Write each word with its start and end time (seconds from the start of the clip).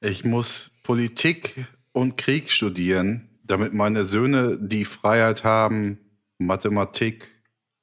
Ich 0.00 0.26
muss 0.26 0.72
Politik 0.82 1.66
und 1.92 2.18
Krieg 2.18 2.50
studieren, 2.50 3.30
damit 3.44 3.72
meine 3.72 4.04
Söhne 4.04 4.58
die 4.60 4.84
Freiheit 4.84 5.42
haben, 5.42 5.98
Mathematik 6.36 7.32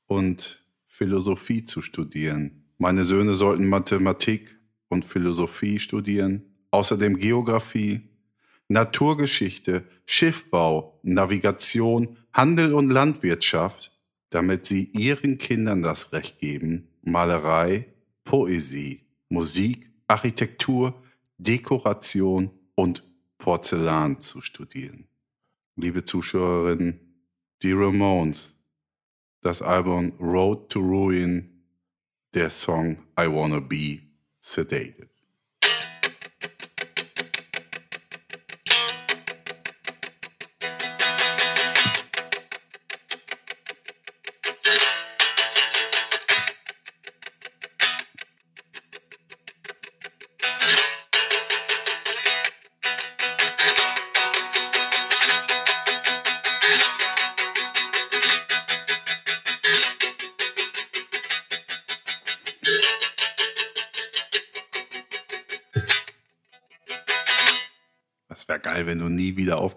und 0.05 0.63
Philosophie 0.85 1.63
zu 1.63 1.81
studieren. 1.81 2.65
Meine 2.77 3.03
Söhne 3.03 3.33
sollten 3.33 3.67
Mathematik 3.67 4.59
und 4.89 5.05
Philosophie 5.05 5.79
studieren, 5.79 6.43
außerdem 6.69 7.17
Geografie, 7.17 8.01
Naturgeschichte, 8.67 9.83
Schiffbau, 10.05 10.99
Navigation, 11.01 12.17
Handel 12.31 12.75
und 12.75 12.89
Landwirtschaft, 12.89 13.91
damit 14.29 14.67
sie 14.67 14.83
ihren 14.93 15.39
Kindern 15.39 15.81
das 15.81 16.13
Recht 16.13 16.37
geben, 16.39 16.89
Malerei, 17.01 17.87
Poesie, 18.23 19.01
Musik, 19.29 19.89
Architektur, 20.07 21.02
Dekoration 21.37 22.51
und 22.75 23.03
Porzellan 23.37 24.19
zu 24.19 24.41
studieren. 24.41 25.07
Liebe 25.75 26.03
Zuschauerinnen, 26.03 26.99
die 27.61 27.71
Ramones, 27.71 28.55
das 29.41 29.61
Album 29.61 30.13
Road 30.19 30.69
to 30.69 30.79
Ruin, 30.79 31.65
der 32.33 32.49
Song 32.49 32.97
I 33.19 33.27
Wanna 33.27 33.59
Be 33.59 33.99
Sedated. 34.39 35.12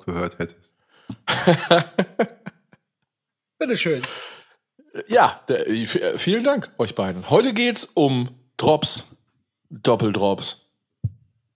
Aufgehört 0.06 0.38
hättest. 0.38 0.72
Bitteschön. 3.58 4.02
Ja, 5.08 5.40
der, 5.48 5.66
vielen 6.18 6.44
Dank 6.44 6.70
euch 6.78 6.94
beiden. 6.94 7.28
Heute 7.28 7.52
geht's 7.52 7.84
um 7.94 8.30
Drops, 8.56 9.06
Doppeldrops, 9.68 10.66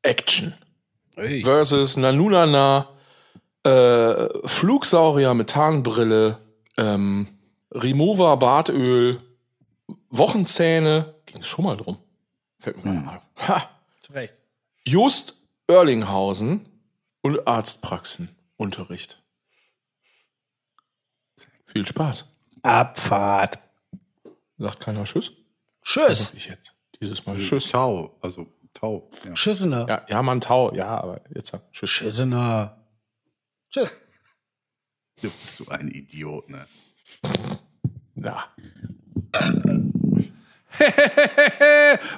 Action 0.02 0.54
Ui. 1.16 1.42
versus 1.42 1.96
Nanunana, 1.96 2.88
äh, 3.64 4.28
Flugsaurier, 4.46 5.32
Methanbrille, 5.34 6.38
ähm, 6.76 7.28
Remover, 7.72 8.36
Bartöl, 8.36 9.20
Wochenzähne. 10.10 11.14
Ging 11.26 11.40
es 11.40 11.46
schon 11.48 11.64
mal 11.64 11.76
drum. 11.76 11.98
Fällt 12.58 12.76
mir 12.76 12.82
gerade 12.82 12.96
Hm. 12.98 13.04
mal. 13.06 13.22
Ha! 13.48 13.70
Zu 14.02 14.12
Recht. 14.12 14.34
Just 14.84 15.36
Oerlinghausen 15.68 16.68
und 17.22 17.46
Arztpraxenunterricht. 18.61 19.22
Viel 21.64 21.86
Spaß. 21.86 22.27
Abfahrt. 22.62 23.58
Sagt 24.58 24.80
keiner 24.80 25.05
Tschüss? 25.05 25.33
Tschüss. 25.83 26.28
Sag 26.28 26.34
ich 26.34 26.47
jetzt. 26.47 26.75
Dieses 27.00 27.25
Mal 27.25 27.39
Tschüss. 27.39 27.70
Tau, 27.70 28.19
also 28.20 28.52
Tau. 28.75 29.11
Ja. 29.25 29.36
Schissener. 29.36 29.86
Ja, 29.89 30.05
ja, 30.08 30.22
man 30.22 30.41
Tau. 30.41 30.75
Ja, 30.75 31.00
aber 31.00 31.22
jetzt 31.34 31.50
sag 31.50 31.72
Tschüss. 31.72 31.91
Schissener. 31.91 32.84
Tschüss. 33.70 33.92
Du 35.22 35.30
bist 35.30 35.56
so 35.56 35.69
ein 35.69 35.89
Idiot, 35.89 36.48
ne? 36.50 36.67
Ja. 38.17 38.45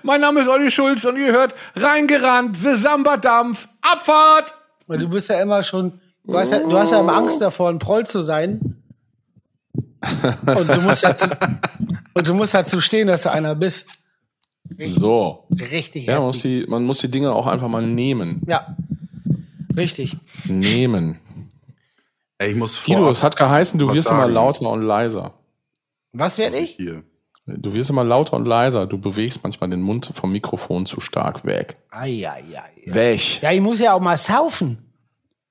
mein 0.03 0.21
Name 0.21 0.41
ist 0.41 0.49
Olli 0.49 0.71
Schulz 0.71 1.05
und 1.05 1.16
ihr 1.16 1.33
hört 1.33 1.55
reingerannt, 1.75 2.56
The 2.56 2.75
Samba 2.75 3.16
Dampf, 3.16 3.69
Abfahrt! 3.81 4.55
Weil 4.87 4.99
du 4.99 5.09
bist 5.09 5.28
ja 5.28 5.41
immer 5.41 5.62
schon, 5.62 6.00
du 6.25 6.38
hast 6.38 6.53
ja, 6.53 6.60
du 6.60 6.78
hast 6.78 6.93
ja 6.93 7.00
immer 7.00 7.15
Angst 7.15 7.41
davor, 7.41 7.69
ein 7.69 7.78
Proll 7.78 8.06
zu 8.06 8.22
sein. 8.22 8.83
Und 10.03 10.69
du 10.69 10.81
musst 10.81 11.05
dazu, 11.05 11.28
und 12.15 12.28
du 12.28 12.34
musst 12.34 12.55
dazu 12.55 12.81
stehen, 12.81 13.06
dass 13.06 13.22
du 13.22 13.31
einer 13.31 13.55
bist. 13.55 13.87
So. 14.87 15.47
Richtig 15.50 16.06
Ja, 16.06 16.19
man 16.19 16.27
muss, 16.28 16.41
die, 16.41 16.65
man 16.66 16.84
muss 16.84 16.99
die 16.99 17.10
Dinge 17.10 17.33
auch 17.33 17.47
einfach 17.47 17.69
mal 17.69 17.87
nehmen. 17.87 18.43
Ja. 18.47 18.77
Richtig. 19.77 20.16
Nehmen. 20.47 21.19
Ey, 22.39 22.50
ich 22.50 22.56
muss 22.56 22.84
Guido, 22.84 23.09
es 23.09 23.22
hat 23.22 23.37
geheißen, 23.37 23.78
du 23.78 23.93
wirst 23.93 24.09
immer 24.09 24.22
sagen. 24.22 24.33
lauter 24.33 24.69
und 24.71 24.83
leiser. 24.83 25.34
Was 26.12 26.39
werde 26.39 26.59
ich? 26.59 26.72
hier. 26.72 27.04
Du 27.47 27.72
wirst 27.72 27.91
immer 27.91 28.04
lauter 28.04 28.37
und 28.37 28.44
leiser. 28.44 28.87
Du 28.87 28.99
bewegst 28.99 29.43
manchmal 29.43 29.71
den 29.71 29.81
Mund 29.81 30.10
vom 30.15 30.31
Mikrofon 30.31 30.87
zu 30.87 31.00
stark 31.00 31.44
weg. 31.44 31.77
Eieiei. 31.91 32.71
Weg. 32.87 33.43
Ja, 33.43 33.50
ich 33.50 33.60
muss 33.60 33.81
ja 33.81 33.94
auch 33.94 34.00
mal 34.00 34.16
saufen. 34.16 34.91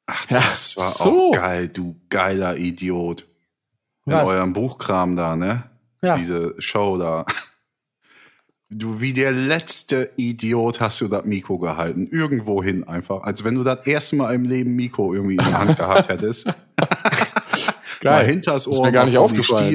Ach, 0.06 0.30
Ja, 0.30 0.38
das 0.40 0.76
war 0.78 0.90
so. 0.92 1.30
auch 1.30 1.32
geil, 1.34 1.68
du 1.70 1.96
geiler 2.10 2.58
Idiot. 2.58 3.28
In 4.06 4.14
Was? 4.14 4.28
eurem 4.28 4.54
Buchkram 4.54 5.16
da, 5.16 5.36
ne? 5.36 5.70
Ja. 6.02 6.18
Diese 6.18 6.56
Show 6.60 6.98
da. 6.98 7.26
Du, 8.74 9.02
wie 9.02 9.12
der 9.12 9.34
letzte 9.34 10.12
Idiot 10.16 10.80
hast 10.80 11.02
du 11.02 11.10
das 11.10 11.26
Mikro 11.26 11.60
gehalten. 11.60 12.08
Irgendwo 12.10 12.64
hin 12.64 12.86
einfach. 12.86 13.24
Als 13.24 13.44
wenn 13.44 13.56
du 13.56 13.66
das 13.66 13.86
erste 13.86 14.16
Mal 14.16 14.34
im 14.34 14.46
Leben 14.46 14.78
Mikro 14.78 15.14
irgendwie 15.14 15.34
in 15.34 15.40
der 15.44 15.58
Hand 15.60 15.78
gehabt 15.78 16.08
hättest. 16.08 16.46
Mal 16.48 16.54
Geil. 18.00 18.28
hinters 18.28 18.68
Ohr. 18.68 18.74
Ist 18.76 18.82
mir 18.82 18.92
gar 18.94 19.04
nicht 19.04 19.18
aufgefallen. 19.18 19.70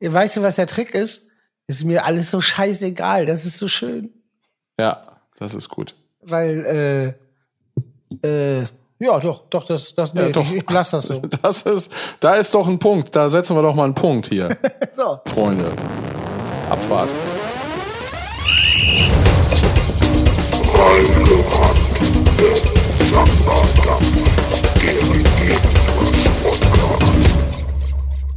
Stirn. 0.00 0.12
Weißt 0.12 0.36
du, 0.36 0.42
was 0.42 0.54
der 0.54 0.68
Trick 0.68 0.94
ist? 0.94 1.26
Ist 1.66 1.84
mir 1.84 2.04
alles 2.04 2.30
so 2.30 2.40
scheißegal. 2.40 3.26
Das 3.26 3.44
ist 3.44 3.58
so 3.58 3.66
schön. 3.66 4.10
Ja, 4.78 5.20
das 5.38 5.52
ist 5.54 5.68
gut. 5.68 5.96
Weil, 6.20 7.16
äh, 8.22 8.60
äh, 8.60 8.66
ja, 8.98 9.18
doch, 9.20 9.42
doch, 9.50 9.64
das, 9.64 9.94
das, 9.94 10.14
nee, 10.14 10.22
Ja, 10.22 10.28
doch. 10.30 10.46
Ich, 10.46 10.54
ich 10.56 10.70
lass 10.70 10.90
das 10.90 11.06
so. 11.06 11.20
Das 11.42 11.62
ist, 11.62 11.92
da 12.20 12.34
ist 12.34 12.54
doch 12.54 12.66
ein 12.68 12.78
Punkt. 12.78 13.14
Da 13.16 13.28
setzen 13.28 13.56
wir 13.56 13.62
doch 13.62 13.74
mal 13.74 13.84
einen 13.84 13.94
Punkt 13.94 14.26
hier, 14.26 14.48
so. 14.96 15.18
Freunde. 15.26 15.70
Abfahrt. 16.70 17.10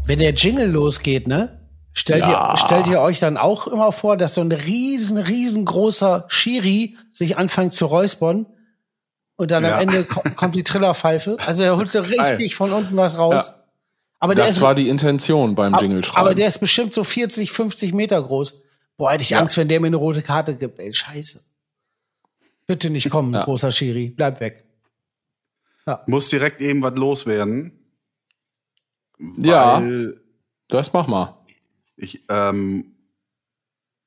Wenn 0.05 0.19
der 0.19 0.33
Jingle 0.33 0.69
losgeht, 0.69 1.27
ne? 1.27 1.59
Stellt, 1.93 2.21
Ja. 2.21 2.51
ihr, 2.53 2.57
stellt 2.57 2.87
ihr 2.87 3.01
euch 3.01 3.19
dann 3.19 3.37
auch 3.37 3.67
immer 3.67 3.91
vor, 3.91 4.17
dass 4.17 4.35
so 4.35 4.41
ein 4.41 4.51
riesen, 4.51 5.17
riesengroßer 5.17 6.25
Schiri 6.27 6.95
sich 7.11 7.37
anfängt 7.37 7.73
zu 7.73 7.87
räuspern 7.87 8.45
und 9.37 9.49
dann 9.51 9.63
Ja. 9.63 9.75
am 9.75 9.81
Ende 9.81 10.03
ko 10.03 10.21
kommt 10.35 10.55
die 10.55 10.63
Trillerpfeife? 10.63 11.37
Also 11.45 11.63
er 11.63 11.77
holt 11.77 11.89
so 11.89 12.01
richtig 12.01 12.55
von 12.55 12.71
unten 12.73 12.95
was 12.97 13.17
raus. 13.17 13.47
Ja. 13.47 13.63
Aber 14.19 14.35
der 14.35 14.45
Das 14.45 14.55
ist, 14.55 14.61
war 14.61 14.73
die 14.75 14.89
Intention 14.89 15.53
beim 15.55 15.73
ab- 15.75 15.81
Jingle 15.81 16.03
schreiben. 16.03 16.19
aber 16.25 16.35
der 16.35 16.47
ist 16.47 16.59
bestimmt 16.59 16.93
so 16.93 17.03
40, 17.03 17.51
50 17.51 17.93
Meter 17.93 18.21
groß. 18.21 18.59
Boah, 18.97 19.11
hätte 19.11 19.21
ich 19.23 19.29
Ja. 19.29 19.39
Angst, 19.39 19.55
wenn 19.57 19.67
der 19.67 19.79
mir 19.79 19.87
eine 19.87 19.95
rote 19.97 20.21
Karte 20.23 20.55
gibt. 20.57 20.79
Ey, 20.79 20.91
scheiße. 20.93 21.39
Bitte 22.65 22.89
nicht 22.89 23.09
kommen, 23.11 23.33
Ja. 23.33 23.43
großer 23.43 23.71
Schiri. 23.71 24.09
Bleib 24.09 24.39
weg. 24.39 24.65
Muss 26.07 26.27
direkt 26.29 26.59
eben 26.61 26.81
was 26.81 26.95
loswerden. 26.97 27.71
Ja. 29.37 29.81
Das 30.67 30.91
mach 30.93 31.07
mal. 31.07 31.37
ich, 31.95 32.23
ähm, 32.29 32.93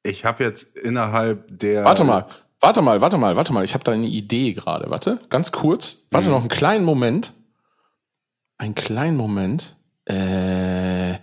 ich 0.02 0.24
habe 0.24 0.44
jetzt 0.44 0.76
innerhalb 0.76 1.46
der. 1.58 1.84
Warte 1.84 2.04
mal, 2.04 2.26
warte 2.60 2.82
mal, 2.82 3.00
warte 3.00 3.16
mal, 3.18 3.36
warte 3.36 3.52
mal. 3.52 3.64
Ich 3.64 3.74
habe 3.74 3.84
da 3.84 3.92
eine 3.92 4.06
Idee 4.06 4.52
gerade. 4.52 4.90
Warte, 4.90 5.20
ganz 5.28 5.52
kurz. 5.52 6.06
Warte 6.10 6.28
Mhm. 6.28 6.32
noch 6.32 6.40
einen 6.40 6.48
kleinen 6.48 6.84
Moment. 6.84 7.32
Einen 8.58 8.74
kleinen 8.74 9.16
Moment. 9.16 9.76
Äh, 10.08 11.12
äh, 11.14 11.18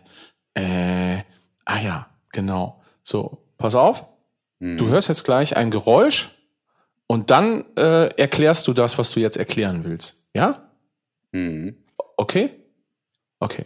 ah 1.65 1.79
ja, 1.79 2.07
genau. 2.31 2.81
So, 3.03 3.43
pass 3.57 3.75
auf. 3.75 4.05
Hm. 4.59 4.77
Du 4.77 4.87
hörst 4.89 5.07
jetzt 5.09 5.23
gleich 5.23 5.55
ein 5.55 5.69
Geräusch 5.71 6.29
und 7.05 7.29
dann 7.31 7.65
äh, 7.77 8.07
erklärst 8.17 8.67
du 8.67 8.73
das, 8.73 8.97
was 8.97 9.11
du 9.11 9.19
jetzt 9.19 9.37
erklären 9.37 9.83
willst. 9.83 10.23
Ja? 10.33 10.71
Hm. 11.33 11.75
Okay? 12.17 12.51
Okay. 13.39 13.65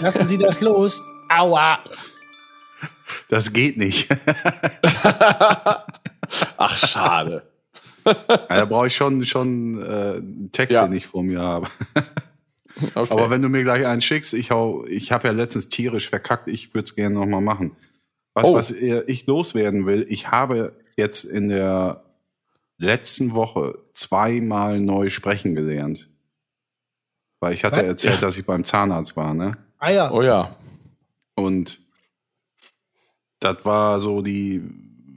Lassen 0.00 0.26
Sie 0.28 0.38
das 0.38 0.60
los. 0.60 1.02
Aua. 1.28 1.78
Das 3.28 3.52
geht 3.52 3.76
nicht. 3.76 4.08
Ach, 6.56 6.76
schade. 6.76 7.42
Ja, 8.04 8.14
da 8.48 8.64
brauche 8.64 8.86
ich 8.88 8.94
schon, 8.94 9.24
schon 9.24 9.82
äh, 9.82 10.16
einen 10.16 10.50
Text, 10.52 10.72
Ja. 10.74 10.86
den 10.86 10.96
ich 10.96 11.06
vor 11.06 11.22
mir 11.22 11.40
habe. 11.40 11.66
Okay. 12.94 13.10
Aber 13.10 13.30
wenn 13.30 13.40
du 13.40 13.48
mir 13.48 13.64
gleich 13.64 13.86
einen 13.86 14.02
schickst, 14.02 14.34
ich 14.34 14.50
hau, 14.50 14.84
ich 14.84 15.10
habe 15.10 15.28
ja 15.28 15.32
letztens 15.32 15.70
tierisch 15.70 16.10
verkackt, 16.10 16.46
ich 16.46 16.74
würde 16.74 16.84
es 16.84 16.94
gerne 16.94 17.14
nochmal 17.14 17.40
machen. 17.40 17.74
Was, 18.34 18.44
Oh. 18.44 18.52
was 18.54 18.70
äh, 18.70 19.02
ich 19.06 19.24
loswerden 19.26 19.86
will, 19.86 20.04
ich 20.10 20.30
habe 20.30 20.76
jetzt 20.94 21.24
in 21.24 21.48
der 21.48 22.04
letzten 22.76 23.34
Woche 23.34 23.78
zweimal 23.94 24.78
neu 24.78 25.08
sprechen 25.08 25.54
gelernt. 25.54 26.10
Weil 27.40 27.54
ich 27.54 27.64
hatte 27.64 27.78
Was? 27.80 27.86
erzählt, 27.86 28.22
dass 28.22 28.36
ich 28.36 28.44
beim 28.44 28.62
Zahnarzt 28.64 29.16
war, 29.16 29.32
ne? 29.32 29.56
Ah 29.78 29.90
ja. 29.90 30.10
Oh 30.10 30.22
ja. 30.22 30.56
Und 31.34 31.80
das 33.40 33.64
war 33.64 34.00
so 34.00 34.22
die, 34.22 34.62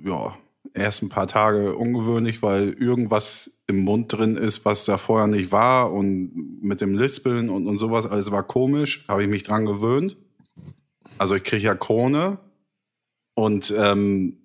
ja, 0.04 0.38
ersten 0.74 1.10
paar 1.10 1.28
Tage 1.28 1.76
ungewöhnlich, 1.76 2.42
weil 2.42 2.74
irgendwas 2.74 3.52
im 3.68 3.80
Mund 3.80 4.12
drin 4.12 4.36
ist, 4.36 4.66
was 4.66 4.86
da 4.86 4.98
vorher 4.98 5.28
nicht 5.28 5.52
war 5.52 5.92
und 5.92 6.62
mit 6.62 6.82
dem 6.82 6.96
Lispeln 6.96 7.50
und, 7.50 7.68
und 7.68 7.78
sowas, 7.78 8.06
alles 8.06 8.32
war 8.32 8.44
komisch, 8.44 9.06
habe 9.08 9.24
ich 9.24 9.30
mich 9.30 9.44
dran 9.44 9.66
gewöhnt. 9.66 10.18
Also 11.18 11.36
ich 11.36 11.44
kriege 11.44 11.64
ja 11.64 11.76
Krone 11.76 12.40
und 13.36 13.74
ähm, 13.78 14.38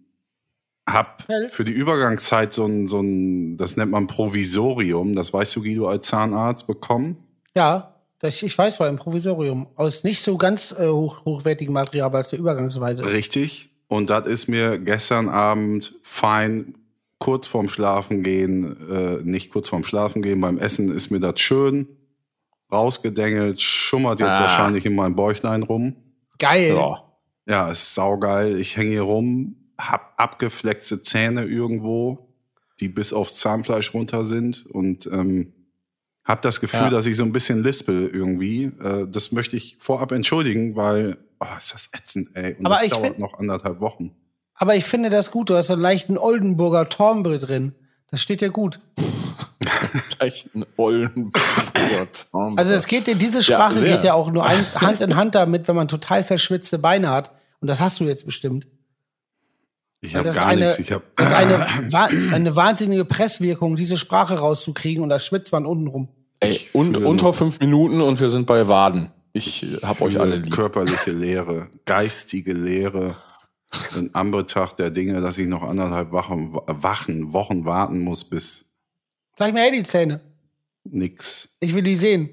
hab 0.88 1.26
für 1.48 1.64
die 1.64 1.72
Übergangszeit 1.72 2.52
so 2.52 2.66
ein, 2.66 2.88
so 2.88 3.00
ein, 3.00 3.56
das 3.56 3.76
nennt 3.76 3.90
man 3.90 4.06
Provisorium, 4.06 5.14
das 5.14 5.32
weißt 5.32 5.56
du, 5.56 5.62
Guido, 5.62 5.88
als 5.88 6.08
Zahnarzt 6.08 6.66
bekommen. 6.66 7.16
Ja, 7.56 7.93
das, 8.20 8.42
ich 8.42 8.56
weiß, 8.56 8.80
war 8.80 8.88
im 8.88 8.96
Provisorium. 8.96 9.66
Aus 9.76 10.04
nicht 10.04 10.22
so 10.22 10.36
ganz 10.38 10.74
äh, 10.78 10.88
hoch, 10.88 11.24
hochwertigem 11.24 11.74
Material, 11.74 12.12
weil 12.12 12.22
es 12.22 12.28
der 12.28 12.38
Übergangsweise 12.38 13.04
ist. 13.04 13.12
Richtig. 13.12 13.70
Und 13.88 14.10
das 14.10 14.26
ist 14.26 14.48
mir 14.48 14.78
gestern 14.78 15.28
Abend 15.28 15.94
fein 16.02 16.74
kurz 17.18 17.46
vorm 17.46 17.68
Schlafen 17.68 18.22
gehen, 18.22 18.76
äh, 18.90 19.22
nicht 19.22 19.50
kurz 19.50 19.68
vorm 19.68 19.84
Schlafen 19.84 20.20
gehen, 20.22 20.40
beim 20.40 20.58
Essen 20.58 20.90
ist 20.90 21.10
mir 21.10 21.20
das 21.20 21.40
schön 21.40 21.88
rausgedengelt, 22.72 23.60
schummert 23.60 24.20
jetzt 24.20 24.30
Ah. 24.30 24.42
wahrscheinlich 24.42 24.84
in 24.84 24.94
meinem 24.94 25.14
Bäuchlein 25.14 25.62
rum. 25.62 25.94
Geil. 26.38 26.74
Ja. 26.74 27.02
Ja, 27.46 27.70
ist 27.70 27.94
saugeil. 27.94 28.58
Ich 28.58 28.76
hänge 28.76 28.90
hier 28.90 29.02
rum, 29.02 29.56
hab 29.78 30.14
abgefleckte 30.16 31.02
Zähne 31.02 31.44
irgendwo, 31.44 32.30
die 32.80 32.88
bis 32.88 33.12
aufs 33.12 33.38
Zahnfleisch 33.38 33.92
runter 33.94 34.24
sind 34.24 34.66
und 34.66 35.06
ähm, 35.12 35.52
hab 36.24 36.42
das 36.42 36.60
Gefühl, 36.60 36.80
Ja. 36.80 36.90
dass 36.90 37.06
ich 37.06 37.16
so 37.16 37.24
ein 37.24 37.32
bisschen 37.32 37.62
lispel 37.62 38.08
irgendwie. 38.12 38.64
Äh, 38.82 39.06
das 39.08 39.32
möchte 39.32 39.56
ich 39.56 39.76
vorab 39.78 40.12
entschuldigen, 40.12 40.74
weil 40.76 41.18
oh, 41.40 41.46
ist 41.58 41.74
das 41.74 41.90
ätzend, 41.92 42.30
ey. 42.34 42.54
Und 42.58 42.66
Aber 42.66 42.76
das 42.76 42.84
ich 42.84 42.90
dauert 42.92 43.04
find- 43.06 43.18
noch 43.18 43.38
anderthalb 43.38 43.80
Wochen. 43.80 44.12
Aber 44.54 44.76
ich 44.76 44.84
finde 44.84 45.10
das 45.10 45.30
gut. 45.30 45.50
Du 45.50 45.56
hast 45.56 45.66
so 45.66 45.72
einen 45.72 45.82
leichten 45.82 46.16
Oldenburger 46.16 46.88
Tombre 46.88 47.38
drin. 47.38 47.74
Das 48.10 48.22
steht 48.22 48.40
dir 48.40 48.50
gut. 48.50 48.80
Echt 50.18 50.54
ein 50.54 50.64
Oldenburger 50.76 52.12
Zahnbad. 52.12 52.58
Also 52.58 52.72
es 52.72 52.86
geht 52.86 53.06
dir, 53.06 53.16
diese 53.16 53.42
Sprache 53.42 53.76
sehr. 53.78 53.96
geht 53.96 54.04
ja 54.04 54.14
auch 54.14 54.30
nur 54.30 54.44
ein, 54.46 54.64
Hand 54.76 55.00
in 55.00 55.16
Hand 55.16 55.34
damit, 55.34 55.66
wenn 55.68 55.74
man 55.76 55.88
total 55.88 56.22
verschwitzte 56.24 56.78
Beine 56.78 57.10
hat. 57.10 57.32
Und 57.60 57.68
das 57.68 57.80
hast 57.80 57.98
du 58.00 58.04
jetzt 58.04 58.24
bestimmt. 58.26 58.66
Ich 60.04 60.14
habe 60.14 60.30
gar 60.32 60.46
eine- 60.46 60.66
nichts. 60.66 60.78
Ich 60.78 60.92
habe 60.92 61.04
Das 61.16 61.28
ist 61.28 61.34
eine, 61.34 61.66
eine 62.32 62.56
wahnsinnige 62.56 63.04
Presswirkung, 63.04 63.76
diese 63.76 63.96
Sprache 63.96 64.38
rauszukriegen 64.38 65.02
und 65.02 65.08
da 65.08 65.18
schwitzt 65.18 65.52
man 65.52 65.66
unten 65.66 65.86
rum. 65.86 66.08
Ey, 66.40 66.60
und 66.72 66.96
unter 66.98 67.32
fünf 67.32 67.58
Minuten 67.60 68.00
und 68.00 68.20
wir 68.20 68.28
sind 68.30 68.46
bei 68.46 68.68
Waden. 68.68 69.10
Ich 69.32 69.62
äh, 69.62 69.78
hab 69.82 70.00
euch 70.00 70.20
alle 70.20 70.36
lieb. 70.36 70.52
körperliche 70.52 71.10
Lehre, 71.12 71.68
geistige 71.86 72.52
Lehre. 72.52 73.16
In 73.98 74.14
Anbetracht 74.14 74.78
der 74.78 74.90
Dinge, 74.90 75.20
dass 75.20 75.36
ich 75.36 75.48
noch 75.48 75.62
anderthalb 75.64 76.12
Wochen, 76.12 76.54
Wachen, 76.54 77.32
Wochen 77.32 77.64
warten 77.64 77.98
muss, 77.98 78.22
bis 78.24 78.66
Sag 79.36 79.52
mir, 79.52 79.62
hey, 79.62 79.72
die 79.72 79.82
Zähne. 79.82 80.20
nix, 80.84 81.48
Ich 81.58 81.74
will 81.74 81.82
die 81.82 81.96
sehen. 81.96 82.30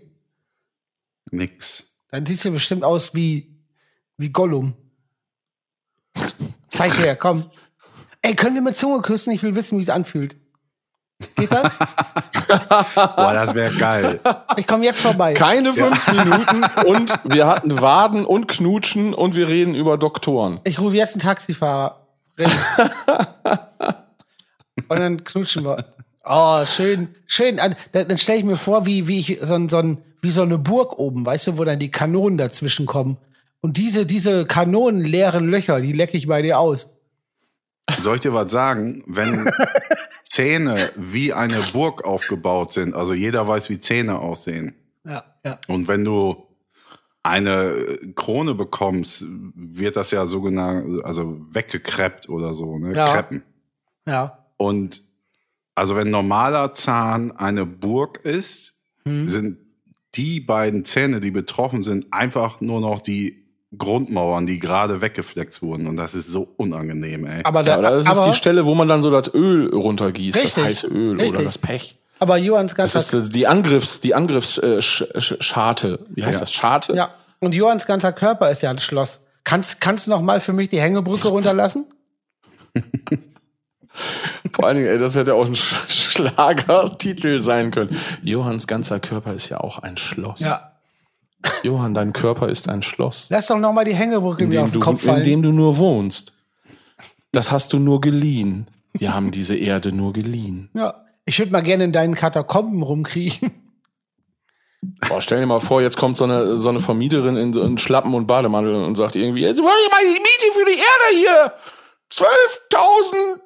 nix. 1.31 1.88
Dann 2.12 2.25
siehst 2.27 2.45
du 2.45 2.51
bestimmt 2.51 2.83
aus 2.83 3.15
wie, 3.15 3.56
wie 4.18 4.29
Gollum. 4.29 4.73
Zeig 6.71 6.97
her, 6.97 7.15
komm. 7.15 7.50
Ey, 8.21 8.35
können 8.35 8.56
wir 8.56 8.62
mit 8.62 8.75
Zunge 8.75 9.01
küssen? 9.01 9.31
Ich 9.31 9.44
will 9.44 9.56
wissen, 9.56 9.77
wie 9.77 9.83
es 9.83 9.89
anfühlt. 9.89 10.35
Geht 11.35 11.51
das? 11.51 11.69
Boah, 12.95 13.33
das 13.33 13.53
wäre 13.56 13.73
geil. 13.75 14.19
Ich 14.57 14.68
komme 14.68 14.85
jetzt 14.85 15.01
vorbei. 15.01 15.33
Keine 15.33 15.73
fünf 15.73 16.12
Minuten 16.12 16.63
und 16.85 17.13
wir 17.23 17.47
hatten 17.47 17.79
Waden 17.81 18.25
und 18.25 18.47
Knutschen 18.47 19.13
und 19.13 19.35
wir 19.35 19.47
reden 19.47 19.75
über 19.75 19.97
Doktoren. 19.97 20.59
Ich 20.63 20.79
rufe 20.79 20.95
jetzt 20.95 21.13
einen 21.13 21.21
Taxifahrer. 21.21 22.07
Und 24.88 25.00
dann 25.00 25.23
knutschen 25.23 25.63
wir. 25.63 25.85
Oh, 26.23 26.65
schön, 26.65 27.09
schön. 27.27 27.57
Dann, 27.91 28.18
stelle 28.18 28.39
ich 28.39 28.45
mir 28.45 28.57
vor, 28.57 28.85
wie, 28.85 29.07
wie 29.07 29.19
ich 29.19 29.39
so, 29.41 29.68
so, 29.68 29.97
wie 30.21 30.31
so 30.31 30.41
eine 30.41 30.57
Burg 30.57 30.97
oben, 31.00 31.25
weißt 31.25 31.47
du, 31.47 31.57
wo 31.57 31.63
dann 31.63 31.79
die 31.79 31.91
Kanonen 31.91 32.38
dazwischen 32.38 32.85
kommen. 32.85 33.18
Und 33.62 33.78
diese, 33.78 34.06
diese 34.06 34.46
kanonenleeren 34.46 35.48
Löcher, 35.48 35.81
die 35.81 35.94
lecke 35.94 36.18
ich 36.18 36.28
bei 36.28 36.42
dir 36.42 36.60
aus. 36.60 36.90
Soll 38.00 38.16
ich 38.16 38.22
dir 38.22 38.34
was 38.34 38.52
sagen? 38.52 39.04
Wenn 39.06 39.50
Zähne 40.24 40.90
wie 40.96 41.34
eine 41.34 41.62
Burg 41.74 42.04
aufgebaut 42.06 42.74
sind, 42.74 42.94
also 42.96 43.13
jeder 43.13 43.48
weiß, 43.48 43.69
wie 43.69 43.80
Zähne 43.80 44.19
aussehen. 44.19 44.75
Ja, 45.06 45.24
ja. 45.46 45.60
Und 45.68 45.88
wenn 45.88 46.04
du 46.04 46.48
eine 47.24 48.00
Krone 48.16 48.56
bekommst, 48.56 49.25
wird 49.28 49.96
das 49.96 50.12
ja 50.12 50.25
sogenannt, 50.25 51.04
also 51.06 51.46
weggekreppt 51.52 52.30
oder 52.30 52.54
so, 52.54 52.80
ne? 52.80 52.96
Ja. 52.96 53.12
Kreppen. 53.14 53.44
Ja. 54.07 54.46
Und 54.57 55.04
also 55.75 55.96
wenn 55.96 56.10
normaler 56.10 56.74
Zahn 56.74 57.31
eine 57.31 57.66
Burg 57.66 58.22
ist, 58.24 58.75
Hm. 59.04 59.28
sind 59.28 59.57
die 60.14 60.40
beiden 60.40 60.86
Zähne, 60.86 61.19
die 61.22 61.31
betroffen 61.31 61.84
sind, 61.84 62.12
einfach 62.12 62.62
nur 62.62 62.81
noch 62.81 63.00
die 63.00 63.41
Grundmauern, 63.77 64.45
die 64.45 64.59
gerade 64.59 65.00
weggeflext 65.01 65.62
wurden. 65.62 65.88
Und 65.88 65.95
das 65.97 66.13
ist 66.13 66.27
so 66.27 66.50
unangenehm, 66.57 67.25
ey. 67.25 67.41
Aber, 67.44 67.63
da, 67.63 67.77
Ja, 67.81 67.89
das 67.91 68.06
ist 68.06 68.07
aber, 68.18 68.27
die 68.29 68.33
Stelle, 68.35 68.65
wo 68.65 68.75
man 68.75 68.88
dann 68.88 69.01
so 69.01 69.09
das 69.12 69.33
Öl 69.33 69.69
runtergießt, 69.73 70.38
Richtig, 70.38 70.53
das 70.56 70.63
heiße 70.63 70.88
Öl 70.88 71.12
richtig. 71.19 71.33
oder 71.35 71.44
das 71.45 71.57
Pech. 71.57 71.95
aber 72.19 72.38
Johans 72.38 72.75
Das 72.75 72.94
ganzer, 72.94 73.18
ist 73.19 73.29
äh, 73.29 73.31
die 73.31 73.47
Angriffs, 73.47 74.01
die 74.01 74.13
Angriffsscharte. 74.13 75.88
Äh. 76.01 76.15
Wie 76.15 76.23
heißt 76.25 76.39
Ja. 76.39 76.41
das? 76.41 76.53
Scharte? 76.53 76.94
ja. 76.95 77.12
Und 77.39 77.56
Johans 77.56 77.85
ganzer 77.88 78.12
Körper 78.13 78.51
ist 78.51 78.62
ja 78.62 78.69
ein 78.69 78.77
Schloss. 78.79 79.19
Kannst, 79.44 79.81
kannst 79.81 80.06
du 80.06 80.12
noch 80.12 80.21
mal 80.21 80.39
für 80.39 80.53
mich 80.53 80.69
die 80.69 80.79
Hängebrücke 80.79 81.29
runterlassen? 81.29 81.85
Vor 84.53 84.68
allen 84.68 84.77
Dingen, 84.77 84.88
ey, 84.89 84.97
das 84.97 85.15
hätte 85.15 85.33
auch 85.33 85.45
ein 85.47 85.56
Sch 85.56 85.73
Schlagertitel 85.88 87.39
sein 87.41 87.71
können. 87.71 87.97
Johanns 88.21 88.68
ganzer 88.68 89.00
Körper 89.00 89.33
ist 89.33 89.50
ja 89.50 89.59
auch 89.59 89.79
ein 89.79 89.97
Schloss. 89.97 90.41
Johann, 91.64 91.94
dein 91.94 92.14
Körper 92.14 92.50
ist 92.50 92.70
ein 92.70 92.84
Schloss, 92.84 93.28
Lass 93.30 93.48
doch 93.48 93.58
noch 93.58 93.74
mal 93.74 93.86
die 93.86 93.96
Hängebrücke 93.96 94.44
in 94.44 94.50
mir 94.50 94.62
auf 94.64 94.70
dem, 94.70 94.74
den 94.74 94.80
du, 94.80 94.86
Kopf 94.86 95.04
in 95.04 95.10
fallen. 95.10 95.24
dem 95.24 95.42
du 95.42 95.52
nur 95.52 95.78
wohnst. 95.78 96.34
Das 97.31 97.52
hast 97.52 97.74
du 97.74 97.80
nur 97.80 98.02
geliehen. 98.02 98.68
Wir 98.94 99.14
haben 99.14 99.31
diese 99.31 99.56
Erde 99.56 99.92
nur 99.92 100.14
geliehen. 100.14 100.69
ja. 100.74 101.06
Ich 101.24 101.38
würde 101.38 101.52
mal 101.52 101.62
gerne 101.62 101.83
in 101.83 101.92
deinen 101.94 102.16
Katakomben 102.16 102.81
rumkriechen. 102.81 103.52
Boah, 105.07 105.21
stell 105.21 105.40
dir 105.40 105.45
mal 105.45 105.60
vor, 105.60 105.80
jetzt 105.83 105.95
kommt 105.95 106.18
so 106.18 106.24
eine, 106.24 106.57
so 106.57 106.68
eine 106.69 106.80
Vermieterin 106.80 107.38
in 107.38 107.54
so 107.54 107.62
einen 107.62 107.78
Schlappen 107.78 108.16
und 108.16 108.26
Bademantel 108.26 108.74
und 108.74 108.95
sagt 108.95 109.16
irgendwie, 109.16 109.42
jetzt 109.42 109.60
wollen 109.60 109.68
wir 109.68 109.90
mal 109.92 110.04
die 110.04 110.19
Miete 110.19 110.52
für 110.52 110.66
die 110.66 110.80
Erde 110.80 111.16
hier. 111.16 111.54
12.000 112.12 113.40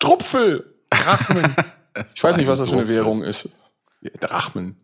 Trupfel. 0.00 0.74
Drachmen. 0.90 1.54
Ich 2.14 2.24
weiß 2.24 2.38
nicht, 2.38 2.46
was 2.46 2.58
das 2.58 2.70
für 2.70 2.76
eine. 2.78 2.88
Währung 2.88 3.22
ist. 3.22 3.50
Drachmen. 4.20 4.76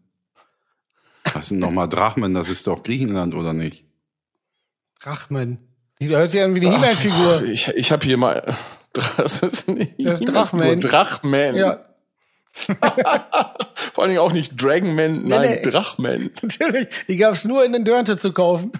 Was 1.38 1.48
sind 1.48 1.58
nochmal 1.58 1.88
Drachmen? 1.88 2.34
Das 2.34 2.48
ist 2.50 2.66
doch 2.66 2.82
Griechenland, 2.82 3.34
oder 3.34 3.52
nicht? 3.52 3.84
Drachmen. 5.00 5.58
Die 6.00 6.08
hört 6.08 6.30
sich 6.30 6.40
an 6.42 6.54
wie 6.54 6.66
eine 6.66 6.76
He-Man-Figur. 6.76 7.42
Ich, 7.44 7.68
ich 7.68 7.92
habe 7.92 8.04
hier 8.04 8.16
mal. 8.16 8.54
Das 8.92 9.42
ist, 9.42 9.68
eine 9.68 9.86
Das 9.86 9.88
ist 9.88 9.98
E-Mail-Figur. 9.98 10.32
Drachman. 10.34 10.80
Drachman. 10.80 11.56
Ja, 11.56 11.84
Vor 13.92 14.02
allen 14.04 14.08
Dingen 14.08 14.18
auch 14.20 14.32
nicht 14.32 14.60
Dragonman, 14.60 15.26
nein, 15.28 15.60
nee. 15.62 15.70
Drachman. 15.70 16.30
natürlich. 16.42 16.88
Die 17.06 17.16
gab 17.16 17.34
es 17.34 17.44
nur 17.44 17.64
in 17.64 17.72
den 17.72 17.84
Dörnte 17.84 18.16
zu 18.16 18.32
kaufen. 18.32 18.72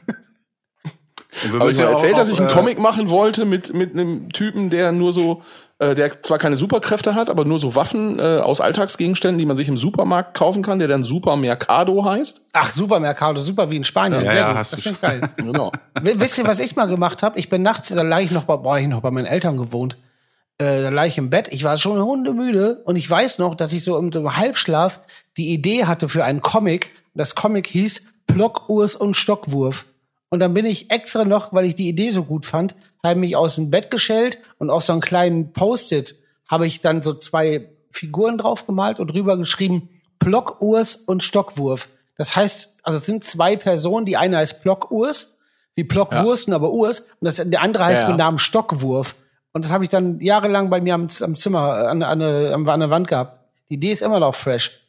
Habe 1.56 1.70
ich 1.70 1.78
ja 1.78 1.90
erzählt, 1.90 2.14
auch- 2.14 2.18
dass 2.18 2.28
ich 2.28 2.40
einen 2.40 2.48
äh, 2.48 2.52
Comic 2.52 2.78
machen 2.80 3.08
wollte 3.08 3.44
mit, 3.44 3.72
mit 3.74 3.92
einem 3.92 4.30
Typen, 4.32 4.70
der 4.70 4.90
nur 4.92 5.12
so, 5.12 5.42
äh, 5.80 5.94
der 5.94 6.20
zwar 6.23 6.38
keine 6.38 6.56
Superkräfte 6.56 7.14
hat, 7.14 7.30
aber 7.30 7.44
nur 7.44 7.58
so 7.58 7.75
Waffen 7.75 8.18
äh, 8.18 8.38
aus 8.38 8.61
Alltagsgegenständen, 8.61 9.38
die 9.38 9.47
man 9.47 9.56
sich 9.56 9.68
im 9.68 9.76
Supermarkt 9.76 10.35
kaufen 10.35 10.62
kann, 10.62 10.80
der 10.80 10.88
dann 10.88 11.04
Super 11.04 11.37
Mercado 11.37 12.04
heißt. 12.04 12.47
Ach, 12.52 12.73
super 12.73 12.99
Mercado, 12.99 13.40
super 13.40 13.70
wie 13.70 13.76
in 13.76 13.85
Spanien. 13.85 14.25
Ja, 14.25 14.30
Sehr 14.30 14.40
ja, 14.40 14.49
gut. 14.49 14.56
hast 14.58 14.73
Das 14.73 14.80
finde 14.80 14.99
ich 15.00 15.00
geil. 15.00 15.20
Genau. 15.37 15.73
Wisst 16.02 16.37
ihr, 16.38 16.47
was 16.47 16.61
ich 16.61 16.75
mal 16.75 16.87
gemacht 16.87 17.23
habe? 17.23 17.38
Ich 17.38 17.49
bin 17.49 17.62
nachts, 17.62 17.88
da 17.88 18.02
lag 18.02 18.20
ich 18.20 18.32
noch 18.32 18.44
bei, 18.44 18.56
boah, 18.56 18.78
ich 18.78 18.88
noch 18.88 19.00
bei 19.00 19.11
meinen 19.11 19.26
Eltern 19.26 19.56
gewohnt. 19.56 19.97
Äh, 20.58 20.82
da 20.82 20.88
lag 20.88 21.06
ich 21.06 21.16
im 21.16 21.30
Bett, 21.30 21.49
ich 21.52 21.62
war 21.62 21.76
schon 21.76 22.02
hundemüde 22.02 22.82
und 22.85 22.97
ich 22.97 23.08
weiß 23.08 23.38
noch, 23.38 23.54
dass 23.54 23.73
ich 23.73 23.85
so 23.85 23.97
im, 23.97 24.11
im 24.11 24.37
Halbschlaf 24.37 24.99
die 25.37 25.50
Idee 25.50 25.85
hatte 25.85 26.08
für 26.08 26.25
einen 26.25 26.42
Comic. 26.42 26.90
Das 27.14 27.37
Comic 27.37 27.68
hieß 27.68 28.02
Block, 28.26 28.68
Urs 28.68 28.97
und 28.97 29.16
Stockwurf. 29.16 29.87
Und 30.30 30.40
dann 30.40 30.54
bin 30.54 30.66
ich 30.66 30.90
extra 30.90 31.25
noch, 31.25 31.52
weil 31.52 31.64
ich 31.64 31.76
die 31.76 31.88
Idee 31.88 32.11
so 32.11 32.25
gut 32.25 32.44
fand, 32.44 32.75
habe 33.04 33.20
mich 33.20 33.36
aus 33.36 33.56
dem 33.56 33.70
Bett 33.70 33.90
geschält 33.90 34.38
und 34.58 34.70
auf 34.70 34.84
so 34.84 34.92
einen 34.92 35.00
kleinen 35.00 35.52
Post-it 35.52 36.14
habe 36.48 36.66
ich 36.66 36.80
dann 36.80 37.02
so 37.02 37.14
zwei 37.14 37.68
Figuren 37.90 38.38
drauf 38.38 38.66
gemalt 38.66 39.00
und 39.00 39.08
drüber 39.08 39.36
geschrieben 39.36 39.88
Block, 40.18 40.60
Urs 40.60 40.96
und 40.96 41.22
Stockwurf. 41.22 41.88
Das 42.16 42.34
heißt, 42.34 42.76
also 42.82 42.98
es 42.98 43.06
sind 43.06 43.22
zwei 43.24 43.56
Personen, 43.56 44.04
die 44.04 44.16
eine 44.16 44.38
heißt 44.38 44.62
Block, 44.62 44.90
Urs, 44.90 45.36
Wie 45.76 45.84
Blockwursten, 45.84 46.52
aber 46.52 46.70
Urs. 46.72 47.00
Und 47.00 47.08
das, 47.26 47.36
der 47.36 47.62
andere 47.62 47.84
heißt 47.84 48.02
Ja, 48.02 48.08
ja. 48.08 48.08
mit 48.10 48.18
Namen 48.18 48.38
Stockwurf. 48.38 49.14
Und 49.52 49.64
das 49.64 49.70
habe 49.72 49.84
ich 49.84 49.90
dann 49.90 50.20
jahrelang 50.20 50.70
bei 50.70 50.80
mir 50.80 50.94
am, 50.94 51.08
am 51.20 51.36
Zimmer, 51.36 51.82
äh, 51.82 51.86
an, 51.86 52.02
an, 52.02 52.18
der- 52.18 52.54
an, 52.54 52.68
an 52.68 52.80
der 52.80 52.90
Wand 52.90 53.06
gehabt. 53.08 53.38
Die 53.70 53.74
Idee 53.74 53.92
ist 53.92 54.02
immer 54.02 54.18
noch 54.18 54.34
fresh. 54.34 54.80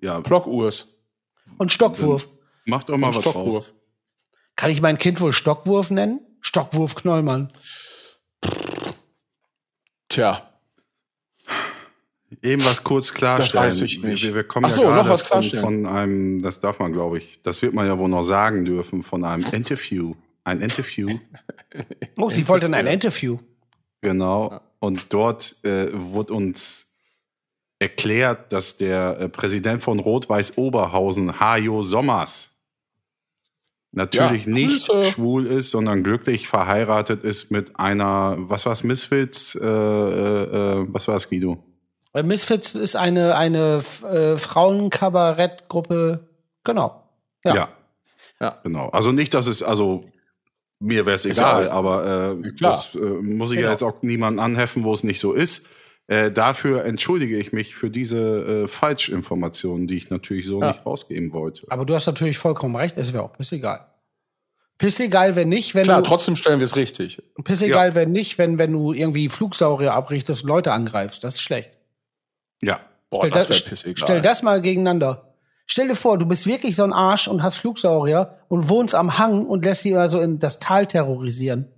Ja, 0.00 0.20
Blockurs. 0.20 0.88
Und 1.58 1.72
Stockwurf. 1.72 2.28
mach 2.64 2.84
doch 2.84 2.96
mal 2.96 3.08
was 3.14 3.22
draus. 3.22 3.32
Stockwurf. 3.34 3.72
Kann 4.56 4.70
ich 4.70 4.80
mein 4.80 4.98
Kind 4.98 5.20
wohl 5.20 5.32
Stockwurf 5.32 5.90
nennen? 5.90 6.20
Stockwurf 6.44 6.94
Knollmann. 6.94 7.50
Tja, 10.08 10.50
Eben 12.42 12.64
was 12.64 12.82
kurz 12.82 13.14
klarstellen. 13.14 13.64
Das 13.66 13.76
weiß 13.80 13.82
ich 13.82 14.02
nicht. 14.02 14.22
Wir, 14.24 14.34
wir 14.34 14.44
kommen 14.44 14.66
Ach 14.66 14.70
so, 14.70 14.82
ja 14.82 14.96
noch 14.96 15.08
was 15.08 15.22
von, 15.22 15.28
klarstellen. 15.40 15.64
von 15.64 15.86
einem, 15.86 16.42
das 16.42 16.60
darf 16.60 16.78
man, 16.78 16.92
glaube 16.92 17.18
ich, 17.18 17.40
das 17.42 17.62
wird 17.62 17.74
man 17.74 17.86
ja 17.86 17.96
wohl 17.98 18.08
noch 18.08 18.22
sagen 18.24 18.64
dürfen, 18.64 19.02
von 19.02 19.24
einem 19.24 19.44
Interview. 19.52 20.14
Ein 20.42 20.60
Interview, 20.60 21.08
Oh, 22.18 22.28
sie 22.30 22.46
wollte 22.48 22.66
in 22.66 22.74
ein 22.74 22.86
Interview. 22.86 23.38
genau. 24.00 24.60
Und 24.78 25.06
dort 25.14 25.56
äh, 25.64 25.88
wurde 25.94 26.34
uns 26.34 26.88
erklärt, 27.78 28.52
dass 28.52 28.76
der 28.76 29.18
äh, 29.18 29.28
Präsident 29.30 29.82
von 29.82 29.98
Rot-Weiß 29.98 30.58
Oberhausen, 30.58 31.40
Hajo 31.40 31.82
Sommers, 31.82 32.50
natürlich 33.94 34.46
Ja, 34.46 34.52
nicht 34.52 34.88
Grüße. 34.88 35.10
schwul 35.10 35.46
ist, 35.46 35.70
sondern 35.70 36.02
glücklich 36.02 36.48
verheiratet 36.48 37.22
ist 37.24 37.50
mit 37.50 37.78
einer, 37.78 38.36
was 38.38 38.66
war's, 38.66 38.84
Misfits, 38.84 39.54
äh, 39.54 39.64
äh, 39.66 40.80
äh, 40.80 40.86
was 40.88 41.08
war's, 41.08 41.28
Guido? 41.30 41.62
Misfits 42.22 42.74
ist 42.74 42.94
eine, 42.96 43.36
eine 43.36 43.82
äh, 44.08 44.36
Frauenkabarettgruppe. 44.38 46.28
Genau. 46.64 47.02
Ja. 47.44 47.54
Ja. 47.54 47.68
Ja. 48.40 48.58
Genau. 48.62 48.88
Also 48.90 49.12
nicht, 49.12 49.34
dass 49.34 49.46
es, 49.46 49.62
also 49.62 50.04
mir 50.80 51.06
wäre 51.06 51.14
es 51.14 51.24
egal, 51.24 51.64
ja- 51.66 51.70
aber 51.70 52.36
äh, 52.42 52.50
klar. 52.52 52.76
das 52.76 52.94
äh, 52.94 52.98
muss 53.06 53.50
ich 53.50 53.56
Genau. 53.56 53.66
ja 53.68 53.72
jetzt 53.72 53.82
auch 53.82 54.02
niemanden 54.02 54.40
anheffen, 54.40 54.84
wo 54.84 54.92
es 54.92 55.04
nicht 55.04 55.20
so 55.20 55.32
ist. 55.32 55.66
Äh, 56.06 56.30
dafür 56.30 56.84
entschuldige 56.84 57.38
ich 57.38 57.52
mich 57.52 57.74
für 57.74 57.88
diese 57.90 58.64
äh, 58.64 58.68
Falschinformationen, 58.68 59.86
die 59.86 59.96
ich 59.96 60.10
natürlich 60.10 60.46
so 60.46 60.60
Ja. 60.60 60.68
nicht 60.68 60.84
rausgeben 60.84 61.32
wollte. 61.32 61.66
Aber 61.70 61.86
du 61.86 61.94
hast 61.94 62.06
natürlich 62.06 62.36
vollkommen 62.36 62.76
recht, 62.76 62.98
es 62.98 63.12
wäre 63.14 63.22
auch 63.24 63.32
pissegal. 63.32 63.86
Pissegal, 64.76 65.36
wenn 65.36 65.48
nicht, 65.48 65.74
wenn 65.74 65.84
klar, 65.84 66.02
du, 66.02 66.08
trotzdem 66.08 66.36
stellen 66.36 66.58
wir 66.60 66.64
es 66.64 66.76
richtig. 66.76 67.22
pissegal, 67.44 67.94
wenn 67.94 68.10
nicht, 68.12 68.38
wenn, 68.38 68.58
wenn 68.58 68.72
du 68.72 68.92
irgendwie 68.92 69.28
Flugsaurier 69.28 69.94
abrichtest, 69.94 70.42
Leute 70.42 70.72
angreifst. 70.72 71.22
Das 71.24 71.34
ist 71.34 71.42
schlecht. 71.42 71.70
Ja. 72.62 72.80
Boah, 73.08 73.20
Stell 73.20 73.30
das 73.30 73.46
das- 73.46 73.60
wäre 73.60 73.68
pissig. 73.70 73.98
Stell 73.98 74.20
das 74.20 74.42
mal 74.42 74.60
gegeneinander. 74.60 75.34
Stell 75.66 75.88
dir 75.88 75.94
vor, 75.94 76.18
du 76.18 76.26
bist 76.26 76.46
wirklich 76.46 76.76
so 76.76 76.82
ein 76.84 76.92
Arsch 76.92 77.28
und 77.28 77.42
hast 77.42 77.58
Flugsaurier 77.58 78.38
und 78.48 78.68
wohnst 78.68 78.94
am 78.94 79.16
Hang 79.16 79.46
und 79.46 79.64
lässt 79.64 79.82
sie 79.82 79.90
immer 79.90 80.08
so 80.08 80.20
in 80.20 80.38
das 80.38 80.58
Tal 80.58 80.86
terrorisieren. 80.86 81.68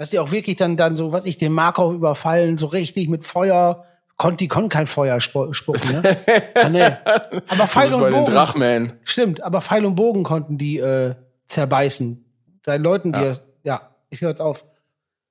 Dass 0.00 0.08
die 0.08 0.18
auch 0.18 0.32
wirklich 0.32 0.56
dann, 0.56 0.78
dann 0.78 0.96
so, 0.96 1.12
was 1.12 1.26
ich, 1.26 1.36
den 1.36 1.52
Markov 1.52 1.92
überfallen, 1.92 2.56
so 2.56 2.68
richtig 2.68 3.10
mit 3.10 3.26
Feuer. 3.26 3.84
Konnt, 4.16 4.40
die 4.40 4.48
konnten 4.48 4.70
kein 4.70 4.86
Feuer 4.86 5.18
spu- 5.18 5.52
spucken, 5.52 6.00
ne? 6.00 6.16
ah, 6.54 6.68
nee. 6.70 6.82
Aber 7.48 7.66
Pfeil 7.66 7.92
und 7.92 8.10
Bogen. 8.10 8.24
Drachmen. 8.24 8.92
Stimmt, 9.04 9.42
aber 9.42 9.60
Pfeil 9.60 9.84
und 9.84 9.96
Bogen 9.96 10.22
konnten 10.22 10.56
die 10.56 10.78
äh, 10.78 11.16
zerbeißen. 11.48 12.24
Deinen 12.62 12.82
Leuten, 12.82 13.12
die, 13.12 13.20
Ja. 13.20 13.34
ja, 13.62 13.80
ich 14.08 14.22
höre 14.22 14.30
jetzt 14.30 14.40
auf. 14.40 14.64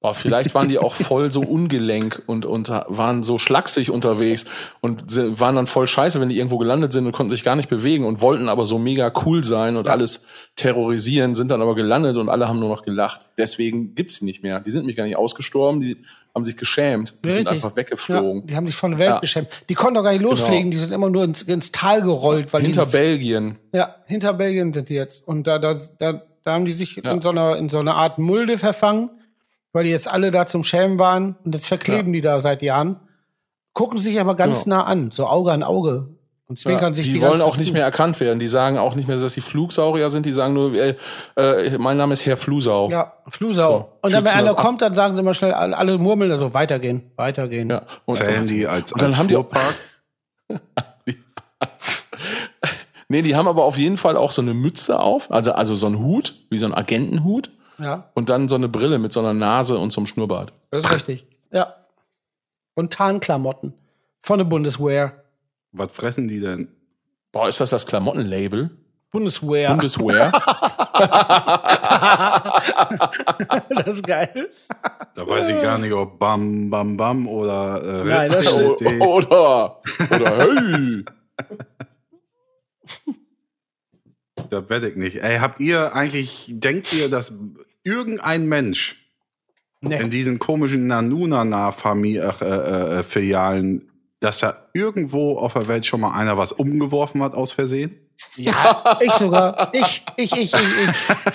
Boah, 0.01 0.13
vielleicht 0.13 0.55
waren 0.55 0.69
die 0.69 0.77
auch 0.79 0.93
voll 0.93 1.29
so 1.29 1.41
ungelenk 1.41 2.21
und, 2.25 2.45
und 2.45 2.69
waren 2.69 3.21
so 3.21 3.37
schlaksig 3.37 3.91
unterwegs 3.91 4.45
und 4.79 5.03
waren 5.39 5.57
dann 5.57 5.67
voll 5.67 5.87
scheiße, 5.87 6.21
wenn 6.21 6.29
die 6.29 6.37
irgendwo 6.37 6.57
gelandet 6.57 6.93
sind 6.93 7.05
und 7.05 7.11
konnten 7.11 7.31
sich 7.31 7.43
gar 7.43 7.57
nicht 7.57 7.67
bewegen 7.69 8.05
und 8.05 8.21
wollten 8.21 8.47
aber 8.47 8.65
so 8.65 8.79
mega 8.79 9.11
cool 9.25 9.43
sein 9.43 9.75
und 9.75 9.89
alles 9.89 10.23
terrorisieren, 10.55 11.35
sind 11.35 11.51
dann 11.51 11.61
aber 11.61 11.75
gelandet 11.75 12.15
und 12.17 12.29
alle 12.29 12.47
haben 12.47 12.59
nur 12.59 12.69
noch 12.69 12.83
gelacht. 12.83 13.27
Deswegen 13.37 13.93
gibt's 13.93 14.19
die 14.19 14.25
nicht 14.25 14.41
mehr. 14.41 14.61
Die 14.61 14.71
sind 14.71 14.81
nämlich 14.83 14.95
gar 14.95 15.03
nicht 15.03 15.17
ausgestorben, 15.17 15.81
die 15.81 15.97
haben 16.33 16.43
sich 16.45 16.55
geschämt 16.55 17.09
sind 17.09 17.25
Richtig. 17.25 17.47
einfach 17.49 17.71
Ja, 17.71 17.75
weggeflogen. 17.75 18.45
die 18.47 18.55
haben 18.55 18.67
sich 18.67 18.75
von 18.77 18.91
der 18.91 18.99
Welt 18.99 19.09
Ja. 19.09 19.19
geschämt. 19.19 19.49
Die 19.67 19.73
konnten 19.73 19.95
doch 19.95 20.03
gar 20.03 20.11
nicht 20.13 20.21
losfliegen, 20.21 20.71
die 20.71 20.77
sind 20.77 20.93
immer 20.93 21.09
nur 21.09 21.23
ins, 21.25 21.41
ins 21.41 21.71
Tal 21.73 22.01
gerollt, 22.03 22.53
weil 22.53 22.61
Hinter 22.61 22.85
die, 22.85 22.91
Belgien. 22.91 23.57
Ja, 23.73 23.95
hinter 24.05 24.33
Belgien 24.33 24.71
sind 24.71 24.87
die 24.89 24.93
jetzt. 24.93 25.27
Und 25.27 25.47
da, 25.47 25.59
da, 25.59 25.77
da, 25.97 26.21
da 26.43 26.51
haben 26.53 26.63
die 26.65 26.71
sich 26.71 26.95
Ja. 27.03 27.11
in, 27.11 27.21
so 27.21 27.29
einer, 27.31 27.57
in 27.57 27.67
so 27.67 27.79
einer 27.79 27.95
Art 27.95 28.17
Mulde 28.19 28.57
verfangen, 28.57 29.09
weil 29.73 29.83
die 29.83 29.91
jetzt 29.91 30.07
alle 30.07 30.31
da 30.31 30.45
zum 30.45 30.63
Schämen 30.63 30.99
waren. 30.99 31.35
Und 31.43 31.53
jetzt 31.55 31.67
verkleben 31.67 32.11
die 32.13 32.21
da 32.21 32.39
seit 32.41 32.61
Jahren. 32.61 32.99
Gucken 33.73 33.97
sich 33.99 34.19
aber 34.19 34.35
ganz 34.35 34.63
Genau. 34.65 34.77
nah 34.77 34.83
an, 34.85 35.11
so 35.11 35.27
Auge 35.27 35.51
an 35.51 35.63
Auge. 35.63 36.09
Und 36.47 36.57
zwinkern 36.57 36.93
Ja, 36.93 36.95
sich 36.95 37.05
die, 37.05 37.13
die 37.13 37.21
wollen 37.21 37.41
auch 37.41 37.57
nicht 37.57 37.73
mehr 37.73 37.83
erkannt 37.83 38.19
werden. 38.19 38.39
Die 38.39 38.47
sagen 38.47 38.79
auch 38.79 38.95
nicht 38.95 39.07
mehr, 39.07 39.17
dass 39.17 39.33
sie 39.33 39.41
Flugsaurier 39.41 40.09
sind. 40.09 40.25
Die 40.25 40.33
sagen 40.33 40.55
nur, 40.55 40.73
äh, 40.73 40.95
äh, 41.37 41.77
mein 41.77 41.95
Name 41.95 42.13
ist 42.13 42.25
Herr 42.25 42.37
Flusau. 42.37 42.89
Ja, 42.89 43.13
Flusau. 43.27 43.71
So, 43.71 43.89
und 44.01 44.11
dann, 44.13 44.25
wenn 44.25 44.31
einer 44.33 44.47
das 44.47 44.55
kommt, 44.55 44.81
dann 44.81 44.95
sagen 44.95 45.15
sie 45.15 45.21
immer 45.21 45.35
schnell, 45.35 45.53
alle, 45.53 45.77
alle 45.77 45.99
murmeln, 45.99 46.31
also 46.31 46.55
weitergehen, 46.55 47.03
weitergehen. 47.17 47.69
Ja. 47.69 47.83
Und, 48.05 48.15
Zählen 48.15 48.47
die 48.47 48.65
als, 48.65 48.91
Und 48.91 48.99
dann 49.03 49.09
als 49.09 49.19
haben 49.19 49.27
die- 49.27 49.35
Fuhrpark? 49.35 49.75
Nee, 53.11 53.23
die 53.23 53.35
haben 53.35 53.47
aber 53.47 53.63
auf 53.63 53.77
jeden 53.77 53.97
Fall 53.97 54.15
auch 54.15 54.31
so 54.31 54.41
eine 54.43 54.53
Mütze 54.53 54.99
auf, 54.99 55.31
also, 55.31 55.51
also 55.53 55.73
so 55.73 55.87
ein 55.87 55.97
Hut, 55.97 56.35
wie 56.51 56.59
so 56.59 56.67
ein 56.67 56.75
Agentenhut. 56.75 57.49
Ja, 57.79 58.09
Und 58.13 58.29
dann 58.29 58.47
so 58.47 58.55
eine 58.55 58.67
Brille 58.69 58.99
mit 58.99 59.13
so 59.13 59.19
einer 59.21 59.33
Nase 59.33 59.77
und 59.77 59.91
so 59.91 60.01
einem 60.01 60.07
Schnurrbart. 60.07 60.53
das 60.71 60.85
ist 60.85 60.93
richtig. 60.93 61.25
Ja. 61.51 61.75
Und 62.75 62.93
Tarnklamotten 62.93 63.73
von 64.21 64.37
der 64.37 64.45
Bundeswehr. 64.45 65.23
Was 65.71 65.89
fressen 65.91 66.27
die 66.27 66.39
denn? 66.39 66.67
Boah, 67.31 67.47
ist 67.47 67.59
das 67.61 67.69
das 67.69 67.85
Klamottenlabel? 67.85 68.71
Bundeswehr. 69.11 69.69
Bundeswear? 69.69 70.31
das 73.69 73.95
ist 73.95 74.05
geil. 74.05 74.49
Da 75.15 75.27
weiß 75.27 75.49
ich 75.49 75.61
gar 75.61 75.77
nicht, 75.77 75.93
ob 75.93 76.19
Bam 76.19 76.69
Bam 76.69 76.97
Bam 76.97 77.27
oder 77.27 77.81
äh, 77.83 78.05
Nein, 78.05 78.31
das 78.31 78.55
Realität. 78.55 79.01
oder, 79.07 79.81
oder 80.09 80.37
hey! 80.37 81.05
Das 84.49 84.69
werde 84.69 84.89
ich 84.89 84.95
nicht. 84.95 85.17
Ey, 85.17 85.37
habt 85.39 85.59
ihr 85.59 85.93
eigentlich, 85.93 86.45
denkt 86.49 86.93
ihr, 86.93 87.09
dass 87.09 87.33
irgendein 87.83 88.45
Mensch 88.47 88.95
in 89.81 89.89
Nee. 89.89 90.09
diesen 90.09 90.39
komischen 90.39 90.87
Nanunana-Filialen, 90.87 92.41
äh, 92.41 92.99
äh, 92.99 93.03
Filialen, 93.03 93.91
dass 94.19 94.39
da 94.39 94.67
irgendwo 94.73 95.37
auf 95.37 95.53
der 95.53 95.67
Welt 95.67 95.85
schon 95.85 96.01
mal 96.01 96.11
einer 96.13 96.37
was 96.37 96.51
umgeworfen 96.51 97.23
hat 97.23 97.33
aus 97.35 97.53
Versehen? 97.53 97.95
Ja, 98.35 98.97
ich 99.01 99.11
sogar. 99.13 99.73
Ich, 99.73 100.03
ich, 100.17 100.31
ich, 100.33 100.53
ich, 100.53 100.53
ich. 100.53 100.59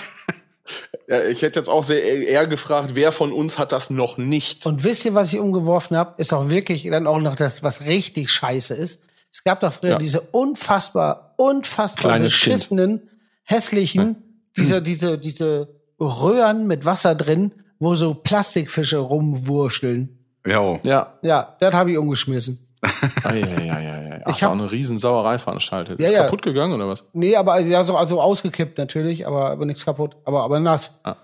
Ja, 1.07 1.23
ich 1.23 1.43
hätte 1.43 1.59
jetzt 1.59 1.69
auch 1.69 1.83
sehr 1.83 2.03
eher 2.03 2.47
gefragt, 2.47 2.93
wer 2.95 3.11
von 3.11 3.31
uns 3.31 3.59
hat 3.59 3.71
das 3.71 3.91
noch 3.91 4.17
nicht? 4.17 4.65
Und 4.65 4.83
wisst 4.83 5.05
ihr, 5.05 5.13
was 5.13 5.31
ich 5.31 5.39
umgeworfen 5.39 5.95
habe? 5.95 6.15
Ist 6.19 6.33
auch 6.33 6.49
wirklich 6.49 6.83
dann 6.89 7.05
auch 7.05 7.19
noch 7.19 7.35
das, 7.35 7.61
was 7.61 7.81
richtig 7.81 8.31
scheiße 8.31 8.73
ist. 8.73 9.01
Es 9.31 9.43
gab 9.43 9.59
doch 9.59 9.71
früher 9.71 9.91
Ja. 9.91 9.97
diese 9.99 10.21
unfassbar, 10.21 11.35
unfassbar 11.37 12.01
Kleines 12.13 12.31
beschissenen, 12.31 13.07
hässlichen, 13.43 14.47
diese, 14.57 14.81
diese, 14.81 15.19
diese 15.19 15.74
Röhren 15.99 16.67
mit 16.67 16.85
Wasser 16.85 17.15
drin, 17.15 17.51
wo 17.79 17.95
so 17.95 18.13
Plastikfische 18.13 18.97
rumwurschteln. 18.97 20.19
Ja, 20.45 20.79
Ja. 20.83 21.13
Ja, 21.21 21.55
das 21.59 21.73
habe 21.73 21.91
ich 21.91 21.97
umgeschmissen. 21.97 22.67
Eieieiei. 23.23 24.21
Ach, 24.25 24.29
Ich 24.29 24.37
ich 24.37 24.43
hab- 24.43 24.51
habe 24.51 24.61
eine 24.61 24.71
riesen 24.71 24.97
Sauerei 24.99 25.39
veranstaltet. 25.39 25.99
Ja, 25.99 26.05
ist 26.07 26.11
ja. 26.13 26.23
kaputt 26.23 26.41
gegangen 26.43 26.73
oder 26.73 26.87
was? 26.87 27.05
Nee, 27.13 27.35
aber 27.35 27.59
ja, 27.59 27.83
so, 27.83 27.97
also 27.97 28.21
ausgekippt 28.21 28.77
natürlich, 28.77 29.25
aber, 29.25 29.49
aber 29.51 29.65
nichts 29.65 29.85
kaputt. 29.85 30.17
Aber, 30.25 30.43
aber 30.43 30.59
nass. 30.59 30.99
Ah. 31.03 31.15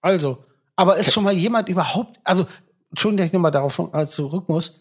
Also, 0.00 0.44
aber 0.76 0.96
ist 0.96 1.12
schon 1.12 1.24
mal 1.24 1.32
jemand 1.32 1.68
überhaupt, 1.68 2.18
also, 2.24 2.46
Entschuldigung, 2.90 3.18
dass 3.18 3.26
ich 3.28 3.32
nochmal 3.32 3.50
darauf 3.50 3.78
äh, 3.92 4.06
zurück 4.06 4.48
muss, 4.48 4.80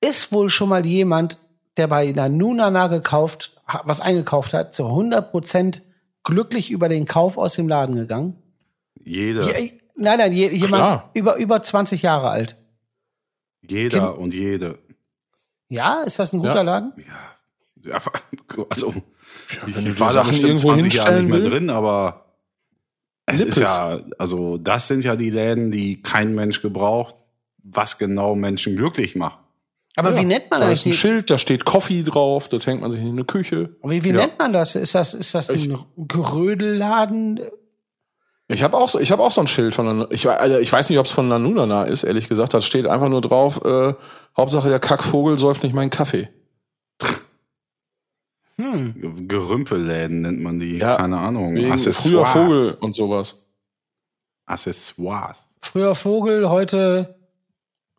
ist 0.00 0.32
wohl 0.32 0.50
schon 0.50 0.68
mal 0.68 0.84
jemand, 0.86 1.38
der 1.76 1.88
bei 1.88 2.08
einer 2.08 2.28
Nunana 2.28 2.86
gekauft, 2.88 3.60
was 3.84 4.00
eingekauft 4.00 4.52
hat, 4.54 4.74
zu 4.74 4.84
100% 4.84 5.80
glücklich 6.26 6.70
über 6.70 6.88
den 6.90 7.06
Kauf 7.06 7.38
aus 7.38 7.54
dem 7.54 7.68
Laden 7.68 7.94
gegangen? 7.96 8.36
jeder, 9.02 9.42
Je, 9.58 9.72
nein, 9.96 10.18
nein, 10.18 10.32
je, 10.32 10.48
jemand 10.50 10.82
Klar. 10.82 11.10
über, 11.14 11.36
über 11.36 11.62
20 11.62 12.02
Jahre 12.02 12.28
alt. 12.30 12.56
jeder 13.62 14.18
und 14.18 14.34
jede. 14.34 14.78
Ja, 15.68 16.02
ist 16.02 16.18
das 16.18 16.32
ein 16.32 16.38
guter 16.40 16.56
Ja. 16.56 16.62
Laden? 16.62 16.92
Ja, 17.84 17.96
aber, 17.96 18.66
also, 18.70 18.94
wenn 19.64 19.72
du 19.74 19.78
ich 19.80 19.84
die 19.94 20.00
war 20.00 20.12
da 20.12 20.22
bestimmt 20.22 20.42
irgendwo 20.62 20.72
20 20.72 20.94
Jahre 20.94 21.12
nicht 21.22 21.28
mehr 21.28 21.34
hinstellen 21.36 21.66
drin, 21.66 21.70
aber 21.70 22.26
es 23.26 23.40
ist 23.40 23.56
Nippes. 23.56 23.58
ja, 23.58 24.00
also 24.18 24.56
das 24.58 24.86
sind 24.88 25.04
ja 25.04 25.16
die 25.16 25.30
Läden, 25.30 25.70
die 25.70 26.00
kein 26.02 26.34
Mensch 26.34 26.62
gebraucht, 26.62 27.14
was 27.62 27.98
genau 27.98 28.34
Menschen 28.36 28.76
glücklich 28.76 29.16
macht. 29.16 29.38
Aber 29.98 30.10
Ja, 30.12 30.18
wie 30.18 30.24
nennt 30.26 30.50
man 30.50 30.60
da 30.60 30.68
das? 30.68 30.80
ist 30.80 30.86
ein 30.86 30.92
Schild, 30.92 31.30
da 31.30 31.38
steht 31.38 31.64
Coffee 31.64 32.02
drauf, 32.02 32.48
da 32.48 32.58
hängt 32.58 32.82
man 32.82 32.90
sich 32.90 33.00
in 33.00 33.08
eine 33.08 33.24
Küche. 33.24 33.76
Wie, 33.82 34.04
wie 34.04 34.10
Ja. 34.10 34.16
nennt 34.16 34.38
man 34.38 34.52
das? 34.52 34.74
Ist 34.76 34.94
das, 34.94 35.14
ist 35.14 35.34
das 35.34 35.48
Ich- 35.48 35.64
ein 35.70 35.78
Gerödelladen? 35.96 37.40
Ich 38.48 38.62
habe 38.62 38.76
auch, 38.76 38.88
so- 38.90 39.00
ich 39.00 39.10
hab 39.10 39.18
auch 39.20 39.32
so 39.32 39.40
ein 39.40 39.46
Schild 39.46 39.74
von, 39.74 39.88
einer- 39.88 40.10
ich, 40.10 40.28
also 40.28 40.58
ich 40.58 40.70
weiß 40.70 40.90
nicht, 40.90 40.98
ob 40.98 41.06
es 41.06 41.12
von 41.12 41.28
Nanunana 41.28 41.84
ist, 41.84 42.04
ehrlich 42.04 42.28
gesagt. 42.28 42.52
Da 42.54 42.60
steht 42.60 42.86
einfach 42.86 43.08
nur 43.08 43.22
drauf, 43.22 43.64
äh, 43.64 43.94
Hauptsache 44.36 44.68
der 44.68 44.78
Kackvogel 44.80 45.38
säuft 45.38 45.62
nicht 45.62 45.74
meinen 45.74 45.90
Kaffee. 45.90 46.28
Hm. 48.58 49.28
Gerümpelläden 49.28 50.20
nennt 50.22 50.40
man 50.42 50.58
die. 50.58 50.78
Ja, 50.78 50.96
Keine 50.96 51.18
Ahnung. 51.18 51.56
Früher 51.56 52.24
Vogel 52.26 52.74
und 52.80 52.94
sowas. 52.94 53.42
Accessoires. 54.46 55.46
Früher 55.60 55.94
Vogel, 55.94 56.48
heute 56.48 57.16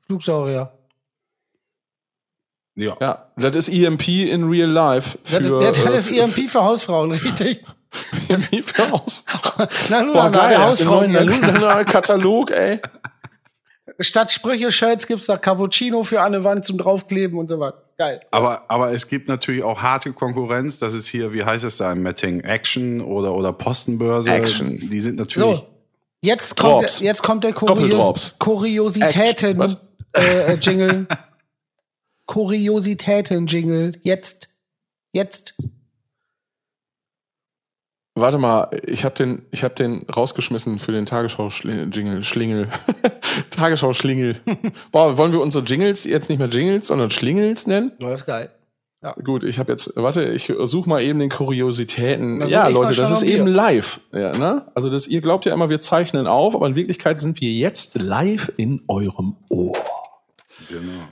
Flugsaurier. 0.06 0.72
Ja. 2.78 2.96
Ja, 3.02 3.28
das 3.36 3.56
ist 3.68 3.70
EMP 3.70 4.08
in 4.08 4.44
real 4.50 4.70
life. 4.70 5.18
Das, 5.24 5.40
ist- 5.42 5.48
für, 5.50 5.60
das, 5.60 5.84
das 5.84 5.94
äh, 5.94 5.98
ist 5.98 6.38
EMP 6.38 6.50
für 6.50 6.64
Hausfrauen, 6.64 7.12
richtig? 7.12 7.64
EMP 8.30 8.64
für 8.64 8.92
Haus. 8.92 9.24
Na, 9.90 10.04
nur 10.04 10.14
Boah, 10.14 10.24
na, 10.26 10.30
geil, 10.30 10.58
Hausfrauen. 10.64 11.12
neuen 11.12 11.60
neuen 11.60 11.86
Katalog, 11.86 12.52
ey. 12.52 12.80
Statt 14.00 14.32
Sprüche-Shirts 14.32 15.08
gibt's 15.08 15.26
da 15.26 15.38
Cappuccino 15.38 16.04
für 16.04 16.20
der 16.30 16.44
Wand 16.44 16.66
zum 16.66 16.78
draufkleben 16.78 17.40
und 17.40 17.48
so 17.50 17.60
was. 17.60 17.74
Geil. 17.98 18.20
Aber, 18.30 18.66
aber 18.68 18.92
es 18.94 19.08
gibt 19.08 19.28
natürlich 19.28 19.64
auch 19.64 19.82
harte 19.82 20.14
Konkurrenz. 20.14 20.78
Das 20.78 20.94
ist 20.94 21.08
hier, 21.08 21.34
wie 21.34 21.44
heißt 21.44 21.64
es 21.64 21.78
da 21.78 21.92
im 21.92 22.04
Metting? 22.04 22.42
Action 22.42 23.02
oder, 23.02 23.34
oder 23.34 23.52
Postenbörse. 23.54 24.30
Action. 24.30 24.78
Die 24.78 25.00
sind 25.02 25.18
natürlich. 25.18 25.58
So, 25.60 25.68
jetzt 26.22 26.56
kommt, 26.58 26.84
Drops. 26.84 27.00
der, 27.00 27.08
jetzt 27.08 27.24
kommt 27.24 27.44
der. 27.44 27.54
Kurios 27.54 28.18
Action. 28.28 28.40
Kuriositäten 28.40 29.58
Was? 29.58 29.78
äh, 30.14 30.58
äh, 32.28 32.34
Jingle. 32.34 32.46
Kuriositäten 32.46 33.48
Jingle. 33.48 34.00
Jetzt. 34.04 34.50
Jetzt. 35.14 35.56
Warte 38.16 38.40
mal, 38.40 38.70
ich 38.84 39.06
habe 39.06 39.14
den, 39.14 39.44
ich 39.52 39.64
hab 39.64 39.76
den 39.76 40.04
rausgeschmissen 40.10 40.80
für 40.80 40.92
den 40.92 41.06
Tagesschau-Jingle, 41.06 42.24
Schlingel. 42.24 42.68
Tagesschau-Schlingel. 43.52 44.38
Boah, 44.92 45.18
wollen 45.20 45.34
wir 45.34 45.42
unsere 45.42 45.64
Jingles 45.64 46.04
jetzt 46.04 46.28
nicht 46.30 46.40
mehr 46.40 46.48
Jingles, 46.48 46.88
sondern 46.88 47.12
Schlingels 47.12 47.68
nennen? 47.68 47.92
Oh, 48.04 48.08
das 48.08 48.22
ist 48.22 48.26
geil. 48.26 48.52
Gut, 49.24 49.44
ich 49.44 49.60
habe 49.60 49.72
jetzt, 49.72 49.96
warte, 49.96 50.26
ich 50.34 50.52
suche 50.64 50.90
mal 50.90 51.02
eben 51.02 51.20
den 51.20 51.30
Kuriositäten. 51.30 52.40
Soll 52.40 52.50
ja, 52.50 52.68
Leute, 52.68 52.96
das 52.96 53.12
ist 53.12 53.22
eben 53.22 53.46
live. 53.46 54.00
Ja, 54.12 54.36
ne? 54.36 54.66
Also 54.74 54.90
das, 54.90 55.08
ihr 55.08 55.22
glaubt 55.22 55.46
ja 55.46 55.54
immer, 55.54 55.70
wir 55.70 55.80
zeichnen 55.80 56.26
auf, 56.26 56.56
aber 56.56 56.68
in 56.68 56.76
Wirklichkeit 56.76 57.22
sind 57.22 57.40
wir 57.40 57.52
jetzt 57.52 57.96
live 58.00 58.52
in 58.58 58.82
eurem 58.88 59.36
Ohr. 59.50 59.78
Genau. 60.68 61.04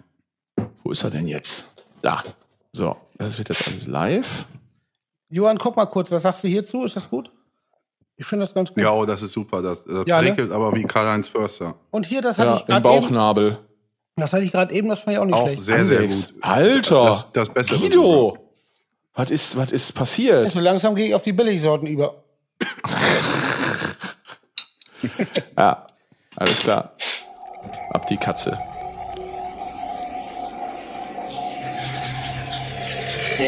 Wo 0.85 0.91
ist 0.91 1.03
er 1.03 1.09
denn 1.09 1.27
jetzt? 1.27 1.67
Da. 2.03 2.23
So, 2.71 2.95
das 3.17 3.39
wird 3.39 3.49
jetzt 3.49 3.67
alles 3.67 3.87
live. 3.87 4.45
Johann, 5.29 5.57
guck 5.57 5.75
mal 5.75 5.87
kurz, 5.87 6.11
was 6.11 6.21
sagst 6.21 6.43
du 6.43 6.47
hierzu? 6.47 6.83
Ist 6.83 6.95
das 6.95 7.09
gut? 7.09 7.31
Ich 8.17 8.25
finde 8.27 8.45
das 8.45 8.53
ganz 8.53 8.69
gut. 8.69 8.77
Ja, 8.83 8.91
oh, 8.91 9.03
das 9.03 9.23
ist 9.23 9.31
super. 9.33 9.63
Das, 9.63 9.83
das 9.83 10.03
Ja, 10.05 10.21
ne? 10.21 10.27
prickelt 10.27 10.51
aber 10.51 10.75
wie 10.75 10.83
Karl-Heinz 10.83 11.27
Förster. 11.27 11.73
Und 11.89 12.05
hier, 12.05 12.21
das 12.21 12.37
hatte 12.37 12.49
Ja, 12.51 12.55
ich 12.57 12.61
im 12.61 12.67
gerade 12.67 12.87
eben. 12.89 13.01
Bauchnabel. 13.01 13.57
Das 14.15 14.31
hatte 14.31 14.43
ich 14.43 14.51
gerade 14.51 14.71
eben, 14.75 14.87
das 14.87 14.99
fand 14.99 15.13
ich 15.15 15.19
auch 15.19 15.25
nicht 15.25 15.33
Auch 15.35 15.47
schlecht. 15.47 15.63
sehr, 15.63 15.83
sehr 15.85 16.05
gut. 16.07 16.33
Alter. 16.41 17.05
Das, 17.07 17.31
das 17.33 17.49
Bessere. 17.49 17.77
sogar. 17.79 17.89
Guido! 17.89 18.37
Was 19.15 19.31
ist, 19.31 19.57
was 19.57 19.71
ist 19.71 19.91
passiert? 19.93 20.51
So 20.51 20.59
langsam 20.59 20.93
gehe 20.93 21.07
ich 21.07 21.15
auf 21.15 21.23
die 21.23 21.33
Billigsorten 21.33 21.87
über. 21.87 22.23
Ja, 25.57 25.85
alles 26.35 26.59
klar. 26.59 26.93
Ab 27.91 28.07
die 28.07 28.17
Katze. 28.17 28.57
Ich 33.37 33.43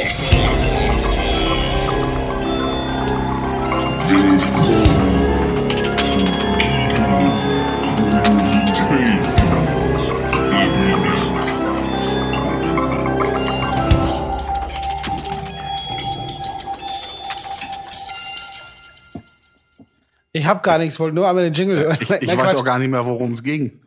habe 20.45 20.61
gar 20.61 20.77
nichts, 20.77 20.99
wollte 20.99 21.15
nur 21.15 21.27
einmal 21.27 21.45
den 21.45 21.53
Jingle 21.53 21.77
hören. 21.77 21.97
Ich, 22.01 22.09
ich 22.09 22.37
weiß 22.37 22.55
auch 22.55 22.63
gar 22.63 22.77
nicht 22.77 22.89
mehr, 22.89 23.05
worum 23.05 23.31
es 23.31 23.41
ging. 23.41 23.79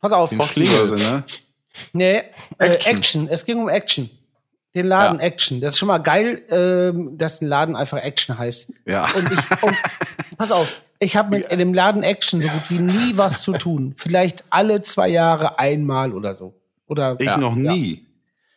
Pass 0.00 0.12
auf. 0.12 0.30
Den 0.30 0.42
Schlingel. 0.42 0.80
Postenbörse, 0.80 1.12
ne? 1.12 1.24
Nee, 1.92 2.22
Action. 2.58 2.58
Äh. 2.58 2.96
Action. 2.96 3.28
Es 3.28 3.44
ging 3.44 3.58
um 3.58 3.68
Action. 3.68 4.10
Den 4.74 4.86
Laden 4.86 5.18
Ja. 5.18 5.24
Action. 5.24 5.60
Das 5.60 5.74
ist 5.74 5.78
schon 5.78 5.88
mal 5.88 5.98
geil, 5.98 6.42
ähm, 6.50 7.16
dass 7.16 7.40
ein 7.40 7.48
Laden 7.48 7.74
einfach 7.76 7.98
Action 7.98 8.38
heißt. 8.38 8.72
Ja. 8.86 9.04
Und 9.14 9.32
ich, 9.32 9.62
und, 9.62 9.76
pass 10.38 10.52
auf, 10.52 10.82
ich 10.98 11.16
habe 11.16 11.30
mit 11.30 11.50
dem 11.50 11.72
Laden 11.74 12.02
Action 12.02 12.40
so 12.40 12.48
gut 12.48 12.70
wie 12.70 12.78
nie 12.78 13.16
was 13.16 13.42
zu 13.42 13.52
tun. 13.52 13.94
Vielleicht 13.96 14.44
alle 14.50 14.82
zwei 14.82 15.08
Jahre 15.08 15.58
einmal 15.58 16.12
oder 16.12 16.36
so. 16.36 16.54
Oder 16.86 17.16
Ich 17.18 17.26
ja, 17.26 17.36
noch 17.36 17.54
nie. 17.54 18.06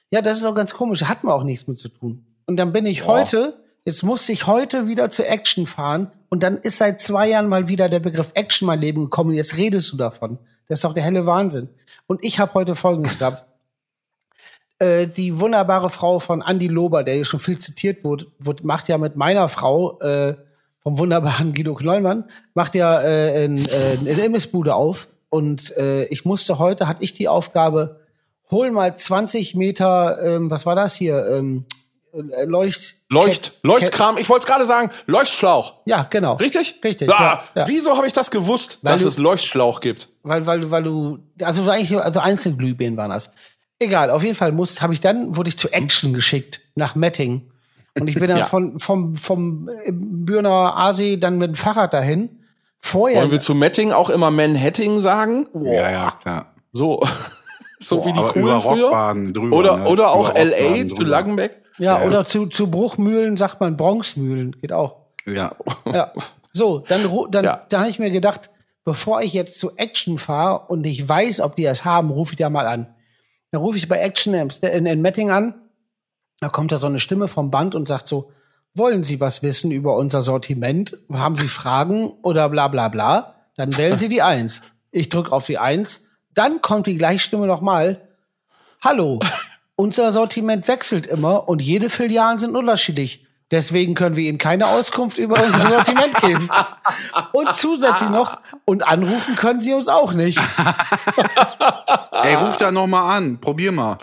Ja, 0.09 0.21
das 0.21 0.39
ist 0.39 0.45
auch 0.45 0.55
ganz 0.55 0.73
komisch. 0.73 1.03
Hat 1.03 1.23
man 1.23 1.33
auch 1.33 1.43
nichts 1.43 1.67
mit 1.67 1.79
zu 1.79 1.89
tun. 1.89 2.25
Und 2.45 2.57
dann 2.57 2.71
bin 2.73 2.85
ich 2.85 3.05
heute, 3.05 3.61
jetzt 3.85 4.03
musste 4.03 4.31
ich 4.31 4.47
heute 4.47 4.87
wieder 4.87 5.09
zu 5.09 5.25
Action 5.25 5.67
fahren. 5.67 6.11
Und 6.29 6.43
dann 6.43 6.57
ist 6.57 6.77
seit 6.77 6.99
zwei 6.99 7.29
Jahren 7.29 7.47
mal 7.47 7.67
wieder 7.67 7.89
der 7.89 7.99
Begriff 7.99 8.31
Action 8.33 8.65
in 8.65 8.67
mein 8.67 8.81
Leben 8.81 9.03
gekommen. 9.05 9.33
Jetzt 9.33 9.57
redest 9.57 9.91
du 9.91 9.97
davon. 9.97 10.37
Das 10.67 10.79
ist 10.79 10.83
doch 10.83 10.93
der 10.93 11.03
helle 11.03 11.25
Wahnsinn. 11.25 11.69
Und 12.07 12.23
ich 12.23 12.39
habe 12.39 12.53
heute 12.53 12.75
Folgendes 12.75 13.19
gehabt. 13.19 13.45
Äh, 14.81 15.07
die 15.07 15.39
wunderbare 15.39 15.89
Frau 15.91 16.19
von 16.19 16.41
Andy 16.41 16.67
Lober, 16.67 17.03
der 17.03 17.13
hier 17.15 17.25
schon 17.25 17.39
viel 17.39 17.59
zitiert 17.59 18.03
wurde, 18.03 18.25
wurde 18.39 18.65
macht 18.65 18.87
ja 18.87 18.97
mit 18.97 19.15
meiner 19.15 19.47
Frau, 19.47 19.99
äh, 19.99 20.35
vom 20.81 20.97
wunderbaren 20.97 21.53
Guido 21.53 21.75
Knollmann, 21.75 22.23
macht 22.55 22.73
ja 22.73 22.99
äh, 23.01 23.45
in, 23.45 23.59
äh, 23.65 23.69
eine 23.99 24.09
Imbissbude 24.25 24.73
auf. 24.73 25.07
Und 25.29 25.75
äh, 25.77 26.05
ich 26.05 26.25
musste 26.25 26.57
heute, 26.57 26.87
hatte 26.87 27.03
ich 27.03 27.13
die 27.13 27.27
Aufgabe, 27.27 27.99
hol 28.49 28.71
mal 28.71 28.95
20 28.97 29.53
Meter, 29.55 30.17
ähm, 30.23 30.49
was 30.49 30.65
war 30.65 30.75
das 30.75 30.95
hier? 30.95 31.27
Ähm, 31.29 31.65
äh, 32.13 32.45
Leucht. 32.45 32.95
Leucht, 33.09 33.53
Leuchtkram. 33.63 34.17
Ich 34.17 34.27
wollte 34.29 34.45
es 34.45 34.47
gerade 34.51 34.65
sagen, 34.65 34.89
Leuchtschlauch. 35.05 35.75
Ja, 35.85 36.07
genau. 36.09 36.33
Richtig? 36.37 36.79
Richtig, 36.83 37.09
Ah, 37.13 37.41
ja, 37.55 37.61
ja. 37.61 37.67
Wieso 37.67 37.95
habe 37.95 38.07
ich 38.07 38.13
das 38.13 38.31
gewusst, 38.31 38.79
Weil 38.81 38.93
dass 38.93 39.03
du- 39.03 39.07
es 39.09 39.17
Leuchtschlauch 39.19 39.79
gibt? 39.79 40.09
Weil, 40.23 40.45
weil, 40.47 40.71
weil 40.71 40.81
du, 40.83 41.19
also 41.41 41.61
so 41.63 41.69
eigentlich, 41.69 41.95
also 41.97 42.19
einzelne 42.19 42.57
Glühbirnen 42.57 42.97
waren 42.97 43.11
das. 43.11 43.31
Egal, 43.81 44.11
auf 44.11 44.21
jeden 44.23 44.35
Fall 44.35 44.51
muss, 44.51 44.79
habe 44.83 44.93
ich 44.93 44.99
dann, 44.99 45.35
wurde 45.35 45.49
ich 45.49 45.57
zu 45.57 45.69
Action 45.73 46.13
geschickt, 46.13 46.61
nach 46.75 46.93
Metting. 46.93 47.49
Und 47.99 48.07
ich 48.07 48.13
bin 48.13 48.27
dann 48.27 48.37
Ja. 48.37 48.45
von, 48.45 48.79
vom, 48.79 49.15
vom 49.15 49.67
äh, 49.69 49.91
Bürner 49.91 50.77
Aasee 50.77 51.17
dann 51.17 51.39
mit 51.39 51.47
dem 51.49 51.55
Fahrrad 51.55 51.91
dahin. 51.93 52.29
Vorher. 52.79 53.21
Wollen 53.21 53.31
wir 53.31 53.39
zu 53.39 53.55
Metting 53.55 53.91
auch 53.91 54.11
immer 54.11 54.29
Manhattan 54.29 54.99
sagen? 54.99 55.47
Ja, 55.63 55.89
ja, 55.91 56.11
klar. 56.21 56.53
So, 56.71 57.01
so 57.79 58.05
wie 58.05 58.13
die 58.13 58.19
coolen 58.21 58.61
früher? 58.61 59.15
Drüber. 59.33 59.55
Oder, 59.57 59.77
ne? 59.77 59.87
oder 59.89 60.11
auch 60.11 60.29
Über 60.29 60.45
LA 60.45 60.85
zu 60.87 60.97
drüber. 60.97 61.09
Langenbeck? 61.09 61.57
ja, 61.79 61.99
ja. 61.99 62.07
oder 62.07 62.23
zu, 62.25 62.45
zu 62.45 62.69
Bruchmühlen 62.69 63.35
sagt 63.35 63.59
man 63.61 63.77
Bronxmühlen, 63.77 64.51
geht 64.61 64.73
auch. 64.73 64.97
Ja. 65.25 65.55
Ja. 65.91 66.11
So, 66.53 66.79
dann, 66.87 67.01
dann, 67.31 67.45
Ja. 67.45 67.65
dann 67.69 67.79
habe 67.81 67.89
ich 67.89 67.97
mir 67.97 68.11
gedacht, 68.11 68.51
bevor 68.83 69.21
ich 69.21 69.33
jetzt 69.33 69.57
zu 69.57 69.75
Action 69.77 70.19
fahre 70.19 70.67
und 70.67 70.85
ich 70.85 71.07
weiß, 71.09 71.39
ob 71.39 71.55
die 71.55 71.63
das 71.63 71.83
haben, 71.83 72.11
rufe 72.11 72.33
ich 72.33 72.37
da 72.37 72.49
mal 72.51 72.67
an. 72.67 72.93
Dann 73.51 73.61
rufe 73.61 73.77
ich 73.77 73.87
bei 73.87 73.99
Action 73.99 74.33
in, 74.33 74.49
in, 74.49 74.85
in 74.85 75.01
Metting 75.01 75.29
an. 75.29 75.53
Da 76.39 76.49
kommt 76.49 76.71
da 76.71 76.77
so 76.77 76.87
eine 76.87 76.99
Stimme 76.99 77.27
vom 77.27 77.51
Band 77.51 77.75
und 77.75 77.87
sagt 77.87 78.07
so, 78.07 78.31
wollen 78.73 79.03
Sie 79.03 79.19
was 79.19 79.43
wissen 79.43 79.71
über 79.71 79.97
unser 79.97 80.21
Sortiment? 80.21 80.97
Haben 81.11 81.37
Sie 81.37 81.47
Fragen 81.47 82.09
oder 82.23 82.49
bla 82.49 82.69
bla 82.69 82.87
bla? 82.87 83.35
Dann 83.57 83.77
wählen 83.77 83.99
Sie 83.99 84.07
die 84.07 84.21
Eins. 84.21 84.61
Ich 84.91 85.09
drücke 85.09 85.31
auf 85.33 85.45
die 85.45 85.57
Eins. 85.57 86.05
Dann 86.33 86.61
kommt 86.61 86.87
die 86.87 86.97
gleiche 86.97 87.19
Stimme 87.19 87.47
nochmal. 87.47 88.07
Hallo, 88.81 89.19
unser 89.75 90.13
Sortiment 90.13 90.67
wechselt 90.69 91.05
immer 91.05 91.49
und 91.49 91.61
jede 91.61 91.89
Filialen 91.89 92.39
sind 92.39 92.55
unterschiedlich. 92.55 93.27
Deswegen 93.51 93.95
können 93.95 94.15
wir 94.15 94.29
Ihnen 94.29 94.37
keine 94.37 94.67
Auskunft 94.67 95.17
über 95.17 95.43
unser 95.43 95.67
Sortiment 95.67 96.15
geben. 96.21 96.49
Und 97.33 97.53
zusätzlich 97.53 98.09
noch, 98.09 98.39
und 98.63 98.87
anrufen 98.87 99.35
können 99.35 99.59
Sie 99.59 99.73
uns 99.73 99.89
auch 99.89 100.13
nicht. 100.13 100.39
Ey, 102.11 102.35
ruf 102.35 102.55
da 102.55 102.71
noch 102.71 102.87
mal 102.87 103.17
an. 103.17 103.39
Probier 103.41 103.73
mal. 103.73 103.97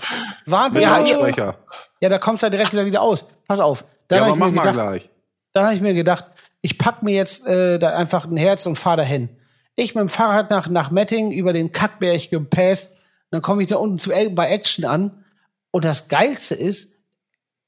Waren 0.45 0.73
Mit 0.73 0.83
wir 0.83 0.91
Lautsprecher. 0.91 1.57
Ja, 2.01 2.09
da 2.11 2.19
kommst 2.19 2.43
du 2.43 2.51
direkt 2.51 2.75
wieder 2.75 3.01
aus. 3.01 3.25
Pass 3.47 3.61
auf. 3.61 3.85
Dann 4.09 4.19
Ja, 4.19 4.25
aber 4.27 4.37
mach 4.37 4.51
mal 4.51 4.63
gedacht, 4.63 4.75
gleich. 4.75 5.11
Dann 5.55 5.65
habe 5.65 5.75
ich 5.75 5.81
mir 5.81 5.95
gedacht, 5.95 6.27
ich 6.61 6.79
pack 6.79 7.03
mir 7.03 7.15
jetzt 7.15 7.47
äh, 7.47 7.79
da 7.79 7.97
einfach 7.97 8.27
ein 8.27 8.37
Herz 8.37 8.67
und 8.67 8.77
fahre 8.77 8.99
dahin. 8.99 9.31
Ich 9.77 9.95
mit 9.95 10.03
dem 10.03 10.09
Fahrrad 10.09 10.51
nach, 10.51 10.69
nach 10.69 10.91
Metting 10.91 11.33
über 11.33 11.53
den 11.53 11.73
Kackberg 11.73 12.31
gepäst. 12.31 12.91
Dann 13.31 13.43
komme 13.43 13.63
ich 13.63 13.69
da 13.69 13.77
unten 13.77 13.99
zu, 13.99 14.11
bei 14.11 14.49
Action 14.49 14.85
an. 14.85 15.25
Und 15.71 15.85
das 15.85 16.09
Geilste 16.09 16.55
ist, 16.55 16.93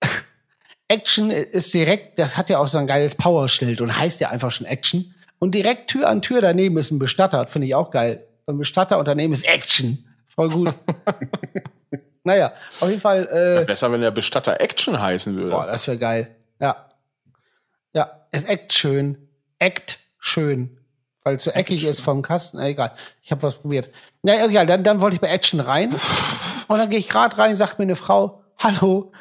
Action 0.91 1.31
ist 1.31 1.73
direkt, 1.73 2.19
das 2.19 2.37
hat 2.37 2.51
ja 2.51 2.59
auch 2.59 2.67
so 2.67 2.77
ein 2.79 2.89
geiles 2.89 3.15
Powerschild 3.15 3.81
und 3.81 3.97
heißt 3.97 4.21
ja 4.21 4.31
einfach 4.31 4.51
schon 4.51 4.67
Action. 4.67 5.15
Und 5.39 5.55
direkt 5.55 5.89
Tür 5.89 6.09
an 6.09 6.21
Tür 6.21 6.41
daneben 6.41 6.77
ist 6.79 6.91
ein 6.91 6.99
Bestatter, 6.99 7.47
finde 7.47 7.69
ich 7.69 7.77
auch 7.77 7.93
geil. 7.93 8.27
Ein 8.47 8.59
Bestatter 8.59 8.99
und 8.99 9.07
daneben 9.07 9.33
ist 9.33 9.47
Action. 9.47 10.05
Voll 10.27 10.49
gut. 10.49 10.75
naja, 12.25 12.53
auf 12.81 12.89
jeden 12.89 13.01
Fall, 13.01 13.29
äh, 13.61 13.65
Besser, 13.65 13.93
wenn 13.93 14.01
der 14.01 14.11
Bestatter 14.11 14.61
Action 14.61 15.01
heißen 15.01 15.37
würde. 15.37 15.51
Boah, 15.51 15.67
das 15.67 15.87
wäre 15.87 15.97
geil. 15.97 16.37
Ja. 16.59 16.91
Ja, 17.95 18.27
es 18.33 18.43
eckt 18.43 18.73
schön. 18.73 19.29
Eckt 19.61 20.01
schön. 20.19 20.77
Weil 21.23 21.37
es 21.37 21.45
so 21.45 21.53
eckig 21.53 21.85
ist 21.85 22.01
vom 22.01 22.23
Kasten. 22.23 22.57
Na, 22.57 22.67
egal. 22.67 22.93
Ich 23.23 23.31
habe 23.31 23.43
was 23.43 23.55
probiert. 23.55 23.91
Na 24.23 24.45
egal, 24.45 24.67
dann, 24.67 24.83
dann 24.83 25.01
wollte 25.01 25.15
ich 25.15 25.21
bei 25.21 25.29
Action 25.29 25.61
rein. 25.61 25.95
Und 26.67 26.79
dann 26.79 26.91
gehe 26.91 26.99
ich 26.99 27.09
gerade 27.09 27.39
rein, 27.39 27.55
sagt 27.55 27.79
mir 27.79 27.85
eine 27.85 27.97
Frau, 27.97 28.43
hallo, 28.59 29.13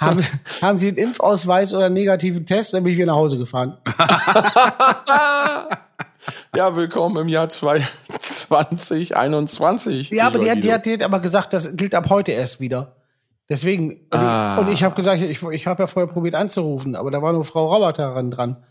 haben, 0.00 0.24
haben 0.62 0.78
Sie 0.78 0.88
einen 0.88 0.96
Impfausweis 0.98 1.72
oder 1.74 1.86
einen 1.86 1.94
negativen 1.94 2.44
Test? 2.46 2.74
Dann 2.74 2.82
bin 2.84 2.92
ich 2.92 2.98
wieder 2.98 3.06
nach 3.12 3.16
Hause 3.16 3.38
gefahren. 3.38 3.78
Ja, 6.56 6.74
willkommen 6.74 7.16
im 7.18 7.28
Jahr 7.28 7.48
2021. 7.50 10.10
Ja, 10.10 10.26
aber 10.28 10.38
die 10.40 10.50
hat, 10.50 10.64
die, 10.64 10.72
hat, 10.72 10.86
die 10.86 10.94
hat 10.94 11.02
aber 11.02 11.20
gesagt, 11.20 11.52
das 11.52 11.76
gilt 11.76 11.94
ab 11.94 12.06
heute 12.08 12.32
erst 12.32 12.58
wieder. 12.60 12.96
Deswegen, 13.48 14.06
und 14.10 14.18
Ah. 14.18 14.54
ich, 14.54 14.60
und 14.66 14.72
ich 14.72 14.82
habe 14.82 14.94
gesagt, 14.94 15.20
ich, 15.22 15.42
ich 15.42 15.66
habe 15.66 15.82
ja 15.82 15.86
vorher 15.86 16.10
probiert 16.12 16.34
anzurufen, 16.34 16.96
aber 16.96 17.10
da 17.10 17.20
war 17.22 17.32
nur 17.34 17.44
Frau 17.44 17.66
Roboter 17.72 18.12
dran- 18.14 18.30
dran. 18.30 18.64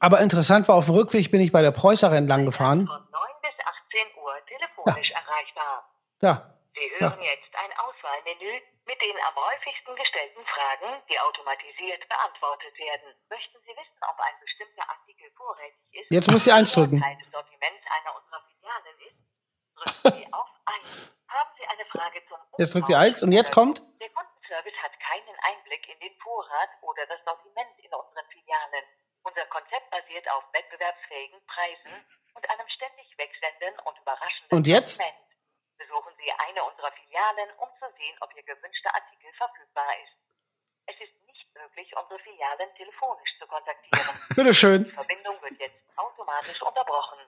Aber 0.00 0.20
interessant 0.20 0.66
war, 0.68 0.74
auf 0.74 0.86
dem 0.86 0.94
Rückweg 0.96 1.30
bin 1.30 1.40
ich 1.40 1.52
bei 1.52 1.62
der 1.62 1.70
Preußer 1.70 2.10
entlang 2.12 2.44
gefahren. 2.44 2.86
Von 2.86 2.96
9 2.96 3.04
bis 3.42 3.52
18 3.64 4.00
Uhr 4.22 4.32
telefonisch 4.48 5.10
erreichbar. 5.12 5.84
Ja, 6.20 6.50
Sie 6.74 6.90
hören 6.98 7.14
jetzt 7.20 7.54
ein 7.54 7.70
Auswahlmenü 7.78 8.58
mit 8.88 9.00
den 9.02 9.16
am 9.20 9.36
häufigsten 9.36 9.94
gestellten 9.94 10.42
Fragen, 10.48 11.02
die 11.12 11.20
automatisiert 11.20 12.08
beantwortet 12.08 12.72
werden. 12.78 13.12
Möchten 13.28 13.60
Sie 13.60 13.76
wissen, 13.76 14.00
ob 14.00 14.16
ein 14.18 14.36
bestimmter 14.40 14.88
Artikel 14.88 15.30
vorrätig 15.36 15.84
ist? 15.92 16.08
Jetzt 16.10 16.30
muss 16.32 16.44
sie 16.44 16.52
eins 16.52 16.72
drücken. 16.72 16.98
Teil 16.98 17.16
des 17.20 17.30
Sortiments 17.30 17.84
einer 17.84 18.16
unserer 18.16 18.40
Filialen 18.48 18.96
ist? 19.04 19.20
Drücken 19.76 20.16
Sie 20.24 20.32
auf 20.32 20.48
1. 20.64 21.12
Haben 21.28 21.50
Sie 21.60 21.66
eine 21.68 21.84
Frage 21.92 22.24
zum 22.26 22.38
Jetzt 22.56 22.74
drückt 22.74 22.88
ihr 22.88 22.98
eins 22.98 23.22
und 23.22 23.32
jetzt 23.32 23.52
kommt? 23.52 23.84
Der 24.00 24.08
Kundenservice 24.08 24.78
hat 24.82 24.92
keinen 24.98 25.36
Einblick 25.44 25.84
in 25.92 26.00
den 26.00 26.16
Vorrat 26.24 26.70
oder 26.80 27.04
das 27.06 27.20
Sortiment 27.28 27.76
in 27.84 27.92
unseren 27.92 28.26
Filialen. 28.32 28.84
Unser 29.22 29.44
Konzept 29.52 29.90
basiert 29.90 30.24
auf 30.32 30.44
wettbewerbsfähigen 30.56 31.44
Preisen 31.44 31.92
und 32.32 32.48
einem 32.48 32.68
ständig 32.70 33.06
wechselnden 33.18 33.78
und 33.84 33.98
überraschenden 34.00 34.56
Und 34.56 34.66
jetzt? 34.66 34.96
Sortiment. 34.96 35.27
Besuchen 35.78 36.12
Sie 36.18 36.26
eine 36.28 36.60
unserer 36.66 36.90
Filialen, 36.98 37.48
um 37.62 37.68
zu 37.78 37.86
sehen, 37.94 38.16
ob 38.20 38.30
Ihr 38.36 38.42
gewünschter 38.42 38.90
Artikel 38.94 39.30
verfügbar 39.38 39.86
ist. 40.02 40.14
Es 40.90 40.96
ist 40.98 41.14
nicht 41.30 41.46
möglich, 41.54 41.88
unsere 41.94 42.18
Filialen 42.20 42.68
telefonisch 42.76 43.32
zu 43.38 43.46
kontaktieren. 43.46 44.02
bitteschön. 44.36 44.84
Die 44.84 44.90
Verbindung 44.90 45.34
wird 45.42 45.54
jetzt 45.60 45.78
automatisch 45.96 46.60
unterbrochen. 46.62 47.18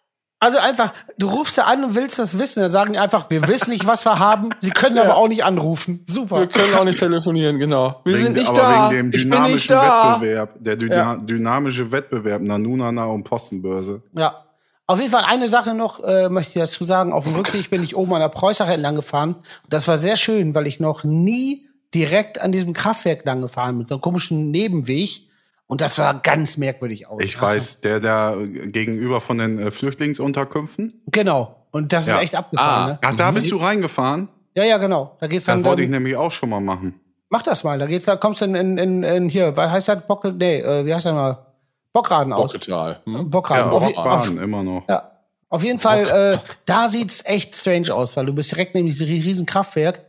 Also 0.43 0.59
einfach, 0.59 0.95
du 1.19 1.29
rufst 1.29 1.55
sie 1.57 1.65
an 1.65 1.85
und 1.85 1.95
willst 1.95 2.19
das 2.19 2.39
wissen. 2.39 2.63
Dann 2.63 2.73
sagen 2.73 2.95
die 2.95 2.99
einfach, 2.99 3.29
wir 3.29 3.47
wissen 3.47 3.71
nicht, 3.71 3.87
was 3.87 4.07
wir 4.07 4.19
haben. 4.19 4.49
Sie 4.59 4.71
können 4.71 4.97
aber 4.99 5.17
auch 5.17 5.29
nicht 5.29 5.45
anrufen. 5.45 6.03
Super. 6.09 6.41
Wir 6.41 6.49
können 6.49 6.75
auch 6.75 6.85
nicht 6.85 6.99
telefonieren, 6.99 7.59
genau. 7.59 8.01
Wir 8.05 8.15
Wegen- 8.15 8.25
sind 8.25 8.33
nicht 8.37 8.49
aber 8.49 8.59
da. 8.59 8.91
wegen 8.91 9.11
dem 9.13 9.19
ich 9.19 9.23
bin 9.23 9.31
dynamischen 9.31 9.55
nicht 9.55 9.71
da. 9.71 10.13
Wettbewerb, 10.15 10.51
der 10.57 10.77
Dyna 10.77 11.17
dynamische 11.17 11.93
Wettbewerb 11.93 12.41
Nanunana 12.41 13.05
und 13.05 13.23
Postenbörse. 13.25 14.03
Ja. 14.13 14.47
Auf 14.91 14.99
jeden 14.99 15.13
Fall 15.13 15.25
eine 15.25 15.47
Sache 15.47 15.73
noch, 15.75 16.03
äh, 16.03 16.29
möchte 16.29 16.59
ich 16.59 16.65
dazu 16.65 16.85
sagen. 16.85 17.13
Auf 17.13 17.23
dem 17.25 17.37
Rückweg 17.37 17.71
bin 17.71 17.83
ich 17.85 17.95
oben 17.95 18.13
an 18.15 18.21
der 18.21 18.29
Preußache 18.29 18.73
entlang 18.73 18.97
gefahren. 18.97 19.35
Und 19.37 19.73
das 19.73 19.87
war 19.87 19.99
sehr 19.99 20.17
schön, 20.17 20.53
weil 20.55 20.67
ich 20.67 20.81
noch 20.81 21.05
nie 21.05 21.67
direkt 21.95 22.41
an 22.41 22.51
diesem 22.51 22.73
Kraftwerk 22.73 23.25
lang 23.25 23.41
gefahren 23.41 23.71
bin, 23.75 23.79
mit 23.79 23.89
so 23.89 23.95
einem 23.95 24.03
komischen 24.03 24.51
Nebenweg. 24.51 25.29
Und 25.69 25.81
das 25.81 25.95
sah 25.95 26.13
ganz 26.15 26.57
merkwürdig 26.57 27.07
aus. 27.07 27.21
Ich 27.23 27.41
Also, 27.41 27.55
weiß, 27.55 27.81
der 27.83 28.01
da 28.01 28.35
gegenüber 28.41 29.21
von 29.21 29.39
den 29.39 29.59
äh, 29.61 29.71
Flüchtlingsunterkünften. 29.71 31.01
Genau. 31.07 31.67
Und 31.71 31.93
das 31.93 32.09
Ja. 32.09 32.17
ist 32.17 32.23
echt 32.23 32.35
abgefahren. 32.35 32.83
Ah. 32.85 32.87
Ne? 32.95 32.99
Ach, 33.03 33.15
da 33.15 33.31
bist 33.31 33.51
du 33.53 33.59
reingefahren? 33.59 34.29
Ja, 34.57 34.65
ja, 34.65 34.79
genau. 34.79 35.17
Da 35.21 35.29
geht's 35.29 35.45
dann. 35.45 35.59
Das 35.63 35.69
wollte 35.69 35.85
ich 35.85 35.89
nämlich 35.89 36.17
auch 36.17 36.33
schon 36.33 36.49
mal 36.51 36.61
machen. 36.61 36.99
mach 37.29 37.43
das 37.45 37.63
mal. 37.63 37.79
Da 37.79 37.87
geht's, 37.87 38.07
da 38.07 38.17
kommst 38.17 38.41
du 38.41 38.47
in, 38.47 38.57
in, 38.57 38.77
in, 38.77 39.03
in 39.05 39.29
hier, 39.29 39.57
was 39.57 39.71
heißt 39.71 39.87
das? 39.87 39.99
Bock, 40.09 40.25
nee, 40.25 40.59
äh, 40.59 40.85
wie 40.85 40.93
heißt 40.93 41.07
das 41.07 41.15
mal? 41.15 41.47
Bockraden 41.93 42.33
aus. 42.33 42.53
Bocketal. 42.53 43.01
Hm? 43.05 43.31
Bockraden. 43.31 43.71
Ja, 43.71 43.77
auf, 43.77 43.89
je- 43.89 43.97
auf, 43.97 44.29
immer 44.43 44.63
noch. 44.63 44.89
ja. 44.89 45.11
auf 45.49 45.65
jeden 45.65 45.79
Fall, 45.79 46.35
äh, 46.35 46.39
da 46.67 46.89
sieht's 46.89 47.23
echt 47.25 47.55
strange 47.55 47.93
aus, 47.95 48.17
weil 48.17 48.27
du 48.27 48.33
bist 48.33 48.53
direkt 48.53 48.75
neben 48.75 48.87
diesem 48.87 49.09
riesen 49.09 49.47
Kraftwerk 49.47 50.05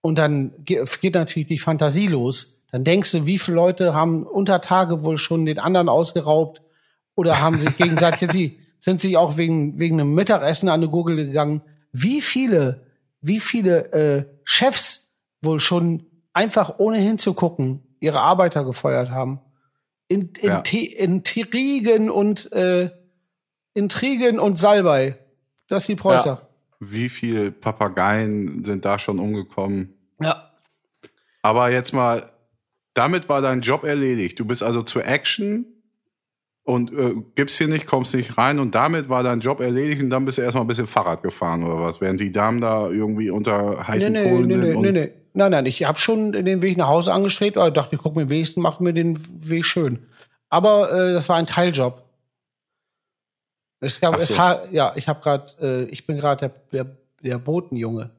und 0.00 0.16
dann 0.18 0.52
ge- 0.64 0.84
geht 1.00 1.14
natürlich 1.14 1.48
die 1.48 1.58
Fantasie 1.58 2.06
los. 2.06 2.56
Dann 2.72 2.84
denkst 2.84 3.12
du, 3.12 3.26
wie 3.26 3.38
viele 3.38 3.56
Leute 3.56 3.94
haben 3.94 4.22
unter 4.24 4.60
Tage 4.60 5.02
wohl 5.02 5.18
schon 5.18 5.44
den 5.44 5.58
anderen 5.58 5.88
ausgeraubt 5.88 6.62
oder 7.16 7.40
haben 7.40 7.60
sich 7.60 7.76
gegenseitig, 7.76 8.20
sind 8.20 8.32
sie, 8.32 8.58
sind 8.78 9.00
sie 9.02 9.16
auch 9.16 9.36
wegen, 9.36 9.78
wegen 9.80 10.00
einem 10.00 10.14
Mittagessen 10.14 10.68
an 10.68 10.80
eine 10.80 10.88
Gurgel 10.88 11.16
gegangen. 11.16 11.60
Wie 11.92 12.20
viele, 12.22 12.86
wie 13.20 13.40
viele 13.40 13.92
äh, 13.92 14.24
Chefs 14.44 15.10
wohl 15.42 15.60
schon 15.60 16.06
einfach 16.32 16.78
ohne 16.78 16.98
hinzugucken 16.98 17.82
ihre 17.98 18.20
Arbeiter 18.20 18.64
gefeuert 18.64 19.10
haben. 19.10 19.40
In, 20.10 20.32
in, 20.40 20.48
Ja. 20.48 20.62
Intrigen 20.96 22.10
und 22.10 22.50
äh, 22.52 22.90
Intrigen 23.74 24.40
und 24.40 24.58
Salbei. 24.58 25.16
Das 25.68 25.84
ist 25.84 25.88
die 25.88 25.94
Preußer. 25.94 26.48
Wie 26.80 27.08
viele 27.08 27.52
Papageien 27.52 28.64
sind 28.64 28.84
da 28.84 28.98
schon 28.98 29.20
umgekommen? 29.20 29.94
Ja. 30.20 30.50
Aber 31.42 31.70
jetzt 31.70 31.92
mal, 31.92 32.32
damit 32.92 33.28
war 33.28 33.40
dein 33.40 33.60
Job 33.60 33.84
erledigt. 33.84 34.40
Du 34.40 34.44
bist 34.44 34.64
also 34.64 34.82
zur 34.82 35.06
Action 35.06 35.64
und 36.64 36.92
äh, 36.92 37.14
gibst 37.36 37.58
hier 37.58 37.68
nicht, 37.68 37.86
kommst 37.86 38.12
nicht 38.14 38.36
rein 38.36 38.58
und 38.58 38.74
damit 38.74 39.08
war 39.08 39.22
dein 39.22 39.38
Job 39.38 39.60
erledigt 39.60 40.02
und 40.02 40.10
dann 40.10 40.24
bist 40.24 40.38
du 40.38 40.42
erstmal 40.42 40.64
ein 40.64 40.68
bisschen 40.68 40.88
Fahrrad 40.88 41.22
gefahren 41.22 41.62
oder 41.62 41.80
was, 41.80 42.00
während 42.00 42.18
die 42.18 42.32
Damen 42.32 42.60
da 42.60 42.88
irgendwie 42.90 43.30
unter 43.30 43.70
Nee, 43.76 43.76
heißen 43.84 44.12
nee, 44.12 44.24
Kohlen 44.24 44.46
nee, 44.48 44.52
sind. 44.54 44.62
nee, 44.62 44.74
nee, 44.74 44.92
nee. 44.92 45.12
Nein, 45.32 45.52
nein, 45.52 45.66
ich 45.66 45.84
habe 45.84 45.98
schon 45.98 46.32
den 46.32 46.62
Weg 46.62 46.76
nach 46.76 46.88
Hause 46.88 47.12
angestrebt, 47.12 47.56
aber 47.56 47.68
ich 47.68 47.74
dachte, 47.74 47.94
ich 47.94 48.02
guck 48.02 48.16
mir 48.16 48.28
wenigstens, 48.28 48.62
macht 48.62 48.80
mir 48.80 48.92
den 48.92 49.18
Weg 49.48 49.64
schön. 49.64 50.06
Aber 50.48 50.92
äh, 50.92 51.12
das 51.12 51.28
war 51.28 51.36
ein 51.36 51.46
Teiljob. 51.46 52.02
Es 53.80 54.00
gab, 54.00 54.20
so. 54.20 54.34
es 54.34 54.72
ja, 54.72 54.92
ich 54.96 55.08
habe 55.08 55.20
gerade, 55.20 55.52
äh, 55.60 55.84
ich 55.84 56.06
bin 56.06 56.16
gerade 56.18 56.48
der, 56.48 56.84
der, 56.84 56.96
der 57.22 57.38
Botenjunge. 57.38 58.10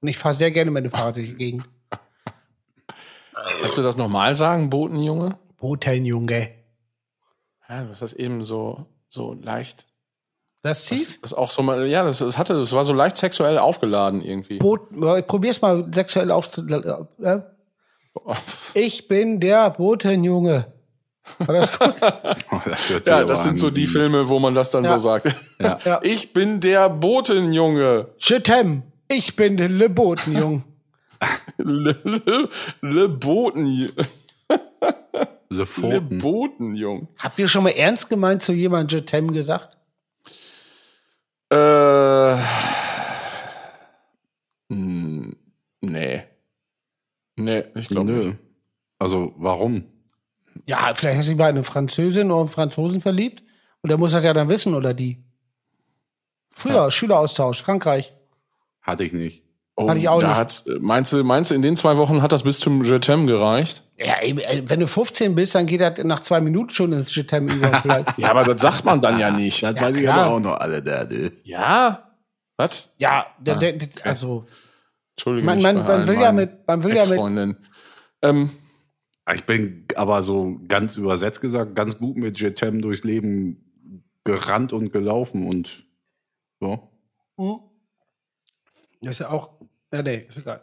Und 0.00 0.08
ich 0.08 0.18
fahre 0.18 0.34
sehr 0.34 0.50
gerne 0.50 0.70
mit 0.70 0.84
dem 0.84 0.90
Fahrrad 0.90 1.16
durch 1.16 1.28
die 1.28 1.36
Gegend. 1.36 1.64
Kannst 3.60 3.78
du 3.78 3.82
das 3.82 3.96
nochmal 3.96 4.34
sagen, 4.36 4.70
Botenjunge? 4.70 5.38
Botenjunge. 5.58 6.50
Ja, 7.68 7.84
du 7.84 7.90
hast 7.90 8.02
das 8.02 8.12
eben 8.12 8.42
so, 8.42 8.86
so 9.08 9.34
leicht. 9.34 9.86
Das 10.64 10.86
Das 10.86 10.98
zieht? 10.98 11.18
ist 11.22 11.34
auch 11.34 11.50
so 11.50 11.62
mal, 11.62 11.86
ja, 11.86 12.02
das, 12.04 12.18
das 12.18 12.38
hatte, 12.38 12.54
das 12.58 12.72
war 12.72 12.84
so 12.86 12.94
leicht 12.94 13.18
sexuell 13.18 13.58
aufgeladen 13.58 14.22
irgendwie. 14.22 14.58
Boot, 14.58 14.80
ich 15.18 15.26
probier's 15.26 15.60
mal 15.60 15.86
sexuell 15.94 16.30
aufzu. 16.30 16.66
Äh, 16.66 17.40
ich 18.74 19.06
bin 19.06 19.40
der 19.40 19.68
Botenjunge. 19.70 20.72
War 21.38 21.54
das 21.54 21.78
gut? 21.78 21.94
Oh, 22.50 22.60
das 22.64 22.88
hört 22.90 23.04
sich 23.04 23.12
Ja, 23.12 23.24
das 23.24 23.42
sind 23.42 23.58
so 23.58 23.68
die 23.70 23.86
Filme, 23.86 24.28
wo 24.30 24.38
man 24.38 24.54
das 24.54 24.70
dann 24.70 24.84
Ja. 24.84 24.98
so 24.98 24.98
sagt. 25.10 25.26
Ja. 25.60 25.78
Ja. 25.84 26.00
Ich 26.02 26.32
bin 26.32 26.60
der 26.60 26.88
Botenjunge. 26.88 28.08
Chetem. 28.18 28.82
Ich 29.08 29.36
bin 29.36 29.56
der 29.58 29.68
Le 29.68 29.90
Botenjung. 29.90 30.64
Le, 31.58 31.96
le, 32.04 32.48
le 32.80 33.08
Boten, 33.08 33.66
The 35.50 35.58
le 35.58 35.66
Pfoten. 35.66 36.18
Botenjung. 36.18 37.08
Habt 37.18 37.38
ihr 37.38 37.48
schon 37.48 37.64
mal 37.64 37.70
ernst 37.70 38.08
gemeint 38.08 38.42
zu 38.42 38.52
jemandem 38.52 38.98
Jetem 39.00 39.30
gesagt? 39.32 39.76
Äh, 41.54 42.36
hm, 44.70 45.36
nee. 45.82 46.22
Nee, 47.36 47.64
ich 47.76 47.88
glaube 47.88 48.12
nicht. 48.12 48.38
Also, 48.98 49.34
warum? 49.36 49.84
Ja, 50.66 50.92
vielleicht 50.94 51.18
hast 51.18 51.28
du 51.28 51.32
dich 51.32 51.38
bei 51.38 51.48
einer 51.48 51.62
Französin 51.62 52.30
oder 52.30 52.40
einem 52.40 52.48
Franzosen 52.48 53.00
verliebt. 53.00 53.44
Und 53.82 53.90
der 53.90 53.98
muss 53.98 54.12
das 54.12 54.24
ja 54.24 54.32
dann 54.32 54.48
wissen, 54.48 54.74
oder 54.74 54.94
die. 54.94 55.22
Früher, 56.50 56.90
Schüleraustausch, 56.90 57.62
Frankreich. 57.62 58.14
Hatte 58.80 59.04
ich 59.04 59.12
nicht. 59.12 59.43
Oh, 59.76 59.88
Hatte 59.88 59.98
ich 59.98 60.08
auch 60.08 60.20
da 60.20 60.28
nicht. 60.28 60.36
Hat's, 60.36 60.64
meinst, 60.80 61.12
du, 61.12 61.24
meinst 61.24 61.50
du, 61.50 61.54
in 61.56 61.62
den 61.62 61.74
zwei 61.74 61.96
Wochen 61.96 62.22
hat 62.22 62.30
das 62.30 62.44
bis 62.44 62.60
zum 62.60 62.84
Jetem 62.84 63.26
gereicht? 63.26 63.82
Ja, 63.98 64.20
äh, 64.22 64.62
wenn 64.66 64.78
du 64.80 64.86
15 64.86 65.34
bist, 65.34 65.54
dann 65.56 65.66
geht 65.66 65.80
das 65.80 65.98
nach 66.04 66.20
zwei 66.20 66.40
Minuten 66.40 66.70
schon 66.70 66.92
ins 66.92 67.14
Jetem 67.14 67.48
über 67.48 67.72
vielleicht. 67.82 68.16
Ja, 68.18 68.30
aber 68.30 68.44
das 68.44 68.62
sagt 68.62 68.84
man 68.84 69.00
dann 69.00 69.18
ja 69.18 69.30
nicht. 69.32 69.62
Das 69.64 69.74
Ja, 69.74 69.82
weiß 69.82 69.96
ich 69.96 70.02
klar. 70.04 70.18
aber 70.26 70.34
auch 70.34 70.40
noch 70.40 70.56
alle 70.60 70.80
da. 70.82 71.04
du. 71.04 71.32
Ja? 71.42 72.12
Was? 72.56 72.94
ja, 72.98 73.26
der, 73.40 73.56
Ah, 73.56 73.58
der, 73.58 73.72
der, 73.72 73.88
also 74.04 74.46
Entschuldige 75.16 75.44
man, 75.46 75.60
man, 75.60 75.76
man 75.84 76.06
will 76.06 76.20
ja 76.20 76.30
mit, 76.30 76.66
man 76.68 76.84
will 76.84 76.94
ja 76.96 77.06
mit. 77.06 77.56
Ähm, 78.22 78.50
Ich 79.34 79.44
bin 79.44 79.86
aber 79.96 80.22
so 80.22 80.60
ganz 80.68 80.96
übersetzt 80.96 81.40
gesagt 81.40 81.74
ganz 81.74 81.98
gut 81.98 82.16
mit 82.16 82.38
Jetem 82.38 82.80
durchs 82.80 83.02
Leben 83.02 83.60
gerannt 84.22 84.72
und 84.72 84.92
gelaufen 84.92 85.48
und 85.48 85.84
so. 86.60 86.90
Hm? 87.38 87.58
Das 89.02 89.16
ist 89.16 89.18
ja 89.18 89.30
auch, 89.30 89.50
ja, 89.94 90.02
nee, 90.02 90.26
ist 90.28 90.38
egal. 90.38 90.60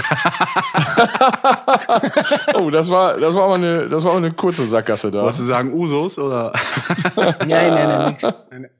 oh, 2.54 2.70
das 2.70 2.90
war, 2.90 3.18
das 3.18 3.34
war 3.34 3.44
aber 3.44 3.54
eine, 3.56 3.88
das 3.88 4.04
war 4.04 4.12
aber 4.12 4.18
eine 4.18 4.32
kurze 4.32 4.66
Sackgasse 4.66 5.10
da. 5.10 5.22
Wolltest 5.22 5.42
du 5.42 5.46
sagen 5.46 5.72
Usos 5.74 6.18
oder? 6.18 6.52
Nein, 7.16 7.34
nein, 7.48 7.74
nein, 7.74 8.08
nix. 8.10 8.22
Nein, 8.22 8.34
nein. 8.50 8.70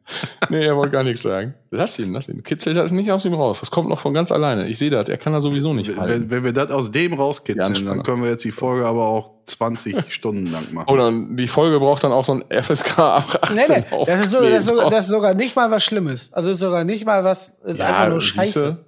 Nee, 0.49 0.65
er 0.65 0.77
wollte 0.77 0.91
gar 0.91 1.05
nichts 1.05 1.23
sagen. 1.23 1.55
Lass 1.71 1.99
ihn, 1.99 2.13
lass 2.13 2.29
ihn. 2.29 2.43
Kitzelt 2.43 2.77
das 2.77 2.91
nicht 2.91 3.13
aus 3.13 3.25
ihm 3.25 3.35
raus. 3.35 3.61
Das 3.61 3.71
kommt 3.71 3.89
noch 3.89 4.01
von 4.01 4.15
ganz 4.15 4.33
alleine. 4.33 4.67
Ich 4.67 4.79
sehe 4.79 4.91
das. 4.91 5.09
Er 5.09 5.19
kann 5.19 5.33
da 5.33 5.41
sowieso 5.41 5.73
nicht 5.73 5.91
wenn, 5.91 6.01
halten. 6.01 6.31
wenn 6.31 6.43
wir 6.43 6.53
das 6.53 6.71
aus 6.71 6.91
dem 6.91 7.13
rauskitzeln, 7.13 7.87
dann 7.87 8.03
können 8.03 8.23
wir 8.23 8.31
jetzt 8.31 8.45
die 8.45 8.51
Folge 8.51 8.87
aber 8.87 9.07
auch 9.07 9.31
20 9.47 9.97
Stunden 10.13 10.51
lang 10.51 10.73
machen. 10.73 10.89
Oder 10.89 11.13
die 11.13 11.49
Folge 11.49 11.79
braucht 11.79 12.03
dann 12.03 12.13
auch 12.13 12.25
so 12.25 12.35
ein 12.35 12.45
FSK 12.51 12.99
ab 12.99 13.39
18 13.43 13.57
Nee, 13.57 13.63
nee, 13.69 14.05
das 14.07 14.21
ist, 14.21 14.31
so, 14.33 14.41
Nee, 14.41 14.51
das, 14.51 14.63
ist 14.63 14.69
sogar, 14.69 14.85
so. 14.85 14.91
das 14.91 15.05
ist 15.05 15.11
sogar 15.11 15.35
nicht 15.35 15.55
mal 15.55 15.71
was 15.71 15.85
Schlimmes. 15.85 16.33
Also 16.33 16.51
ist 16.51 16.61
sogar 16.61 16.85
nicht 16.85 17.05
mal 17.05 17.23
was, 17.23 17.51
ist 17.65 17.81
einfach 17.81 18.09
nur 18.09 18.21
siehste? 18.21 18.79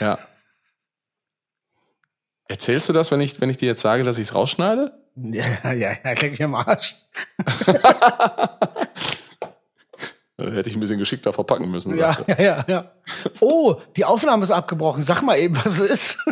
Ja. 0.00 0.18
Erzählst 2.48 2.88
du 2.88 2.92
das, 2.92 3.10
wenn 3.10 3.20
ich, 3.20 3.40
wenn 3.40 3.50
ich 3.50 3.56
dir 3.58 3.66
jetzt 3.66 3.82
sage, 3.82 4.04
dass 4.04 4.18
ich 4.18 4.28
es 4.28 4.34
rausschneide? 4.34 4.92
Ja, 5.16 5.44
ja, 5.64 5.72
ja, 5.72 5.90
leck 6.04 6.30
mich 6.30 6.42
am 6.42 6.54
Arsch. 6.54 6.94
Äh, 10.40 10.52
Hätte 10.52 10.70
ich 10.70 10.76
ein 10.76 10.80
bisschen 10.80 10.98
geschickter 11.00 11.32
verpacken 11.32 11.68
müssen. 11.68 11.96
Ja, 11.96 12.12
sagst 12.12 12.28
du. 12.28 12.32
ja, 12.40 12.40
ja, 12.40 12.64
ja. 12.68 12.92
Oh, 13.40 13.74
die 13.96 14.04
Aufnahme 14.04 14.44
ist 14.44 14.52
abgebrochen. 14.52 15.02
Sag 15.02 15.22
mal 15.22 15.36
eben, 15.36 15.56
was 15.56 15.80
es 15.80 15.90
ist. 15.90 16.18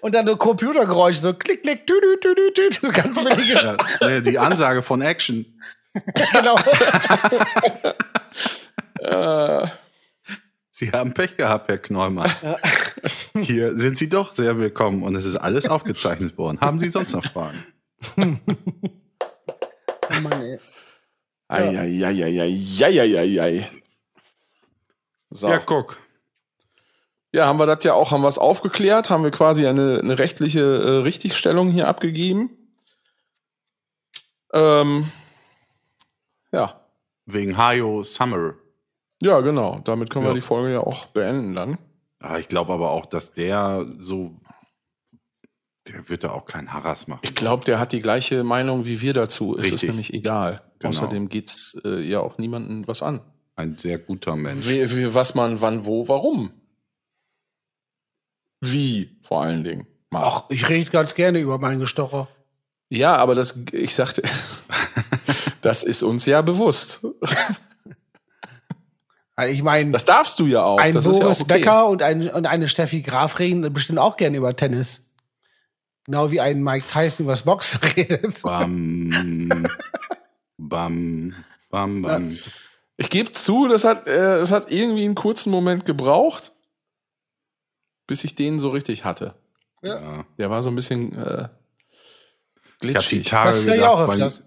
Und 0.00 0.12
dann 0.14 0.26
so 0.26 0.36
Computergeräusche, 0.36 1.20
so 1.20 1.32
klick, 1.34 1.62
klick, 1.62 1.86
tü, 1.86 1.94
tü, 2.00 2.34
tü, 2.34 2.52
tü, 2.52 2.68
tü, 2.70 2.90
ganz 2.90 3.14
billige. 3.16 3.76
Ja, 4.00 4.20
die 4.20 4.38
Ansage 4.40 4.82
von 4.82 5.00
Action. 5.02 5.46
genau. 6.32 6.56
Äh, 8.98 9.68
Sie 10.76 10.90
haben 10.90 11.14
Pech 11.14 11.36
gehabt, 11.36 11.68
Herr 11.68 11.78
Knollmann. 11.78 12.28
Hier 13.38 13.78
sind 13.78 13.96
Sie 13.96 14.08
doch 14.08 14.32
sehr 14.32 14.58
willkommen 14.58 15.04
und 15.04 15.14
es 15.14 15.24
ist 15.24 15.36
alles 15.36 15.68
aufgezeichnet 15.68 16.36
worden. 16.36 16.60
Haben 16.60 16.80
Sie 16.80 16.88
sonst 16.88 17.12
noch 17.12 17.24
Fragen? 17.24 17.64
Mann, 18.16 18.40
ey. 20.42 20.58
Eieieiei. 21.46 23.70
So. 25.30 25.46
Ja, 25.46 25.52
Ja, 25.54 25.58
guck. 25.60 26.00
haben 27.36 27.58
wir 27.60 27.66
das 27.66 27.84
ja 27.84 27.94
auch, 27.94 28.10
haben 28.10 28.22
wir 28.22 28.28
es 28.28 28.38
aufgeklärt, 28.38 29.10
haben 29.10 29.22
wir 29.22 29.30
quasi 29.30 29.68
eine, 29.68 30.00
eine 30.00 30.18
rechtliche 30.18 30.58
äh, 30.60 31.02
Richtigstellung 31.02 31.70
hier 31.70 31.86
abgegeben. 31.86 32.50
Ähm, 34.52 35.08
ja. 36.50 36.84
Wegen 37.26 37.56
Hayo 37.56 38.02
Summer. 38.02 38.54
Ja, 39.22 39.40
genau. 39.40 39.80
Damit 39.84 40.10
können 40.10 40.24
Ja. 40.24 40.30
wir 40.30 40.34
die 40.34 40.40
Folge 40.40 40.72
ja 40.72 40.80
auch 40.80 41.06
beenden 41.06 41.54
dann. 41.54 41.78
Ah, 42.20 42.38
ich 42.38 42.48
glaube 42.48 42.72
aber 42.72 42.90
auch, 42.90 43.06
dass 43.06 43.32
der 43.32 43.86
so. 43.98 44.40
Der 45.88 46.08
wird 46.08 46.24
da 46.24 46.30
auch 46.30 46.46
keinen 46.46 46.72
Harass 46.72 47.08
machen. 47.08 47.20
Ich 47.22 47.34
glaube, 47.34 47.64
der 47.64 47.78
hat 47.78 47.92
die 47.92 48.00
gleiche 48.00 48.42
Meinung 48.42 48.86
wie 48.86 49.02
wir 49.02 49.12
dazu. 49.12 49.56
Es 49.58 49.66
ist 49.66 49.72
Richtig. 49.74 49.88
nämlich 49.90 50.14
egal. 50.14 50.62
Genau. 50.78 50.88
Außerdem 50.88 51.28
geht's 51.28 51.78
äh, 51.84 52.00
ja 52.00 52.20
auch 52.20 52.38
niemandem 52.38 52.88
was 52.88 53.02
an. 53.02 53.20
Ein 53.56 53.76
sehr 53.76 53.98
guter 53.98 54.34
Mensch. 54.34 54.66
Wie, 54.66 54.90
wie, 54.96 55.14
was 55.14 55.34
man 55.34 55.60
wann, 55.60 55.84
wo, 55.84 56.08
warum. 56.08 56.52
Wie, 58.62 59.18
vor 59.22 59.42
allen 59.42 59.62
Dingen. 59.64 59.86
macht. 60.10 60.24
Ach, 60.26 60.50
ich 60.50 60.68
rede 60.68 60.90
ganz 60.90 61.14
gerne 61.14 61.38
über 61.40 61.58
meinen 61.58 61.80
Gestocher. 61.80 62.28
Ja, 62.88 63.16
aber 63.16 63.34
das, 63.34 63.58
ich 63.72 63.94
sagte, 63.94 64.22
das 65.60 65.82
ist 65.82 66.02
uns 66.02 66.24
ja 66.26 66.40
bewusst. 66.42 67.06
Also 69.36 69.52
ich 69.52 69.62
meine, 69.62 69.90
Das 69.92 70.04
darfst 70.04 70.38
du 70.38 70.46
ja 70.46 70.62
auch. 70.62 70.78
ein 70.78 70.94
das 70.94 71.04
Boris 71.04 71.16
ist 71.16 71.22
ja 71.22 71.28
auch 71.28 71.40
okay. 71.40 71.58
Becker 71.58 71.86
und, 71.88 72.02
ein, 72.02 72.28
und 72.30 72.46
eine 72.46 72.68
Steffi 72.68 73.02
Graf 73.02 73.38
reden 73.38 73.72
bestimmt 73.72 73.98
auch 73.98 74.16
gerne 74.16 74.36
über 74.36 74.54
Tennis. 74.54 75.10
Genau 76.06 76.30
wie 76.30 76.40
ein 76.40 76.62
Mike 76.62 76.84
Tyson 76.86 77.24
übers 77.26 77.42
Boxen 77.42 77.80
redet. 77.96 78.42
Bam. 78.42 79.66
Bam. 80.58 81.34
Bam, 81.70 82.02
bam. 82.02 82.38
Ich 82.96 83.10
gebe 83.10 83.32
zu, 83.32 83.66
das 83.66 83.82
hat, 83.84 84.06
äh, 84.06 84.36
es 84.36 84.52
hat 84.52 84.70
irgendwie 84.70 85.04
einen 85.04 85.16
kurzen 85.16 85.50
Moment 85.50 85.84
gebraucht, 85.84 86.52
bis 88.06 88.22
ich 88.22 88.36
den 88.36 88.60
so 88.60 88.68
richtig 88.70 89.04
hatte. 89.04 89.34
Ja. 89.82 90.24
Der 90.38 90.50
war 90.50 90.62
so 90.62 90.70
ein 90.70 90.76
bisschen 90.76 91.12
äh, 91.12 91.16
Ich 91.18 91.24
habe 91.24 91.48
die 92.80 92.86
glitschig. 92.92 93.26
Tage 93.26 93.48
Das 93.50 93.64
gedacht, 93.64 93.88
auch 93.88 93.98
weil 94.08 94.22
öfters. 94.22 94.42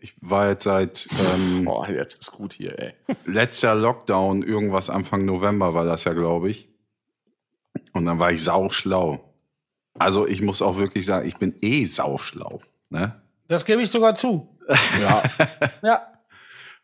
Ich 0.00 0.14
war 0.20 0.48
jetzt 0.48 0.64
seit 0.64 1.08
ähm, 1.34 1.64
Boah, 1.64 1.88
jetzt 1.88 2.20
ist 2.22 2.32
gut 2.32 2.52
hier, 2.52 2.78
ey. 2.78 2.94
letzter 3.24 3.74
Lockdown, 3.74 4.42
irgendwas 4.42 4.90
Anfang 4.90 5.24
November 5.24 5.74
war 5.74 5.84
das 5.84 6.04
ja, 6.04 6.12
glaube 6.12 6.50
ich. 6.50 6.68
Und 7.92 8.04
dann 8.06 8.18
war 8.18 8.30
ich 8.32 8.42
sauschlau. 8.44 9.32
Also 9.98 10.26
ich 10.26 10.42
muss 10.42 10.60
auch 10.62 10.76
wirklich 10.76 11.06
sagen, 11.06 11.26
ich 11.28 11.36
bin 11.36 11.54
eh 11.60 11.86
sauschlau. 11.86 12.60
Ne? 12.90 13.20
Das 13.48 13.64
gebe 13.64 13.82
ich 13.82 13.90
sogar 13.90 14.14
zu. 14.14 14.48
Ja, 15.00 15.22
Ja. 15.82 16.10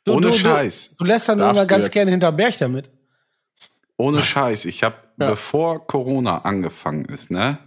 Du, 0.04 0.14
Ohne 0.14 0.28
du, 0.28 0.32
Scheiß. 0.32 0.92
Du, 0.96 1.04
du 1.04 1.04
lässt 1.04 1.28
dann 1.28 1.36
Darfst 1.36 1.60
immer 1.60 1.66
ganz 1.68 1.84
jetzt. 1.84 1.92
gerne 1.92 2.10
hinter 2.10 2.32
Berg 2.32 2.56
damit. 2.56 2.90
Ohne 3.98 4.22
Scheiß. 4.22 4.64
Ich 4.64 4.82
habe, 4.82 4.96
Ja. 5.18 5.26
bevor 5.28 5.86
Corona 5.86 6.38
angefangen 6.38 7.04
ist, 7.04 7.30
ne, 7.30 7.58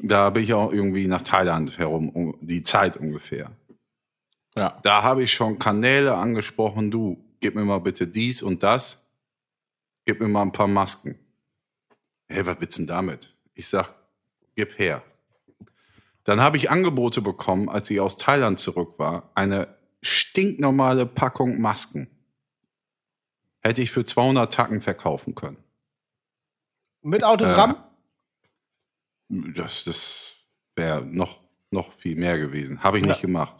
da 0.00 0.30
bin 0.30 0.42
ich 0.42 0.52
auch 0.52 0.72
irgendwie 0.72 1.06
nach 1.06 1.22
Thailand 1.22 1.78
herum, 1.78 2.08
um 2.08 2.36
die 2.40 2.64
Zeit 2.64 2.96
ungefähr. 2.96 3.52
Ja. 4.58 4.78
Da 4.82 5.02
habe 5.02 5.22
ich 5.22 5.32
schon 5.32 5.58
Kanäle 5.58 6.14
angesprochen, 6.14 6.90
du, 6.90 7.24
gib 7.40 7.54
mir 7.54 7.64
mal 7.64 7.80
bitte 7.80 8.06
dies 8.06 8.42
und 8.42 8.62
das, 8.62 9.04
gib 10.04 10.20
mir 10.20 10.28
mal 10.28 10.42
ein 10.42 10.52
paar 10.52 10.68
Masken. 10.68 11.18
Hey, 12.26 12.44
was 12.44 12.60
willst 12.60 12.78
du 12.78 12.82
denn 12.82 12.88
damit? 12.88 13.36
Ich 13.54 13.68
sag, 13.68 13.94
gib 14.54 14.78
her. 14.78 15.02
Dann 16.24 16.40
habe 16.40 16.58
ich 16.58 16.70
Angebote 16.70 17.22
bekommen, 17.22 17.68
als 17.70 17.88
ich 17.88 18.00
aus 18.00 18.18
Thailand 18.18 18.58
zurück 18.58 18.98
war, 18.98 19.30
eine 19.34 19.74
stinknormale 20.02 21.06
Packung 21.06 21.60
Masken. 21.60 22.10
Hätte 23.60 23.82
ich 23.82 23.90
für 23.90 24.04
200 24.04 24.52
Tacken 24.52 24.80
verkaufen 24.80 25.34
können. 25.34 25.56
Mit 27.02 27.24
Autogramm? 27.24 27.76
Das, 29.28 29.84
das 29.84 30.36
wäre 30.76 31.04
noch, 31.04 31.42
noch 31.70 31.92
viel 31.92 32.16
mehr 32.16 32.38
gewesen. 32.38 32.82
Habe 32.82 32.98
ich 32.98 33.04
nicht 33.04 33.20
gemacht. 33.20 33.54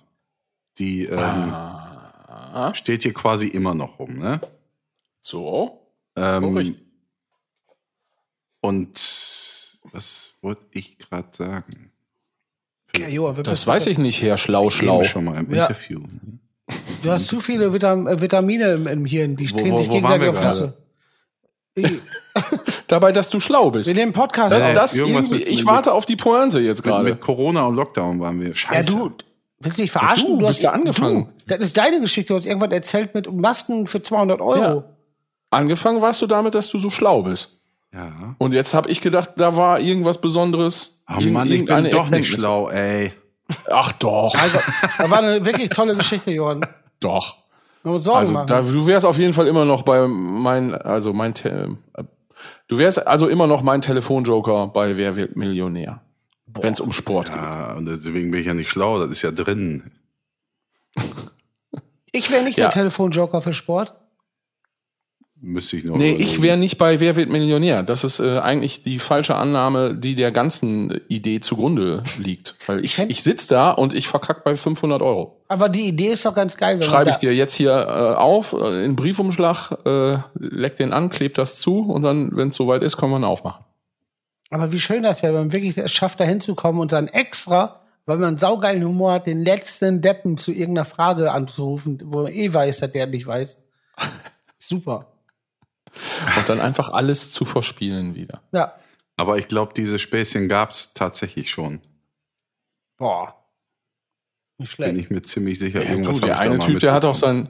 Die 0.79 1.05
ähm, 1.07 1.19
Ah, 1.21 2.73
steht 2.75 3.03
hier 3.03 3.12
quasi 3.12 3.47
immer 3.49 3.75
noch 3.75 3.99
rum, 3.99 4.19
ne? 4.19 4.41
so. 5.21 5.81
Ähm, 6.17 6.43
So 6.45 6.51
richtig. 6.51 6.83
Und 8.61 8.95
was 9.93 10.33
wollte 10.43 10.62
ich 10.73 10.99
gerade 10.99 11.29
sagen? 11.33 11.93
Ja, 12.97 13.09
wir 13.09 13.43
Das 13.43 13.67
weiß 13.67 13.87
ich 13.87 13.99
nicht, 13.99 14.23
Herr 14.23 14.37
Schlau 14.37 14.71
Schlau 14.71 15.05
schon 15.05 15.25
mal 15.25 15.38
im 15.38 15.53
Ja. 15.55 15.67
Interview. 15.67 16.01
Du 17.03 17.11
hast 17.11 17.29
zu 17.29 17.41
viele 17.41 17.73
Vitam 17.73 18.07
äh, 18.07 18.21
Vitamine 18.21 18.73
im, 18.73 18.87
im 18.87 19.05
Hirn, 19.05 19.37
die 19.37 19.51
Wo- 19.53 19.59
stehen 19.59 19.73
wo- 19.73 19.79
sich 19.79 19.88
wo 19.88 19.95
gegenseitig 19.95 20.27
waren 20.29 20.37
auf 20.37 20.43
wir 20.43 20.51
Fresse. 20.51 20.75
Dabei, 22.88 23.12
dass 23.12 23.31
du 23.31 23.38
schlau 23.41 23.71
bist. 23.71 23.87
Wir 23.87 23.95
nehmen 23.95 24.12
Podcast 24.12 24.53
Das, 24.53 24.61
Äh, 24.61 24.75
das 24.75 24.97
irgendwas 24.97 25.27
irgendwie, 25.27 25.45
mit- 25.45 25.49
ich 25.53 25.59
mit- 25.59 25.67
warte 25.67 25.93
auf 25.93 26.07
die 26.07 26.17
Pointe 26.17 26.61
jetzt 26.61 26.83
gerade. 26.83 27.09
mit 27.11 27.21
Corona 27.21 27.67
und 27.67 27.77
Lockdown 27.77 28.19
waren 28.21 28.41
wir. 28.41 28.49
Ja, 28.49 28.55
Scheiße. 28.55 28.91
du, 28.97 29.12
willst 29.61 29.79
du 29.79 29.83
dich 29.83 29.90
verarschen? 29.90 30.38
du 30.38 30.47
bist 30.47 30.62
ja 30.62 30.73
angefangen. 30.73 31.29
Du, 31.47 31.55
das 31.55 31.64
ist 31.64 31.77
deine 31.77 32.01
Geschichte. 32.01 32.29
Du 32.29 32.35
hast 32.37 32.47
irgendwann 32.47 32.73
erzählt 32.73 33.14
mit 33.14 33.33
Masken 33.33 33.87
für 33.87 34.03
200 34.03 34.40
Euro. 34.40 34.61
Ja. 34.61 34.85
Angefangen 35.51 36.03
warst 36.03 36.21
du 36.23 36.27
damit, 36.27 36.55
dass 36.55 36.68
du 36.71 36.79
so 36.79 36.90
schlau 36.90 37.23
bist. 37.23 37.59
Ja. 37.92 38.35
Und 38.38 38.53
jetzt 38.53 38.75
habe 38.75 38.90
ich 38.90 39.01
gedacht, 39.01 39.31
da 39.37 39.57
war 39.57 39.81
irgendwas 39.81 40.21
Besonderes. 40.21 41.03
Oh 41.09 41.21
Mann, 41.23 41.51
ich 41.51 41.64
bin 41.64 41.90
doch 41.90 42.11
nicht 42.11 42.29
schlau, 42.29 42.68
ey. 42.68 43.12
Ach 43.71 43.92
doch, 43.92 44.35
Also, 44.35 44.59
das 44.99 45.11
war 45.11 45.18
eine 45.21 45.42
wirklich 45.42 45.71
tolle 45.71 45.97
Geschichte, 45.97 46.31
Johann. 46.31 46.66
doch. 47.01 47.37
Also 47.85 48.44
da, 48.44 48.61
du 48.61 48.87
wärst 48.87 49.07
auf 49.07 49.16
jeden 49.18 49.33
Fall 49.33 49.47
immer 49.47 49.64
noch 49.64 49.83
bei 49.83 50.07
mein, 50.07 50.75
also 50.75 51.14
mein, 51.14 51.33
Te 51.33 51.79
äh, 51.94 52.03
du 52.66 52.77
wärst 52.77 53.07
also 53.07 53.29
immer 53.29 53.47
noch 53.47 53.62
mein 53.62 53.81
Telefonjoker 53.81 54.66
bei 54.68 54.99
Wer 54.99 55.16
wird 55.16 55.37
Millionär, 55.37 56.03
wenn 56.61 56.72
es 56.72 56.80
um 56.80 56.92
Sport 56.92 57.28
geht. 57.28 57.37
Ja, 57.37 57.74
und 57.74 57.87
deswegen 57.87 58.30
bin 58.30 58.40
ich 58.40 58.46
ja 58.46 58.54
nicht 58.54 58.68
schlau, 58.70 58.98
das 59.00 59.11
ist 59.11 59.22
ja 59.22 59.30
drin. 59.30 59.90
ich 62.12 62.30
wäre 62.30 62.44
nicht 62.44 62.58
Ja. 62.58 62.66
der 62.66 62.72
Telefonjoker 62.72 63.42
für 63.42 63.52
Sport. 63.52 63.94
Müsste 65.40 65.76
ich 65.76 65.84
noch. 65.84 65.96
Nee, 65.96 66.14
ich 66.14 66.42
wäre 66.42 66.56
nicht 66.56 66.78
bei 66.78 66.98
Wer 66.98 67.14
wird 67.14 67.28
Millionär. 67.28 67.84
Das 67.84 68.02
ist 68.02 68.18
äh, 68.18 68.38
eigentlich 68.38 68.82
die 68.82 68.98
falsche 68.98 69.37
Annahme, 69.37 69.94
die 69.94 70.16
der 70.16 70.32
ganzen 70.32 71.00
Idee 71.06 71.38
zugrunde 71.38 72.02
liegt. 72.18 72.56
Weil 72.66 72.84
ich, 72.84 72.98
ich 72.98 73.22
sitz 73.22 73.46
da 73.46 73.70
und 73.70 73.94
ich 73.94 74.08
verkack 74.08 74.42
bei 74.42 74.56
500 74.56 75.00
Euro. 75.00 75.40
Aber 75.46 75.68
die 75.68 75.87
Idee 75.87 76.08
ist 76.08 76.26
doch 76.26 76.34
ganz 76.34 76.56
geil. 76.56 76.82
Schreibe 76.82 77.11
ich 77.11 77.16
dir 77.18 77.32
jetzt 77.32 77.52
hier 77.54 77.70
äh, 77.70 78.16
auf, 78.16 78.52
äh, 78.52 78.84
in 78.84 78.96
Briefumschlag, 78.96 79.78
äh, 79.87 80.18
leck 80.40 80.76
den 80.76 80.92
an, 80.92 81.08
kleb 81.08 81.37
das 81.37 81.61
zu 81.61 81.82
und 81.82 82.02
dann, 82.02 82.37
wenn 82.37 82.48
es 82.48 82.56
soweit 82.56 82.82
ist, 82.82 82.96
können 82.96 83.12
wir 83.12 83.18
ihn 83.20 83.24
aufmachen. 83.24 83.64
Aber 84.50 84.72
wie 84.72 84.80
schön 84.80 85.02
das 85.02 85.22
wäre, 85.22 85.34
wenn 85.34 85.42
man 85.42 85.52
wirklich 85.52 85.76
es 85.76 85.92
schafft, 85.92 86.20
da 86.20 86.24
hinzukommen 86.24 86.80
und 86.80 86.92
dann 86.92 87.08
extra, 87.08 87.82
weil 88.06 88.16
man 88.16 88.28
einen 88.28 88.38
saugeilen 88.38 88.84
Humor 88.84 89.12
hat, 89.12 89.26
den 89.26 89.42
letzten 89.42 90.00
Deppen 90.00 90.38
zu 90.38 90.52
irgendeiner 90.52 90.87
Frage 90.87 91.32
anzurufen, 91.32 92.00
wo 92.04 92.22
man 92.22 92.32
eh 92.32 92.52
weiß, 92.52 92.78
dass 92.78 92.92
der 92.92 93.06
nicht 93.06 93.26
weiß. 93.26 93.58
Super. 94.56 95.12
Und 96.37 96.48
dann 96.48 96.61
einfach 96.61 96.90
alles 96.90 97.32
zu 97.32 97.44
verspielen 97.44 98.14
wieder. 98.14 98.42
Ja. 98.52 98.74
Aber 99.16 99.37
ich 99.37 99.48
glaube, 99.48 99.74
diese 99.74 99.98
Späßchen 99.98 100.48
gab 100.48 100.70
es 100.70 100.92
tatsächlich 100.94 101.50
schon. 101.50 101.80
Boah. 102.96 103.34
Nicht 104.58 104.76
Bin 104.76 104.87
schlecht. 104.87 105.00
ich 105.00 105.11
mir 105.11 105.22
ziemlich 105.22 105.58
sicher. 105.58 105.82
Ja, 105.82 105.90
Irgendwas 105.90 106.20
du, 106.20 106.26
der 106.26 106.38
eine 106.38 106.58
Typ, 106.58 106.80
der 106.80 106.92
hat 106.92 107.04
auch 107.04 107.14
sein, 107.14 107.48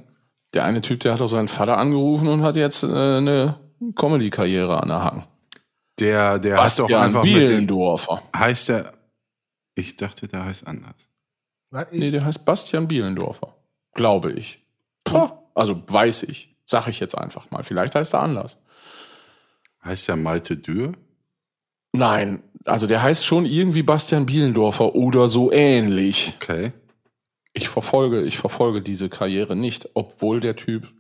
der 0.55 0.65
eine 0.65 0.81
Typ, 0.81 1.01
der 1.01 1.13
hat 1.13 1.21
auch 1.21 1.29
seinen 1.29 1.49
Vater 1.49 1.79
angerufen 1.79 2.29
und 2.29 2.43
hat 2.43 2.57
jetzt 2.57 2.83
äh, 2.83 2.87
eine 2.87 3.59
Comedy-Karriere 3.95 4.83
an 4.83 4.89
der 4.89 5.05
Haken. 5.05 5.25
Der, 6.01 6.39
der 6.39 6.57
doch 6.57 6.63
Bastian 6.63 7.03
einfach 7.03 7.25
mit 7.25 7.35
dem, 7.35 7.47
Bielendorfer. 7.47 8.23
heißt 8.35 8.69
der, 8.69 8.93
ich 9.75 9.97
dachte, 9.97 10.29
der 10.29 10.45
heißt 10.45 10.67
anders. 10.67 11.09
Was? 11.71 11.87
Nee, 11.93 12.11
der 12.11 12.25
heißt 12.25 12.45
Bastian 12.45 12.89
Bielendorfer. 12.89 13.55
Glaube 13.95 14.33
ich. 14.33 14.65
Puh, 15.05 15.31
also 15.55 15.83
weiß 15.87 16.25
ich. 16.25 16.57
Sag 16.65 16.89
ich 16.89 17.01
jetzt 17.01 17.17
einfach 17.17 17.51
mal. 17.51 17.65
Vielleicht 17.65 17.95
heißt 17.95 18.15
er 18.15 18.21
anders. 18.21 18.59
Heißt 19.85 20.09
der 20.09 20.17
Malte 20.17 20.57
Dürr? 20.57 20.93
Nein, 21.93 22.43
also 22.65 22.87
der 22.87 23.03
heißt 23.03 23.25
schon 23.25 23.47
irgendwie 23.47 23.83
Bastian 23.83 24.27
Bielendorfer 24.27 24.95
oder 24.95 25.29
so 25.29 25.51
ähnlich. 25.51 26.35
Okay. 26.37 26.73
Ich 27.55 27.69
verfolge, 27.69 28.23
ich 28.23 28.39
verfolge 28.39 28.83
diese 28.83 29.09
Karriere 29.09 29.57
nicht, 29.57 29.89
obwohl 29.95 30.41
der 30.41 30.55
Typ 30.55 30.93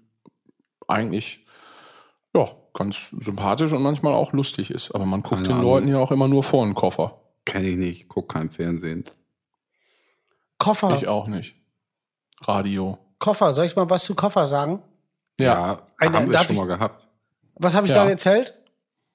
eigentlich 0.87 1.46
ja 2.34 2.50
ganz 2.79 3.09
sympathisch 3.19 3.73
und 3.73 3.83
manchmal 3.83 4.14
auch 4.14 4.33
lustig 4.33 4.71
ist. 4.71 4.93
Aber 4.95 5.05
man 5.05 5.23
guckt 5.23 5.35
Keine 5.37 5.49
den 5.49 5.53
Ahnung. 5.59 5.64
Leuten 5.71 5.88
ja 5.88 5.99
auch 5.99 6.11
immer 6.12 6.29
nur 6.29 6.43
vor 6.43 6.64
den 6.64 6.75
Koffer. 6.75 7.21
Kenne 7.45 7.69
ich 7.69 7.77
nicht. 7.77 8.09
Guck 8.09 8.33
kein 8.33 8.49
Fernsehen. 8.51 9.05
Koffer. 10.59 10.95
Ich 10.97 11.07
auch 11.09 11.27
nicht. 11.27 11.57
Radio. 12.43 12.99
Koffer. 13.19 13.53
Soll 13.53 13.67
ich 13.67 13.77
mal 13.77 13.88
was 13.91 14.05
zu 14.05 14.14
Koffer 14.14 14.47
sagen? 14.47 14.83
Ja. 15.38 15.83
Eine- 15.99 16.17
haben 16.17 16.27
wir 16.27 16.33
darf 16.33 16.47
schon 16.47 16.57
ich- 16.57 16.61
mal 16.61 16.67
gehabt. 16.69 17.07
Was 17.57 17.75
habe 17.75 17.87
ich 17.87 17.93
Ja. 17.93 18.05
da 18.05 18.11
erzählt? 18.11 18.55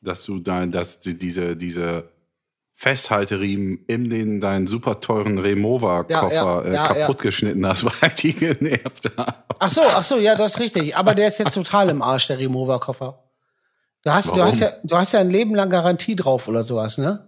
Dass 0.01 0.23
du 0.25 0.39
dein, 0.39 0.71
dass 0.71 0.99
die, 0.99 1.17
diese, 1.17 1.55
diese 1.55 2.09
Festhalteriemen 2.75 3.85
in 3.87 4.09
den 4.09 4.41
deinen 4.41 4.67
super 4.67 4.99
teuren 4.99 5.37
Remover-Koffer 5.37 6.33
Ja, 6.33 6.33
ja, 6.33 6.61
äh, 6.63 6.73
ja, 6.73 6.83
kaputt 6.83 7.19
geschnitten 7.19 7.65
hast, 7.65 7.85
weil 8.01 8.09
die 8.17 8.33
genervt 8.33 9.09
haben. 9.15 9.33
Ach 9.59 9.71
so, 9.71 9.81
ach 9.83 10.03
so, 10.03 10.17
ja, 10.17 10.35
das 10.35 10.55
ist 10.55 10.59
richtig. 10.59 10.97
Aber 10.97 11.15
der 11.15 11.27
ist 11.27 11.39
jetzt 11.39 11.53
total 11.53 11.89
im 11.89 12.01
Arsch, 12.01 12.27
der 12.27 12.39
Remover-Koffer. 12.39 13.23
Du 14.03 14.11
hast, 14.11 14.29
du 14.35 14.43
hast 14.43 14.59
ja, 14.59 14.73
du 14.83 14.97
hast 14.97 15.13
ja 15.13 15.19
ein 15.21 15.29
Leben 15.29 15.55
lang 15.55 15.69
Garantie 15.69 16.15
drauf 16.15 16.47
oder 16.47 16.63
sowas, 16.63 16.97
ne? 16.97 17.25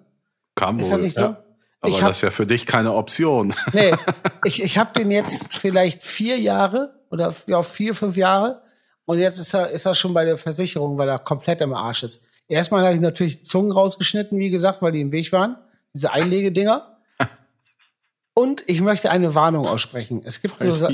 Kam 0.56 0.80
Ist 0.80 0.86
wohl. 0.88 0.98
das 0.98 1.02
nicht 1.02 1.16
so? 1.16 1.22
ja. 1.22 1.42
Aber 1.82 1.94
hab, 2.02 2.08
das 2.08 2.18
ist 2.18 2.22
ja 2.24 2.32
für 2.32 2.46
dich 2.46 2.66
keine 2.66 2.94
Option. 2.94 3.54
nee, 3.74 3.94
ich, 4.44 4.62
ich 4.62 4.78
habe 4.78 4.92
den 4.98 5.12
jetzt 5.12 5.58
vielleicht 5.58 6.04
vier 6.04 6.38
Jahre 6.40 7.00
oder 7.12 7.34
ja, 7.48 7.64
vier, 7.64 7.94
fünf 7.96 8.18
Jahre. 8.18 8.62
Und 9.06 9.20
jetzt 9.20 9.40
ist 9.40 9.54
er, 9.54 9.70
ist 9.70 9.86
er 9.86 9.94
schon 9.96 10.14
bei 10.14 10.26
der 10.26 10.38
Versicherung, 10.38 10.98
weil 10.98 11.08
er 11.08 11.20
komplett 11.20 11.62
im 11.62 11.74
Arsch 11.74 12.04
ist. 12.04 12.22
Erstmal 12.48 12.84
habe 12.84 12.96
ich 12.96 13.02
natürlich 13.02 13.46
Zungen 13.46 13.72
rausgeschnitten, 13.72 14.38
wie 14.40 14.50
gesagt, 14.50 14.82
weil 14.82 14.92
die 14.92 15.02
im 15.02 15.12
Weg 15.12 15.32
waren. 15.32 15.58
Diese 15.94 16.12
Einlegedinger. 16.12 16.98
Und 18.34 18.64
ich 18.68 18.82
möchte 18.82 19.12
eine 19.12 19.34
Warnung 19.36 19.68
aussprechen. 19.68 20.24
Es 20.26 20.42
gibt 20.42 20.62
so, 20.62 20.74
Sa- 20.74 20.92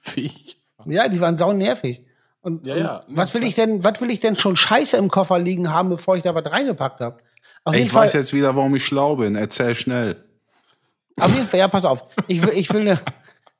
Viech. 0.00 0.56
ja, 0.86 1.08
die 1.08 1.20
waren 1.20 1.36
sau 1.36 1.52
nervig. 1.52 2.06
Und, 2.42 2.64
Ja, 2.66 2.76
ja. 2.76 2.96
und 3.06 3.16
was 3.16 3.34
will 3.34 3.42
ich 3.44 3.54
denn, 3.54 3.84
was 3.84 4.00
will 4.00 4.10
ich 4.10 4.20
denn 4.20 4.36
schon 4.36 4.56
Scheiße 4.56 4.96
im 4.96 5.10
Koffer 5.10 5.38
liegen 5.38 5.70
haben, 5.70 5.88
bevor 5.90 6.16
ich 6.16 6.22
da 6.22 6.34
was 6.34 6.46
reingepackt 6.46 7.00
habe? 7.00 7.18
Auf 7.64 7.74
jeden 7.74 7.86
Ich 7.86 7.92
Fall, 7.92 8.04
weiß 8.06 8.14
jetzt 8.14 8.32
wieder, 8.32 8.56
warum 8.56 8.74
ich 8.74 8.84
schlau 8.84 9.16
bin. 9.16 9.36
Erzähl 9.36 9.74
schnell. 9.74 10.24
auf 11.18 11.32
jeden 11.34 11.46
Fall, 11.46 11.60
ja, 11.60 11.68
pass 11.68 11.84
auf. 11.84 12.04
Ich 12.28 12.40
will, 12.42 12.54
ich 12.54 12.72
will 12.72 12.80
eine, 12.82 12.98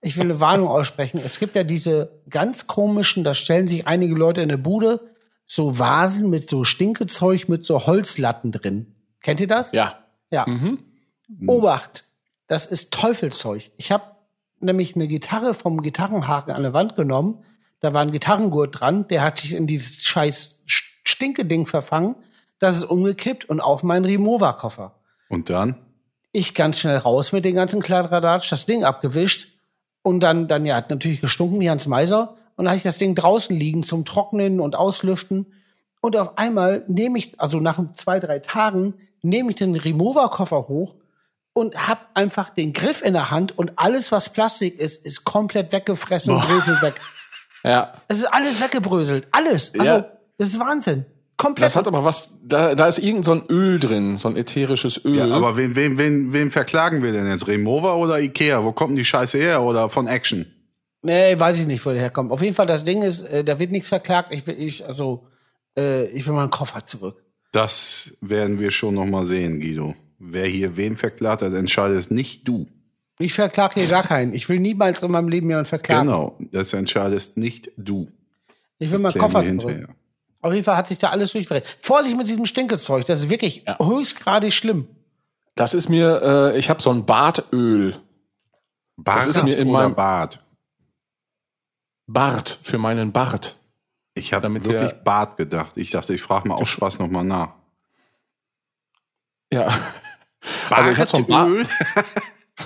ich 0.00 0.16
will 0.16 0.24
eine 0.24 0.40
Warnung 0.40 0.68
aussprechen. 0.68 1.20
Es 1.24 1.38
gibt 1.38 1.54
ja 1.56 1.62
diese 1.64 2.22
ganz 2.30 2.66
komischen, 2.66 3.22
da 3.24 3.34
stellen 3.34 3.68
sich 3.68 3.86
einige 3.86 4.14
Leute 4.14 4.40
in 4.40 4.48
der 4.48 4.56
Bude 4.56 5.00
so 5.44 5.78
Vasen 5.78 6.30
mit 6.30 6.48
so 6.48 6.64
Stinkezeug 6.64 7.48
mit 7.48 7.66
so 7.66 7.86
Holzlatten 7.86 8.52
drin. 8.52 8.94
Kennt 9.20 9.40
ihr 9.40 9.48
das? 9.48 9.72
Ja. 9.72 9.98
Ja. 10.30 10.46
Mhm. 10.46 10.78
Obacht, 11.46 12.04
das 12.46 12.66
ist 12.66 12.92
Teufelzeug. 12.92 13.70
Ich 13.76 13.92
habe 13.92 14.04
nämlich 14.60 14.94
eine 14.94 15.08
Gitarre 15.08 15.52
vom 15.54 15.82
Gitarrenhaken 15.82 16.52
an 16.54 16.62
der 16.62 16.72
Wand 16.72 16.96
genommen. 16.96 17.44
Da 17.80 17.94
war 17.94 18.02
ein 18.02 18.12
Gitarrengurt 18.12 18.80
dran, 18.80 19.08
der 19.08 19.22
hat 19.22 19.38
sich 19.38 19.54
in 19.54 19.66
dieses 19.66 20.02
scheiß 20.02 20.58
St- 20.68 20.84
Stinkeding 21.04 21.66
verfangen. 21.66 22.14
Das 22.58 22.76
ist 22.76 22.84
umgekippt 22.84 23.48
und 23.48 23.60
auf 23.60 23.82
meinen 23.82 24.04
Remover-Koffer. 24.04 24.94
Und 25.28 25.48
dann? 25.48 25.76
Ich 26.32 26.54
ganz 26.54 26.78
schnell 26.78 26.98
raus 26.98 27.32
mit 27.32 27.44
den 27.44 27.54
ganzen 27.54 27.80
Kladderadatsch, 27.80 28.52
das 28.52 28.66
Ding 28.66 28.84
abgewischt 28.84 29.48
und 30.02 30.20
dann, 30.20 30.46
dann 30.46 30.66
ja, 30.66 30.76
hat 30.76 30.90
natürlich 30.90 31.20
gestunken 31.20 31.60
wie 31.60 31.70
Hans 31.70 31.86
Meiser. 31.86 32.36
Und 32.56 32.64
dann 32.64 32.68
habe 32.68 32.76
ich 32.76 32.82
das 32.82 32.98
Ding 32.98 33.14
draußen 33.14 33.56
liegen 33.56 33.82
zum 33.82 34.04
Trocknen 34.04 34.60
und 34.60 34.76
Auslüften. 34.76 35.46
Und 36.02 36.16
auf 36.16 36.36
einmal 36.36 36.84
nehme 36.88 37.18
ich, 37.18 37.40
also 37.40 37.60
nach 37.60 37.80
zwei, 37.94 38.20
drei 38.20 38.38
Tagen, 38.40 38.94
nehme 39.22 39.50
ich 39.50 39.56
den 39.56 39.74
Remover-Koffer 39.74 40.68
hoch 40.68 40.94
und 41.54 41.88
hab 41.88 42.08
einfach 42.14 42.50
den 42.50 42.72
Griff 42.74 43.02
in 43.02 43.14
der 43.14 43.30
Hand 43.30 43.56
und 43.58 43.72
alles, 43.78 44.12
was 44.12 44.28
Plastik 44.30 44.78
ist, 44.78 45.04
ist 45.04 45.24
komplett 45.24 45.72
weggefressen 45.72 46.34
und 46.34 46.42
bröselt 46.42 46.82
weg. 46.82 47.00
Ja. 47.64 47.92
Es 48.08 48.18
ist 48.18 48.26
alles 48.26 48.60
weggebröselt. 48.60 49.28
Alles. 49.32 49.72
Also, 49.74 49.84
Ja. 49.84 50.06
das 50.38 50.48
ist 50.48 50.60
Wahnsinn. 50.60 51.04
Komplett. 51.36 51.64
Das 51.66 51.76
hat 51.76 51.86
aber 51.86 52.04
was, 52.04 52.34
da, 52.42 52.74
da 52.74 52.86
ist 52.86 52.98
irgend 52.98 53.24
so 53.24 53.32
ein 53.32 53.42
Öl 53.48 53.80
drin, 53.80 54.18
so 54.18 54.28
ein 54.28 54.36
ätherisches 54.36 55.02
Öl. 55.04 55.16
Ja, 55.16 55.30
aber 55.30 55.56
wen, 55.56 55.74
wen, 55.74 55.96
wen, 55.96 56.32
wen 56.34 56.50
verklagen 56.50 57.02
wir 57.02 57.12
denn 57.12 57.26
jetzt? 57.28 57.48
Remover 57.48 57.96
oder 57.96 58.20
Ikea? 58.20 58.62
Wo 58.62 58.72
kommt 58.72 58.90
denn 58.90 58.96
die 58.96 59.04
Scheiße 59.06 59.38
her? 59.38 59.62
Oder 59.62 59.88
von 59.88 60.06
Action? 60.06 60.44
Nee, 61.02 61.38
weiß 61.40 61.58
ich 61.60 61.66
nicht, 61.66 61.84
wo 61.86 61.90
der 61.92 62.00
herkommt. 62.00 62.30
Auf 62.30 62.42
jeden 62.42 62.54
Fall, 62.54 62.66
das 62.66 62.84
Ding 62.84 63.00
ist, 63.02 63.22
äh, 63.22 63.42
da 63.42 63.58
wird 63.58 63.70
nichts 63.72 63.88
verklagt. 63.88 64.32
Ich 64.34 64.46
will, 64.46 64.54
ich, 64.60 64.84
also, 64.86 65.26
äh, 65.78 66.04
ich 66.10 66.26
will 66.26 66.34
meinen 66.34 66.50
Koffer 66.50 66.84
zurück. 66.84 67.24
Das 67.52 68.14
werden 68.20 68.60
wir 68.60 68.70
schon 68.70 68.94
noch 68.96 69.06
mal 69.06 69.24
sehen, 69.24 69.60
Guido. 69.60 69.94
Wer 70.18 70.46
hier 70.46 70.76
wen 70.76 70.96
verklagt, 70.96 71.40
das 71.40 71.54
entscheidest 71.54 72.10
nicht 72.10 72.46
du. 72.46 72.66
Ich 73.20 73.34
verklage 73.34 73.74
hier 73.80 73.88
gar 73.88 74.02
keinen. 74.02 74.34
Ich 74.34 74.48
will 74.48 74.58
niemals 74.58 75.02
in 75.02 75.10
meinem 75.10 75.28
Leben 75.28 75.48
jemanden 75.48 75.68
verklagen. 75.68 76.08
Genau, 76.08 76.38
das 76.52 76.72
entscheidest 76.72 77.36
nicht 77.36 77.70
du. 77.76 78.08
Ich 78.78 78.90
will 78.90 78.98
meinen 78.98 79.12
Klären 79.12 79.26
Koffer 79.26 79.42
hinterher. 79.42 79.88
Auf 80.40 80.52
jeden 80.54 80.64
Fall 80.64 80.76
hat 80.76 80.88
sich 80.88 80.96
da 80.98 81.10
alles 81.10 81.32
durchverrechnet. 81.32 81.78
Vorsicht 81.82 82.16
mit 82.16 82.26
diesem 82.28 82.46
Stinkezeug, 82.46 83.04
das 83.04 83.20
ist 83.20 83.28
wirklich 83.28 83.64
Ja. 83.66 83.78
höchstgradig 83.78 84.54
schlimm. 84.54 84.88
das 85.54 85.74
ist 85.74 85.90
mir, 85.90 86.22
äh, 86.54 86.58
ich 86.58 86.70
habe 86.70 86.80
so 86.80 86.88
ein 86.90 87.04
Bartöl. 87.04 87.94
Bart 88.96 89.26
ist 89.26 89.42
mir 89.44 89.56
in 89.58 89.70
meinem- 89.70 89.94
Bart? 89.94 90.42
Bart 92.06 92.58
für 92.62 92.78
meinen 92.78 93.12
Bart. 93.12 93.56
Ich 94.14 94.32
habe 94.32 94.42
Damit 94.44 94.64
wirklich 94.66 94.88
der- 94.92 94.96
Bart 94.96 95.36
gedacht. 95.36 95.76
Ich 95.76 95.90
dachte, 95.90 96.14
ich 96.14 96.22
frage 96.22 96.48
mal 96.48 96.54
aus 96.54 96.68
Spaß 96.68 96.98
noch 97.00 97.08
mal 97.10 97.24
nach. 97.24 97.50
Ja. 99.52 99.68
Also 100.70 100.94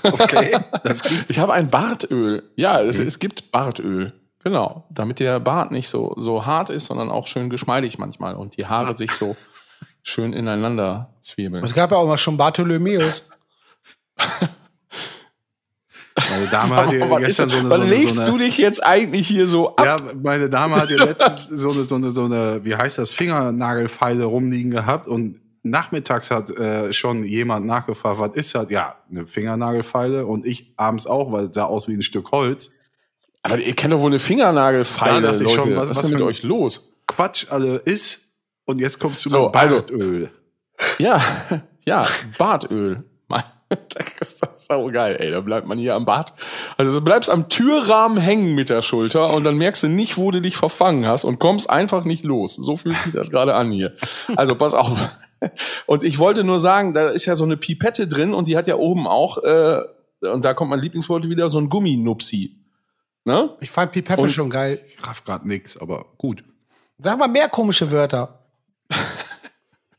ich 0.02 0.11
habe 0.11 0.16
so 0.16 0.22
ein 0.22 0.30
Bart, 0.30 0.50
Bartöl? 0.50 0.59
okay, 0.59 0.80
das 0.85 1.02
gibt's. 1.02 1.24
ich 1.28 1.38
habe 1.38 1.52
ein 1.52 1.68
Bartöl. 1.68 2.42
Ja, 2.57 2.80
es, 2.80 2.98
es 2.98 3.18
gibt 3.18 3.52
Bartöl. 3.52 4.12
Genau, 4.42 4.85
damit 4.90 5.20
der 5.20 5.40
Bart 5.40 5.72
nicht 5.72 5.88
so 5.88 6.14
so 6.18 6.44
hart 6.44 6.70
ist, 6.70 6.87
sondern 6.87 7.11
auch 7.11 7.26
schön 7.26 7.48
geschmeidig 7.48 7.98
manchmal 7.98 8.35
und 8.35 8.57
die 8.57 8.66
Haare 8.66 8.96
sich 8.96 9.12
so 9.12 9.37
schön 10.02 10.33
ineinander 10.33 11.14
zwiebeln. 11.20 11.64
Es 11.64 11.74
gab 11.74 11.90
ja 11.90 11.96
auch 11.96 12.07
mal 12.07 12.18
schon 12.18 12.37
Bartholomäus. 12.37 13.24
Meine 16.30 16.46
Dame 16.46 16.76
hat 16.76 16.92
ist 16.92 17.26
gestern 17.26 17.50
so 17.50 17.59
eine, 17.59 17.70
Wann 17.70 17.80
so 17.80 17.87
eine, 17.87 17.94
legst 17.94 18.16
so 18.16 18.24
du 18.24 18.38
dich 18.38 18.57
jetzt 18.57 18.85
eigentlich 18.85 19.26
hier 19.26 19.48
so 19.48 19.74
ab? 19.74 19.85
Ja, 19.85 19.96
meine 20.14 20.48
Dame 20.48 20.76
hat 20.76 20.87
hier 20.87 20.98
letztens 20.98 21.48
so 21.48 21.72
eine, 21.72 21.83
so 21.83 21.96
eine, 21.96 22.11
so 22.12 22.24
eine, 22.24 22.64
wie 22.64 22.76
heißt 22.76 22.98
das, 22.98 23.11
Fingernagelfeile 23.11 24.24
rumliegen 24.24 24.70
gehabt 24.70 25.09
und 25.09 25.40
nachmittags 25.64 26.31
hat 26.31 26.50
äh, 26.50 26.92
schon 26.92 27.24
jemand 27.24 27.66
nachgefragt, 27.66 28.20
was 28.20 28.35
ist 28.37 28.55
das? 28.55 28.70
Ja, 28.70 28.96
eine 29.11 29.27
Fingernagelfeile 29.27 30.27
und 30.27 30.46
ich 30.46 30.72
abends 30.77 31.07
auch, 31.07 31.33
weil 31.33 31.46
es 31.46 31.55
sah 31.55 31.64
aus 31.64 31.88
wie 31.88 31.94
ein 31.94 32.03
Stück 32.03 32.31
Holz. 32.31 32.70
Aber 33.42 33.59
ihr 33.59 33.74
kennt 33.74 33.92
doch 33.92 34.00
wohl 34.00 34.11
eine 34.11 34.18
Fingernagelfeile, 34.18 35.20
Da 35.22 35.31
dachte 35.33 35.44
ich 35.44 35.50
Leute. 35.50 35.61
schon, 35.62 35.77
was, 35.77 35.88
was- 35.88 35.90
ist 35.90 35.96
was 35.96 36.07
denn 36.11 36.18
mit 36.18 36.22
euch 36.22 36.42
los? 36.44 36.92
Quatsch 37.07 37.46
alle 37.50 37.77
ist 37.77 38.20
und 38.64 38.79
jetzt 38.81 38.98
kommst 39.00 39.24
du 39.27 39.31
So, 39.31 39.46
mit 39.46 39.57
also- 39.57 39.77
Bartöl. 39.77 40.31
Ja, 40.98 41.20
ja, 41.85 42.07
Bartöl. 42.38 43.03
Das 44.18 44.29
ist 44.29 44.42
doch 44.44 44.57
sau 44.57 44.87
geil, 44.92 45.16
ey. 45.18 45.31
Da 45.33 45.40
bleibt 45.40 45.66
man 45.66 45.79
hier 45.79 45.94
am 45.96 46.05
Bart. 46.05 46.33
Also 46.77 46.92
du 47.00 47.05
bleibst 47.05 47.29
am 47.29 47.48
Türrahmen 47.48 48.18
hängen 48.18 48.55
mit 48.55 48.68
der 48.70 48.83
Schulter 48.83 49.33
und 49.33 49.42
dann 49.42 49.57
merkst 49.57 49.83
du 49.83 49.88
nicht, 49.88 50.16
wo 50.16 50.31
du 50.31 50.40
dich 50.40 50.57
verfangen 50.57 51.07
hast 51.07 51.24
und 51.24 51.40
kommst 51.40 51.68
einfach 51.70 52.05
nicht 52.05 52.22
los. 52.24 52.55
So 52.55 52.77
fühlt 52.77 52.96
sich 52.98 53.12
das 53.12 53.31
gerade 53.31 53.55
an 53.55 53.72
hier. 53.72 53.94
Also 54.37 54.55
pass 54.55 54.74
auf. 54.74 55.09
Und 55.87 56.05
ich 56.05 56.18
wollte 56.18 56.44
nur 56.44 56.59
sagen, 56.61 56.94
da 56.94 57.09
ist 57.09 57.27
ja 57.27 57.37
so 57.37 57.44
eine 57.44 57.57
Pipette 57.57 58.07
drin 58.09 58.33
und 58.35 58.49
die 58.49 58.57
hat 58.57 58.66
ja 58.66 58.77
oben 58.77 59.07
auch, 59.07 59.38
äh, 59.42 59.81
und 60.23 60.44
da 60.44 60.55
kommt 60.55 60.70
mein 60.70 60.81
Lieblingswort 60.81 61.29
wieder, 61.29 61.51
so 61.51 61.59
ein 61.59 61.68
Gumminupsi. 61.68 62.57
Ne? 63.25 63.51
Ich 63.61 63.70
fand 63.70 63.92
Pipeppe 63.92 64.23
Und- 64.23 64.31
schon 64.33 64.51
geil. 64.51 64.81
Ich 64.87 65.07
raff 65.07 65.25
grad 65.25 65.44
nix, 65.44 65.77
aber 65.77 66.07
gut. 66.18 66.44
Sag 66.99 67.18
mal 67.18 67.29
mehr 67.29 67.49
komische 67.49 67.90
Wörter. 67.90 68.40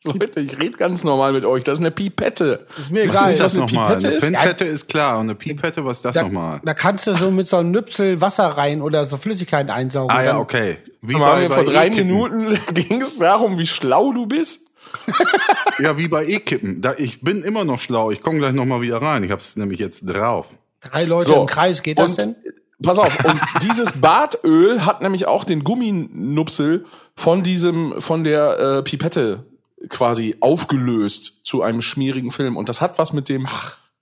Leute, 0.03 0.39
ich 0.39 0.59
rede 0.61 0.77
ganz 0.77 1.03
normal 1.03 1.33
mit 1.33 1.45
euch. 1.45 1.63
Das 1.63 1.79
ist 1.79 1.83
eine 1.83 1.89
Pipette. 1.89 2.67
Ist 2.79 2.91
mir 2.91 3.07
Was 3.07 3.15
egal. 3.15 3.31
ist 3.31 3.39
das 3.39 3.55
eine 3.55 3.65
nochmal? 3.65 3.87
Pipette 3.97 4.07
Eine 4.07 4.15
ist? 4.17 4.23
Pinzette 4.23 4.65
ist 4.65 4.87
klar 4.87 5.15
und 5.17 5.21
eine 5.25 5.35
Pipette, 5.35 5.83
was 5.83 5.97
ist 5.97 6.05
das 6.05 6.13
Da, 6.13 6.21
nochmal? 6.23 6.61
da 6.63 6.73
kannst 6.75 7.07
du 7.07 7.15
so 7.15 7.31
mit 7.31 7.47
so 7.47 7.57
einem 7.57 7.71
Nüpsel 7.71 8.21
Wasser 8.21 8.45
rein 8.45 8.83
oder 8.83 9.07
so 9.07 9.17
Flüssigkeit 9.17 9.67
einsaugen. 9.71 10.15
Ah 10.15 10.23
ja, 10.23 10.37
okay. 10.37 10.77
Wie 11.01 11.13
bei, 11.13 11.47
bei 11.47 11.49
vor 11.55 11.63
drei 11.65 11.87
E-Kippen. 11.87 12.07
Minuten 12.07 12.59
ging 12.75 13.01
es 13.01 13.17
darum, 13.17 13.57
wie 13.57 13.65
schlau 13.65 14.11
du 14.13 14.27
bist. 14.27 14.64
Ja, 15.79 15.97
wie 15.97 16.07
bei 16.07 16.25
E-Kippen. 16.25 16.79
Da, 16.81 16.93
ich 16.97 17.21
bin 17.21 17.43
immer 17.43 17.65
noch 17.65 17.79
schlau. 17.79 18.09
Ich 18.11 18.21
komme 18.21 18.37
gleich 18.39 18.53
nochmal 18.53 18.81
wieder 18.81 19.01
rein. 19.01 19.23
Ich 19.23 19.31
hab's 19.31 19.57
nämlich 19.57 19.79
jetzt 19.79 20.05
drauf. 20.05 20.47
Drei 20.79 21.03
Leute 21.03 21.27
So. 21.29 21.41
im 21.41 21.47
Kreis, 21.47 21.83
geht 21.83 21.99
das 21.99 22.11
Und 22.11 22.19
denn? 22.19 22.35
pass 22.81 22.97
auf, 22.97 23.25
und 23.25 23.39
dieses 23.61 23.91
Bartöl 23.93 24.85
hat 24.85 25.01
nämlich 25.01 25.27
auch 25.27 25.43
den 25.43 25.63
Gumminupsel 25.65 26.85
von 27.15 27.43
diesem, 27.43 27.99
von 27.99 28.23
der 28.23 28.59
äh, 28.59 28.83
Pipette 28.83 29.45
quasi 29.89 30.37
aufgelöst 30.39 31.39
zu 31.43 31.61
einem 31.61 31.81
schmierigen 31.81 32.31
Film. 32.31 32.55
Und 32.55 32.69
das 32.69 32.79
hat 32.81 32.97
was 32.97 33.11
mit 33.11 33.27
dem, 33.27 33.45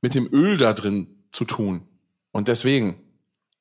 mit 0.02 0.14
dem 0.16 0.28
Öl 0.32 0.58
da 0.58 0.74
drin 0.74 1.08
zu 1.32 1.46
tun. 1.46 1.82
Und 2.32 2.48
deswegen 2.48 2.96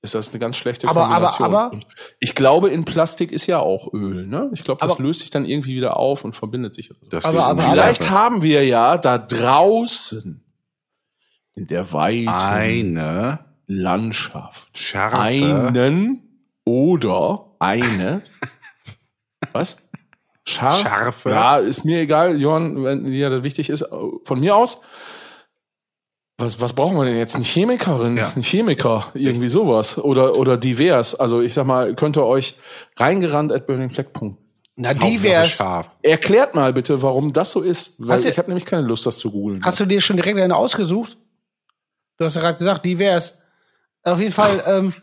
ist 0.03 0.15
das 0.17 0.31
eine 0.31 0.39
ganz 0.41 0.57
schlechte 0.57 0.89
Aber- 0.89 1.05
aber- 1.05 1.29
Kombination. 1.29 1.47
aber- 1.55 1.73
Und 1.73 1.87
ich 2.19 2.35
glaube, 2.35 2.71
in 2.71 2.85
Plastik 2.85 3.31
ist 3.33 3.47
ja 3.47 3.61
auch 3.61 3.93
Öl. 3.95 4.27
Ne? 4.27 4.51
Ich 4.53 4.65
glaube, 4.65 4.81
das 4.81 4.93
Aber- 4.93 5.03
löst 5.03 5.21
sich 5.21 5.31
dann 5.31 5.45
irgendwie 5.45 5.75
wieder 5.77 5.97
auf 5.97 6.25
und 6.25 6.35
verbindet 6.35 6.75
sich. 6.75 6.89
So. 6.89 6.95
Das 7.09 7.25
Aber- 7.25 7.45
aber- 7.47 7.63
Vielleicht 7.63 8.11
haben 8.11 8.43
wir 8.43 8.67
ja 8.67 8.99
da 8.99 9.19
draußen 9.19 10.45
in 11.55 11.67
der 11.67 11.93
weiten 11.93 12.29
eine 12.29 13.45
Landschaft 13.67 14.77
scharfe 14.77 15.19
einen 15.19 16.23
oder 16.65 17.55
eine 17.61 18.23
was? 19.53 19.77
Scharf? 20.45 20.81
Scharfe. 20.81 21.31
Ja, 21.31 21.59
ist 21.59 21.85
mir 21.85 22.01
egal, 22.01 22.41
Johann, 22.41 22.83
wenn 22.83 23.05
dir 23.05 23.31
das 23.31 23.45
wichtig 23.45 23.71
ist. 23.71 23.85
Von 24.25 24.41
mir 24.41 24.57
aus. 24.57 24.81
Was, 26.39 26.61
was 26.61 26.73
brauchen 26.73 26.97
wir 26.97 27.05
denn 27.05 27.17
jetzt? 27.17 27.35
Eine 27.37 27.45
Chemikerin, 27.45 28.17
Ja. 28.17 28.33
ein 28.35 28.43
Chemiker, 28.43 29.09
irgendwie 29.15 29.49
sowas. 29.49 29.99
Oder, 29.99 30.37
oder 30.37 30.57
divers. 30.57 31.15
Also 31.15 31.41
ich 31.41 31.55
sag 31.55 31.67
mal, 31.67 31.95
könnt 31.95 32.17
ihr 32.17 32.25
euch 32.25 32.57
reingerannt 32.97 33.53
at 33.53 33.67
burningfleck.de. 33.67 34.33
Na, 34.75 34.95
divers. 34.95 35.63
Erklärt 36.03 36.55
mal 36.55 36.73
bitte, 36.73 37.03
warum 37.03 37.33
das 37.33 37.53
so 37.53 37.61
ist. 37.61 37.95
Weil 37.99 38.17
Hast 38.17 38.25
ich 38.25 38.39
habe 38.39 38.49
nämlich 38.49 38.65
keine 38.65 38.87
Lust, 38.87 39.05
das 39.07 39.19
zu 39.19 39.31
googeln. 39.31 39.63
Hast 39.65 39.79
du 39.81 39.85
dir 39.85 40.01
schon 40.01 40.17
direkt 40.17 40.39
eine 40.39 40.57
ausgesucht? 40.57 41.17
Du 42.17 42.25
hast 42.25 42.35
ja 42.37 42.41
gerade 42.41 42.59
gesagt, 42.59 42.85
divers. 42.87 43.39
Auf 44.03 44.19
jeden 44.19 44.33
Fall, 44.33 44.63
ähm, 44.67 44.95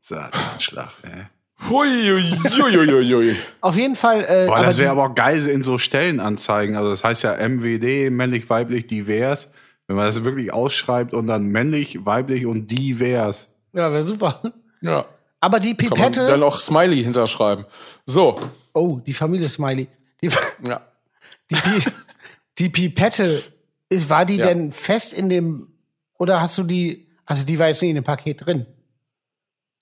Satanschlag, 0.00 0.92
ey. 1.02 1.26
Hui, 1.68 1.88
hui, 1.88 2.22
hui, 2.50 2.86
hui, 2.86 3.12
hui. 3.12 3.36
auf 3.60 3.76
jeden 3.76 3.96
Fall. 3.96 4.24
Äh, 4.28 4.46
Boah, 4.46 4.62
das 4.62 4.78
wäre 4.78 4.90
aber 4.92 5.06
auch 5.06 5.14
geil 5.14 5.44
in 5.48 5.62
so 5.64 5.76
Stellenanzeigen. 5.76 6.76
Also 6.76 6.90
das 6.90 7.02
heißt 7.02 7.24
ja 7.24 7.36
MWD, 7.36 8.10
männlich, 8.10 8.48
weiblich, 8.48 8.86
divers. 8.86 9.50
Wenn 9.86 9.96
man 9.96 10.06
das 10.06 10.22
wirklich 10.22 10.52
ausschreibt 10.52 11.14
und 11.14 11.26
dann 11.26 11.44
männlich, 11.46 12.04
weiblich 12.04 12.46
und 12.46 12.70
divers. 12.70 13.48
Ja, 13.72 13.90
wäre 13.92 14.04
super. 14.04 14.40
Ja. 14.80 15.06
Aber 15.40 15.60
die 15.60 15.74
Kann 15.74 15.88
man 15.98 16.12
Pipette. 16.12 16.26
dann 16.26 16.42
auch 16.42 16.60
Smiley 16.60 17.02
hinterschreiben. 17.02 17.64
So. 18.06 18.38
oh, 18.72 19.00
die 19.04 19.12
Familie 19.12 19.48
Smiley. 19.48 19.88
Die, 20.22 20.30
Ja. 20.66 20.82
die, 21.50 21.56
die 22.58 22.68
Pipette, 22.68 23.42
ist, 23.88 24.08
war 24.10 24.24
die 24.26 24.36
Ja. 24.36 24.46
denn 24.46 24.70
fest 24.72 25.12
in 25.12 25.28
dem. 25.28 25.68
Oder 26.18 26.40
hast 26.40 26.56
du 26.58 26.62
die. 26.62 27.06
Also 27.24 27.44
die 27.44 27.58
war 27.58 27.68
jetzt 27.68 27.80
nicht 27.82 27.90
in 27.90 27.96
dem 27.96 28.04
Paket 28.04 28.44
drin. 28.46 28.66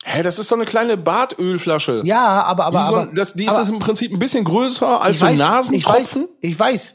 Hä, 0.09 0.23
das 0.23 0.39
ist 0.39 0.47
so 0.47 0.55
eine 0.55 0.67
kleine 0.67 0.97
Bartölflasche. 0.97 2.03
Ja, 2.05 2.45
aber. 2.45 2.67
aber, 2.67 2.81
die, 2.83 2.87
so, 2.89 2.97
aber 2.97 3.07
das, 3.13 3.35
die 3.35 3.49
aber 3.49 3.61
ist 3.63 3.69
im 3.69 3.81
Prinzip 3.81 4.13
ein 4.13 4.21
bisschen 4.21 4.45
größer 4.45 5.01
als 5.01 5.15
ich 5.15 5.19
so 5.19 5.27
weiß, 5.27 5.33
ich 5.33 5.39
Nasentropfen. 5.49 6.23
weiß, 6.23 6.29
ich 6.43 6.59
weiß. 6.61 6.95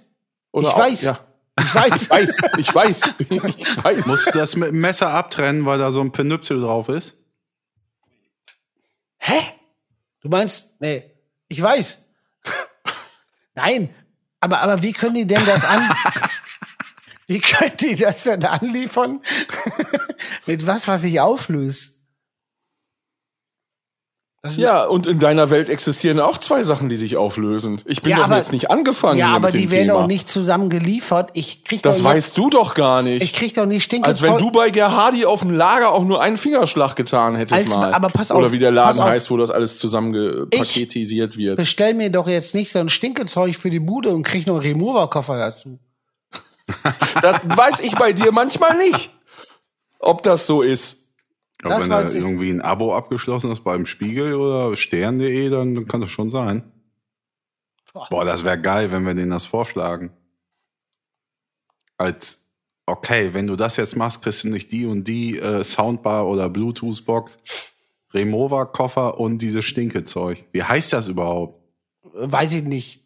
Oder 0.51 0.67
ich 0.69 0.73
auch- 0.73 0.79
weiß. 0.79 1.01
Ja. 1.03 1.19
Ich 1.59 1.75
weiß. 1.75 1.91
Ich 2.01 2.09
weiß, 2.09 2.37
ich 2.57 2.73
weiß, 2.75 3.01
ich 3.19 3.83
weiß. 3.83 4.05
Musst 4.05 4.27
du 4.27 4.31
das 4.31 4.55
mit 4.55 4.69
dem 4.69 4.79
Messer 4.79 5.09
abtrennen, 5.13 5.65
weil 5.65 5.77
da 5.77 5.91
so 5.91 5.99
ein 5.99 6.13
Penüpsel 6.13 6.61
drauf 6.61 6.87
ist? 6.87 7.15
Hä? 9.17 9.41
Du 10.21 10.29
meinst, 10.29 10.69
nee, 10.79 11.11
ich 11.49 11.61
weiß. 11.61 11.99
Nein, 13.55 13.93
aber, 14.39 14.61
aber 14.61 14.81
wie 14.83 14.93
können 14.93 15.15
die 15.15 15.27
denn 15.27 15.45
das 15.45 15.65
an? 15.65 15.89
wie 17.27 17.41
können 17.41 17.75
die 17.77 17.97
das 17.97 18.23
denn 18.23 18.45
anliefern? 18.45 19.19
Mit 20.45 20.65
was, 20.65 20.87
was 20.87 21.01
sich 21.01 21.19
auflöst? 21.19 21.95
Ja, 24.57 24.85
und 24.85 25.05
in 25.05 25.19
deiner 25.19 25.51
Welt 25.51 25.69
existieren 25.69 26.19
auch 26.19 26.39
zwei 26.39 26.63
Sachen, 26.63 26.89
die 26.89 26.95
sich 26.95 27.15
auflösen. 27.15 27.79
Ich 27.85 28.01
bin 28.01 28.09
Ja, 28.09 28.17
doch 28.17 28.23
aber- 28.23 28.37
jetzt 28.37 28.51
nicht 28.51 28.71
angefangen 28.71 29.19
ja, 29.19 29.27
hier 29.27 29.35
aber 29.35 29.47
mit 29.49 29.53
dem 29.53 29.61
die 29.61 29.71
werden 29.71 29.87
Thema. 29.89 29.99
auch 29.99 30.07
nicht 30.07 30.29
zusammen 30.29 30.69
geliefert. 30.71 31.29
Ich 31.33 31.63
krieg 31.63 31.83
das 31.83 32.03
weißt 32.03 32.35
du 32.39 32.49
doch 32.49 32.73
gar 32.73 33.03
nicht. 33.03 33.21
Ich 33.23 33.33
krieg 33.33 33.53
doch 33.53 33.67
nicht 33.67 33.83
stinke 33.83 34.07
Als 34.09 34.23
wenn 34.23 34.37
du 34.39 34.49
bei 34.51 34.71
Gerhardi 34.71 35.25
auf 35.25 35.41
dem 35.41 35.51
Lager 35.51 35.91
auch 35.91 36.03
nur 36.03 36.23
einen 36.23 36.37
Fingerschlag 36.37 36.95
getan 36.95 37.35
hättest 37.35 37.67
Als- 37.67 37.75
mal. 37.75 37.93
aber 37.93 38.09
pass 38.09 38.31
auf, 38.31 38.39
Oder 38.39 38.51
wie 38.51 38.57
der 38.57 38.71
Laden 38.71 39.03
heißt, 39.03 39.29
wo 39.29 39.37
das 39.37 39.51
alles 39.51 39.77
zusammengepaketisiert 39.77 41.37
wird. 41.37 41.57
bestell 41.57 41.93
mir 41.93 42.09
doch 42.09 42.27
jetzt 42.27 42.55
nicht 42.55 42.71
so 42.71 42.79
ein 42.79 42.89
Stinkezeug 42.89 43.55
für 43.55 43.69
die 43.69 43.79
Bude 43.79 44.09
und 44.09 44.23
krieg 44.23 44.47
noch 44.47 44.55
einen 44.55 44.63
Remover-Koffer 44.63 45.37
dazu. 45.37 45.77
Das 47.21 47.35
weiß 47.43 47.81
ich 47.81 47.93
bei 47.95 48.11
dir 48.13 48.31
manchmal 48.31 48.75
nicht, 48.77 49.11
ob 49.99 50.23
das 50.23 50.47
so 50.47 50.61
ist. 50.63 51.00
Aber 51.63 51.75
Das 51.75 51.89
wenn 51.89 52.17
ich. 52.17 52.23
irgendwie 52.23 52.49
ein 52.49 52.61
Abo 52.61 52.95
abgeschlossen 52.95 53.49
hast 53.49 53.63
beim 53.63 53.85
Spiegel 53.85 54.35
oder 54.35 54.75
stern.de, 54.75 55.49
dann, 55.49 55.87
kann 55.87 56.01
das 56.01 56.09
schon 56.09 56.29
sein. 56.29 56.63
Boah. 58.09 58.25
Das 58.25 58.43
wäre 58.43 58.59
geil, 58.59 58.91
wenn 58.91 59.05
wir 59.05 59.13
denen 59.13 59.31
das 59.31 59.45
vorschlagen. 59.45 60.11
Als, 61.97 62.43
okay, 62.85 63.33
wenn 63.33 63.47
du 63.47 63.55
das 63.55 63.77
jetzt 63.77 63.95
machst, 63.95 64.21
kriegst 64.23 64.43
du 64.43 64.49
nicht 64.49 64.71
die 64.71 64.85
und 64.85 65.07
die 65.07 65.37
äh, 65.37 65.63
Soundbar 65.63 66.27
oder 66.27 66.49
Bluetooth-Box, 66.49 67.39
Remover-Koffer 68.13 69.19
und 69.19 69.39
dieses 69.39 69.65
Stinkezeug. 69.65 70.45
Wie 70.51 70.63
heißt 70.63 70.93
das 70.93 71.07
überhaupt? 71.07 71.61
weiß 72.13 72.53
ich 72.53 72.63
nicht. 72.63 73.01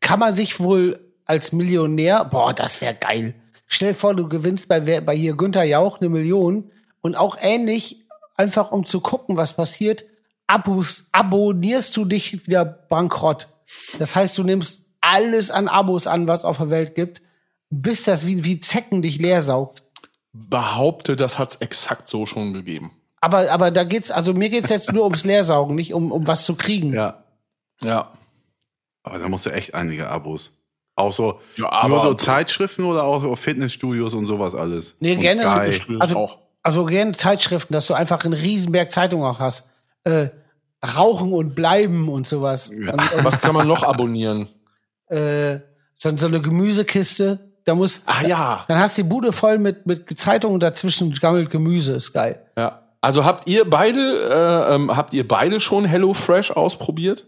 Kann 0.00 0.20
man 0.20 0.34
sich 0.34 0.60
wohl 0.60 0.98
als 1.24 1.52
Millionär, 1.52 2.24
boah, 2.24 2.52
das 2.52 2.80
wäre 2.80 2.94
geil. 2.94 3.34
Stell 3.66 3.90
dir 3.90 3.94
vor, 3.94 4.14
du 4.14 4.28
gewinnst 4.28 4.68
bei, 4.68 4.80
bei 5.00 5.14
hier 5.14 5.36
Günther 5.36 5.62
Jauch 5.64 6.00
eine 6.00 6.08
Million 6.08 6.70
und 7.00 7.16
auch 7.16 7.36
ähnlich, 7.40 8.06
einfach 8.36 8.70
um 8.72 8.84
zu 8.84 9.00
gucken, 9.00 9.36
was 9.36 9.52
passiert, 9.54 10.04
Abos, 10.46 11.04
abonnierst 11.12 11.96
du 11.96 12.04
dich 12.04 12.46
wieder 12.46 12.64
bankrott. 12.64 13.48
Das 13.98 14.16
heißt, 14.16 14.36
du 14.36 14.42
nimmst 14.42 14.82
alles 15.00 15.50
an 15.50 15.68
Abos 15.68 16.06
an, 16.06 16.26
was 16.26 16.44
auf 16.44 16.56
der 16.58 16.70
Welt 16.70 16.94
gibt, 16.96 17.22
bis 17.70 18.02
das 18.02 18.26
wie, 18.26 18.44
wie 18.44 18.58
Zecken 18.60 19.00
dich 19.02 19.18
leer 19.18 19.42
saugt. 19.42 19.84
Behaupte, 20.32 21.16
das 21.16 21.38
hat's 21.38 21.56
exakt 21.56 22.08
so 22.08 22.26
schon 22.26 22.52
gegeben. 22.52 22.92
Aber, 23.20 23.50
aber 23.50 23.70
da 23.70 23.84
geht's, 23.84 24.10
also 24.10 24.32
mir 24.34 24.48
geht's 24.48 24.70
jetzt 24.70 24.92
nur 24.92 25.04
ums 25.04 25.24
Leersaugen, 25.24 25.74
nicht 25.74 25.92
um, 25.94 26.10
um 26.10 26.26
was 26.26 26.44
zu 26.44 26.54
kriegen. 26.56 26.92
Ja. 26.92 27.22
Ja. 27.82 28.12
Aber 29.02 29.18
da 29.18 29.28
musst 29.28 29.46
du 29.46 29.50
echt 29.50 29.74
einige 29.74 30.08
Abos. 30.08 30.52
Auch 30.96 31.12
so, 31.12 31.40
Ja, 31.56 31.70
aber- 31.70 31.88
nur 31.88 32.00
so 32.02 32.14
Zeitschriften 32.14 32.84
oder 32.84 33.04
auch 33.04 33.36
Fitnessstudios 33.38 34.14
und 34.14 34.26
sowas 34.26 34.54
alles. 34.54 34.96
Nee, 35.00 35.14
und 35.14 35.20
gerne 35.20 35.42
Sky. 35.42 35.50
Fitnessstudios 35.58 36.00
Also, 36.02 36.16
auch. 36.18 36.38
Also 36.62 36.84
gerne 36.84 37.12
Zeitschriften, 37.12 37.72
dass 37.72 37.86
du 37.86 37.94
einfach 37.94 38.24
einen 38.24 38.34
Riesenberg 38.34 38.90
Zeitung 38.90 39.24
auch 39.24 39.40
hast. 39.40 39.68
Äh, 40.04 40.28
Rauchen 40.96 41.32
und 41.32 41.54
Bleiben 41.54 42.08
und 42.08 42.26
sowas. 42.26 42.70
Ja. 42.74 42.92
Und, 42.92 43.12
und, 43.12 43.24
Was 43.24 43.40
kann 43.40 43.54
man 43.54 43.68
noch 43.68 43.82
abonnieren? 43.82 44.48
äh, 45.06 45.58
so, 45.96 46.16
so 46.16 46.26
eine 46.26 46.40
Gemüsekiste. 46.40 47.38
Da 47.64 47.74
muss, 47.74 48.00
Ah 48.06 48.22
ja. 48.26 48.64
dann 48.68 48.78
hast 48.78 48.96
du 48.96 49.02
die 49.02 49.08
Bude 49.08 49.32
voll 49.32 49.58
mit, 49.58 49.84
mit 49.86 50.18
Zeitungen 50.18 50.54
und 50.54 50.62
dazwischen 50.62 51.12
gammelt 51.14 51.50
Gemüse. 51.50 51.92
Ist 51.92 52.12
geil. 52.12 52.42
Ja. 52.56 52.82
Also 53.02 53.24
habt 53.24 53.48
ihr 53.48 53.68
beide, 53.68 54.00
äh, 54.70 54.74
ähm, 54.74 54.94
habt 54.96 55.12
ihr 55.14 55.26
beide 55.28 55.60
schon 55.60 55.84
Hello 55.84 56.14
Fresh 56.14 56.50
ausprobiert? 56.50 57.26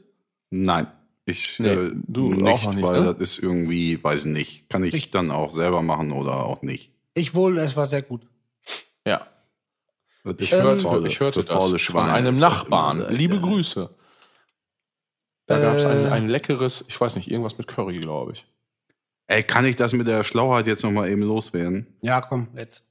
Nein. 0.51 0.87
Ich 1.25 1.59
Nee, 1.61 1.69
äh, 1.69 1.93
du 2.09 2.31
nicht, 2.33 2.75
nicht, 2.75 2.83
weil 2.83 3.01
ne? 3.01 3.15
das 3.15 3.37
ist 3.37 3.43
irgendwie, 3.43 4.03
weiß 4.03 4.25
nicht, 4.27 4.69
kann 4.69 4.83
ich, 4.85 4.93
Ich- 4.95 5.11
dann 5.11 5.31
auch 5.31 5.51
selber 5.53 5.81
machen 5.83 6.11
oder 6.13 6.45
auch 6.45 6.63
nicht. 6.63 6.91
Ich 7.15 7.35
wohl, 7.35 7.59
es 7.59 7.77
war 7.77 7.87
sehr 7.87 8.03
gut. 8.03 8.23
Ja. 9.07 9.27
Ich 10.25 10.53
ist 10.53 10.53
hörte, 10.53 11.07
ich 11.07 11.19
hörte 11.21 11.41
das 11.43 11.49
faule 11.49 11.71
von 11.71 11.79
Schweine 11.79 12.13
einem 12.13 12.39
Nachbarn. 12.39 13.03
äh, 13.03 13.13
Liebe 13.13 13.41
Grüße. 13.41 13.91
Da 15.47 15.59
gab 15.61 15.77
es 15.77 15.85
ein, 15.85 16.07
Äh. 16.07 16.09
ein 16.11 16.29
leckeres, 16.29 16.85
ich 16.89 17.01
weiß 17.01 17.17
nicht, 17.17 17.31
irgendwas 17.31 17.59
mit 17.59 17.67
Curry, 17.67 17.99
glaube 17.99 18.33
ich. 18.33 18.47
Ey, 19.27 19.43
kann 19.43 19.65
ich 19.65 19.77
das 19.77 19.93
mit 19.93 20.07
der 20.07 20.23
Schlauheit 20.23 20.67
jetzt 20.67 20.85
noch 20.85 20.93
mal 20.93 21.09
eben 21.09 21.23
loswerden? 21.23 21.87
Ja, 22.03 22.21
komm, 22.21 22.49
jetzt. 22.57 22.87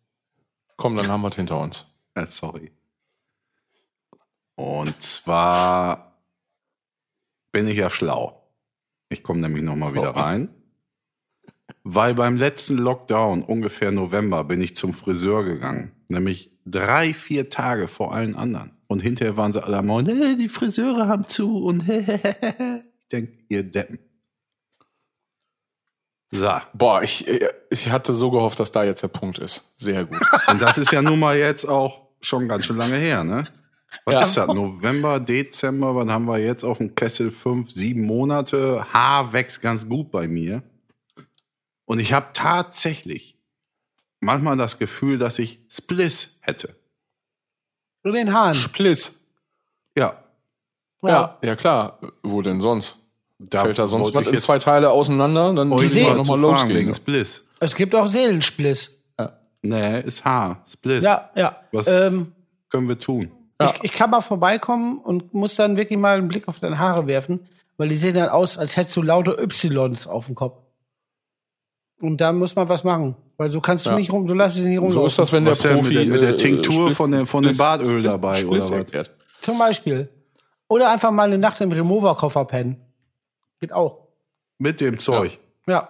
Komm, 0.76 0.98
dann 0.98 1.08
haben 1.08 1.22
wir 1.22 1.30
es 1.30 1.36
hinter 1.36 1.60
uns. 1.60 1.86
Äh, 2.14 2.26
sorry. 2.26 2.74
Und 4.56 5.02
zwar 5.02 6.18
bin 7.54 7.68
ich 7.70 7.78
ja 7.78 7.90
schlau. 7.90 8.44
Ich 9.08 9.24
komme 9.24 9.40
nämlich 9.40 9.64
noch 9.64 9.78
mal 9.78 9.88
So. 9.90 9.96
wieder 9.96 10.10
rein. 10.10 10.50
Weil 11.84 12.14
beim 12.14 12.38
letzten 12.38 12.78
Lockdown, 12.78 13.44
ungefähr 13.44 13.92
November, 13.92 14.44
bin 14.44 14.62
ich 14.62 14.76
zum 14.76 14.94
Friseur 14.94 15.44
gegangen. 15.44 15.92
Nämlich 16.08 16.52
drei, 16.66 17.14
vier 17.14 17.50
Tage 17.50 17.88
vor 17.88 18.14
allen 18.14 18.36
anderen. 18.36 18.72
Und 18.88 19.02
hinterher 19.02 19.38
waren 19.38 19.54
sie 19.54 19.64
alle 19.64 19.78
am 19.78 19.88
Morgen, 19.88 20.08
hey, 20.08 20.36
die 20.36 20.50
Friseure 20.50 21.08
haben 21.08 21.28
zu 21.28 21.64
und 21.64 21.88
ich 21.90 23.08
denke, 23.12 23.34
ihr 23.50 23.64
Deppen. 23.64 24.00
So, 26.34 26.50
Boah, 26.74 27.04
ich, 27.04 27.26
ich 27.70 27.90
hatte 27.92 28.14
so 28.14 28.32
gehofft, 28.32 28.60
dass 28.60 28.72
da 28.72 28.84
jetzt 28.86 29.04
der 29.04 29.10
Punkt 29.10 29.40
ist. 29.40 29.70
Sehr 29.76 30.06
gut. 30.06 30.20
und 30.48 30.62
das 30.62 30.78
ist 30.78 30.92
ja 30.92 31.02
nun 31.02 31.20
mal 31.20 31.38
jetzt 31.38 31.66
auch 31.66 32.04
schon 32.22 32.48
ganz 32.48 32.66
schön 32.66 32.78
lange 32.78 32.96
her, 32.98 33.24
ne? 33.24 33.46
Was 34.06 34.14
Ja. 34.14 34.22
ist 34.22 34.38
das? 34.38 34.48
November, 34.48 35.20
Dezember, 35.20 35.94
wann 35.96 36.10
haben 36.12 36.26
wir 36.26 36.38
jetzt 36.38 36.64
auf 36.64 36.78
dem 36.78 36.96
Kessel? 36.96 37.32
Fünf, 37.32 37.72
sieben 37.72 38.04
Monate. 38.06 38.86
Haar 38.94 39.34
wächst 39.34 39.62
ganz 39.62 39.88
gut 39.90 40.12
bei 40.12 40.30
mir. 40.30 40.64
Und 41.92 42.00
ich 42.00 42.14
habe 42.14 42.28
tatsächlich 42.32 43.36
manchmal 44.22 44.56
das 44.56 44.80
Gefühl, 44.80 45.18
dass 45.18 45.38
ich 45.40 45.60
Spliss 45.68 46.38
hätte. 46.40 46.74
Nur 48.04 48.14
den 48.14 48.32
Hahn. 48.32 48.56
Spliss. 48.56 49.20
Ja. 49.98 50.24
Ja. 51.04 51.38
ja, 51.42 51.58
klar. 51.58 52.00
Wo 52.24 52.42
denn 52.42 52.62
sonst? 52.62 52.96
Da 53.40 53.64
Fällt 53.64 53.78
da 53.78 53.88
sonst 53.88 54.14
was 54.14 54.26
ich 54.26 54.32
in 54.32 54.40
zwei 54.40 54.58
Teile 54.58 54.90
auseinander? 54.90 55.54
Dann 55.54 55.68
müssen 55.68 55.94
wir 55.94 56.04
mal 56.08 56.16
noch 56.16 56.24
zu 56.24 56.38
mal 56.38 56.56
fragen 56.56 56.70
wegen 56.70 56.88
losgehen. 56.88 56.94
Spliss. 56.94 57.46
Es 57.60 57.76
gibt 57.76 57.94
auch 57.94 58.08
Seelenspliss. 58.08 58.98
Nee, 59.62 60.00
ist 60.00 60.24
Haar. 60.24 60.64
Spliss. 60.72 61.04
Ja, 61.04 61.30
ja. 61.36 61.58
Was 61.74 61.88
Ähm, 61.88 62.32
können 62.70 62.88
wir 62.88 63.00
tun? 63.00 63.34
Ja. 63.60 63.74
ich, 63.76 63.84
ich 63.84 63.92
kann 63.92 64.12
mal 64.12 64.22
vorbeikommen 64.22 64.98
und 65.00 65.34
muss 65.34 65.58
dann 65.58 65.76
wirklich 65.76 66.00
mal 66.00 66.18
einen 66.18 66.30
Blick 66.30 66.48
auf 66.48 66.62
deine 66.62 66.80
Haare 66.80 67.06
werfen, 67.08 67.50
weil 67.76 67.90
die 67.90 67.98
sehen 67.98 68.16
dann 68.16 68.30
aus, 68.30 68.58
als 68.58 68.78
hättest 68.78 68.96
du 68.96 69.02
lauter 69.02 69.38
Ys 69.44 70.08
auf 70.08 70.28
dem 70.28 70.36
Kopf. 70.36 70.61
Und 72.02 72.18
da 72.20 72.32
muss 72.34 72.56
man 72.56 72.68
was 72.68 72.84
machen. 72.84 73.16
Weil 73.38 73.52
so 73.52 73.62
kannst 73.62 73.86
du 73.86 73.92
Ja. 73.92 73.96
nicht 73.96 74.12
rum, 74.12 74.28
so 74.28 74.34
lass 74.34 74.56
dich 74.56 74.64
nicht 74.64 74.78
rumlaufen. 74.80 75.00
So 75.02 75.06
ist 75.06 75.20
das, 75.20 75.32
wenn 75.32 75.46
der 75.46 75.52
Was 75.52 75.62
Profi 75.64 75.88
mit 75.90 75.96
der- 75.96 76.06
mit 76.08 76.22
der 76.22 76.30
äh, 76.32 76.36
Tinktur 76.36 76.88
Spliss- 76.90 76.96
von 76.96 77.12
dem- 77.12 77.28
von 77.28 77.44
dem 77.44 77.56
Badöl 77.56 78.02
dabei, 78.04 78.36
Spliss 78.36 78.48
oder 78.68 78.78
was? 78.80 78.86
erklärt. 78.86 79.12
Zum 79.40 79.58
Beispiel. 79.58 80.10
Oder 80.68 80.92
einfach 80.92 81.12
mal 81.12 81.24
eine 81.24 81.38
Nacht 81.38 81.60
im 81.62 81.72
Remover-Koffer 81.72 82.46
pennen. 82.46 82.78
Geht 83.60 83.74
auch. 83.74 84.08
Mit 84.58 84.80
dem 84.82 84.98
Zeug. 85.00 85.40
Ja. 85.68 85.90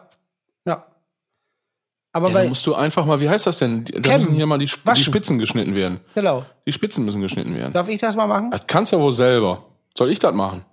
Ja. 0.65 0.85
Aber 2.13 2.27
Ja, 2.27 2.33
bei, 2.33 2.39
dann 2.41 2.49
musst 2.49 2.65
du 2.67 2.73
einfach 2.75 3.05
mal, 3.05 3.19
wie 3.21 3.29
heißt 3.29 3.47
das 3.47 3.59
denn? 3.59 3.85
Da 3.85 3.99
Kämmen. 4.01 4.17
müssen 4.23 4.35
hier 4.35 4.45
mal 4.45 4.57
die, 4.57 4.65
Sp- 4.67 4.91
die. 4.93 5.01
Spitzen 5.01 5.39
geschnitten 5.39 5.75
werden. 5.75 5.99
genau. 6.15 6.43
Die 6.65 6.71
Spitzen 6.71 7.05
müssen 7.05 7.21
geschnitten 7.21 7.55
werden. 7.55 7.73
Darf 7.73 7.87
ich 7.89 7.99
das 7.99 8.15
mal 8.15 8.27
machen? 8.27 8.51
Das 8.51 8.67
kannst 8.67 8.91
du 8.91 8.97
ja 8.97 9.01
wohl 9.01 9.13
selber. 9.13 9.63
Soll 9.97 10.11
ich 10.11 10.19
das 10.19 10.33
machen? 10.33 10.65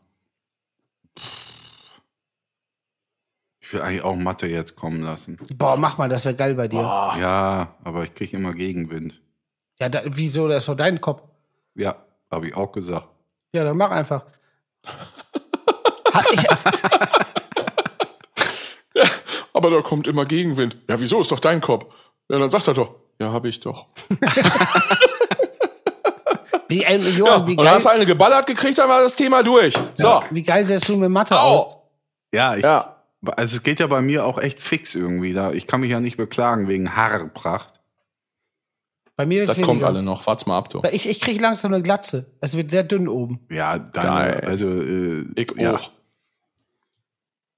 Ich 3.68 3.74
will 3.74 3.82
eigentlich 3.82 4.02
auch 4.02 4.16
Mathe 4.16 4.46
jetzt 4.46 4.76
kommen 4.76 5.02
lassen. 5.02 5.36
Boah, 5.54 5.76
mach 5.76 5.98
mal, 5.98 6.08
das 6.08 6.24
wäre 6.24 6.34
geil 6.34 6.54
bei 6.54 6.68
dir. 6.68 6.80
Ja, 6.80 7.74
aber 7.84 8.02
ich 8.02 8.14
kriege 8.14 8.34
immer 8.38 8.54
Gegenwind. 8.54 9.20
Ja, 9.78 9.90
da, 9.90 10.00
wieso? 10.06 10.48
Das 10.48 10.62
ist 10.62 10.68
doch 10.70 10.74
dein 10.74 11.02
Kopf. 11.02 11.20
Ja, 11.74 11.96
habe 12.30 12.48
ich 12.48 12.56
auch 12.56 12.72
gesagt. 12.72 13.08
Ja, 13.52 13.64
dann 13.64 13.76
mach 13.76 13.90
einfach. 13.90 14.24
Ich, 16.32 16.44
Aber 19.52 19.70
da 19.70 19.82
kommt 19.82 20.08
immer 20.08 20.24
Gegenwind. 20.24 20.78
Ja, 20.88 20.98
wieso 20.98 21.20
ist 21.20 21.30
doch 21.30 21.38
dein 21.38 21.60
Kopf? 21.60 21.84
Ja, 22.28 22.38
dann 22.38 22.50
sagt 22.50 22.66
er 22.66 22.74
doch. 22.74 22.94
Ja, 23.20 23.30
habe 23.30 23.48
ich 23.48 23.60
doch. 23.60 23.86
wie, 26.68 26.82
äh, 26.82 26.96
Ja, 26.96 27.08
Johann, 27.10 27.46
wie, 27.46 27.52
und 27.52 27.64
geil, 27.64 27.74
hast 27.74 27.84
du 27.84 27.90
eine 27.90 28.06
geballert 28.06 28.46
gekriegt, 28.46 28.78
dann 28.78 28.88
war 28.88 29.02
das 29.02 29.14
Thema 29.14 29.42
durch. 29.42 29.74
So. 29.94 30.22
wie 30.30 30.42
geil 30.42 30.64
sähst 30.64 30.88
du 30.88 30.96
mit 30.96 31.10
Mathe 31.10 31.38
aus? 31.38 31.64
Au. 31.64 31.82
Ja, 32.32 32.56
ich, 32.56 32.64
Ja. 32.64 32.97
Also 33.26 33.56
es 33.56 33.62
geht 33.62 33.80
ja 33.80 33.86
bei 33.86 34.00
mir 34.00 34.24
auch 34.24 34.38
echt 34.38 34.60
fix 34.60 34.94
irgendwie. 34.94 35.32
Da, 35.32 35.52
ich 35.52 35.66
kann 35.66 35.80
mich 35.80 35.90
ja 35.90 36.00
nicht 36.00 36.16
beklagen 36.16 36.68
wegen 36.68 36.94
Haarpracht. 36.96 37.74
Bei 39.16 39.26
mir 39.26 39.42
ist 39.42 39.48
Das 39.48 39.60
kommt 39.60 39.82
alle 39.82 40.02
noch. 40.02 40.24
Wart's 40.28 40.46
mal 40.46 40.56
ab, 40.56 40.68
du. 40.68 40.80
Weil 40.82 40.94
Ich, 40.94 41.08
ich 41.08 41.20
kriege 41.20 41.40
langsam 41.42 41.72
eine 41.74 41.82
Glatze. 41.82 42.30
Es 42.40 42.54
wird 42.56 42.70
sehr 42.70 42.84
dünn 42.84 43.08
oben. 43.08 43.40
Ja, 43.50 43.78
deine, 43.78 44.08
Geil. 44.08 44.40
also 44.44 44.68
äh, 44.80 45.26
Ich 45.34 45.52
ja. 45.56 45.74
auch. 45.74 45.90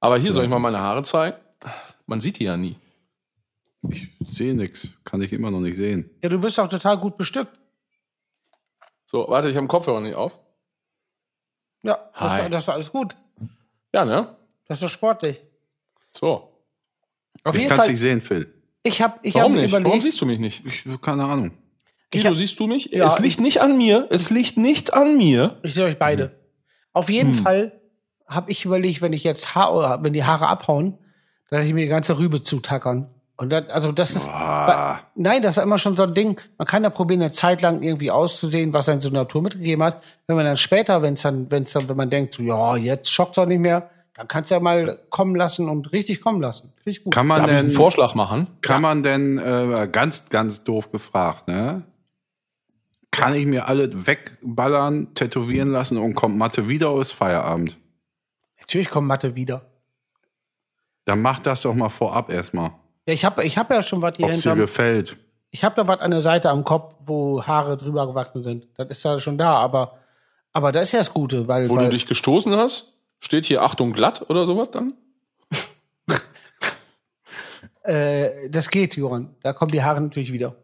Aber 0.01 0.17
hier 0.17 0.33
soll 0.33 0.45
ich 0.45 0.51
mal 0.51 0.59
meine 0.59 0.81
Haare 0.81 1.03
zeigen. 1.03 1.37
Man 2.07 2.21
sieht 2.23 2.39
die 2.39 2.45
ja 2.45 2.57
nie. 2.57 2.77
Ich 3.89 4.11
sehe 4.21 4.55
nichts, 4.55 4.89
kann 5.05 5.21
ich 5.21 5.33
immer 5.33 5.51
noch 5.51 5.61
nicht 5.61 5.77
sehen. 5.77 6.09
Ja, 6.23 6.29
du 6.31 6.39
bist 6.39 6.57
doch 6.57 6.69
total 6.69 6.97
gut 6.99 7.17
bestückt. 7.19 7.59
So, 9.05 9.27
warte, 9.29 9.51
ich 9.51 9.57
habe 9.57 9.65
den 9.67 9.69
Kopfhörer 9.69 10.01
nicht 10.01 10.15
auf. 10.15 10.39
Ja, 11.83 11.99
das, 12.19 12.33
ist 12.33 12.39
doch- 12.45 12.51
das 12.51 12.63
ist 12.63 12.69
doch 12.69 12.75
alles 12.75 12.93
gut. 12.93 13.17
Ja, 13.95 14.05
ne? 14.07 14.37
Das 14.67 14.79
ist 14.79 14.83
doch 14.85 14.89
sportlich. 14.91 15.43
So. 16.17 16.49
Auf 17.45 17.55
Ich 17.55 17.63
jeden 17.63 17.69
kann 17.71 17.79
es 17.81 17.85
Fall, 17.87 17.93
nicht 17.93 18.01
sehen, 18.01 18.21
Phil. 18.21 18.53
ich 18.83 19.01
habe 19.03 19.19
ich 19.23 19.35
Warum 19.35 19.55
hab 19.55 19.61
nicht? 19.63 19.73
Warum 19.73 19.85
überlegt, 19.85 20.03
siehst 20.03 20.21
du 20.21 20.27
mich 20.27 20.39
nicht? 20.39 20.63
Ich, 20.67 20.85
keine 21.01 21.25
Ahnung. 21.25 21.53
Ich 22.13 22.21
Guido, 22.23 22.31
hab- 22.31 22.37
siehst 22.37 22.59
du 22.61 22.67
mich? 22.67 22.87
Ja, 22.93 23.07
es 23.07 23.19
liegt 23.21 23.41
nicht 23.41 23.61
an 23.63 23.79
mir. 23.79 24.07
Es 24.11 24.31
liegt 24.31 24.57
nicht 24.57 24.93
an 24.95 25.17
mir. 25.17 25.59
ich 25.63 25.75
sehe 25.75 25.85
euch 25.87 25.99
beide. 25.99 26.33
Auf 26.93 27.09
jeden 27.09 27.35
Hm. 27.37 27.43
Fall 27.45 27.81
habe 28.27 28.51
ich 28.51 28.65
überlegt, 28.65 29.01
wenn 29.03 29.13
ich 29.13 29.25
jetzt 29.25 29.55
Haar, 29.55 30.03
wenn 30.03 30.13
die 30.13 30.25
Haare 30.25 30.49
abhauen, 30.49 30.99
dann 31.49 31.59
hätte 31.61 31.69
ich 31.69 31.75
mir 31.75 31.83
die 31.83 31.89
ganze 31.89 32.19
Rübe 32.19 32.43
zutackern. 32.43 33.09
Und 33.37 33.51
das, 33.51 33.69
also 33.71 33.91
das 33.91 34.15
ist, 34.15 34.29
Ah, 34.29 35.01
nein, 35.15 35.41
das 35.41 35.57
war 35.57 35.65
immer 35.65 35.79
schon 35.79 35.97
so 35.97 36.03
ein 36.03 36.13
Ding. 36.15 36.39
Man 36.59 36.67
kann 36.67 36.83
ja 36.85 36.91
probieren, 36.91 37.23
eine 37.23 37.31
Zeit 37.31 37.63
lang 37.63 37.83
irgendwie 37.83 38.11
auszusehen, 38.11 38.73
was 38.75 38.89
einem 38.89 39.01
so 39.01 39.09
Natur 39.09 39.41
mitgegeben 39.43 39.83
hat. 39.83 40.03
Wenn 40.27 40.37
man 40.37 40.45
dann 40.45 40.59
später, 40.59 41.01
wenn 41.01 41.15
es 41.15 41.23
dann, 41.23 41.51
wenn 41.51 41.63
es 41.63 41.73
dann, 41.73 41.89
wenn 41.89 41.97
man 41.97 42.11
denkt, 42.11 42.35
so, 42.35 42.43
ja, 42.43 42.77
jetzt 42.77 43.11
schockt 43.11 43.39
doch 43.39 43.47
nicht 43.47 43.61
mehr, 43.61 43.89
dann 44.21 44.29
kannst 44.29 44.51
du 44.51 44.55
ja 44.55 44.61
mal 44.61 44.99
kommen 45.09 45.35
lassen 45.35 45.71
und 45.71 45.93
richtig 45.93 46.21
kommen 46.21 46.43
lassen. 46.43 46.75
Finde 46.77 46.91
ich 46.91 47.03
gut. 47.03 47.15
kann 47.15 47.27
man 47.27 47.39
Darf 47.39 47.51
ich 47.53 47.57
einen 47.57 47.69
denn, 47.69 47.75
Vorschlag 47.77 48.15
machen? 48.15 48.49
kann 48.61 48.83
man 48.83 49.03
denn 49.03 49.39
äh, 49.39 49.89
ganz, 49.91 50.29
ganz 50.29 50.63
doof 50.63 50.93
gefragt, 50.93 51.49
ne? 51.49 51.85
Kann 53.11 53.33
ich 53.33 53.47
mir 53.47 53.67
alle 53.67 54.07
wegballern, 54.07 55.15
tätowieren 55.15 55.71
lassen 55.71 55.97
und 55.97 56.15
kommt 56.17 56.37
Mathe 56.37 56.69
wieder 56.69 56.91
aus 56.91 57.13
Feierabend? 57.13 57.79
Natürlich 58.59 58.91
kommt 58.91 59.09
Mathe 59.09 59.37
wieder. 59.37 59.63
Dann 61.07 61.23
mach 61.23 61.41
das 61.41 61.63
doch 61.63 61.75
mal 61.75 61.89
vorab 61.89 62.31
erstmal. 62.31 62.73
Ja, 63.07 63.15
ich 63.15 63.25
habe 63.25 63.43
ich 63.43 63.57
hab 63.57 63.71
ja 63.71 63.83
schon 63.83 64.03
was 64.03 64.19
hier 64.19 64.27
Ob 64.27 64.35
dir 64.35 64.55
gefällt. 64.55 65.17
Ich 65.51 65.65
habe 65.65 65.77
da 65.77 65.89
was 65.89 66.01
an 66.01 66.11
der 66.11 66.21
Seite 66.21 66.51
am 66.51 66.63
Kopf, 66.63 66.95
wo 67.07 67.43
Haare 67.43 67.79
drüber 67.79 68.07
gewachsen 68.07 68.43
sind. 68.43 68.67
Das 68.77 68.91
ist 68.91 69.03
ja 69.03 69.19
schon 69.19 69.39
da, 69.39 69.55
aber, 69.55 69.97
aber 70.53 70.73
das 70.73 70.83
ist 70.89 70.93
ja 70.93 70.99
das 70.99 71.15
Gute, 71.15 71.49
weil, 71.49 71.71
Wo 71.71 71.77
weil 71.77 71.85
du 71.85 71.91
dich 71.93 72.07
gestoßen 72.07 72.55
hast? 72.55 72.93
Steht 73.21 73.45
hier 73.45 73.63
Achtung 73.63 73.93
glatt 73.93 74.29
oder 74.29 74.47
sowas 74.47 74.71
dann? 74.71 74.95
äh, 77.83 78.49
das 78.49 78.71
geht, 78.71 78.97
Johann. 78.97 79.35
Da 79.43 79.53
kommen 79.53 79.71
die 79.71 79.83
Haare 79.83 80.01
natürlich 80.01 80.33
wieder. 80.33 80.57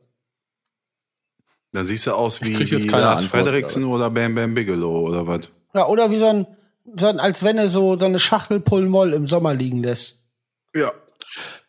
Dann 1.72 1.84
siehst 1.84 2.06
du 2.06 2.12
aus 2.12 2.40
wie, 2.40 2.54
krieg 2.54 2.70
jetzt 2.70 2.84
wie 2.84 2.88
keine 2.88 3.02
Lars 3.02 3.24
Antwort, 3.24 3.42
Frederiksen 3.42 3.84
oder 3.84 4.08
Bam 4.08 4.34
Bam 4.34 4.54
Bigelow 4.54 5.08
oder 5.08 5.26
was. 5.26 5.50
Ja, 5.74 5.86
oder 5.86 6.10
wie 6.10 6.18
so 6.18 6.26
ein, 6.26 6.46
so 6.96 7.06
ein 7.06 7.20
als 7.20 7.44
wenn 7.44 7.58
er 7.58 7.68
so, 7.68 7.96
so 7.96 8.06
eine 8.06 8.18
Schachtel 8.18 8.60
Pullmoll 8.60 9.12
im 9.12 9.26
Sommer 9.26 9.52
liegen 9.52 9.82
lässt. 9.82 10.22
Ja. 10.74 10.92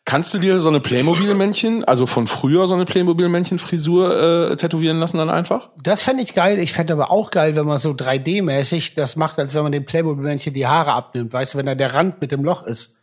Kannst 0.08 0.32
du 0.32 0.38
dir 0.38 0.58
so 0.58 0.70
eine 0.70 0.80
Playmobil-Männchen, 0.80 1.84
also 1.84 2.06
von 2.06 2.26
früher 2.26 2.66
so 2.66 2.72
eine 2.72 2.86
Playmobil-Männchen-Frisur 2.86 4.52
äh, 4.52 4.56
tätowieren 4.56 4.98
lassen 4.98 5.18
dann 5.18 5.28
einfach? 5.28 5.68
Das 5.82 6.02
fände 6.02 6.22
ich 6.22 6.32
geil. 6.32 6.58
Ich 6.60 6.72
fände 6.72 6.94
aber 6.94 7.10
auch 7.10 7.30
geil, 7.30 7.56
wenn 7.56 7.66
man 7.66 7.78
so 7.78 7.90
3D-mäßig 7.90 8.94
das 8.94 9.16
macht, 9.16 9.38
als 9.38 9.52
wenn 9.52 9.64
man 9.64 9.72
dem 9.72 9.84
Playmobil-Männchen 9.84 10.54
die 10.54 10.66
Haare 10.66 10.92
abnimmt. 10.92 11.34
Weißt 11.34 11.52
du, 11.52 11.58
wenn 11.58 11.66
da 11.66 11.74
der 11.74 11.92
Rand 11.92 12.22
mit 12.22 12.32
dem 12.32 12.42
Loch 12.42 12.62
ist. 12.62 12.96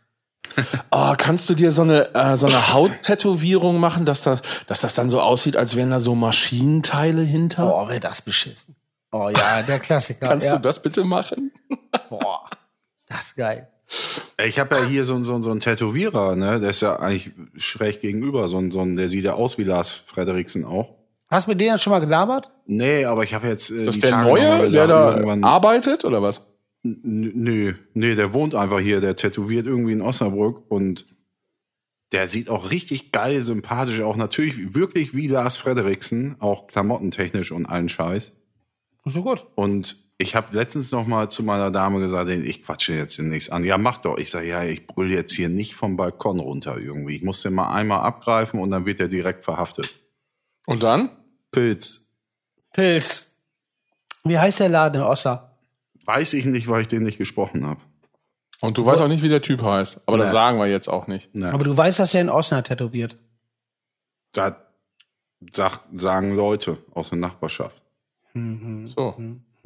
Oh, 0.90 1.12
kannst 1.16 1.48
du 1.48 1.54
dir 1.54 1.70
so 1.70 1.82
eine, 1.82 2.12
äh, 2.14 2.36
so 2.36 2.46
eine 2.46 2.72
Hauttätowierung 2.72 3.78
machen, 3.78 4.04
dass 4.04 4.22
das, 4.22 4.42
dass 4.66 4.80
das 4.80 4.94
dann 4.94 5.10
so 5.10 5.20
aussieht, 5.20 5.56
als 5.56 5.76
wären 5.76 5.90
da 5.90 6.00
so 6.00 6.16
Maschinenteile 6.16 7.22
hinter? 7.22 7.66
Boah, 7.66 7.88
wäre 7.88 8.00
das 8.00 8.22
beschissen. 8.22 8.74
Oh 9.12 9.28
ja, 9.28 9.62
der 9.62 9.78
Klassiker. 9.78 10.26
Kannst 10.28 10.48
ja. 10.48 10.56
du 10.56 10.62
das 10.62 10.82
bitte 10.82 11.04
machen? 11.04 11.52
Boah, 12.08 12.46
das 13.06 13.26
ist 13.26 13.36
geil. 13.36 13.68
Ich 14.44 14.58
habe 14.58 14.74
ja 14.76 14.84
hier 14.84 15.04
so, 15.04 15.22
so, 15.22 15.40
so 15.40 15.50
einen 15.50 15.60
Tätowierer, 15.60 16.34
ne? 16.36 16.60
Der 16.60 16.70
ist 16.70 16.82
ja 16.82 16.96
eigentlich 16.98 17.30
schräg 17.56 18.00
gegenüber. 18.00 18.48
So 18.48 18.58
ein, 18.58 18.70
so 18.70 18.80
ein, 18.80 18.96
der 18.96 19.08
sieht 19.08 19.24
ja 19.24 19.34
aus 19.34 19.58
wie 19.58 19.64
Lars 19.64 19.90
Frederiksen 19.90 20.64
auch. 20.64 20.94
Hast 21.28 21.46
du 21.46 21.50
mit 21.52 21.60
denen 21.60 21.78
schon 21.78 21.92
mal 21.92 22.00
gelabert? 22.00 22.50
Nee, 22.66 23.04
aber 23.04 23.22
ich 23.24 23.34
habe 23.34 23.46
jetzt. 23.48 23.70
Äh, 23.70 23.84
Das 23.84 23.96
ist 23.96 24.02
der 24.02 24.10
Tage 24.10 24.28
Neue, 24.28 24.70
der 24.70 24.86
da 24.86 25.12
irgendwann- 25.12 25.44
arbeitet 25.44 26.04
oder 26.04 26.22
was? 26.22 26.46
N- 26.84 27.00
Nö, 27.34 27.74
nee, 27.94 28.14
der 28.14 28.32
wohnt 28.32 28.54
einfach 28.54 28.80
hier, 28.80 29.00
der 29.00 29.16
tätowiert 29.16 29.66
irgendwie 29.66 29.92
in 29.92 30.02
Osnabrück 30.02 30.64
und 30.70 31.06
der 32.12 32.28
sieht 32.28 32.48
auch 32.48 32.70
richtig 32.70 33.10
geil, 33.10 33.40
sympathisch, 33.40 34.00
auch 34.00 34.16
natürlich 34.16 34.74
wirklich 34.76 35.14
wie 35.14 35.26
Lars 35.26 35.56
Frederiksen, 35.56 36.36
auch 36.40 36.68
klamottentechnisch 36.68 37.50
und 37.50 37.66
allen 37.66 37.88
Scheiß. 37.88 38.32
So 39.04 39.22
gut. 39.22 39.46
Und 39.56 40.05
ich 40.18 40.34
habe 40.34 40.54
letztens 40.56 40.92
noch 40.92 41.06
mal 41.06 41.28
zu 41.30 41.42
meiner 41.42 41.70
Dame 41.70 42.00
gesagt, 42.00 42.30
ich 42.30 42.62
quatsche 42.64 42.94
jetzt 42.94 43.18
demnächst 43.18 43.52
an. 43.52 43.64
Ja, 43.64 43.76
mach 43.76 43.98
doch. 43.98 44.16
Ich 44.16 44.30
sage, 44.30 44.48
ja, 44.48 44.62
ich 44.64 44.86
brüll 44.86 45.10
jetzt 45.10 45.34
hier 45.34 45.48
nicht 45.48 45.74
vom 45.74 45.96
Balkon 45.96 46.40
runter 46.40 46.78
irgendwie. 46.78 47.16
Ich 47.16 47.22
muss 47.22 47.42
den 47.42 47.52
mal 47.54 47.72
einmal 47.72 48.00
abgreifen 48.00 48.58
und 48.60 48.70
dann 48.70 48.86
wird 48.86 49.00
er 49.00 49.08
direkt 49.08 49.44
verhaftet. 49.44 49.94
Und 50.66 50.82
dann? 50.82 51.10
Pilz. 51.52 52.06
Pilz. 52.72 53.32
Wie 54.24 54.38
heißt 54.38 54.60
der 54.60 54.68
Laden 54.70 55.02
in 55.02 55.06
Ossa? 55.06 55.52
Weiß 56.04 56.32
ich 56.32 56.44
nicht, 56.46 56.66
weil 56.68 56.80
ich 56.82 56.88
den 56.88 57.02
nicht 57.02 57.18
gesprochen 57.18 57.66
habe. 57.66 57.80
Und 58.62 58.78
du 58.78 58.86
weißt 58.86 59.02
auch 59.02 59.08
nicht, 59.08 59.22
wie 59.22 59.28
der 59.28 59.42
Typ 59.42 59.60
heißt. 59.62 60.00
Aber 60.06 60.16
das 60.16 60.28
Nee. 60.28 60.32
sagen 60.32 60.58
wir 60.58 60.66
jetzt 60.66 60.88
auch 60.88 61.06
nicht. 61.08 61.34
Ne. 61.34 61.52
Aber 61.52 61.64
du 61.64 61.76
weißt, 61.76 61.98
dass 61.98 62.14
er 62.14 62.22
in 62.22 62.30
Osnabrück 62.30 62.64
tätowiert. 62.68 63.18
Das 64.32 64.54
sag, 65.52 65.80
sagen 65.94 66.34
Leute 66.34 66.78
aus 66.94 67.10
der 67.10 67.18
Nachbarschaft. 67.18 67.82
So. 68.34 69.14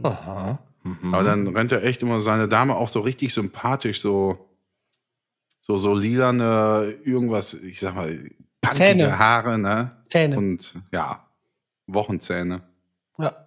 Aha. 0.02 0.58
Mhm. 0.82 1.14
Aber 1.14 1.24
dann 1.24 1.46
rennt 1.48 1.72
er 1.72 1.84
echt 1.84 2.02
immer 2.02 2.20
seine 2.20 2.48
Dame 2.48 2.74
auch 2.74 2.88
so 2.88 3.00
richtig 3.00 3.34
sympathisch, 3.34 4.00
so, 4.00 4.48
so, 5.60 5.76
so 5.76 5.94
lilane, 5.94 6.96
irgendwas, 7.04 7.54
ich 7.54 7.80
sag 7.80 7.94
mal, 7.94 8.30
punkige 8.60 8.84
Zähne. 8.84 9.18
Haare, 9.18 9.58
ne? 9.58 9.96
Zähne. 10.08 10.38
Und 10.38 10.74
ja, 10.92 11.28
Wochenzähne. 11.86 12.62
ja. 13.18 13.46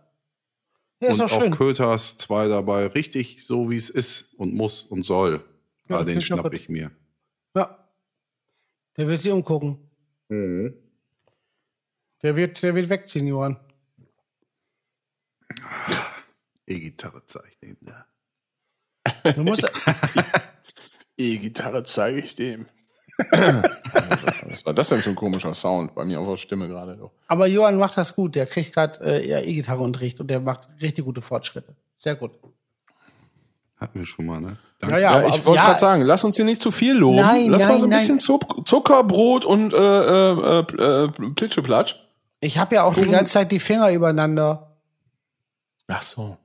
Ja, 1.00 1.10
ist 1.10 1.20
und 1.20 1.26
auch 1.26 1.42
schön. 1.42 1.52
Köters 1.52 2.18
zwei 2.18 2.48
dabei, 2.48 2.88
richtig 2.88 3.46
so 3.46 3.70
wie 3.70 3.76
es 3.76 3.90
ist 3.90 4.34
und 4.36 4.54
muss 4.54 4.84
und 4.84 5.04
soll. 5.04 5.44
Ja, 5.90 5.98
Ja, 5.98 6.04
den 6.06 6.22
schnapp 6.22 6.54
ich 6.54 6.70
mir. 6.70 6.92
Ja. 7.56 7.78
Der 8.96 9.08
wird 9.10 9.20
sich 9.20 9.30
umgucken. 9.32 9.80
Mhm. 10.30 10.74
Der 12.22 12.38
wird, 12.38 12.64
der 12.64 12.74
wird 12.74 12.88
wegziehen, 12.88 13.28
Johann. 13.28 13.58
E-Gitarre 16.68 17.24
zeigt 17.26 17.64
ihm 17.64 17.78
da. 17.82 18.06
Du 19.34 19.44
musst, 19.44 19.70
E-Gitarre 21.18 21.84
zeige 21.84 22.20
ich 22.20 22.36
dem. 22.36 22.66
Was 23.30 24.66
war 24.66 24.74
das 24.74 24.90
denn 24.90 25.02
für 25.02 25.12
ein 25.12 25.16
komischer 25.16 25.54
Sound 25.54 25.94
bei 25.94 26.04
mir 26.04 26.20
auf 26.20 26.28
der 26.28 26.38
Stimme 26.38 26.68
gerade? 26.68 26.98
doch? 26.98 27.12
Aber 27.28 27.46
Johann 27.48 27.78
macht 27.78 27.96
das 27.98 28.16
gut. 28.16 28.36
Der 28.36 28.46
kriegt 28.48 28.74
gerade 28.74 29.00
äh, 29.22 29.28
ja, 29.28 29.40
E-Gitarre-Unterricht 29.40 30.20
und 30.20 30.28
der 30.28 30.40
macht 30.40 30.70
richtig 30.82 31.06
gute 31.06 31.22
Fortschritte. 31.22 31.76
Sehr 31.98 32.16
gut. 32.16 32.32
Hatten 33.78 34.00
wir 34.00 34.06
schon 34.06 34.26
mal, 34.26 34.40
ne? 34.42 34.58
Ja, 34.82 34.98
Ja, 34.98 35.12
aber- 35.12 35.28
ich 35.28 35.46
wollte 35.46 35.60
ja, 35.62 35.68
gerade 35.68 35.80
sagen, 35.80 36.02
lass 36.04 36.24
uns 36.24 36.36
hier 36.38 36.46
nicht 36.46 36.62
zu 36.62 36.72
viel 36.72 36.94
loben. 36.96 37.18
Nein, 37.18 37.50
lass 37.50 37.64
mal 37.64 37.70
nein, 37.72 37.80
so 37.80 37.86
ein 37.86 37.90
nein. 37.90 38.00
bisschen 38.00 38.20
Zuck- 38.20 38.66
Zucker, 38.68 39.04
Brot 39.04 39.46
und 39.46 39.74
äh, 39.74 39.78
äh, 39.78 40.60
äh, 40.60 41.08
Plitscheplatsch. 41.36 41.96
Ich 42.40 42.58
habe 42.58 42.76
ja 42.76 42.84
auch 42.84 42.96
die 42.96 43.08
ganze 43.10 43.34
Zeit 43.34 43.52
die 43.52 43.60
Finger 43.60 43.92
übereinander. 43.92 44.73
Ach 45.88 46.02
so. 46.02 46.38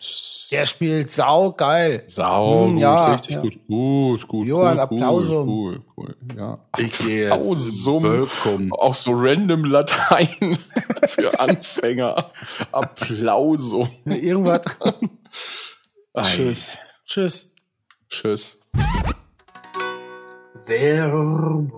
Der 0.51 0.67
spielt 0.67 1.13
sau 1.13 1.53
geil. 1.53 2.03
Sau, 2.07 2.67
Hm, 2.67 2.73
gut, 2.75 2.81
ja, 2.83 3.13
richtig 3.13 3.35
ja. 3.37 3.41
gut. 3.41 3.59
Gut, 3.69 4.29
gut. 4.29 4.49
Johann, 4.49 4.77
cool, 4.77 4.81
Applausum. 4.81 5.49
Cool, 5.49 5.83
cool, 5.97 6.17
cool, 6.27 6.37
ja. 6.37 6.59
Ich 6.77 6.99
gehe 6.99 7.33
Applausum. 7.33 8.03
Bölkum. 8.03 8.73
Auch 8.73 8.95
so 8.95 9.13
random 9.15 9.65
Latein 9.65 10.59
für 11.09 11.39
Anfänger. 11.39 12.33
Applausum. 12.73 13.89
Irgendwas. 14.05 14.63
Tschüss. 16.23 16.77
Tschüss. 17.07 17.51
Tschüss. 18.09 18.59
Werbung. 20.69 21.73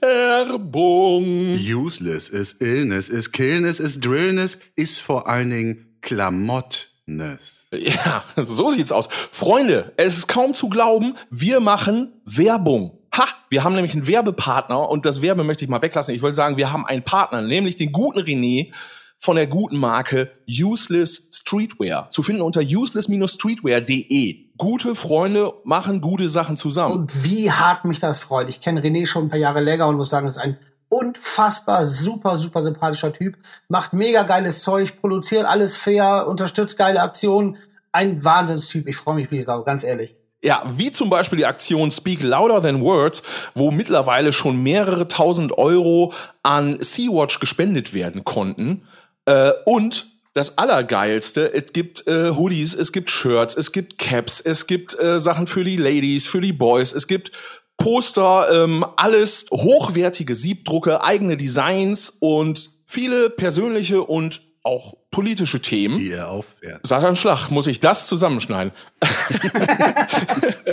Werbung. 0.00 1.58
Useless 1.58 2.28
is 2.28 2.52
illness, 2.60 3.08
is 3.08 3.32
killness, 3.32 3.80
is 3.80 3.98
drillness, 3.98 4.60
ist 4.76 5.00
vor 5.00 5.26
allen 5.28 5.50
Dingen 5.50 5.98
Klamottness. 6.02 7.66
Ja, 7.72 8.22
so 8.36 8.70
sieht's 8.70 8.92
aus. 8.92 9.08
Freunde, 9.10 9.92
es 9.96 10.18
ist 10.18 10.28
kaum 10.28 10.54
zu 10.54 10.68
glauben, 10.68 11.14
wir 11.30 11.58
machen 11.58 12.12
Werbung. 12.24 12.96
Ha, 13.16 13.26
wir 13.50 13.64
haben 13.64 13.74
nämlich 13.74 13.94
einen 13.94 14.06
Werbepartner 14.06 14.88
und 14.88 15.06
das 15.06 15.20
Werbe 15.20 15.42
möchte 15.42 15.64
ich 15.64 15.70
mal 15.70 15.82
weglassen. 15.82 16.14
Ich 16.14 16.22
wollte 16.22 16.36
sagen, 16.36 16.56
wir 16.56 16.70
haben 16.72 16.86
einen 16.86 17.02
Partner, 17.02 17.42
nämlich 17.42 17.74
den 17.74 17.90
guten 17.90 18.20
René 18.20 18.72
von 19.24 19.36
der 19.36 19.46
guten 19.46 19.78
Marke 19.78 20.30
Useless 20.46 21.28
Streetwear. 21.32 22.10
Zu 22.10 22.22
finden 22.22 22.42
unter 22.42 22.60
useless-streetwear.de. 22.60 24.36
Gute 24.58 24.94
Freunde 24.94 25.54
machen 25.64 26.02
gute 26.02 26.28
Sachen 26.28 26.58
zusammen. 26.58 26.94
Und 26.94 27.24
wie 27.24 27.50
hart 27.50 27.86
mich 27.86 28.00
das 28.00 28.18
freut. 28.18 28.50
Ich 28.50 28.60
kenne 28.60 28.82
René 28.82 29.06
schon 29.06 29.24
ein 29.24 29.28
paar 29.30 29.38
Jahre 29.38 29.62
länger 29.62 29.86
und 29.86 29.96
muss 29.96 30.10
sagen, 30.10 30.26
das 30.26 30.36
ist 30.36 30.42
ein 30.42 30.58
unfassbar 30.90 31.86
super, 31.86 32.36
super 32.36 32.62
sympathischer 32.62 33.14
Typ. 33.14 33.38
Macht 33.68 33.94
mega 33.94 34.24
geiles 34.24 34.62
Zeug, 34.62 35.00
produziert 35.00 35.46
alles 35.46 35.74
fair, 35.74 36.26
unterstützt 36.28 36.76
geile 36.76 37.00
Aktionen. 37.00 37.56
Ein 37.92 38.22
Wahnsinnstyp. 38.24 38.86
Ich 38.88 38.96
freue 38.96 39.14
mich 39.14 39.30
wie 39.30 39.40
Sau, 39.40 39.62
ganz 39.62 39.84
ehrlich. 39.84 40.16
Ja, 40.42 40.62
wie 40.66 40.92
zum 40.92 41.08
Beispiel 41.08 41.38
die 41.38 41.46
Aktion 41.46 41.90
Speak 41.90 42.22
Louder 42.22 42.60
Than 42.60 42.82
Words, 42.82 43.22
wo 43.54 43.70
mittlerweile 43.70 44.30
schon 44.34 44.62
mehrere 44.62 45.08
tausend 45.08 45.56
Euro 45.56 46.12
an 46.42 46.76
Sea-Watch 46.82 47.40
gespendet 47.40 47.94
werden 47.94 48.24
konnten. 48.24 48.86
Äh, 49.26 49.52
und 49.64 50.08
das 50.34 50.58
Allergeilste, 50.58 51.54
es 51.54 51.72
gibt 51.72 52.06
äh, 52.08 52.30
Hoodies, 52.30 52.74
es 52.74 52.92
gibt 52.92 53.10
Shirts, 53.10 53.56
es 53.56 53.70
gibt 53.70 53.98
Caps, 53.98 54.40
es 54.40 54.66
gibt 54.66 54.98
äh, 54.98 55.20
Sachen 55.20 55.46
für 55.46 55.62
die 55.62 55.76
Ladies, 55.76 56.26
für 56.26 56.40
die 56.40 56.52
Boys, 56.52 56.92
es 56.92 57.06
gibt 57.06 57.30
Poster, 57.76 58.64
ähm, 58.64 58.84
alles 58.96 59.46
hochwertige 59.52 60.34
Siebdrucke, 60.34 61.02
eigene 61.02 61.36
Designs 61.36 62.16
und 62.20 62.70
viele 62.86 63.30
persönliche 63.30 64.02
und 64.02 64.42
auch 64.64 64.94
politische 65.10 65.60
Themen. 65.60 65.98
Die 65.98 66.10
er 66.10 66.30
aufwärts. 66.30 66.88
Satan 66.88 67.16
Schlag, 67.16 67.50
muss 67.50 67.66
ich 67.66 67.80
das 67.80 68.06
zusammenschneiden? 68.06 68.72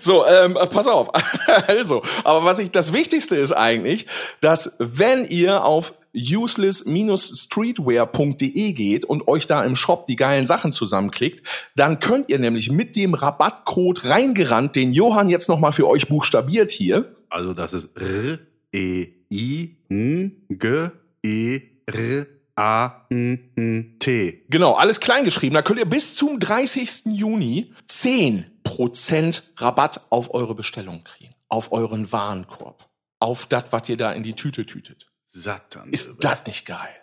so, 0.00 0.26
ähm, 0.26 0.56
pass 0.70 0.86
auf. 0.86 1.08
also, 1.66 2.02
aber 2.24 2.44
was 2.44 2.58
ich, 2.58 2.70
das 2.70 2.92
Wichtigste 2.92 3.36
ist 3.36 3.52
eigentlich, 3.52 4.06
dass 4.40 4.72
wenn 4.78 5.24
ihr 5.24 5.64
auf 5.64 5.94
useless-streetwear.de 6.16 8.72
geht 8.72 9.04
und 9.04 9.28
euch 9.28 9.46
da 9.46 9.62
im 9.64 9.76
Shop 9.76 10.06
die 10.06 10.16
geilen 10.16 10.46
Sachen 10.46 10.72
zusammenklickt, 10.72 11.42
dann 11.76 12.00
könnt 12.00 12.30
ihr 12.30 12.38
nämlich 12.38 12.70
mit 12.70 12.96
dem 12.96 13.12
Rabattcode 13.14 14.06
reingerannt, 14.06 14.76
den 14.76 14.92
Johann 14.92 15.28
jetzt 15.28 15.48
nochmal 15.48 15.72
für 15.72 15.88
euch 15.88 16.08
buchstabiert 16.08 16.70
hier, 16.70 17.12
Also 17.28 17.54
das 17.54 17.72
ist 17.72 17.90
R, 17.96 18.38
E, 18.72 19.08
I, 19.30 19.76
N, 19.88 20.44
G, 20.48 20.90
E, 21.22 21.60
R, 21.86 22.26
A, 22.56 23.06
N, 23.10 23.50
N, 23.56 23.96
T. 23.98 24.44
Genau, 24.48 24.74
alles 24.74 25.00
kleingeschrieben. 25.00 25.54
Da 25.54 25.62
könnt 25.62 25.78
ihr 25.78 25.84
bis 25.84 26.14
zum 26.14 26.40
30. 26.40 27.02
Juni 27.06 27.72
10% 27.88 29.42
Rabatt 29.58 30.00
auf 30.10 30.32
eure 30.32 30.54
Bestellung 30.54 31.04
kriegen. 31.04 31.34
Auf 31.48 31.72
euren 31.72 32.10
Warenkorb. 32.10 32.88
Auf 33.18 33.46
das, 33.46 33.66
was 33.70 33.88
ihr 33.88 33.96
da 33.96 34.12
in 34.12 34.22
die 34.22 34.34
Tüte 34.34 34.66
tütet. 34.66 35.10
Satan. 35.36 35.90
Ist 35.90 36.24
das 36.24 36.38
nicht 36.46 36.66
geil? 36.66 36.94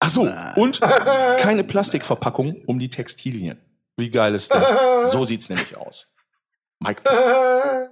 Ach 0.00 0.10
so, 0.10 0.22
und 0.56 0.80
keine 1.38 1.64
Plastikverpackung 1.64 2.62
um 2.66 2.78
die 2.78 2.90
Textilien. 2.90 3.60
Wie 3.96 4.10
geil 4.10 4.34
ist 4.34 4.52
das? 4.52 5.10
So 5.12 5.24
sieht's 5.24 5.48
nämlich 5.48 5.76
aus. 5.76 6.12
Mike, 6.80 7.02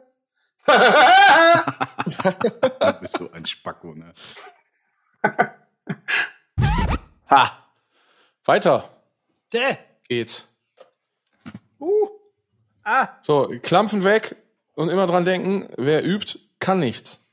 Du 2.81 2.93
bist 3.01 3.17
so 3.17 3.31
ein 3.33 3.47
Spacko, 3.47 3.95
ne? 3.95 4.13
ha! 7.31 7.69
Weiter 8.45 8.91
Däh. 9.53 9.77
geht's. 10.09 10.47
Ah. 12.85 13.09
So, 13.23 13.53
Klampfen 13.63 14.05
weg 14.05 14.37
und 14.75 14.89
immer 14.89 15.07
dran 15.07 15.25
denken, 15.25 15.69
wer 15.77 16.05
übt, 16.05 16.39
kann 16.59 16.79
nichts. 16.81 17.29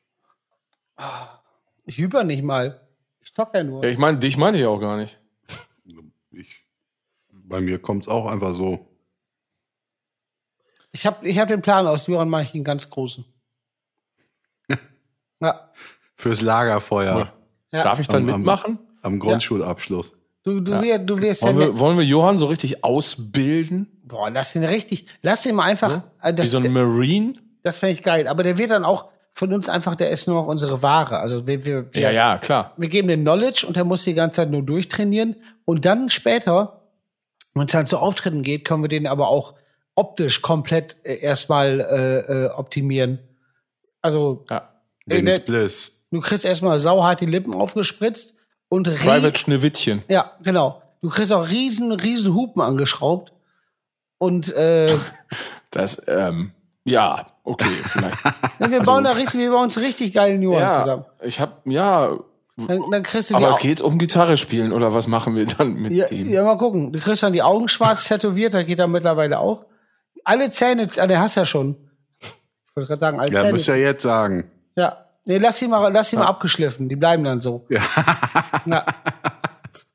Ich 1.89 1.97
über 1.97 2.23
nicht 2.23 2.43
mal. 2.43 2.79
Ich 3.23 3.33
zock 3.33 3.49
ja 3.55 3.63
nur. 3.63 3.83
Ja, 3.83 3.89
ich 3.89 3.97
meine, 3.97 4.19
dich 4.19 4.37
meine 4.37 4.59
ich 4.59 4.65
auch 4.67 4.79
gar 4.79 4.95
nicht. 4.95 5.19
Ich, 6.31 6.63
bei 7.31 7.61
mir 7.61 7.79
kommt's 7.79 8.07
auch 8.07 8.27
einfach 8.27 8.53
so. 8.53 8.87
Ich 10.91 11.07
habe 11.07 11.27
ich 11.27 11.39
hab 11.39 11.47
den 11.47 11.63
Plan 11.63 11.87
aus 11.87 12.05
Johann 12.05 12.29
mache 12.29 12.43
ich 12.43 12.53
einen 12.53 12.63
ganz 12.63 12.91
großen. 12.91 13.25
ja. 15.39 15.71
Fürs 16.15 16.41
Lagerfeuer 16.41 17.33
ja. 17.71 17.81
Darf 17.83 17.99
ich 17.99 18.07
dann 18.07 18.23
Am- 18.23 18.29
am- 18.35 18.41
mitmachen? 18.41 18.79
am 19.01 19.17
Grundschulabschluss. 19.17 20.13
Du, 20.43 20.59
du, 20.59 20.81
wir, 20.83 20.99
du 20.99 21.19
wirst 21.19 21.41
ja 21.41 21.47
Wollen 21.47 21.57
wir, 21.57 21.67
ne, 21.69 21.79
wollen 21.79 21.97
wir 21.97 22.05
Johann 22.05 22.37
so 22.37 22.45
richtig 22.45 22.83
ausbilden? 22.83 23.99
Boah, 24.03 24.29
lass 24.29 24.55
ihn 24.55 24.63
richtig. 24.63 25.07
Lass 25.23 25.43
ihn 25.47 25.55
mal 25.55 25.63
einfach. 25.63 26.03
äh, 26.21 26.31
Wie 26.33 26.35
Das, 26.35 26.51
so 26.51 26.59
ein 26.59 26.71
Marine? 26.71 27.33
das 27.63 27.77
fände 27.79 27.93
ich 27.93 28.03
geil. 28.03 28.27
Aber 28.27 28.43
der 28.43 28.59
wird 28.59 28.69
dann 28.69 28.85
auch 28.85 29.09
von 29.33 29.53
uns 29.53 29.69
einfach, 29.69 29.95
der 29.95 30.09
ist 30.09 30.27
nur 30.27 30.41
noch 30.41 30.47
unsere 30.47 30.81
Ware. 30.81 31.19
Also 31.19 31.47
wir, 31.47 31.63
wir, 31.65 31.93
wir, 31.93 32.01
Ja, 32.01 32.11
ja, 32.11 32.37
klar. 32.37 32.73
wir 32.77 32.89
geben 32.89 33.07
den 33.07 33.21
Knowledge 33.21 33.65
und 33.65 33.75
der 33.77 33.85
muss 33.85 34.03
die 34.03 34.13
ganze 34.13 34.37
Zeit 34.37 34.49
nur 34.51 34.63
durchtrainieren. 34.63 35.35
Und 35.65 35.85
dann 35.85 36.09
später, 36.09 36.81
wenn 37.53 37.65
es 37.65 37.71
dann 37.71 37.87
zu 37.87 37.97
Auftritten 37.99 38.43
geht, 38.43 38.65
können 38.65 38.83
wir 38.83 38.89
den 38.89 39.07
aber 39.07 39.29
auch 39.29 39.53
optisch 39.95 40.41
komplett 40.41 40.97
äh, 41.03 41.15
erstmal 41.19 41.79
äh, 41.79 42.45
äh, 42.45 42.49
optimieren. 42.51 43.19
Also, 44.01 44.45
Ja. 44.49 44.69
Ey, 45.07 45.17
Dennis 45.17 45.43
der- 45.43 45.51
Bliss. 45.51 46.03
du 46.11 46.19
kriegst 46.21 46.45
erstmal 46.45 46.77
sauhart 46.79 47.21
die 47.21 47.25
Lippen 47.25 47.53
aufgespritzt 47.53 48.35
und 48.67 48.83
Private 48.93 49.37
Schneewittchen. 49.37 50.03
Ja, 50.09 50.33
genau. 50.43 50.81
Du 51.01 51.09
kriegst 51.09 51.31
auch 51.33 51.49
riesen, 51.49 51.91
riesen 51.93 52.33
Hupen 52.33 52.61
angeschraubt. 52.61 53.31
Und 54.17 54.53
äh, 54.53 54.93
Das, 55.71 56.01
ähm, 56.07 56.51
ja, 56.89 57.25
okay, 57.43 57.65
vielleicht. 57.83 58.17
ja, 58.59 58.71
wir 58.71 58.81
bauen 58.81 59.03
da 59.03 59.11
richtig, 59.11 59.39
wir 59.39 59.51
bauen 59.51 59.65
uns 59.65 59.77
richtig 59.79 60.13
geilen 60.13 60.41
Johann 60.41 60.81
zusammen. 60.81 61.05
ja, 61.21 61.25
ich 61.27 61.39
hab, 61.39 61.61
ja, 61.65 62.17
Dann, 62.57 62.81
dann 62.91 63.03
kriegst 63.03 63.29
du 63.31 63.35
aber 63.35 63.49
es 63.49 63.57
Au- 63.57 63.61
geht 63.61 63.81
um 63.81 63.97
Gitarre 63.97 64.35
spielen 64.37 64.73
oder 64.73 64.93
was 64.93 65.07
machen 65.07 65.35
wir 65.35 65.45
dann 65.45 65.73
mit 65.75 65.91
ja, 65.93 66.07
dem? 66.07 66.29
ja, 66.29 66.43
mal 66.43 66.57
gucken. 66.57 66.91
Du 66.91 66.99
kriegst 66.99 67.23
dann 67.23 67.33
die 67.33 67.41
Augen 67.43 67.67
schwarz 67.69 68.05
tätowiert, 68.07 68.53
da 68.53 68.63
geht 68.63 68.79
er 68.79 68.87
mittlerweile 68.87 69.39
auch. 69.39 69.65
Alle 70.25 70.51
Zähne, 70.51 70.87
ah, 70.97 71.07
der 71.07 71.19
hast 71.21 71.35
ja 71.35 71.45
schon. 71.45 71.77
Ich 72.21 72.75
wollte 72.75 72.87
gerade 72.89 72.99
sagen, 72.99 73.19
alle 73.19 73.31
Ja, 73.31 73.39
Zähne. 73.41 73.51
müsst 73.53 73.67
ihr 73.69 73.77
jetzt 73.77 74.03
sagen. 74.03 74.51
ja. 74.75 75.05
Nee, 75.25 75.37
lass 75.37 75.57
sie 75.59 75.67
mal, 75.67 75.91
lass 75.93 76.09
sie 76.09 76.15
mal 76.17 76.25
abgeschliffen. 76.25 76.89
Die 76.89 76.95
bleiben 76.95 77.23
dann 77.23 77.39
so. 77.39 77.67
Ja. 77.69 77.81
Ja, 78.65 78.83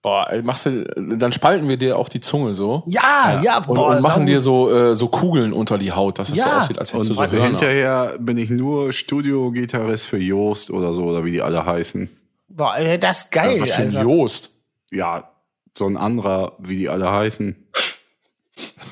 Boah, 0.04 0.26
ey, 0.30 0.42
machst 0.42 0.66
du, 0.66 0.84
dann 0.84 1.32
spalten 1.32 1.66
wir 1.66 1.78
dir 1.78 1.96
auch 1.98 2.10
die 2.10 2.20
Zunge 2.20 2.54
so. 2.54 2.82
ja, 2.86 3.40
ja 3.42 3.56
Und, 3.64 3.74
boah, 3.74 3.88
und 3.96 4.02
machen 4.02 4.24
sau- 4.24 4.26
dir 4.26 4.40
so, 4.40 4.70
äh, 4.70 4.94
so 4.94 5.08
Kugeln 5.08 5.54
unter 5.54 5.78
die 5.78 5.92
Haut, 5.92 6.18
dass 6.18 6.28
es 6.28 6.36
so 6.36 6.40
Ja. 6.42 6.58
aussieht, 6.58 6.78
als 6.78 6.92
hättest 6.92 7.10
Und 7.10 7.16
du 7.18 7.24
so 7.24 7.32
Hörner. 7.32 7.46
hinterher 7.48 8.16
bin 8.20 8.36
ich 8.36 8.50
nur 8.50 8.92
Studio-Gitarrist 8.92 10.06
für 10.06 10.18
Joost 10.18 10.70
oder 10.70 10.92
so, 10.92 11.04
oder 11.04 11.24
wie 11.24 11.30
die 11.32 11.40
alle 11.40 11.64
heißen. 11.64 12.10
Boah, 12.48 12.76
ey, 12.76 13.00
das 13.00 13.20
ist 13.20 13.32
geil. 13.32 13.58
Was 13.62 13.70
ein 13.72 13.88
Alter. 13.96 14.02
Joost. 14.02 14.50
Ja, 14.92 15.30
so 15.72 15.86
ein 15.86 15.96
anderer, 15.96 16.52
wie 16.58 16.76
die 16.76 16.88
alle 16.90 17.10
heißen. 17.10 17.56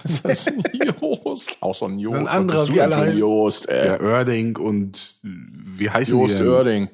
Das 0.03 0.19
ist 0.21 0.49
ein 0.49 0.63
Joost. 0.73 1.59
Auch 1.61 1.75
so 1.75 1.85
ein 1.87 1.99
Joost. 1.99 2.17
Ein 2.17 2.25
Was 2.25 2.33
anderer, 2.33 2.69
wie 2.71 2.73
denn 2.73 2.81
alle 2.93 2.97
heißen. 2.97 3.21
Joost, 3.21 3.69
ey. 3.69 3.83
Der 3.83 4.03
Oerding 4.03 4.57
und 4.57 5.19
wie 5.23 5.91
heißen 5.91 6.19
Joost 6.19 6.39
die 6.39 6.43
denn? 6.45 6.49
Oerding. 6.53 6.89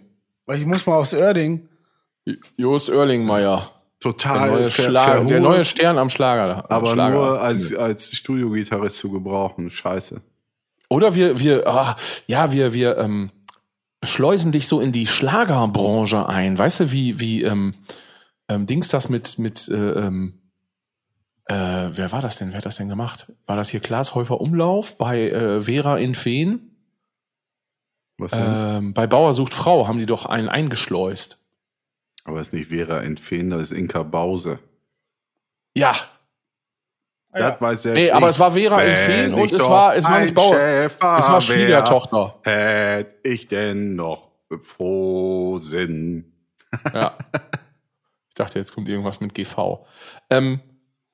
Ich 0.55 0.66
muss 0.66 0.85
mal 0.87 0.97
aufs 0.97 1.14
Oerding. 1.14 1.69
Joost 2.57 2.91
Oerlingmeier. 2.91 3.71
Der 4.05 4.12
Total 4.12 4.51
neue, 4.51 4.70
ver- 4.70 4.82
Schla 4.84 5.24
der 5.24 5.40
neue 5.40 5.64
Stern 5.64 5.99
am 5.99 6.09
Schlager. 6.11 6.64
am 6.64 6.76
aber 6.76 6.92
Schlager. 6.92 7.14
nur 7.16 7.40
als, 7.40 7.74
als 7.74 8.16
Studiogitarrist 8.16 8.96
zu 8.96 9.11
gebrauchen. 9.11 9.70
Scheiße. 9.70 10.20
Oder 10.88 11.14
wir, 11.14 11.38
wir, 11.40 11.66
ah, 11.66 11.96
ja, 12.26 12.53
wir, 12.53 12.72
wir 12.72 12.96
ähm, 12.99 13.30
schleusen 14.05 14.53
dich 14.53 14.68
so 14.68 14.80
in 14.80 14.92
die 14.92 15.07
Schlagerbranche 15.07 16.28
ein. 16.28 16.57
Weißt 16.57 16.80
du, 16.80 16.92
wie, 16.92 17.18
wie 17.18 17.42
ähm, 17.42 17.74
ähm, 18.49 18.66
Dings 18.66 18.88
das 18.88 19.09
mit, 19.09 19.38
mit 19.38 19.68
äh, 19.68 19.74
ähm, 19.74 20.34
äh, 21.46 21.55
wer 21.90 22.12
war 22.12 22.22
das 22.22 22.38
denn? 22.38 22.51
Wer 22.51 22.59
hat 22.59 22.66
das 22.66 22.76
denn 22.76 22.88
gemacht? 22.88 23.32
War 23.46 23.57
das 23.57 23.68
hier 23.68 23.80
Klaas 23.80 24.14
Häufer 24.14 24.40
Umlauf 24.40 24.96
bei 24.96 25.28
äh, 25.30 25.61
Vera 25.62 25.99
in 25.99 26.14
Feen? 26.14 26.76
Was 28.16 28.30
denn? 28.32 28.44
Ähm, 28.46 28.94
bei 28.94 29.07
Bauer 29.09 29.34
sucht 29.34 29.55
Frau 29.55 29.88
haben 29.88 29.99
die 29.99 30.07
doch 30.07 30.24
einen 30.24 30.49
eingeschleust. 30.49 31.38
Aber 32.25 32.41
es 32.41 32.49
ist 32.49 32.53
nicht 32.53 32.69
Vera 32.69 33.01
Entfehn, 33.01 33.51
das 33.51 33.62
ist 33.62 33.73
Inka 33.73 34.03
Bause. 34.03 34.59
Ja, 35.77 35.95
Das 37.33 37.61
weiß 37.61 37.83
selbst 37.83 38.01
nee, 38.01 38.11
aber 38.11 38.27
ich. 38.29 38.35
es 38.35 38.39
war 38.39 38.53
Vera 38.53 38.79
Feen 38.79 39.35
und 39.35 39.53
es 39.53 39.62
war, 39.62 39.95
es 39.97 40.05
war 40.05 40.21
nicht 40.21 40.35
Bauer, 40.35 40.55
Schäfer 40.55 41.19
es 41.19 41.29
war 41.29 41.41
Schwiegertochter. 41.41 42.35
Hätt 42.43 43.16
ich 43.23 43.49
denn 43.49 43.95
noch 43.97 44.31
Frohsinn? 44.61 46.33
Ja. 46.93 47.16
Ich 48.29 48.35
dachte, 48.35 48.59
jetzt 48.59 48.75
kommt 48.75 48.89
irgendwas 48.89 49.21
mit 49.21 49.35
GV. 49.35 49.87
Ähm, 50.31 50.61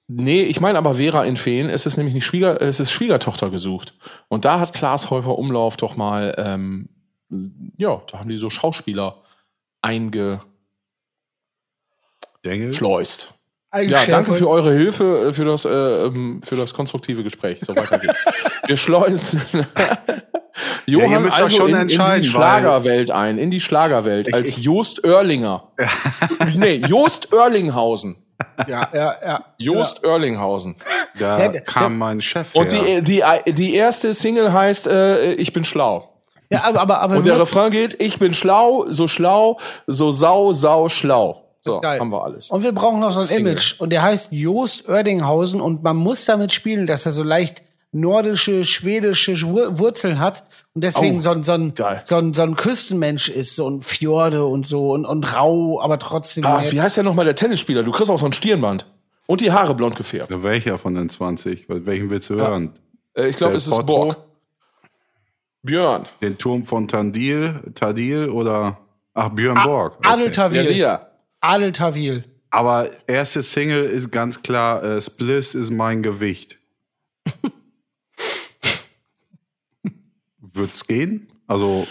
nee, 0.08 0.42
ich 0.42 0.60
meine 0.60 0.78
aber 0.78 0.94
Vera 0.94 1.24
in 1.24 1.36
Feen, 1.36 1.68
es 1.68 1.86
ist 1.86 1.96
nämlich 1.96 2.14
nicht 2.14 2.24
Schwieger, 2.26 2.60
es 2.60 2.80
ist 2.80 2.90
Schwiegertochter 2.90 3.50
gesucht. 3.50 3.94
Und 4.28 4.44
da 4.44 4.60
hat 4.60 4.72
Klaas 4.72 5.10
Häufer 5.10 5.38
Umlauf 5.38 5.76
doch 5.76 5.96
mal, 5.96 6.34
ähm, 6.38 6.88
ja, 7.76 8.02
da 8.10 8.18
haben 8.18 8.28
die 8.28 8.38
so 8.38 8.50
Schauspieler 8.50 9.22
eingeschleust. 12.46 13.34
Dengel? 13.74 13.90
Ja, 13.90 14.06
danke 14.06 14.32
für 14.34 14.48
eure 14.48 14.72
Hilfe, 14.72 15.28
äh, 15.28 15.32
für 15.32 15.44
das, 15.44 15.64
äh, 15.64 15.68
ähm, 15.68 16.40
für 16.44 16.54
das 16.56 16.72
konstruktive 16.74 17.24
Gespräch. 17.24 17.58
So 17.60 17.74
weiter 17.74 17.98
geht's. 17.98 18.18
Wir 18.66 18.76
schleusen 18.76 19.42
Johann 20.86 21.24
doch 21.24 21.32
also 21.40 21.48
schon 21.56 21.70
in, 21.70 21.76
in 21.76 21.88
die 21.88 22.24
Schlagerwelt 22.24 23.10
ein, 23.10 23.38
in 23.38 23.50
die 23.50 23.60
Schlagerwelt, 23.60 24.28
Ich- 24.28 24.34
als 24.34 24.48
ich- 24.50 24.58
Jost 24.58 25.04
Oerlinger. 25.04 25.72
nee, 26.54 26.76
Jost 26.86 27.32
Oerlinghausen. 27.32 28.16
Ja, 28.68 28.88
ja, 28.92 29.16
ja. 29.24 29.44
Jost 29.58 30.04
Oerlinghausen. 30.04 30.76
Da 31.18 31.38
Ja, 31.40 31.48
der- 31.48 31.60
kam 31.62 31.98
mein 31.98 32.20
Chef 32.20 32.54
Und 32.54 32.72
her. 32.72 33.00
die, 33.00 33.22
die, 33.46 33.52
die 33.52 33.74
erste 33.74 34.14
Single 34.14 34.52
heißt 34.52 34.86
äh, 34.86 35.32
Ich 35.34 35.52
bin 35.52 35.64
schlau. 35.64 36.10
Ja, 36.50 36.62
aber, 36.64 36.80
aber, 36.82 37.00
aber 37.00 37.16
Und 37.16 37.26
der 37.26 37.40
Refrain 37.40 37.70
geht, 37.70 38.00
ich 38.00 38.18
bin 38.18 38.34
schlau, 38.34 38.84
so 38.88 39.08
schlau, 39.08 39.58
so 39.86 40.12
sau, 40.12 40.52
sau, 40.52 40.88
schlau. 40.88 41.43
So, 41.64 41.80
geil. 41.80 41.98
haben 41.98 42.10
wir 42.10 42.22
alles. 42.22 42.50
Und 42.50 42.62
wir 42.62 42.72
brauchen 42.72 43.00
noch 43.00 43.10
so 43.10 43.20
ein 43.20 43.24
Single. 43.24 43.52
Image. 43.52 43.80
Und 43.80 43.90
der 43.90 44.02
heißt 44.02 44.32
Joost 44.32 44.86
Oerdinghausen 44.88 45.60
und 45.62 45.82
man 45.82 45.96
muss 45.96 46.24
damit 46.26 46.52
spielen, 46.52 46.86
dass 46.86 47.06
er 47.06 47.12
so 47.12 47.22
leicht 47.22 47.62
nordische, 47.92 48.64
schwedische 48.64 49.40
Wur- 49.42 49.78
Wurzeln 49.78 50.18
hat 50.18 50.42
und 50.74 50.84
deswegen 50.84 51.18
Oh, 51.18 51.20
so, 51.20 51.30
ein, 51.30 51.42
so, 51.42 51.52
ein, 51.52 51.74
geil. 51.74 52.02
so, 52.04 52.16
ein, 52.16 52.34
so 52.34 52.42
ein 52.42 52.56
Küstenmensch 52.56 53.28
ist, 53.28 53.56
so 53.56 53.70
ein 53.70 53.80
Fjorde 53.82 54.44
und 54.44 54.66
so 54.66 54.92
und, 54.92 55.06
und 55.06 55.32
rau, 55.34 55.80
aber 55.80 55.98
trotzdem. 55.98 56.44
Ah, 56.44 56.62
wie 56.68 56.80
heißt 56.82 56.96
der 56.98 57.04
nochmal 57.04 57.24
der 57.24 57.36
Tennisspieler? 57.36 57.82
Du 57.82 57.92
kriegst 57.92 58.10
auch 58.10 58.18
so 58.18 58.26
ein 58.26 58.32
Stirnband. 58.32 58.84
Und 59.26 59.40
die 59.40 59.50
Haare 59.52 59.74
blond 59.74 59.96
gefärbt. 59.96 60.30
Ja, 60.34 60.42
Welcher 60.42 60.76
von 60.76 60.94
den 60.94 61.08
20? 61.08 61.64
Welchen 61.68 62.10
willst 62.10 62.28
du 62.28 62.34
hören? 62.34 62.72
Äh, 63.16 63.28
ich 63.28 63.36
glaube, 63.36 63.54
es 63.54 63.66
ist? 63.66 63.86
Borg. 63.86 64.18
Björn. 65.62 66.04
Den 66.20 66.36
Turm 66.36 66.64
von 66.64 66.88
Tandil, 66.88 67.62
Tadil 67.74 68.28
oder 68.28 68.76
ach 69.14 69.30
Björn 69.30 69.62
Borg. 69.64 69.94
Okay. 69.98 70.08
Adel 70.12 70.30
Tawil. 70.30 70.56
Ja, 70.58 70.64
sicher. 70.64 71.10
Adel 71.44 71.72
Tawil. 71.72 72.24
Aber 72.50 72.90
erste 73.06 73.42
Single 73.42 73.84
ist 73.84 74.10
ganz 74.10 74.42
klar, 74.42 74.82
äh, 74.82 75.00
Spliss 75.00 75.54
ist 75.54 75.70
mein 75.70 76.02
Gewicht. 76.02 76.58
Wird's 80.38 80.86
gehen? 80.86 81.28
Also 81.46 81.86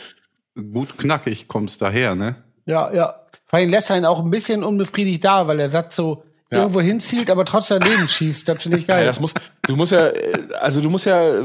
gut 0.73 0.97
knackig 0.97 1.47
kommt's 1.47 1.77
daher, 1.77 2.15
ne? 2.15 2.35
Ja, 2.65 2.91
ja. 2.93 3.19
Vor 3.45 3.59
allem 3.59 3.69
lässt 3.69 3.89
er 3.89 3.97
ihn 3.97 4.05
auch 4.05 4.19
ein 4.19 4.29
bisschen 4.29 4.63
unbefriedigt 4.63 5.23
da, 5.23 5.47
weil 5.47 5.57
der 5.57 5.69
Satz 5.69 5.95
so 5.95 6.23
Ja. 6.51 6.59
irgendwo 6.59 6.81
hinzielt, 6.81 7.29
aber 7.29 7.45
trotzdem 7.45 7.79
daneben 7.81 8.07
schießt. 8.07 8.47
Das 8.47 8.63
finde 8.63 8.77
ich 8.77 8.87
geil. 8.87 9.01
Ja, 9.01 9.05
das 9.05 9.19
muss, 9.19 9.33
du 9.63 9.75
musst 9.75 9.91
ja, 9.91 10.07
äh, 10.07 10.47
also 10.59 10.81
du 10.81 10.89
musst 10.89 11.05
ja, 11.05 11.41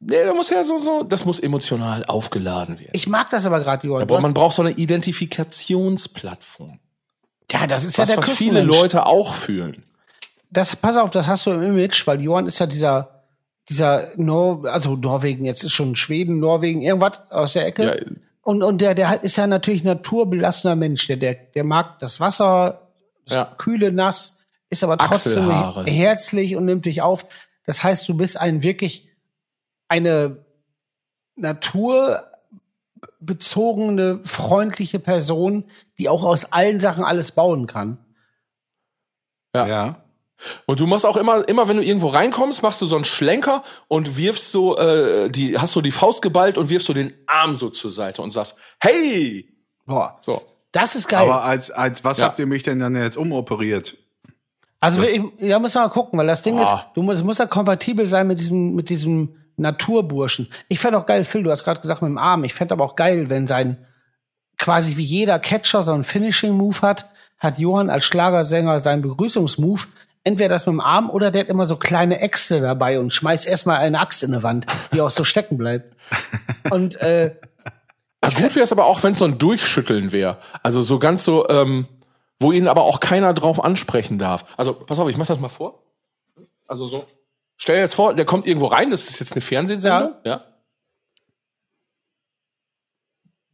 nee, 0.00 0.24
du 0.24 0.34
musst 0.34 0.50
ja 0.50 0.62
so, 0.62 0.78
so, 0.78 1.02
das 1.04 1.24
muss 1.24 1.40
emotional 1.40 2.04
aufgeladen 2.04 2.78
werden. 2.78 2.90
ich 2.92 3.08
mag 3.08 3.30
das 3.30 3.46
aber 3.46 3.60
gerade, 3.60 3.86
Johann. 3.86 4.02
Aber 4.02 4.20
man 4.20 4.34
braucht 4.34 4.54
so 4.56 4.62
eine 4.62 4.72
Identifikationsplattform. 4.72 6.78
Ja, 7.50 7.66
das 7.66 7.84
ist 7.84 7.98
Was, 7.98 8.08
ja 8.08 8.16
der 8.16 8.26
was 8.26 8.36
viele. 8.36 8.62
Leute 8.62 9.06
auch 9.06 9.34
fühlen. 9.34 9.84
das, 10.50 10.74
pass 10.76 10.96
auf, 10.96 11.10
das 11.10 11.26
hast 11.26 11.46
du 11.46 11.52
im 11.52 11.62
Image, 11.62 12.06
weil 12.06 12.20
Johann 12.20 12.46
ist 12.46 12.58
ja 12.58 12.66
dieser, 12.66 13.22
dieser 13.68 14.08
Nor 14.16 14.64
also 14.66 14.96
Norwegen, 14.96 15.44
jetzt 15.44 15.64
ist 15.64 15.72
schon 15.72 15.96
Schweden, 15.96 16.38
Norwegen, 16.40 16.82
irgendwas 16.82 17.20
aus 17.30 17.52
der 17.54 17.66
Ecke. 17.66 17.84
Ja, 17.84 18.16
Und, 18.42 18.62
und 18.62 18.80
der, 18.80 18.94
der 18.94 19.22
ist 19.22 19.36
ja 19.36 19.46
natürlich 19.46 19.84
naturbelassener 19.84 20.76
Mensch. 20.76 21.06
Der, 21.08 21.16
der, 21.16 21.34
der 21.34 21.64
mag 21.64 21.98
das 22.00 22.20
Wasser, 22.20 22.88
das 23.24 23.34
Ja. 23.36 23.54
kühle 23.58 23.92
Nass, 23.92 24.38
ist 24.70 24.82
aber 24.84 24.98
trotzdem 24.98 25.48
herzlich 25.86 26.56
und 26.56 26.64
nimmt 26.64 26.86
dich 26.86 27.02
auf. 27.02 27.26
Das 27.64 27.82
heißt, 27.82 28.08
du 28.08 28.16
bist 28.16 28.40
ein 28.40 28.62
wirklich 28.62 29.08
eine 29.88 30.44
naturbezogene, 33.26 34.20
freundliche 34.24 34.98
Person, 34.98 35.64
die 35.98 36.08
auch 36.08 36.24
aus 36.24 36.52
allen 36.52 36.80
Sachen 36.80 37.04
alles 37.04 37.32
bauen 37.32 37.66
kann. 37.66 37.98
Ja. 39.54 39.66
Ja. 39.66 40.02
Und 40.66 40.80
du 40.80 40.86
machst 40.86 41.06
auch 41.06 41.16
immer, 41.16 41.48
immer 41.48 41.66
wenn 41.66 41.78
du 41.78 41.82
irgendwo 41.82 42.08
reinkommst, 42.08 42.62
machst 42.62 42.82
du 42.82 42.86
so 42.86 42.96
einen 42.96 43.06
Schlenker 43.06 43.62
und 43.88 44.18
wirfst 44.18 44.52
so, 44.52 44.76
äh, 44.76 45.30
die, 45.30 45.56
hast 45.58 45.72
so 45.72 45.80
die 45.80 45.90
Faust 45.92 46.20
geballt 46.20 46.58
und 46.58 46.68
wirfst 46.68 46.86
so 46.86 46.92
den 46.92 47.14
Arm 47.26 47.54
so 47.54 47.70
zur 47.70 47.90
Seite 47.90 48.20
und 48.20 48.30
sagst, 48.30 48.58
hey! 48.78 49.48
Boah, 49.86 50.18
So. 50.20 50.42
das 50.72 50.94
ist 50.94 51.08
geil. 51.08 51.22
Aber 51.22 51.44
als, 51.44 51.70
als 51.70 52.04
was 52.04 52.18
Ja. 52.18 52.26
habt 52.26 52.38
ihr 52.38 52.46
mich 52.46 52.62
denn 52.64 52.78
dann 52.80 52.94
jetzt 52.96 53.16
umoperiert? 53.16 53.96
Also 54.78 55.00
Das- 55.00 55.10
ich, 55.12 55.22
ja, 55.38 55.58
muss 55.58 55.74
mal 55.74 55.88
gucken, 55.88 56.18
weil 56.18 56.26
das 56.26 56.42
Ding 56.42 56.58
Ah. 56.58 56.62
ist, 56.62 56.86
du 56.94 57.02
musst, 57.02 57.18
es 57.20 57.24
muss 57.24 57.38
ja 57.38 57.46
kompatibel 57.46 58.06
sein 58.06 58.26
mit 58.26 58.38
diesem, 58.38 58.74
mit 58.74 58.90
diesem 58.90 59.36
Naturburschen. 59.56 60.48
Ich 60.68 60.78
fände 60.78 60.98
auch 60.98 61.06
geil, 61.06 61.24
Phil, 61.24 61.42
du 61.42 61.50
hast 61.50 61.64
gerade 61.64 61.80
gesagt 61.80 62.02
mit 62.02 62.10
dem 62.10 62.18
Arm. 62.18 62.44
Ich 62.44 62.54
fände 62.54 62.74
aber 62.74 62.84
auch 62.84 62.96
geil, 62.96 63.30
wenn 63.30 63.46
sein 63.46 63.78
quasi 64.58 64.96
wie 64.96 65.02
jeder 65.02 65.38
Catcher 65.38 65.82
so 65.82 65.92
einen 65.92 66.04
Finishing-Move 66.04 66.82
hat, 66.82 67.06
hat 67.38 67.58
Johann 67.58 67.90
als 67.90 68.04
Schlagersänger 68.04 68.80
seinen 68.80 69.02
Begrüßungsmove. 69.02 69.88
Entweder 70.24 70.48
das 70.48 70.66
mit 70.66 70.72
dem 70.72 70.80
Arm 70.80 71.08
oder 71.08 71.30
der 71.30 71.42
hat 71.42 71.48
immer 71.48 71.66
so 71.66 71.76
kleine 71.76 72.20
Äxte 72.20 72.60
dabei 72.60 72.98
und 72.98 73.12
schmeißt 73.12 73.46
erstmal 73.46 73.78
eine 73.78 74.00
Axt 74.00 74.24
in 74.24 74.34
eine 74.34 74.42
Wand, 74.42 74.66
die 74.92 75.00
auch 75.00 75.10
so 75.10 75.22
stecken 75.22 75.56
bleibt. 75.56 75.94
Und 76.70 77.00
äh, 77.00 77.36
gut 78.20 78.56
wäre 78.56 78.64
es 78.64 78.72
aber 78.72 78.86
auch, 78.86 79.04
wenn 79.04 79.12
es 79.12 79.20
so 79.20 79.24
ein 79.24 79.38
Durchschütteln 79.38 80.10
wäre. 80.10 80.38
Also 80.64 80.82
so 80.82 80.98
ganz 80.98 81.22
so, 81.22 81.48
ähm, 81.48 81.86
wo 82.40 82.50
ihn 82.50 82.66
aber 82.66 82.82
auch 82.82 82.98
keiner 82.98 83.34
drauf 83.34 83.62
ansprechen 83.62 84.18
darf. 84.18 84.44
Also 84.56 84.74
pass 84.74 84.98
auf, 84.98 85.08
ich 85.08 85.16
mach 85.16 85.26
das 85.26 85.38
mal 85.38 85.48
vor. 85.48 85.84
Also 86.66 86.86
so. 86.86 87.06
Stell 87.56 87.76
dir 87.76 87.82
jetzt 87.82 87.94
vor, 87.94 88.14
der 88.14 88.24
kommt 88.26 88.46
irgendwo 88.46 88.66
rein, 88.66 88.90
das 88.90 89.08
ist 89.08 89.18
jetzt 89.20 89.32
eine 89.32 89.40
Fernsehsendung, 89.40 90.14
ja. 90.24 90.44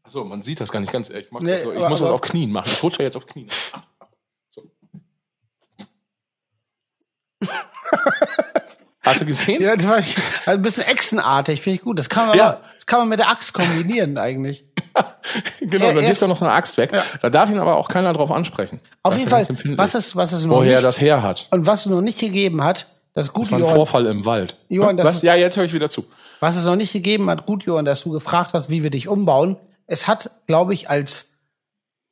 Achso, 0.05 0.25
man 0.25 0.43
sieht 0.43 0.61
das 0.61 0.73
gar 0.73 0.81
nicht 0.81 0.93
ganz. 0.93 1.09
Ich, 1.11 1.31
mach 1.31 1.41
Nee, 1.41 1.53
das 1.53 1.63
so. 1.63 1.71
ich 1.73 1.79
aber- 1.79 1.89
muss 1.89 2.01
das 2.01 2.11
auf 2.11 2.21
Knien 2.21 2.51
machen. 2.51 2.69
Ich 2.73 2.83
rutsche 2.83 3.03
jetzt 3.05 3.17
auf 3.17 3.27
Knien. 3.27 3.49
So. 4.49 4.65
Hast 9.05 9.21
du 9.21 9.27
gesehen? 9.27 9.61
ja, 9.63 9.75
das 9.77 9.87
war 9.87 9.95
also 9.97 10.11
ein 10.47 10.63
bisschen 10.63 10.85
Echsenartig, 10.85 11.61
finde 11.61 11.77
ich 11.79 11.83
gut. 11.83 11.99
Das 11.99 12.09
kann 12.09 12.29
man, 12.29 12.37
Ja. 12.39 12.51
aber, 12.51 12.61
das 12.77 12.87
kann 12.87 13.01
man 13.01 13.09
mit 13.09 13.19
der 13.19 13.29
Axt 13.31 13.53
kombinieren 13.53 14.17
eigentlich. 14.19 14.65
Genau, 15.61 15.87
Er- 15.87 15.95
dann 15.95 16.03
wirft 16.05 16.17
ist- 16.17 16.23
er 16.23 16.29
noch 16.29 16.37
so 16.37 16.45
eine 16.45 16.53
Axt 16.53 16.77
weg. 16.77 16.93
Ja. 16.93 17.03
Da 17.23 17.31
darf 17.31 17.49
ihn 17.49 17.59
aber 17.59 17.77
auch 17.77 17.89
keiner 17.89 18.13
drauf 18.13 18.31
ansprechen. 18.31 18.81
Auf 19.03 19.17
jeden 19.17 19.31
Fall, 19.31 19.47
was 19.79 19.95
es, 19.95 20.15
was 20.15 20.33
es 20.33 20.45
noch 20.45 20.57
woher 20.57 20.73
er 20.73 20.77
nicht, 20.79 20.85
das 20.85 21.01
her 21.01 21.23
hat. 21.23 21.49
und 21.51 21.65
was 21.65 21.81
es 21.81 21.87
noch 21.87 22.03
nicht 22.03 22.19
gegeben 22.19 22.63
hat, 22.63 22.87
das 23.15 23.27
Das 23.27 23.33
gute 23.35 23.51
war 23.53 23.59
ein 23.59 23.63
Johann, 23.65 23.77
Vorfall 23.77 24.07
im 24.07 24.25
Wald. 24.25 24.57
Johann, 24.69 24.97
das 24.97 25.07
was? 25.07 25.17
ist- 25.17 25.23
Ja, 25.23 25.35
jetzt 25.35 25.57
höre 25.57 25.65
ich 25.65 25.73
wieder 25.73 25.91
zu. 25.91 26.05
was 26.41 26.57
es 26.57 26.65
noch 26.65 26.77
nicht 26.77 26.93
gegeben 26.93 27.29
hat, 27.31 27.47
gut, 27.47 27.65
Johann, 27.65 27.85
dass 27.85 28.03
du 28.03 28.11
gefragt 28.11 28.53
hast, 28.55 28.71
wie 28.71 28.83
wir 28.83 28.91
dich 28.91 29.09
umbauen. 29.09 29.57
Es 29.87 30.07
hat, 30.09 30.31
glaube 30.47 30.73
ich, 30.75 30.89
als 30.91 31.31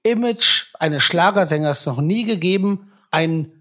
Image 0.03 0.67
eines 0.79 1.03
Schlagersängers 1.03 1.85
noch 1.87 2.01
nie 2.01 2.25
gegeben, 2.25 2.91
einen 3.11 3.53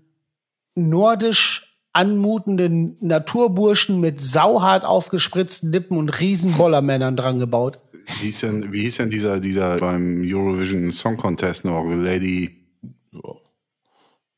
nordisch 0.76 1.66
anmutenden 1.92 2.98
Naturburschen 3.02 4.00
mit 4.00 4.22
sauhart 4.22 4.86
aufgespritzten 4.86 5.72
Lippen 5.72 5.98
und 5.98 6.20
riesen 6.20 6.54
Bollermännern 6.56 7.16
dran 7.18 7.40
gebaut. 7.40 7.80
Wie 8.22 8.26
hieß 8.26 8.40
denn, 8.42 8.72
wie 8.72 8.82
hieß 8.82 8.98
denn 8.98 9.10
dieser, 9.10 9.40
dieser 9.40 9.78
beim 9.78 10.22
Eurovision 10.24 10.92
Song 10.92 11.18
Contest 11.18 11.66
noch? 11.66 11.84
Lady. 11.86 12.56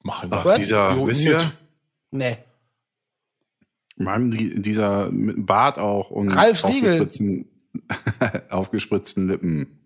Machen 0.04 0.30
Ach, 0.32 0.46
wir. 0.46 0.56
dieser, 0.56 0.94
Jo, 0.96 1.08
wisst 1.08 1.26
ihr? 1.26 1.38
Nee. 2.12 2.38
Meinem, 4.04 4.32
die, 4.32 4.62
dieser 4.62 5.12
mit 5.12 5.46
Bart 5.46 5.78
auch 5.80 6.10
und 6.12 6.30
Ralf 6.30 6.62
Siegel. 6.62 6.84
aufgespritzten, 7.02 7.46
aufgespritzten 8.50 9.28
Lippen. 9.28 9.80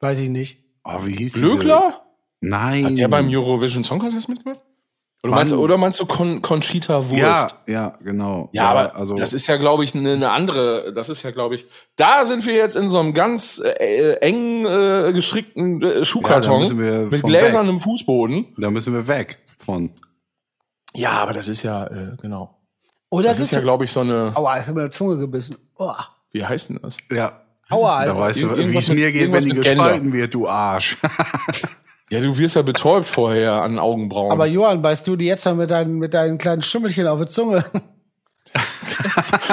Weiß 0.00 0.18
ich 0.20 0.28
nicht. 0.28 0.62
Oh, 0.84 1.04
wie 1.04 1.12
hieß 1.16 1.34
Glöckler? 1.34 1.82
Diese? 2.40 2.50
Nein. 2.52 2.84
Hat 2.86 2.98
der 2.98 3.08
beim 3.08 3.28
Eurovision 3.28 3.84
Song 3.84 3.98
Contest 3.98 4.28
mitgemacht? 4.28 4.60
Oder 5.22 5.32
meinst, 5.36 5.52
du- 5.52 5.56
Mann. 5.56 5.64
oder 5.64 5.78
meinst 5.78 6.00
du 6.00 6.04
Con 6.06 6.42
Conchita 6.42 7.08
Wurst? 7.08 7.16
Ja, 7.16 7.48
ja, 7.66 7.98
genau. 8.04 8.50
Ja, 8.52 8.62
Da, 8.64 8.68
aber 8.80 8.96
also 8.96 9.14
das 9.14 9.32
ist 9.32 9.46
ja, 9.46 9.56
glaube 9.56 9.82
ich, 9.82 9.94
eine 9.94 10.12
eine 10.12 10.30
andere, 10.30 10.92
das 10.92 11.08
ist 11.08 11.22
ja, 11.22 11.30
glaube 11.30 11.54
ich, 11.54 11.66
da 11.96 12.26
sind 12.26 12.44
wir 12.44 12.52
jetzt 12.52 12.76
in 12.76 12.90
so 12.90 12.98
einem 13.00 13.14
ganz 13.14 13.58
äh, 13.64 14.16
eng 14.20 14.66
äh, 14.66 15.12
gestrickten 15.14 15.80
äh, 15.82 16.04
Schuhkarton 16.04 16.60
müssen 16.60 16.78
wir 16.78 17.06
mit 17.10 17.22
gläsernem 17.22 17.80
Fußboden. 17.80 18.48
da 18.58 18.70
müssen 18.70 18.92
wir 18.92 19.08
weg 19.08 19.38
von. 19.58 19.92
Ja, 20.94 21.12
aber 21.12 21.32
das 21.32 21.48
ist 21.48 21.62
ja, 21.62 21.86
äh, 21.86 22.16
genau. 22.20 22.53
Oder 23.14 23.28
Das 23.28 23.40
ist 23.40 23.50
ja, 23.52 23.60
glaube 23.60 23.84
ich, 23.84 23.90
so 23.90 24.00
eine, 24.00 24.32
Aua, 24.34 24.58
ich 24.60 24.66
habe 24.66 24.80
mir 24.80 24.88
die 24.88 24.90
Zunge 24.90 25.16
gebissen. 25.18 25.56
Oh. 25.76 25.92
wie 26.32 26.44
heißt 26.44 26.70
denn 26.70 26.80
das? 26.82 26.96
Ja. 27.10 27.40
Aua, 27.70 28.04
Da 28.04 28.10
also, 28.10 28.18
weißt 28.18 28.42
du, 28.42 28.56
wie 28.56 28.76
es 28.76 28.88
mir 28.90 29.10
geht, 29.12 29.32
wenn 29.32 29.40
die 29.44 29.52
mit 29.54 29.62
Gender. 29.62 29.84
gespalten 29.84 30.12
wird, 30.12 30.34
du 30.34 30.48
Arsch. 30.48 30.96
Ja, 32.10 32.20
du 32.20 32.36
wirst 32.36 32.54
ja 32.54 32.60
betäubt 32.62 33.08
vorher 33.08 33.62
an 33.62 33.78
Augenbrauen. 33.78 34.30
aber 34.30 34.46
Johann, 34.46 34.82
beißt 34.82 35.06
du 35.08 35.16
die 35.16 35.24
jetzt 35.24 35.46
dann 35.46 35.56
mit 35.56 35.70
deinen, 35.70 35.98
mit 35.98 36.12
deinen 36.12 36.36
kleinen 36.36 36.60
Stümmelchen 36.62 37.06
auf 37.06 37.18
die 37.18 37.26
Zunge? 37.26 37.64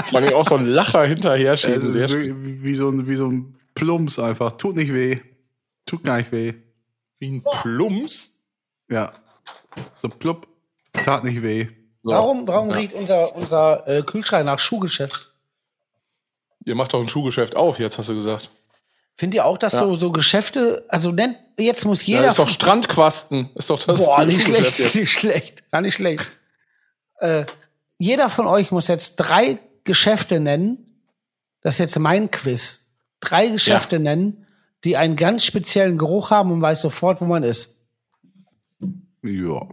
vor 0.05 0.19
allem 0.19 0.33
auch 0.33 0.45
so 0.45 0.55
ein 0.55 0.65
Lacher 0.65 1.05
hinterher 1.05 1.51
Das 1.51 1.61
schieben. 1.61 1.87
ist 1.87 1.93
Sehr 1.93 2.09
schön. 2.09 2.43
wie, 2.45 2.63
wie, 2.63 2.75
so 2.75 2.89
ein, 2.89 3.07
wie 3.07 3.15
so 3.15 3.27
ein 3.27 3.55
Plumps 3.73 4.19
einfach. 4.19 4.51
Tut 4.51 4.75
nicht 4.75 4.93
weh. 4.93 5.19
Tut 5.85 6.03
gar 6.03 6.17
nicht 6.17 6.31
weh. 6.31 6.53
Wie 7.19 7.31
ein 7.37 7.43
Plumps. 7.61 8.31
Ja. 8.89 9.13
So 10.01 10.09
plupp. 10.09 10.47
Tat 10.93 11.23
nicht 11.23 11.41
weh. 11.41 11.69
So. 12.03 12.11
Warum, 12.11 12.47
warum 12.47 12.69
Ja. 12.71 12.77
riecht 12.77 12.93
unser, 12.93 13.35
unser 13.35 13.87
äh, 13.87 14.01
Kühlschrank 14.03 14.45
nach 14.45 14.59
Schuhgeschäft? 14.59 15.27
Ihr 16.65 16.75
macht 16.75 16.93
doch 16.93 16.99
ein 17.01 17.07
Schuhgeschäft 17.07 17.55
auf, 17.55 17.79
jetzt 17.79 17.97
hast 17.97 18.09
du 18.09 18.15
gesagt. 18.15 18.49
Findet 19.17 19.35
ihr 19.35 19.45
auch, 19.45 19.57
dass 19.57 19.73
Ja. 19.73 19.79
so, 19.79 19.95
so 19.95 20.11
Geschäfte, 20.11 20.85
also 20.87 21.11
nennt, 21.11 21.37
jetzt 21.57 21.85
muss 21.85 22.05
Ja, 22.07 22.17
jeder. 22.17 22.27
ist 22.29 22.39
doch 22.39 22.47
Strandquasten. 22.47 23.49
Ist 23.55 23.69
doch 23.69 23.77
das 23.79 24.03
Boah, 24.03 24.25
nicht 24.25 24.41
Schuhgeschäft 24.41 24.75
schlecht, 24.75 24.79
jetzt. 24.79 24.95
nicht 24.95 25.11
schlecht, 25.11 25.71
gar 25.71 25.81
nicht 25.81 25.93
schlecht. 25.95 26.31
Äh, 27.19 27.45
jeder 27.99 28.29
von 28.29 28.47
euch 28.47 28.71
muss 28.71 28.87
jetzt 28.87 29.17
drei 29.17 29.59
Geschäfte 29.83 30.39
nennen. 30.39 31.03
Das 31.61 31.75
ist 31.75 31.79
jetzt 31.79 31.99
mein 31.99 32.31
Quiz. 32.31 32.79
Drei 33.19 33.47
Geschäfte 33.47 33.99
nennen, 33.99 34.47
die 34.83 34.97
einen 34.97 35.15
ganz 35.15 35.45
speziellen 35.45 35.99
Geruch 35.99 36.31
haben 36.31 36.51
und 36.51 36.61
weiß 36.61 36.81
sofort, 36.81 37.21
wo 37.21 37.25
man 37.25 37.43
ist. 37.43 37.77
Ja. 39.21 39.67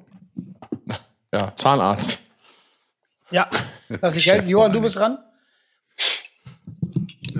Ja, 1.32 1.54
Zahnarzt. 1.54 2.20
Ja. 3.30 3.48
Das 4.00 4.16
ist 4.16 4.24
gelten. 4.24 4.48
Johann, 4.48 4.72
du 4.72 4.80
bist 4.80 4.96
dran? 4.96 5.18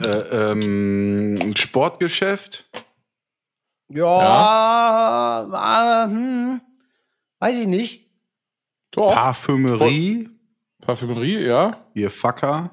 Äh, 0.05 0.09
ähm, 0.53 1.55
Sportgeschäft. 1.57 2.64
Ja, 3.89 5.45
Äh, 6.07 6.11
hm, 6.11 6.61
weiß 7.39 7.59
ich 7.59 7.66
nicht. 7.66 8.11
Doch. 8.91 9.12
Parfümerie. 9.12 10.28
Parfümerie, 10.82 11.45
ja. 11.47 11.76
Hier 11.95 12.11
Facker. 12.11 12.70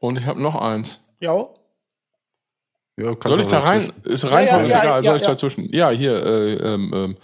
Und 0.00 0.18
ich 0.18 0.26
habe 0.26 0.40
noch 0.42 0.54
eins. 0.56 1.04
Ja. 1.20 1.48
Ja, 2.98 3.12
Soll 3.24 3.40
ich 3.40 3.46
da 3.48 3.60
rein? 3.60 3.92
Ist 4.04 4.24
Reihenfolge 4.24 4.68
Ja, 4.68 4.76
ja, 4.76 4.82
egal. 4.84 4.96
ja, 4.96 5.02
Soll 5.02 5.16
ich 5.16 5.22
ja. 5.22 5.28
dazwischen? 5.28 5.72
Ja, 5.72 5.90
hier, 5.90 6.24
äh, 6.24 6.52
ähm, 6.54 6.92
ähm, 6.94 7.16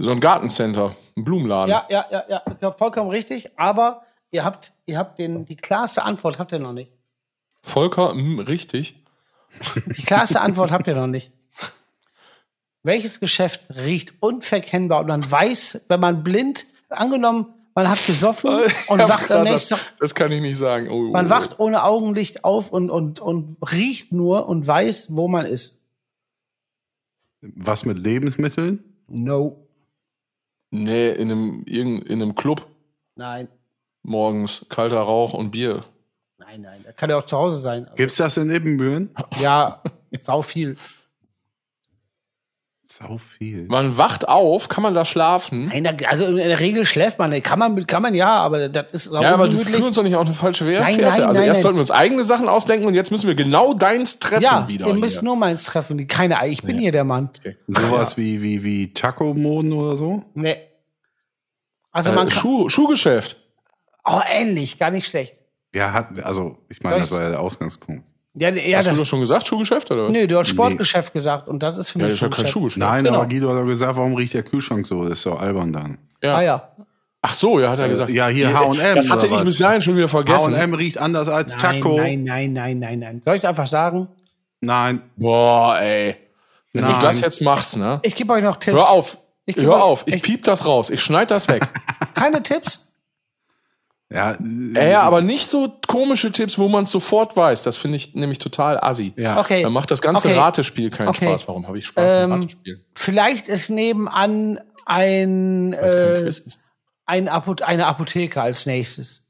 so 0.00 0.10
ein 0.10 0.20
Gartencenter, 0.20 0.96
ein 1.16 1.24
Blumenladen. 1.24 1.70
Ja, 1.70 1.86
ja, 1.88 2.06
ja, 2.10 2.24
ja. 2.28 2.42
Ich 2.50 2.58
glaub, 2.58 2.78
vollkommen 2.78 3.10
richtig. 3.10 3.50
Aber 3.58 4.02
ihr 4.30 4.44
habt, 4.44 4.72
ihr 4.86 4.98
habt 4.98 5.18
den, 5.18 5.44
die 5.44 5.56
klarste 5.56 6.02
Antwort 6.02 6.38
habt 6.38 6.52
ihr 6.52 6.58
noch 6.58 6.72
nicht. 6.72 6.90
Volker, 7.62 8.14
mh, 8.14 8.44
richtig. 8.44 8.96
Die 9.96 10.02
klarste 10.02 10.40
Antwort 10.40 10.72
habt 10.72 10.86
ihr 10.86 10.94
noch 10.94 11.06
nicht. 11.06 11.32
Welches 12.82 13.20
Geschäft 13.20 13.60
riecht 13.76 14.14
unverkennbar 14.20 15.00
und 15.00 15.08
man 15.08 15.30
weiß, 15.30 15.84
wenn 15.88 16.00
man 16.00 16.22
blind, 16.22 16.64
angenommen, 16.88 17.46
man 17.74 17.90
hat 17.90 18.04
gesoffen 18.06 18.60
und 18.88 19.00
wacht 19.00 19.30
am 19.30 19.44
das, 19.44 19.52
nächsten 19.52 19.74
Tag, 19.74 19.98
das 19.98 20.14
kann 20.14 20.32
ich 20.32 20.40
nicht 20.40 20.56
sagen. 20.56 20.88
Oh, 20.88 21.08
oh, 21.08 21.10
man 21.10 21.26
oh. 21.26 21.30
wacht 21.30 21.60
ohne 21.60 21.84
Augenlicht 21.84 22.42
auf 22.42 22.72
und, 22.72 22.88
und, 22.88 23.20
und 23.20 23.58
riecht 23.70 24.12
nur 24.12 24.48
und 24.48 24.66
weiß, 24.66 25.08
wo 25.10 25.28
man 25.28 25.44
ist. 25.44 25.78
Was 27.42 27.84
mit 27.84 27.98
Lebensmitteln? 27.98 28.82
No. 29.08 29.59
Nee, 30.70 31.10
in 31.10 31.30
einem, 31.30 31.64
in 31.66 32.06
einem 32.10 32.34
Club 32.34 32.66
Nein. 33.16 33.48
morgens 34.02 34.66
kalter 34.68 35.00
Rauch 35.00 35.34
und 35.34 35.50
Bier. 35.50 35.84
Nein, 36.38 36.62
nein. 36.62 36.80
Das 36.84 36.96
kann 36.96 37.10
ja 37.10 37.18
auch 37.18 37.26
zu 37.26 37.36
Hause 37.36 37.60
sein. 37.60 37.84
Also, 37.84 37.96
Gibt's 37.96 38.16
das 38.16 38.36
in 38.36 38.50
Ibbenbüren? 38.50 39.10
ja, 39.40 39.82
sau 40.20 40.42
viel. 40.42 40.76
Sau 42.92 43.18
viel. 43.18 43.66
Man 43.68 43.98
wacht 43.98 44.28
auf, 44.28 44.68
kann 44.68 44.82
man 44.82 44.94
da 44.94 45.04
schlafen? 45.04 45.66
Nein, 45.68 45.84
da- 45.84 45.94
also 46.08 46.24
in 46.26 46.36
der 46.36 46.58
Regel 46.58 46.84
schläft 46.86 47.20
man. 47.20 47.30
Kann 47.40 47.60
man, 47.60 47.86
kann 47.86 48.02
man 48.02 48.14
ja, 48.14 48.28
aber 48.40 48.68
das 48.68 48.90
ist 48.90 49.14
auch 49.14 49.22
Ja, 49.22 49.32
aber 49.32 49.48
du 49.48 49.58
führst 49.58 49.84
uns 49.84 49.94
doch 49.94 50.02
nicht 50.02 50.16
auf 50.16 50.26
eine 50.26 50.34
falsche 50.34 50.64
Fährte. 50.64 50.82
Nein, 50.90 50.96
nein, 51.00 51.22
also 51.22 51.38
nein, 51.40 51.48
erst 51.48 51.58
nein. 51.58 51.62
sollten 51.62 51.76
wir 51.76 51.82
uns 51.82 51.92
eigene 51.92 52.24
Sachen 52.24 52.48
ausdenken 52.48 52.86
und 52.88 52.94
jetzt 52.94 53.12
müssen 53.12 53.28
wir 53.28 53.36
genau 53.36 53.74
deins 53.74 54.18
treffen 54.18 54.42
Ja, 54.42 54.66
wieder. 54.66 54.88
ihr 54.88 54.94
müsst 54.94 55.14
hier. 55.14 55.22
nur 55.22 55.36
meins 55.36 55.62
treffen. 55.64 56.04
Keine, 56.08 56.44
ich 56.48 56.62
bin 56.64 56.78
hier 56.78 56.90
der 56.90 57.04
Mann. 57.04 57.30
Sowas 57.68 58.16
wie, 58.16 58.42
wie, 58.42 58.64
wie 58.64 58.92
Taco-Moden 58.92 59.72
oder 59.72 59.96
so? 59.96 60.24
Nee. 60.34 60.56
Also 61.92 62.10
man 62.10 62.26
äh, 62.26 62.30
kann, 62.30 62.40
Schuh, 62.40 62.68
Schuhgeschäft. 62.68 63.36
oh, 64.04 64.20
ähnlich, 64.28 64.80
gar 64.80 64.90
nicht 64.90 65.06
schlecht. 65.06 65.34
Ja, 65.72 65.92
hat, 65.92 66.20
also, 66.24 66.58
ich 66.68 66.82
meine, 66.82 66.98
das 66.98 67.12
war 67.12 67.22
ja 67.22 67.28
der 67.30 67.40
Ausgangspunkt. 67.40 68.04
Ja, 68.34 68.50
ja 68.50 68.78
Hast 68.78 68.86
du 68.86 68.90
das, 68.90 68.98
doch 68.98 69.06
schon 69.06 69.20
gesagt, 69.20 69.46
Schuhgeschäft, 69.48 69.90
oder? 69.90 70.08
nö, 70.08 70.26
du 70.26 70.38
hast 70.38 70.48
Sportgeschäft 70.48 71.12
gesagt 71.12 71.48
und 71.48 71.62
das 71.62 71.76
ist 71.76 71.90
für 71.90 71.98
Ja, 71.98 72.06
mich 72.06 72.20
das 72.20 72.28
ist 72.28 72.36
ja 72.36 72.42
kein 72.42 72.46
Schuhgeschäft. 72.50 72.78
Nein, 72.78 73.04
Genau. 73.04 73.16
aber 73.18 73.26
Guido 73.28 73.48
hat 73.50 73.56
doch 73.60 73.66
gesagt, 73.66 73.96
warum 73.96 74.14
riecht 74.14 74.34
der 74.34 74.44
Kühlschrank 74.44 74.86
so? 74.86 75.02
Das 75.04 75.18
ist 75.18 75.26
doch 75.26 75.40
albern 75.40 75.72
dann. 75.72 75.98
Ja. 76.22 76.36
Ah 76.36 76.42
ja. 76.42 76.68
Ach 77.22 77.34
so, 77.34 77.58
ja, 77.60 77.70
hat 77.70 77.78
er 77.80 77.88
gesagt. 77.88 78.10
ja, 78.10 78.28
hier 78.28 78.48
äh, 78.50 78.54
H&M 78.54 78.94
Das 78.94 79.10
hatte 79.10 79.26
ich 79.26 79.40
bis 79.42 79.58
dahin 79.58 79.82
schon 79.82 79.96
wieder 79.96 80.08
vergessen. 80.08 80.56
H&M 80.56 80.72
riecht 80.74 80.96
anders 80.98 81.28
als 81.28 81.60
Nein, 81.60 81.80
Taco. 81.82 81.96
nein, 81.98 82.24
nein, 82.24 82.52
nein, 82.52 82.78
nein, 82.78 82.98
nein. 83.00 83.22
Soll 83.24 83.34
ich 83.36 83.46
einfach 83.46 83.66
sagen? 83.66 84.08
Nein. 84.60 85.02
Boah, 85.16 85.78
ey. 85.80 86.16
Wenn 86.72 86.84
Nein. 86.84 86.94
du 86.94 86.98
das 87.06 87.20
jetzt 87.20 87.42
machst, 87.42 87.76
ne? 87.76 87.98
Ich 88.04 88.14
gebe 88.14 88.32
euch 88.32 88.42
noch 88.44 88.56
Tipps. 88.58 88.76
Hör 88.76 88.90
auf. 88.90 89.18
Hör 89.56 89.82
auf. 89.82 90.04
Ich 90.06 90.14
ich- 90.16 90.22
piep 90.22 90.44
das 90.44 90.64
raus. 90.66 90.88
Ich 90.88 91.00
schneid 91.02 91.30
das 91.32 91.48
weg. 91.48 91.66
Keine 92.14 92.42
Tipps? 92.42 92.86
Ja, 94.12 94.36
ja, 94.74 94.82
ja, 94.88 95.02
aber 95.02 95.20
nicht 95.22 95.46
so 95.46 95.72
komische 95.86 96.32
Tipps, 96.32 96.58
wo 96.58 96.68
man 96.68 96.82
es 96.84 96.90
sofort 96.90 97.36
weiß. 97.36 97.62
Das 97.62 97.76
finde 97.76 97.94
ich 97.96 98.14
nämlich 98.16 98.38
total 98.40 98.78
assi. 98.80 99.12
ja. 99.16 99.38
Okay. 99.38 99.62
Dann 99.62 99.72
macht 99.72 99.90
das 99.92 100.02
ganze 100.02 100.26
Okay. 100.28 100.36
Ratespiel 100.36 100.90
keinen 100.90 101.08
Okay. 101.10 101.26
Spaß. 101.28 101.46
Warum 101.46 101.68
habe 101.68 101.78
ich 101.78 101.86
Spaß 101.86 102.24
Ähm, 102.24 102.32
Ratespiel? 102.32 102.84
Vielleicht 102.94 103.46
ist 103.46 103.70
nebenan 103.70 104.58
ein, 104.84 105.72
äh, 105.74 106.26
ist. 106.28 106.60
ein 107.06 107.28
Apo 107.28 107.54
eine 107.62 107.86
Apotheke 107.86 108.42
als 108.42 108.66
nächstes. 108.66 109.22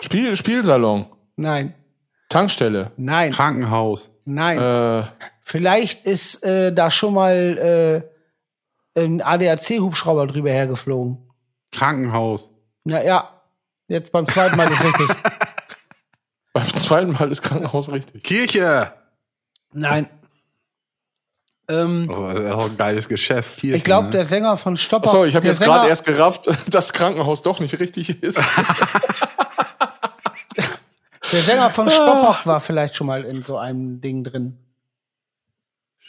Spiel, 0.00 0.34
Spielsalon. 0.34 1.06
Nein, 1.36 1.74
Tankstelle. 2.28 2.90
nein, 2.96 3.30
Krankenhaus. 3.30 4.10
nein. 4.24 4.58
Äh, 4.58 5.04
Vielleicht 5.42 6.04
ist 6.04 6.42
äh, 6.42 6.72
da 6.72 6.90
schon 6.90 7.14
mal 7.14 8.10
äh, 8.96 9.00
ein 9.00 9.22
ADAC-Hubschrauber 9.22 10.26
drüber 10.26 10.50
hergeflogen. 10.50 11.18
Krankenhaus. 11.70 12.50
Ja, 12.84 13.00
ja. 13.02 13.35
Jetzt 13.88 14.12
beim 14.12 14.26
zweiten 14.26 14.56
Mal 14.56 14.70
ist 14.70 14.82
richtig. 14.82 15.08
beim 16.52 16.66
zweiten 16.74 17.12
Mal 17.12 17.30
ist 17.30 17.42
Krankenhaus 17.42 17.90
richtig. 17.90 18.22
Kirche. 18.24 18.92
Nein. 19.72 20.08
Ähm, 21.68 22.08
Oh, 22.12 22.24
ein 22.26 22.76
geiles 22.76 23.08
Geschäft. 23.08 23.58
Kirche, 23.58 23.76
ich 23.76 23.84
glaube, 23.84 24.06
ne? 24.06 24.12
der 24.12 24.24
Sänger 24.24 24.56
von 24.56 24.76
Stopper. 24.76 25.08
Achso, 25.08 25.24
ich 25.24 25.34
habe 25.36 25.46
jetzt 25.46 25.60
gerade 25.60 25.88
erst 25.88 26.04
gerafft, 26.04 26.48
dass 26.72 26.92
Krankenhaus 26.92 27.42
doch 27.42 27.60
nicht 27.60 27.78
richtig 27.80 28.22
ist. 28.22 28.40
Der 31.32 31.42
Sänger 31.42 31.70
von 31.70 31.90
Stoppock 31.90 32.46
war 32.46 32.60
vielleicht 32.60 32.94
schon 32.96 33.08
mal 33.08 33.24
in 33.24 33.42
so 33.42 33.58
einem 33.58 34.00
Ding 34.00 34.22
drin. 34.22 34.56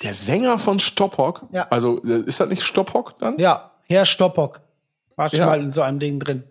Der 0.04 0.14
Sänger 0.14 0.60
von 0.60 0.78
Stoppock? 0.80 1.48
Ja. 1.52 1.68
Also, 1.70 2.04
äh, 2.04 2.22
ist 2.22 2.40
das 2.40 2.48
nicht 2.50 2.62
Stoppock 2.64 3.18
dann? 3.20 3.40
Ja, 3.40 3.72
Herr 3.90 4.06
Stoppock 4.06 4.62
war 5.16 5.30
schon 5.30 5.40
Ja. 5.40 5.48
mal 5.48 5.60
in 5.60 5.74
so 5.74 5.82
einem 5.82 6.00
Ding 6.00 6.20
drin. 6.20 6.44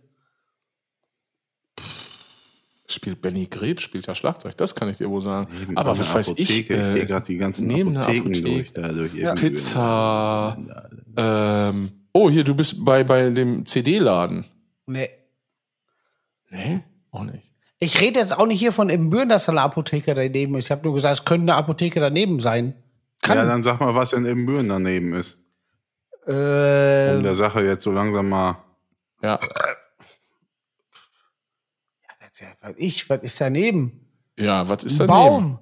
Spielt 2.88 3.20
Benny 3.20 3.46
Greb, 3.46 3.80
spielt 3.80 4.06
ja 4.06 4.14
Schlagzeug, 4.14 4.56
das 4.56 4.74
kann 4.76 4.88
ich 4.88 4.98
dir 4.98 5.10
wohl 5.10 5.20
sagen. 5.20 5.48
Neben 5.58 5.76
Aber 5.76 5.98
was 5.98 6.14
weiß 6.14 6.28
ich? 6.36 6.48
Apotheke. 6.50 6.74
Ich 6.74 6.80
Äh, 6.80 6.94
gehe 6.94 7.04
gerade 7.06 7.26
die 7.26 7.36
ganzen 7.36 7.66
neben 7.66 7.96
Apotheken 7.96 8.20
Apotheke. 8.28 8.42
durch. 8.48 8.72
Da, 8.72 8.88
durch 8.92 9.14
Ja. 9.14 9.34
Pizza. 9.34 10.56
ähm, 11.16 11.92
oh, 12.12 12.30
hier, 12.30 12.44
du 12.44 12.54
bist 12.54 12.84
bei, 12.84 13.02
bei 13.02 13.28
dem 13.30 13.66
CD-Laden. 13.66 14.44
Nee. 14.86 15.08
Nee? 16.50 16.84
Auch 17.10 17.24
nicht. 17.24 17.42
Ich 17.78 18.00
rede 18.00 18.20
jetzt 18.20 18.36
auch 18.38 18.46
nicht 18.46 18.58
hier 18.60 18.72
von 18.72 18.88
Ibbenbüren, 18.88 19.28
dass 19.28 19.46
da 19.46 19.52
eine 19.52 19.62
Apotheke 19.62 20.14
daneben 20.14 20.54
ist. 20.54 20.66
Ich 20.66 20.70
habe 20.70 20.82
nur 20.84 20.94
gesagt, 20.94 21.18
es 21.18 21.24
könnte 21.24 21.42
eine 21.52 21.56
Apotheke 21.56 21.98
daneben 22.00 22.40
sein. 22.40 22.74
Kann. 23.22 23.36
Ja, 23.36 23.44
dann 23.44 23.62
sag 23.62 23.80
mal, 23.80 23.94
was 23.94 24.12
in 24.12 24.24
Ibbenbüren 24.24 24.68
daneben 24.68 25.12
ist. 25.14 25.38
äh, 26.26 27.16
Um 27.16 27.22
der 27.22 27.34
Sache 27.34 27.62
jetzt 27.64 27.82
so 27.84 27.90
langsam 27.90 28.28
mal. 28.28 28.58
Ja. 29.22 29.38
was 32.60 32.74
ich, 32.76 33.08
was 33.08 33.22
ist 33.22 33.40
daneben? 33.40 34.06
Ja, 34.38 34.68
was 34.68 34.84
ist 34.84 35.00
Ein 35.00 35.08
daneben? 35.08 35.08
Baum. 35.08 35.58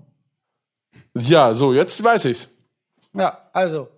Ja, 1.17 1.55
so, 1.55 1.73
jetzt 1.73 2.03
weiß 2.03 2.25
ich's. 2.27 2.51
Ja, 3.15 3.49
also. 3.53 3.89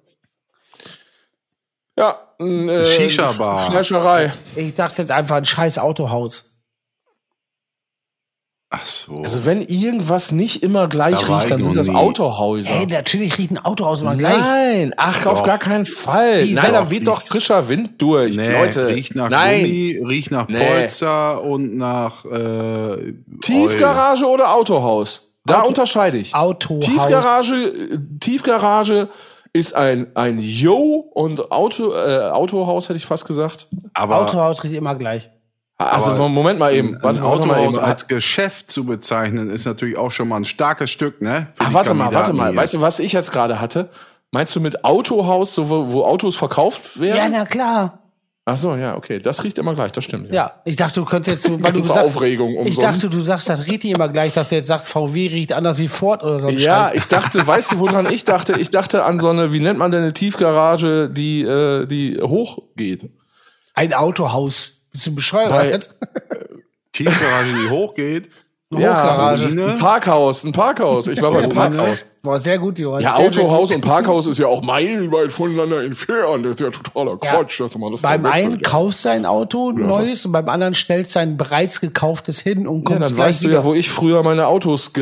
Ja, 1.99 2.19
ein, 2.39 2.69
äh, 2.69 2.85
Shisha-Bar. 2.85 3.71
Fleischerei. 3.71 4.33
Ich 4.55 4.75
dachte 4.75 5.01
jetzt 5.03 5.11
einfach 5.11 5.37
ein 5.37 5.47
scheiß 5.47 5.79
Autohaus. 5.79 6.46
Ach 8.79 8.85
so. 8.87 9.23
Also 9.23 9.45
wenn 9.47 9.63
irgendwas 9.63 10.33
nicht 10.33 10.63
immer 10.63 10.89
gleich 10.89 11.21
Da 11.25 11.37
riecht, 11.39 11.51
dann 11.51 11.63
sind 11.63 11.77
das 11.77 11.89
nie. 11.89 11.95
Autohäuser. 11.95 12.71
Ey, 12.71 12.87
natürlich 12.87 13.39
riecht 13.39 13.51
ein 13.53 13.65
Autohaus 13.65 14.03
immer 14.03 14.17
gleich. 14.17 14.39
Nein, 14.39 14.93
ach, 14.97 15.25
auf 15.27 15.39
Doch. 15.39 15.45
gar 15.47 15.59
keinen 15.59 15.87
Fall. 15.87 16.45
Die 16.45 16.55
Nein, 16.55 16.73
da 16.73 16.91
weht 16.91 17.07
doch 17.07 17.23
frischer 17.23 17.69
Wind 17.69 18.01
durch. 18.03 18.37
nee, 18.37 18.53
Leute, 18.53 18.89
riecht 18.89 19.15
nach 19.15 19.31
nein. 19.31 19.61
Gummi, 19.63 20.01
riecht 20.07 20.31
nach 20.31 20.49
Nee. 20.49 20.59
Polster 20.67 21.43
und 21.43 21.77
nach 21.77 22.25
äh, 22.25 23.15
Tiefgarage 23.43 24.27
oder 24.27 24.53
Autohaus? 24.55 25.23
Da 25.45 25.61
Auto- 25.61 25.69
unterscheide 25.69 26.19
ich. 26.19 26.35
Autohaus. 26.35 26.85
Tiefgarage, 26.85 27.73
Tiefgarage 28.21 29.09
ist 29.53 29.75
ein, 29.75 30.09
ein 30.15 30.39
Yo 30.39 31.09
und 31.15 31.51
Auto, 31.53 31.93
äh, 31.95 32.29
Autohaus 32.31 32.89
hätte 32.89 32.97
ich 32.99 33.07
fast 33.07 33.27
gesagt. 33.27 33.69
Aber 33.95 34.17
Autohaus 34.19 34.63
riecht 34.65 34.75
immer 34.75 34.95
gleich. 34.97 35.31
Also 35.79 36.13
Aber 36.13 36.29
Moment 36.31 36.59
mal 36.59 36.75
eben. 36.75 36.97
ein, 36.97 37.03
Warte, 37.03 37.19
ein 37.19 37.23
mal 37.23 37.29
Autohaus 37.31 37.75
eben. 37.77 37.85
als 37.85 38.09
Geschäft 38.09 38.71
zu 38.71 38.85
bezeichnen, 38.85 39.51
ist 39.51 39.67
natürlich 39.67 39.99
auch 39.99 40.11
schon 40.11 40.29
mal 40.29 40.37
ein 40.39 40.45
starkes 40.45 40.91
Stück, 40.91 41.21
ne? 41.21 41.49
Ach, 41.59 41.73
warte 41.75 41.93
mal, 41.93 42.15
warte 42.15 42.33
mal. 42.33 42.51
hier. 42.53 42.57
Weißt 42.61 42.75
du, 42.75 42.81
was 42.81 42.99
ich 42.99 43.13
jetzt 43.13 43.31
gerade 43.31 43.61
hatte? 43.61 43.91
Meinst 44.31 44.57
du 44.57 44.61
mit 44.61 44.85
Autohaus, 44.85 45.55
so 45.55 45.69
wo, 45.69 45.93
wo 45.93 46.05
Autos 46.05 46.35
verkauft 46.35 46.97
Ja, 46.97 47.03
werden? 47.15 47.33
na 47.33 47.45
klar. 47.45 47.99
Ach 48.49 48.57
so, 48.57 48.77
ja, 48.77 48.97
okay. 48.97 49.19
Das 49.19 49.43
riecht 49.43 49.59
immer 49.59 49.75
gleich, 49.75 49.91
das 49.93 50.05
stimmt. 50.05 50.33
Ja, 50.33 50.53
ich 50.65 50.77
dachte, 50.77 51.01
du 51.01 51.05
könntest 51.07 51.37
jetzt 51.45 51.47
so, 51.53 51.63
weil 51.63 51.73
du 51.73 51.83
sagst, 51.83 52.01
Aufregung 52.01 52.53
ich 52.53 52.59
umsonst. 52.79 52.83
dachte, 52.83 53.09
du 53.09 53.23
sagst, 53.23 53.49
das 53.49 53.67
riecht 53.67 53.85
immer 53.85 54.09
gleich, 54.09 54.33
dass 54.35 54.51
du 54.51 54.55
jetzt 54.55 54.69
sagst, 54.69 54.87
VW 54.89 55.29
riecht 55.29 55.53
anders 55.53 55.79
wie 55.79 55.89
Ford 55.89 56.23
oder 56.23 56.41
so. 56.41 56.49
Ja, 56.49 56.87
Scheiß. 56.87 56.95
ich 56.97 57.07
dachte, 57.09 57.45
weißt 57.47 57.73
du, 57.73 57.79
woran 57.81 58.07
ich 58.11 58.25
dachte? 58.25 58.55
Ich 58.59 58.71
dachte 58.71 59.05
an 59.05 59.19
so 59.21 59.29
eine, 59.31 59.53
wie 59.53 59.59
nennt 59.61 59.79
man 59.81 59.91
denn 59.91 60.03
eine 60.03 60.13
Tiefgarage, 60.13 61.11
die, 61.11 61.43
äh, 61.43 61.87
die 61.87 62.21
hochgeht. 62.23 63.11
Ein 63.75 63.93
Autohaus. 63.95 64.75
Du 65.05 65.15
bescheuert? 65.15 65.51
Bei- 65.51 65.79
Tiefgarage, 66.93 67.53
die 67.63 67.71
hochgeht. 67.71 68.31
Hochgarage. 68.75 69.47
Ruine. 69.47 69.67
Ein 69.73 69.79
Parkhaus, 69.79 70.43
ein 70.43 70.51
Parkhaus. 70.53 71.07
Ich 71.07 71.23
war 71.23 71.31
beim 71.31 71.49
Parkhaus. 71.49 72.05
Boah, 72.23 72.39
sehr 72.41 72.59
gut, 72.59 72.79
Johann. 72.81 73.01
Ja, 73.03 73.17
Sehr, 73.17 73.33
sehr 73.33 73.43
Autohaus 73.45 73.69
gut. 73.69 73.77
und 73.77 73.81
Parkhaus 73.83 74.27
ist 74.27 74.39
ja 74.39 74.49
auch 74.49 74.61
meilenweit 74.63 75.31
voneinander 75.31 75.85
entfernt. 75.85 76.45
Das 76.45 76.53
ist 76.55 76.61
ja 76.61 76.71
totaler 76.71 77.17
Ja. 77.23 77.31
Quatsch. 77.37 77.61
dass 77.61 77.79
man 77.79 77.93
das 77.93 78.01
Beim 78.01 78.27
einen 78.27 78.55
ja. 78.59 78.69
kaufst 78.69 79.05
du 79.05 79.11
ein 79.11 79.25
Auto, 79.25 79.71
ein 79.71 79.77
Oder 79.85 79.87
neues, 79.99 80.27
und 80.27 80.33
beim 80.33 80.49
anderen 80.49 80.75
stellst 80.75 81.15
du 81.15 81.21
ein 81.21 81.37
bereits 81.37 81.81
gekauftes 81.81 82.41
hin 82.41 82.67
und 82.67 82.79
Ja, 82.79 82.97
kommst 82.97 83.03
dann 83.03 83.15
gleich 83.17 83.27
weißt 83.29 83.45
du 83.45 83.49
ja, 83.51 83.63
wo 83.63 83.73
ich 83.75 83.89
früher 83.89 84.25
meine 84.25 84.49
Autos 84.49 84.93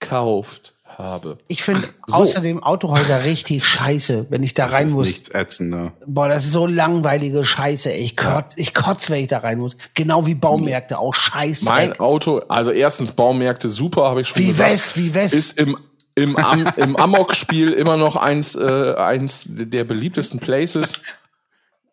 gekauft 0.00 0.74
habe. 1.02 1.38
Ich 1.48 1.62
finde 1.62 1.82
So. 2.06 2.14
außerdem 2.16 2.62
Autohäuser 2.62 3.24
richtig 3.24 3.64
scheiße, 3.64 4.26
wenn 4.30 4.42
ich 4.42 4.54
da 4.54 4.66
Das 4.66 4.74
rein 4.74 4.86
ist 4.86 4.92
muss. 4.94 5.06
nichts 5.08 5.28
ätzender. 5.30 5.92
Boah, 6.06 6.28
das 6.28 6.44
ist 6.44 6.52
so 6.52 6.66
langweilige 6.66 7.44
Scheiße. 7.44 7.92
Ich 7.92 8.16
kotz, 8.16 8.54
ich 8.56 8.74
kotz, 8.74 9.10
wenn 9.10 9.20
ich 9.22 9.28
da 9.28 9.38
rein 9.38 9.58
muss. 9.58 9.76
Genau 9.94 10.26
wie 10.26 10.34
Baumärkte 10.34 10.98
auch 10.98 11.14
scheiße. 11.14 11.64
Mein 11.64 11.98
Auto, 12.00 12.38
also 12.48 12.70
erstens 12.70 13.12
Baumärkte 13.12 13.68
super, 13.68 14.04
habe 14.08 14.20
ich 14.22 14.28
schon 14.28 14.38
Wie 14.38 14.48
gesagt. 14.48 14.70
West, 14.72 14.96
wie 14.96 15.14
West. 15.14 15.34
Ist 15.34 15.58
im 15.58 15.76
im, 16.16 16.36
Am, 16.36 16.66
im 16.76 16.96
Amok-Spiel 16.96 17.72
immer 17.72 17.96
noch 17.96 18.16
eins, 18.16 18.54
äh, 18.54 18.94
eins 18.94 19.44
der 19.48 19.84
beliebtesten 19.84 20.40
Places. 20.40 21.00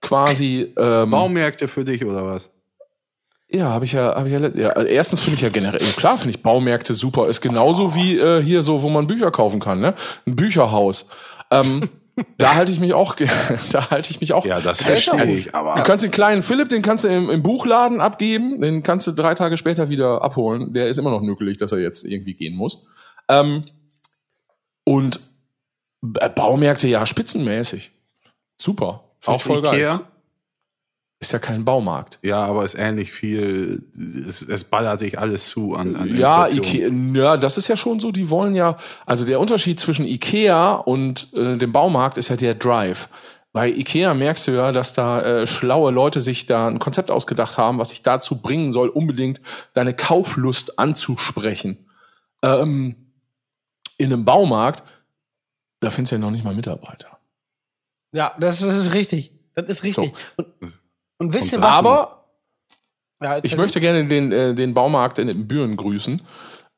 Quasi. 0.02 0.74
Ähm, 0.78 1.10
Baumärkte 1.10 1.68
für 1.68 1.86
dich 1.86 2.04
oder 2.04 2.26
was? 2.26 2.50
Ja, 3.50 3.70
habe 3.70 3.86
ich 3.86 3.94
ja, 3.94 4.14
habe 4.16 4.28
ich 4.30 4.40
ja, 4.40 4.50
ja. 4.50 4.70
also 4.72 4.88
Erstens 4.90 5.22
finde 5.22 5.36
ich 5.36 5.42
ja 5.42 5.50
generell, 5.50 5.80
klar 5.96 6.18
finde 6.18 6.32
ich 6.32 6.44
Baumärkte 6.44 6.94
super. 6.94 7.30
Ist 7.30 7.40
genauso 7.42 7.96
wie 7.96 8.18
äh, 8.18 8.42
hier 8.44 8.62
so, 8.62 8.82
wo 8.84 8.90
man 8.90 9.08
Bücher 9.08 9.32
kaufen 9.32 9.60
kann, 9.62 9.80
ne? 9.80 9.94
Ein 10.26 10.36
Bücherhaus. 10.36 11.06
Ähm, 11.50 11.90
da 12.38 12.56
halte 12.56 12.72
ich 12.74 12.80
mich 12.82 12.94
auch, 12.94 13.16
da 13.72 13.90
halte 13.90 14.12
ich 14.12 14.20
mich 14.20 14.34
auch. 14.34 14.46
Ja, 14.46 14.60
das 14.60 14.82
verstehe 14.84 15.26
ich, 15.26 15.56
aber- 15.56 15.76
Du 15.76 15.84
kannst 15.84 16.04
den 16.04 16.12
kleinen 16.12 16.42
Philipp, 16.42 16.68
den 16.68 16.82
kannst 16.82 17.06
du 17.06 17.08
im, 17.08 17.30
im 17.30 17.42
Buchladen 17.42 18.02
abgeben, 18.02 18.60
den 18.60 18.84
kannst 18.84 19.08
du 19.08 19.12
drei 19.14 19.34
Tage 19.34 19.56
später 19.56 19.88
wieder 19.88 20.22
abholen. 20.22 20.74
Der 20.74 20.88
ist 20.90 20.98
immer 20.98 21.12
noch 21.12 21.22
nöckelig, 21.22 21.58
dass 21.58 21.72
er 21.72 21.80
jetzt 21.80 22.04
irgendwie 22.04 22.34
gehen 22.34 22.56
muss. 22.56 22.86
Ähm, 23.30 23.62
und 24.84 25.20
B- 26.02 26.20
Baumärkte, 26.36 26.88
ja, 26.88 27.06
spitzenmäßig. 27.06 27.92
Super. 28.58 29.04
Auch 29.26 29.42
voll 29.42 29.60
Ikea? 29.60 29.98
geil. 29.98 30.00
Ist 31.20 31.32
ja 31.32 31.40
kein 31.40 31.66
Baumarkt. 31.66 32.20
Ja, 32.22 32.44
aber 32.44 32.64
ist 32.64 32.76
ähnlich 32.76 33.12
viel. 33.12 33.84
Es, 34.28 34.44
es 34.44 34.64
ballert 34.64 35.02
dich 35.02 35.18
alles 35.18 35.50
zu 35.50 35.74
an, 35.74 35.96
an 35.96 36.16
Ja. 36.16 36.48
Ikea, 36.48 36.90
ja, 37.14 37.38
das 37.38 37.58
ist 37.58 37.68
ja 37.68 37.76
schon 37.76 38.00
so, 38.00 38.12
die 38.12 38.30
wollen 38.30 38.54
ja, 38.54 38.78
also 39.08 39.26
der 39.26 39.40
Unterschied 39.40 39.80
zwischen 39.80 40.06
Ikea 40.06 40.76
und 40.76 41.34
äh, 41.34 41.58
dem 41.58 41.72
Baumarkt 41.72 42.20
ist 42.20 42.30
ja 42.30 42.36
der 42.36 42.54
Drive. 42.54 43.10
Bei 43.52 43.68
Ikea 43.68 44.14
merkst 44.14 44.48
du 44.48 44.52
ja, 44.52 44.72
dass 44.72 44.94
da 44.94 45.20
äh, 45.22 45.48
schlaue 45.48 45.92
Leute 45.92 46.22
sich 46.22 46.46
da 46.46 46.68
ein 46.68 46.78
Konzept 46.78 47.10
ausgedacht 47.10 47.58
haben, 47.58 47.80
was 47.80 47.90
sich 47.90 48.04
dazu 48.04 48.40
bringen 48.40 48.72
soll, 48.72 48.90
unbedingt 48.90 49.42
deine 49.74 49.96
Kauflust 49.96 50.78
anzusprechen. 50.78 51.90
Ähm, 52.44 53.14
in 53.98 54.14
einem 54.14 54.24
Baumarkt, 54.24 54.84
da 55.80 55.90
findest 55.90 56.12
du 56.12 56.18
ja 56.18 56.20
noch 56.20 56.30
nicht 56.30 56.44
mal 56.44 56.54
Mitarbeiter. 56.54 57.18
ja, 58.12 58.36
das 58.40 58.62
ist 58.62 58.94
richtig. 58.94 59.34
Das 59.56 59.68
ist 59.68 59.84
richtig. 59.84 60.14
Und, 60.36 60.48
und 61.18 61.34
wisst 61.34 61.54
ihr 61.54 61.62
was? 61.62 61.76
Aber 61.76 62.26
Ja, 63.22 63.40
Ich 63.44 63.58
möchte 63.58 63.80
gerne 63.80 64.06
den, 64.06 64.32
äh, 64.32 64.54
den 64.54 64.74
Baumarkt 64.74 65.20
in 65.20 65.48
Büren 65.48 65.76
grüßen. 65.76 66.22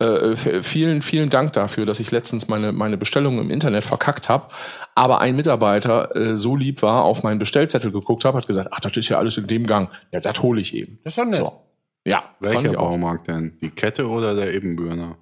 Äh, 0.02 0.64
vielen, 0.64 1.02
vielen 1.02 1.30
Dank 1.30 1.52
dafür, 1.52 1.86
dass 1.86 2.00
ich 2.00 2.10
letztens 2.12 2.48
meine, 2.48 2.72
meine 2.72 2.96
Bestellung 2.96 3.38
im 3.38 3.52
Internet 3.52 3.84
verkackt 3.84 4.30
habe. 4.30 4.48
Aber 4.96 5.20
ein 5.20 5.36
Mitarbeiter 5.36 6.16
äh, 6.16 6.38
so 6.38 6.56
lieb 6.56 6.82
war, 6.82 7.04
auf 7.04 7.24
meinen 7.24 7.38
Bestellzettel 7.38 7.92
geguckt 7.92 8.24
habe, 8.24 8.38
hat 8.38 8.48
gesagt, 8.48 8.70
ach, 8.72 8.80
das 8.80 8.96
ist 8.96 9.10
ja 9.10 9.18
alles 9.18 9.38
in 9.38 9.48
dem 9.48 9.68
Gang. 9.68 9.90
Ja, 10.14 10.22
das 10.22 10.42
hole 10.42 10.62
ich 10.62 10.74
eben. 10.74 11.00
Das 11.04 11.12
ist 11.14 11.18
doch 11.18 11.26
nett. 11.26 11.40
So. 11.40 11.66
Ja, 12.06 12.24
Welcher. 12.40 12.72
Baumarkt 12.72 13.28
denn? 13.28 13.58
Die 13.62 13.72
Kette 13.72 14.08
oder 14.08 14.36
der 14.36 14.54
Ebenbürner? 14.54 15.18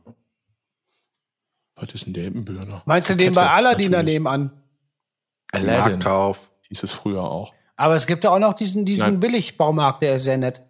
Was 1.75 1.93
ist 1.95 2.05
denn 2.05 2.13
der 2.13 2.25
Ebenbürner? 2.25 2.83
Meinst 2.85 3.09
du 3.09 3.15
den 3.15 3.29
Kette, 3.29 3.39
bei 3.39 3.49
Aladdin 3.49 3.91
natürlich. 3.91 4.13
daneben 4.13 4.27
an? 4.27 4.51
Aladdin 5.51 5.93
Marktkauf. 5.93 6.39
hieß 6.67 6.83
es 6.83 6.91
früher 6.91 7.23
auch. 7.23 7.51
Aber 7.77 7.95
es 7.95 8.07
gibt 8.07 8.23
ja 8.23 8.31
auch 8.31 8.39
noch 8.39 8.53
diesen, 8.53 8.85
diesen 8.85 9.05
Nein. 9.05 9.19
Billigbaumarkt, 9.19 10.03
der 10.03 10.15
ist 10.15 10.23
sehr 10.23 10.37
nett. 10.37 10.61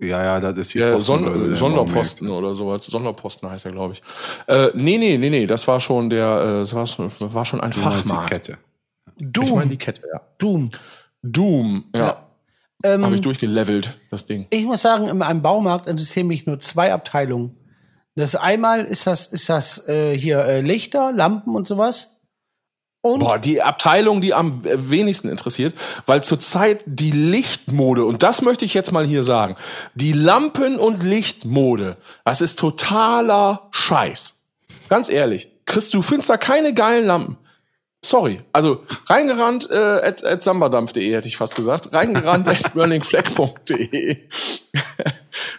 Ja, 0.00 0.24
ja, 0.24 0.40
das 0.40 0.56
ist 0.58 0.74
die 0.74 0.78
Der 0.78 0.92
Postenbörse 0.92 1.38
Son 1.38 1.48
der 1.48 1.56
Sonderposten 1.56 2.30
oder 2.30 2.54
sowas. 2.54 2.84
Sonderposten 2.84 3.50
heißt 3.50 3.66
er, 3.66 3.72
glaube 3.72 3.94
ich. 3.94 4.02
Äh, 4.46 4.70
nee, 4.74 4.96
nee, 4.96 5.18
nee, 5.18 5.28
nee, 5.28 5.46
das 5.46 5.66
war 5.66 5.80
schon 5.80 6.08
der, 6.08 6.40
äh, 6.40 6.60
das 6.60 6.74
war 6.74 6.86
schon, 6.86 7.10
war 7.18 7.44
schon 7.44 7.60
ein. 7.60 7.70
Du 7.70 7.80
meinst 7.80 8.04
die 8.04 8.08
Fachmarkt. 8.08 8.30
Kette. 8.30 8.58
Doom. 9.18 9.44
Ich 9.44 9.54
meine 9.54 9.70
die 9.70 9.76
Kette, 9.76 10.02
ja. 10.12 10.20
Doom. 10.38 10.70
Doom, 11.22 11.84
ja. 11.94 12.00
Ja. 12.00 12.24
Ähm, 12.84 13.04
Habe 13.04 13.16
ich 13.16 13.20
durchgelevelt, 13.20 13.98
das 14.12 14.26
Ding. 14.26 14.46
ich 14.50 14.64
muss 14.64 14.82
sagen, 14.82 15.08
in 15.08 15.20
einem 15.20 15.42
Baumarkt 15.42 15.88
interessieren 15.88 16.28
mich 16.28 16.46
nur 16.46 16.60
zwei 16.60 16.92
Abteilungen. 16.92 17.56
Das 18.14 18.36
einmal 18.36 18.84
ist 18.84 19.06
das, 19.08 19.26
ist 19.26 19.48
das 19.48 19.86
äh, 19.88 20.16
hier 20.16 20.44
äh, 20.44 20.60
Lichter, 20.60 21.12
Lampen 21.12 21.56
und 21.56 21.66
sowas. 21.66 22.17
Und 23.00 23.20
Boah, 23.20 23.38
die 23.38 23.62
Abteilung, 23.62 24.20
die 24.20 24.34
am 24.34 24.62
wenigsten 24.64 25.28
interessiert, 25.28 25.74
weil 26.06 26.22
zurzeit 26.24 26.82
die 26.84 27.12
Lichtmode, 27.12 28.04
und 28.04 28.24
das 28.24 28.42
möchte 28.42 28.64
ich 28.64 28.74
jetzt 28.74 28.90
mal 28.90 29.06
hier 29.06 29.22
sagen, 29.22 29.54
die 29.94 30.12
Lampen- 30.12 30.78
und 30.78 31.04
Lichtmode, 31.04 31.96
das 32.24 32.40
ist 32.40 32.58
totaler 32.58 33.68
Scheiß. 33.70 34.34
Ganz 34.88 35.08
ehrlich. 35.08 35.48
Chris, 35.64 35.90
du 35.90 36.02
findest 36.02 36.30
da 36.30 36.36
keine 36.36 36.74
geilen 36.74 37.06
Lampen. 37.06 37.38
Sorry. 38.04 38.40
Also 38.52 38.84
reingerannt 39.06 39.70
äh, 39.70 39.74
at, 39.76 40.24
at 40.24 40.42
sambadampf.de 40.42 41.14
hätte 41.14 41.28
ich 41.28 41.36
fast 41.36 41.56
gesagt. 41.56 41.94
Reingerannt 41.94 42.48
at 42.48 42.72
burningflag.de. 42.72 44.16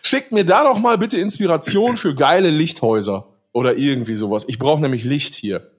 Schickt 0.01 0.31
mir 0.31 0.45
da 0.45 0.63
doch 0.63 0.79
mal 0.79 0.97
bitte 0.97 1.19
Inspiration 1.19 1.97
für 1.97 2.15
geile 2.15 2.49
Lichthäuser 2.49 3.27
oder 3.51 3.77
irgendwie 3.77 4.15
sowas. 4.15 4.45
Ich 4.47 4.57
brauche 4.57 4.81
nämlich 4.81 5.03
Licht 5.03 5.35
hier. 5.35 5.69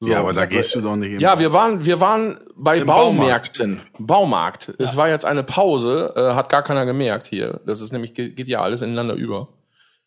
So. 0.00 0.12
Ja, 0.12 0.20
aber 0.20 0.32
da 0.32 0.46
gehst 0.46 0.76
du 0.76 0.80
doch 0.80 0.94
nicht 0.94 1.14
in 1.14 1.20
Ja, 1.20 1.40
wir 1.40 1.52
waren, 1.52 1.84
wir 1.84 2.00
waren 2.00 2.38
bei 2.54 2.78
Im 2.78 2.86
Baumärkten. 2.86 3.80
Baumarkt. 3.98 4.72
Es 4.78 4.96
war 4.96 5.08
jetzt 5.08 5.24
eine 5.24 5.42
Pause, 5.42 6.12
äh, 6.14 6.34
hat 6.34 6.48
gar 6.50 6.62
keiner 6.62 6.86
gemerkt 6.86 7.26
hier. 7.26 7.60
Das 7.66 7.80
ist 7.80 7.92
nämlich, 7.92 8.14
geht, 8.14 8.46
ja 8.46 8.62
alles 8.62 8.82
ineinander 8.82 9.14
über. 9.14 9.48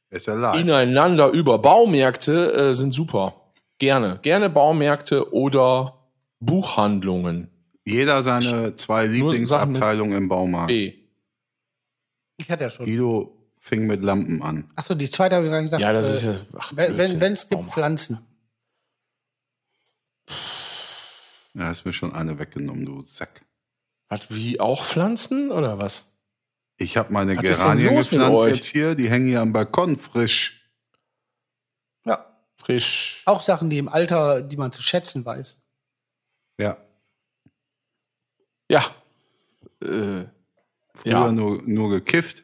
Ist 0.09 0.27
ja 0.27 0.35
live. 0.35 0.61
Ineinander 0.61 1.29
über. 1.31 1.59
Baumärkte 1.59 2.53
äh, 2.53 2.73
sind 2.73 2.91
super. 2.91 3.33
Gerne. 3.79 4.19
Gerne 4.21 4.49
Baumärkte 4.49 5.33
oder 5.33 5.99
Buchhandlungen. 6.39 7.49
Jeder 7.83 8.23
seine 8.23 8.75
zwei 8.75 9.07
Lieblingsabteilungen 9.07 10.17
im 10.17 10.29
Baumarkt. 10.29 10.67
B. 10.67 10.93
ich 12.37 12.49
hatte 12.49 12.63
ja 12.65 12.69
schon. 12.69 12.85
Guido 12.85 13.37
fing 13.59 13.87
mit 13.87 14.03
Lampen 14.03 14.41
an. 14.41 14.71
Achso, 14.75 14.95
die 14.95 15.09
zweite 15.09 15.35
habe 15.35 15.45
ich 15.45 15.51
gerade 15.51 15.63
gesagt. 15.63 15.81
Ja, 15.81 15.91
das 15.91 16.09
äh, 16.09 16.13
ist 16.13 16.23
ja. 16.23 16.35
Ach, 16.57 16.71
Wenn 16.75 16.93
es 16.97 17.41
gibt 17.41 17.49
Baumarkt. 17.49 17.73
Pflanzen. 17.73 18.19
Ja, 21.53 21.65
hast 21.65 21.85
mir 21.85 21.93
schon 21.93 22.13
eine 22.13 22.39
weggenommen, 22.39 22.85
du 22.85 23.01
Sack. 23.01 23.41
Hat 24.09 24.27
wie 24.33 24.59
auch 24.59 24.85
Pflanzen 24.85 25.51
oder 25.51 25.77
was? 25.77 26.11
Ich 26.77 26.97
habe 26.97 27.13
meine 27.13 27.35
Was 27.35 27.43
Geranien 27.43 27.95
gepflanzt 27.95 28.45
jetzt 28.47 28.65
hier. 28.65 28.95
Die 28.95 29.09
hängen 29.09 29.27
hier 29.27 29.41
am 29.41 29.53
Balkon 29.53 29.97
frisch. 29.97 30.69
Ja. 32.05 32.25
Frisch. 32.57 33.23
Auch 33.25 33.41
Sachen, 33.41 33.69
die 33.69 33.77
im 33.77 33.87
Alter, 33.87 34.41
die 34.41 34.57
man 34.57 34.71
zu 34.71 34.81
schätzen 34.81 35.25
weiß. 35.25 35.61
Ja. 36.59 36.77
Ja, 38.69 38.83
äh, 39.81 40.25
Früher 40.93 41.11
ja, 41.11 41.31
nur, 41.31 41.61
nur 41.63 41.89
gekifft. 41.89 42.43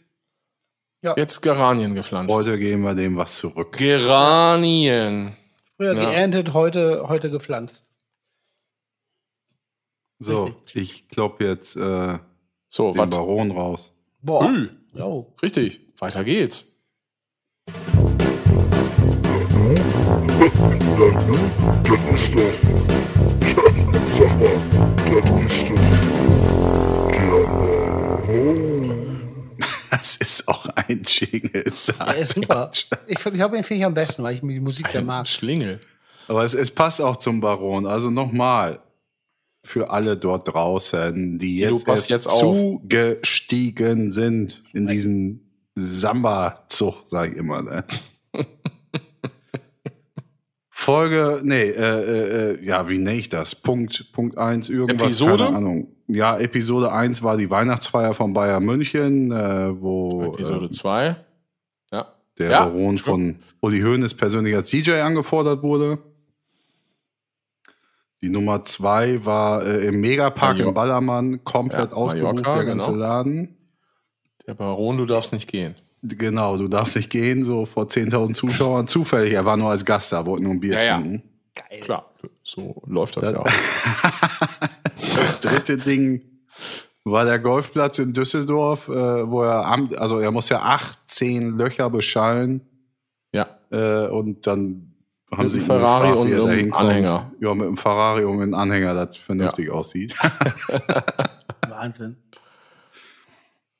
jetzt 1.15 1.41
Geranien 1.41 1.95
gepflanzt. 1.95 2.33
Heute 2.33 2.57
geben 2.59 2.83
wir 2.83 2.95
dem 2.95 3.15
was 3.15 3.37
zurück. 3.37 3.77
Geranien. 3.77 5.37
Früher 5.77 5.93
Ja. 5.93 6.09
geerntet, 6.09 6.53
heute, 6.53 7.07
heute 7.07 7.29
gepflanzt. 7.29 7.86
So, 10.19 10.51
ich 10.73 11.07
klopp 11.09 11.41
jetzt 11.41 11.75
äh, 11.75 12.17
So, 12.67 12.91
den 12.91 12.97
was? 12.97 13.09
Baron 13.09 13.51
raus. 13.51 13.91
Boah. 14.21 14.49
Ü, 14.49 14.69
Jo. 14.93 15.33
richtig. 15.41 15.81
Weiter 15.99 16.23
geht's. 16.23 16.67
Das 21.83 22.21
ist 22.21 22.35
doch. 22.35 22.51
Sag 24.11 24.39
mal, 24.39 24.57
das 25.05 25.51
ist 25.53 25.69
doch. 25.69 25.77
Das 29.91 30.15
ist 30.17 30.47
auch 30.47 30.65
ein 30.75 31.01
Jingle. 31.05 31.63
Ja, 31.99 32.11
ist 32.11 32.33
super. 32.35 32.71
Ich, 33.07 33.19
find- 33.19 33.35
ich 33.35 33.41
habe 33.41 33.57
ihn 33.57 33.63
finde 33.63 33.79
ich 33.79 33.85
am 33.85 33.93
besten, 33.93 34.23
weil 34.23 34.35
ich 34.35 34.43
mir 34.43 34.53
die 34.53 34.59
Musik 34.59 34.87
sehr 34.89 35.01
mag. 35.01 35.27
Schlingel. 35.27 35.79
Aber 36.27 36.43
es, 36.43 36.53
es 36.53 36.69
passt 36.71 37.01
auch 37.01 37.15
zum 37.17 37.39
Baron. 37.41 37.85
Also 37.85 38.09
nochmal 38.09 38.79
für 39.63 39.89
alle 39.89 40.17
dort 40.17 40.53
draußen, 40.53 41.37
die 41.37 41.57
jetzt, 41.57 41.87
erst 41.87 42.09
jetzt 42.09 42.29
zugestiegen 42.29 44.11
sind 44.11 44.63
in 44.73 44.87
diesen 44.87 45.47
Samba-Zug, 45.75 47.03
sag 47.05 47.31
ich 47.31 47.37
immer. 47.37 47.61
Ne? 47.61 47.83
Folge, 50.69 51.41
nee, 51.43 51.69
äh, 51.69 51.73
äh, 51.73 52.53
äh, 52.53 52.65
ja, 52.65 52.87
wie 52.87 52.97
nenne 52.97 53.17
ich 53.17 53.29
das? 53.29 53.55
Punkt, 53.55 54.11
Punkt 54.13 54.37
eins 54.37 54.69
irgendwas, 54.69 55.07
Episode? 55.07 55.43
keine 55.43 55.57
Ahnung. 55.57 55.87
Ja, 56.07 56.37
Episode 56.37 56.93
eins 56.93 57.21
war 57.21 57.35
die 57.35 57.49
Weihnachtsfeier 57.49 58.13
von 58.13 58.31
Bayern 58.33 58.63
München, 58.63 59.31
äh, 59.31 59.81
wo 59.81 60.33
Episode 60.33 60.67
äh, 60.67 60.71
2. 60.71 61.15
Ja. 61.91 62.13
der 62.37 62.49
Ja, 62.49 62.65
Baron 62.65 62.97
von 62.97 63.35
Uli 63.59 63.81
Hoeneß 63.81 64.13
persönlich 64.13 64.55
als 64.55 64.69
DJ 64.69 65.01
angefordert 65.01 65.61
wurde. 65.61 65.99
Die 68.23 68.29
Nummer 68.29 68.65
zwei 68.65 69.23
war 69.25 69.63
äh, 69.65 69.85
im 69.87 70.01
Megapark 70.01 70.57
Major- 70.57 70.69
in 70.69 70.73
Ballermann, 70.73 71.43
komplett 71.43 71.91
Ja, 71.91 71.95
ausgebucht, 71.97 72.35
Mallorca, 72.35 72.55
der 72.55 72.65
ganze 72.65 72.87
genau. 72.91 72.99
Laden. 72.99 73.57
Der 74.47 74.53
Baron, 74.55 74.97
du 74.97 75.05
darfst 75.05 75.33
nicht 75.33 75.47
gehen. 75.47 75.75
Genau, 76.01 76.57
du 76.57 76.67
darfst 76.67 76.95
nicht 76.95 77.09
gehen, 77.09 77.43
so 77.43 77.65
vor 77.65 77.85
10.000 77.85 78.33
Zuschauern. 78.33 78.87
Zufällig, 78.87 79.33
er 79.33 79.45
war 79.45 79.57
nur 79.57 79.69
als 79.69 79.83
Gast 79.85 80.11
da, 80.13 80.25
wollte 80.25 80.43
nur 80.43 80.53
ein 80.53 80.59
Bier 80.59 80.73
Ja, 80.79 80.83
ja. 80.85 80.99
trinken. 80.99 81.23
Geil. 81.55 81.79
Klar, 81.81 82.11
so 82.43 82.81
läuft 82.87 83.17
das 83.17 83.31
ja 83.33 83.39
auch. 83.39 83.47
Das 84.99 85.39
dritte 85.41 85.77
Ding 85.77 86.21
war 87.03 87.23
der 87.25 87.39
Golfplatz 87.39 87.99
in 87.99 88.13
Düsseldorf, 88.13 88.87
äh, 88.89 89.29
wo 89.29 89.43
er, 89.43 89.65
am, 89.65 89.89
also 89.97 90.19
er 90.19 90.31
muss 90.31 90.49
ja 90.49 90.61
18 90.61 91.51
Löcher 91.57 91.89
beschallen. 91.89 92.61
Ja. 93.31 93.47
Äh, 93.71 94.07
und 94.07 94.45
dann 94.47 94.86
haben 95.31 95.43
Mit 95.43 95.51
sie 95.51 95.59
Ferrari 95.59 96.11
und 96.11 96.33
einem. 96.33 96.73
Anhänger. 96.73 97.31
Ja, 97.39 97.53
mit 97.53 97.67
einem 97.67 97.77
Ferrari 97.77 98.23
und 98.23 98.41
einem 98.41 98.53
Anhänger, 98.53 98.93
das 98.93 99.17
vernünftig 99.17 99.69
aussieht. 99.69 100.15
Wahnsinn. 101.69 102.17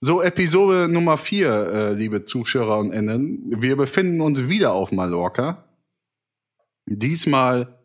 So, 0.02 0.22
Episode 0.22 0.88
Nummer 0.88 1.18
vier, 1.18 1.50
äh, 1.50 1.94
liebe 1.94 2.24
Zuschauer 2.24 2.78
und 2.78 2.92
Innen. 2.92 3.62
Wir 3.62 3.76
befinden 3.78 4.22
uns 4.22 4.48
wieder 4.48 4.74
auf 4.74 4.92
Mallorca. 4.92 5.64
Diesmal 6.86 7.80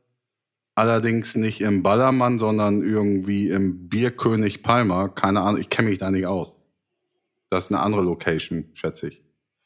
allerdings 0.75 1.37
nicht 1.37 1.61
im 1.61 1.83
Ballermann, 1.83 2.39
sondern 2.39 2.83
irgendwie 2.83 3.49
im 3.49 3.89
Bierkönig 3.89 4.63
Palma. 4.63 5.09
Keine 5.09 5.41
Ahnung, 5.41 5.61
ich 5.61 5.71
kenne 5.71 5.89
mich 5.89 5.99
da 5.99 6.11
nicht 6.11 6.27
aus. 6.27 6.57
Das 7.49 7.65
ist 7.65 7.71
eine 7.71 7.81
andere 7.81 8.03
Location, 8.03 8.71
schätze 8.75 9.09
ich. 9.09 9.23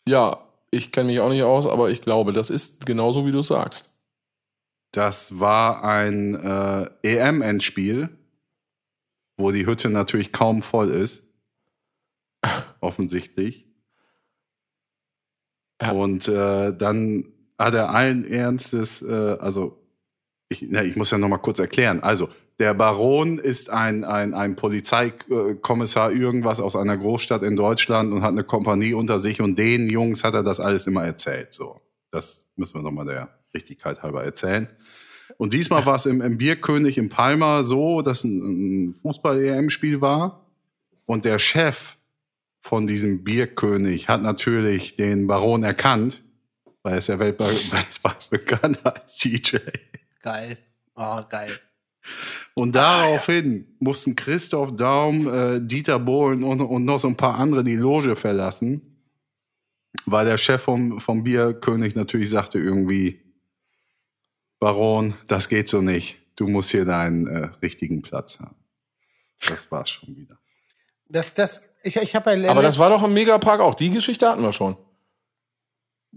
Ja, 0.09 0.46
ich 0.71 0.93
kenne 0.93 1.11
mich 1.11 1.21
auch 1.21 1.31
nicht 1.31 1.43
aus, 1.43 1.67
aber 1.67 1.91
ich 1.91 2.03
glaube, 2.03 2.33
das 2.33 2.51
ist 2.51 2.87
genauso, 2.87 3.27
wie 3.27 3.33
du 3.33 3.43
sagst. 3.43 3.93
Das 4.93 5.39
war 5.39 5.85
ein 5.85 6.35
äh, 6.35 6.89
EM-Endspiel, 7.03 8.09
wo 9.37 9.51
die 9.51 9.67
Hütte 9.67 9.91
natürlich 9.91 10.33
kaum 10.33 10.63
voll 10.63 10.91
ist. 10.91 11.23
Offensichtlich. 12.81 13.67
Ja. 15.81 15.93
Und 15.93 16.29
äh, 16.29 16.75
dann 16.75 17.33
hat 17.59 17.75
er 17.75 17.91
allen 17.91 18.25
Ernstes, 18.25 19.03
äh, 19.03 19.37
also 19.39 19.83
ich, 20.49 20.65
na, 20.69 20.83
ich 20.83 20.97
muss 20.97 21.11
ja 21.11 21.19
noch 21.19 21.29
mal 21.29 21.39
kurz 21.39 21.59
erklären. 21.59 22.01
Also 22.03 22.31
der 22.59 22.73
Baron 22.73 23.39
ist 23.39 23.69
ein, 23.69 24.05
ein, 24.05 24.33
ein 24.33 24.57
Polizeikommissar 24.57 26.11
irgendwas 26.13 26.59
aus 26.61 26.75
einer 26.75 26.97
Großstadt 26.97 27.43
in 27.43 27.55
Deutschland 27.55 28.13
und 28.13 28.23
hat 28.23 28.31
eine 28.31 28.45
Kompanie 28.45 28.95
unter 28.95 29.19
sich 29.19 29.41
und 29.41 29.59
den 29.59 29.91
Jungs 29.91 30.25
hat 30.25 30.35
er 30.35 30.43
das 30.43 30.59
alles 30.59 30.87
immer 30.87 31.05
erzählt. 31.05 31.53
So, 31.53 31.81
das 32.11 32.45
müssen 32.57 32.77
wir 32.77 32.83
noch 32.83 32.93
mal 32.93 33.05
der 33.05 33.29
Richtigkeit 33.55 34.03
halber 34.03 34.25
erzählen. 34.25 34.69
Und 35.37 35.53
diesmal 35.53 35.85
war 35.85 35.97
es 35.97 36.07
im, 36.07 36.23
im 36.23 36.39
Bierkönig 36.39 36.97
in 36.97 37.11
Palma 37.11 37.63
so, 37.63 38.01
dass 38.01 38.25
ein, 38.25 38.89
ein 38.89 38.95
Fußball-EM-Spiel 38.95 40.01
war 40.01 40.47
und 41.05 41.27
der 41.27 41.39
Chef 41.39 41.97
von 42.59 42.87
diesem 42.87 43.23
Bierkönig 43.23 44.09
hat 44.09 44.23
natürlich 44.23 44.97
den 44.97 45.27
Baron 45.27 45.63
erkannt, 45.63 46.23
weil 46.83 46.95
er 46.95 46.99
ist 46.99 47.09
ja 47.09 47.19
weltweit 47.19 48.31
bekannt 48.31 48.85
als 48.87 49.19
DJ. 49.19 49.59
Geil. 50.23 50.57
Oh, 50.95 51.21
geil. 51.29 51.51
Und 52.59 52.75
daraufhin 52.75 53.67
mussten 53.81 54.17
Christoph 54.17 54.75
Daum, 54.77 55.29
äh, 55.33 55.61
Dieter 55.61 55.99
Bohlen 55.99 56.43
und, 56.43 56.63
und 56.63 56.87
noch 56.87 56.99
so 56.99 57.07
ein 57.07 57.17
paar 57.17 57.35
andere 57.39 57.63
die 57.63 57.77
Loge 57.77 58.17
verlassen, 58.17 58.81
weil 60.07 60.25
der 60.25 60.39
Chef 60.39 60.63
vom, 60.63 60.99
vom 60.99 61.23
Bierkönig 61.23 61.95
natürlich 61.95 62.31
sagte 62.31 62.59
irgendwie, 62.59 63.21
Baron, 64.59 65.15
das 65.27 65.51
geht 65.51 65.69
so 65.69 65.83
nicht. 65.83 66.19
Du 66.37 66.47
musst 66.49 66.71
hier 66.71 66.87
deinen 66.87 67.27
äh, 67.27 67.49
richtigen 67.63 68.01
Platz 68.01 68.41
haben. 68.41 68.57
Das 69.47 69.71
war's 69.71 69.91
schon 69.91 70.17
wieder. 70.17 70.39
Das, 71.11 71.35
das, 71.35 71.63
ich, 71.83 71.97
ich 71.97 72.17
habe 72.17 72.35
ja 72.35 72.51
Aber 72.51 72.63
das 72.63 72.79
war 72.79 72.89
doch 72.89 73.03
im 73.05 73.13
Megapark 73.13 73.61
auch. 73.61 73.75
Die 73.75 73.91
Geschichte 73.91 74.29
hatten 74.31 74.41
wir 74.43 74.53
schon. 74.53 74.79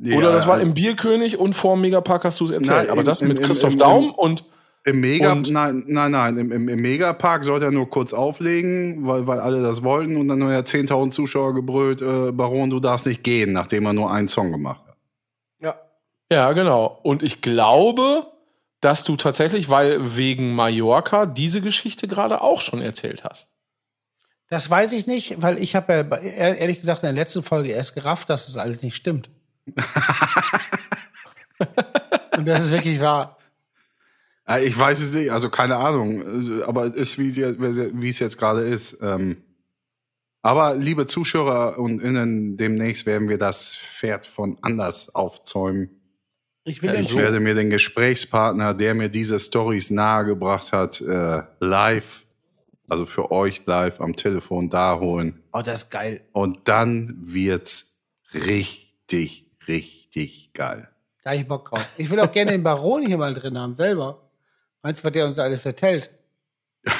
Oder 0.01 0.31
das 0.31 0.47
war 0.47 0.61
im 0.61 0.73
Bierkönig 0.73 1.35
und 1.37 1.53
vor 1.53 1.75
dem 1.75 1.81
Megapark 1.81 2.23
hast 2.23 2.39
du 2.39 2.45
es 2.45 2.51
erzählt. 2.51 2.77
Nein, 2.77 2.89
Aber 2.91 3.01
im- 3.01 3.05
das 3.05 3.21
mit 3.21 3.39
im- 3.39 3.45
Christoph 3.45 3.73
im- 3.73 3.79
Daum 3.79 4.11
und 4.11 4.45
Im 4.85 5.01
Mega, 5.01 5.33
Und- 5.33 5.49
nein, 5.51 5.83
nein, 5.87 6.11
nein, 6.11 6.37
im, 6.37 6.51
im, 6.51 6.69
im 6.69 6.81
Megapark 6.81 7.43
sollte 7.43 7.65
er 7.65 7.71
nur 7.71 7.89
kurz 7.89 8.13
auflegen, 8.13 9.05
weil, 9.05 9.27
weil 9.27 9.39
alle 9.39 9.61
das 9.61 9.83
wollten 9.83 10.15
und 10.17 10.27
dann 10.29 10.41
haben 10.41 10.51
ja 10.51 10.59
10.000 10.59 11.11
Zuschauer 11.11 11.53
gebrüllt, 11.53 12.01
äh, 12.01 12.31
Baron, 12.31 12.69
du 12.69 12.79
darfst 12.79 13.05
nicht 13.05 13.23
gehen, 13.23 13.51
nachdem 13.51 13.85
er 13.85 13.93
nur 13.93 14.11
einen 14.11 14.27
Song 14.29 14.51
gemacht 14.51 14.81
hat. 14.87 14.95
Ja. 15.59 15.75
Ja, 16.31 16.53
genau. 16.53 16.99
Und 17.03 17.23
ich 17.23 17.41
glaube, 17.41 18.25
dass 18.81 19.03
du 19.03 19.17
tatsächlich, 19.17 19.69
weil 19.69 20.15
wegen 20.15 20.55
Mallorca 20.55 21.25
diese 21.25 21.59
Geschichte 21.61 22.07
gerade 22.07 22.41
auch 22.41 22.61
schon 22.61 22.79
erzählt 22.81 23.25
hast. 23.25 23.47
Das 24.49 24.69
weiß 24.69 24.93
ich 24.93 25.05
nicht, 25.05 25.41
weil 25.41 25.61
ich 25.61 25.75
habe 25.75 25.93
ja 25.93 26.17
ehrlich 26.53 26.79
gesagt 26.79 27.03
in 27.03 27.07
der 27.13 27.13
letzten 27.23 27.43
Folge 27.43 27.69
erst 27.69 27.93
gerafft, 27.93 28.29
dass 28.29 28.47
das 28.47 28.55
alles 28.57 28.81
nicht 28.81 28.95
stimmt. 28.95 29.29
Und 32.37 32.47
das 32.47 32.61
ist 32.63 32.71
wirklich 32.71 33.01
wahr. 33.01 33.37
Äh, 34.49 34.65
Ich 34.65 34.77
weiß 34.77 34.99
es 35.01 35.13
nicht, 35.13 35.31
also 35.31 35.49
keine 35.49 35.77
Ahnung, 35.77 36.59
äh, 36.59 36.63
aber 36.63 36.85
es 36.85 36.95
ist 36.95 37.19
wie, 37.19 37.35
wie 37.35 38.09
es 38.09 38.19
jetzt 38.19 38.37
gerade 38.37 38.61
ist. 38.61 38.97
Ähm, 39.01 39.37
aber 40.41 40.75
liebe 40.75 41.05
Zuschauer 41.05 41.77
und 41.77 42.01
Innen, 42.01 42.55
demnächst 42.55 43.05
werden 43.05 43.27
wir 43.27 43.37
das 43.37 43.75
Pferd 43.75 44.25
von 44.25 44.57
anders 44.61 45.13
aufzäumen. 45.13 45.89
Ich 46.63 46.81
will 46.81 46.95
Ich 46.95 47.15
werde 47.15 47.39
mir 47.39 47.55
den 47.55 47.69
Gesprächspartner, 47.69 48.73
der 48.73 48.93
mir 48.93 49.09
diese 49.09 49.39
Stories 49.39 49.89
nahegebracht 49.91 50.71
hat, 50.71 51.01
äh, 51.01 51.41
live, 51.59 52.25
also 52.87 53.05
für 53.05 53.31
euch 53.31 53.65
live 53.65 53.99
am 54.01 54.15
Telefon 54.15 54.69
da 54.69 54.99
holen. 54.99 55.43
Oh, 55.51 55.61
das 55.61 55.83
ist 55.83 55.89
geil. 55.89 56.21
Und 56.31 56.67
dann 56.67 57.17
wird's 57.19 57.95
richtig, 58.33 59.45
richtig 59.67 60.53
geil. 60.53 60.89
Da 61.23 61.31
hab 61.31 61.37
ich 61.37 61.47
Bock 61.47 61.69
drauf. 61.69 61.85
Ich 61.97 62.09
will 62.09 62.19
auch 62.19 62.31
gerne 62.31 62.51
den 62.51 62.63
Baron 62.63 63.05
hier 63.05 63.17
mal 63.17 63.33
drin 63.33 63.57
haben, 63.57 63.75
selber. 63.75 64.28
Meinst 64.81 65.01
du, 65.01 65.05
was 65.07 65.13
der 65.13 65.25
uns 65.25 65.39
alles 65.39 65.61
vertellt? 65.61 66.11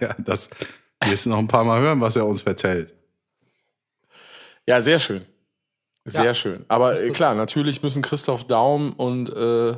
Ja, 0.00 0.14
das 0.18 0.48
wirst 1.04 1.26
du 1.26 1.30
noch 1.30 1.38
ein 1.38 1.48
paar 1.48 1.64
Mal 1.64 1.80
hören, 1.80 2.00
was 2.00 2.14
er 2.14 2.24
uns 2.24 2.42
vertellt. 2.42 2.94
Ja, 4.64 4.80
sehr 4.80 4.98
schön. 5.00 5.24
Sehr 6.04 6.24
Ja. 6.26 6.34
schön. 6.34 6.64
Aber 6.68 7.00
äh, 7.00 7.10
klar, 7.10 7.34
natürlich 7.34 7.82
müssen 7.82 8.00
Christoph 8.00 8.46
Daum 8.46 8.92
und, 8.92 9.28
äh, 9.28 9.76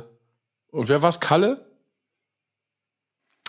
und 0.71 0.89
wer 0.89 1.01
war's? 1.01 1.19
Kalle? 1.19 1.65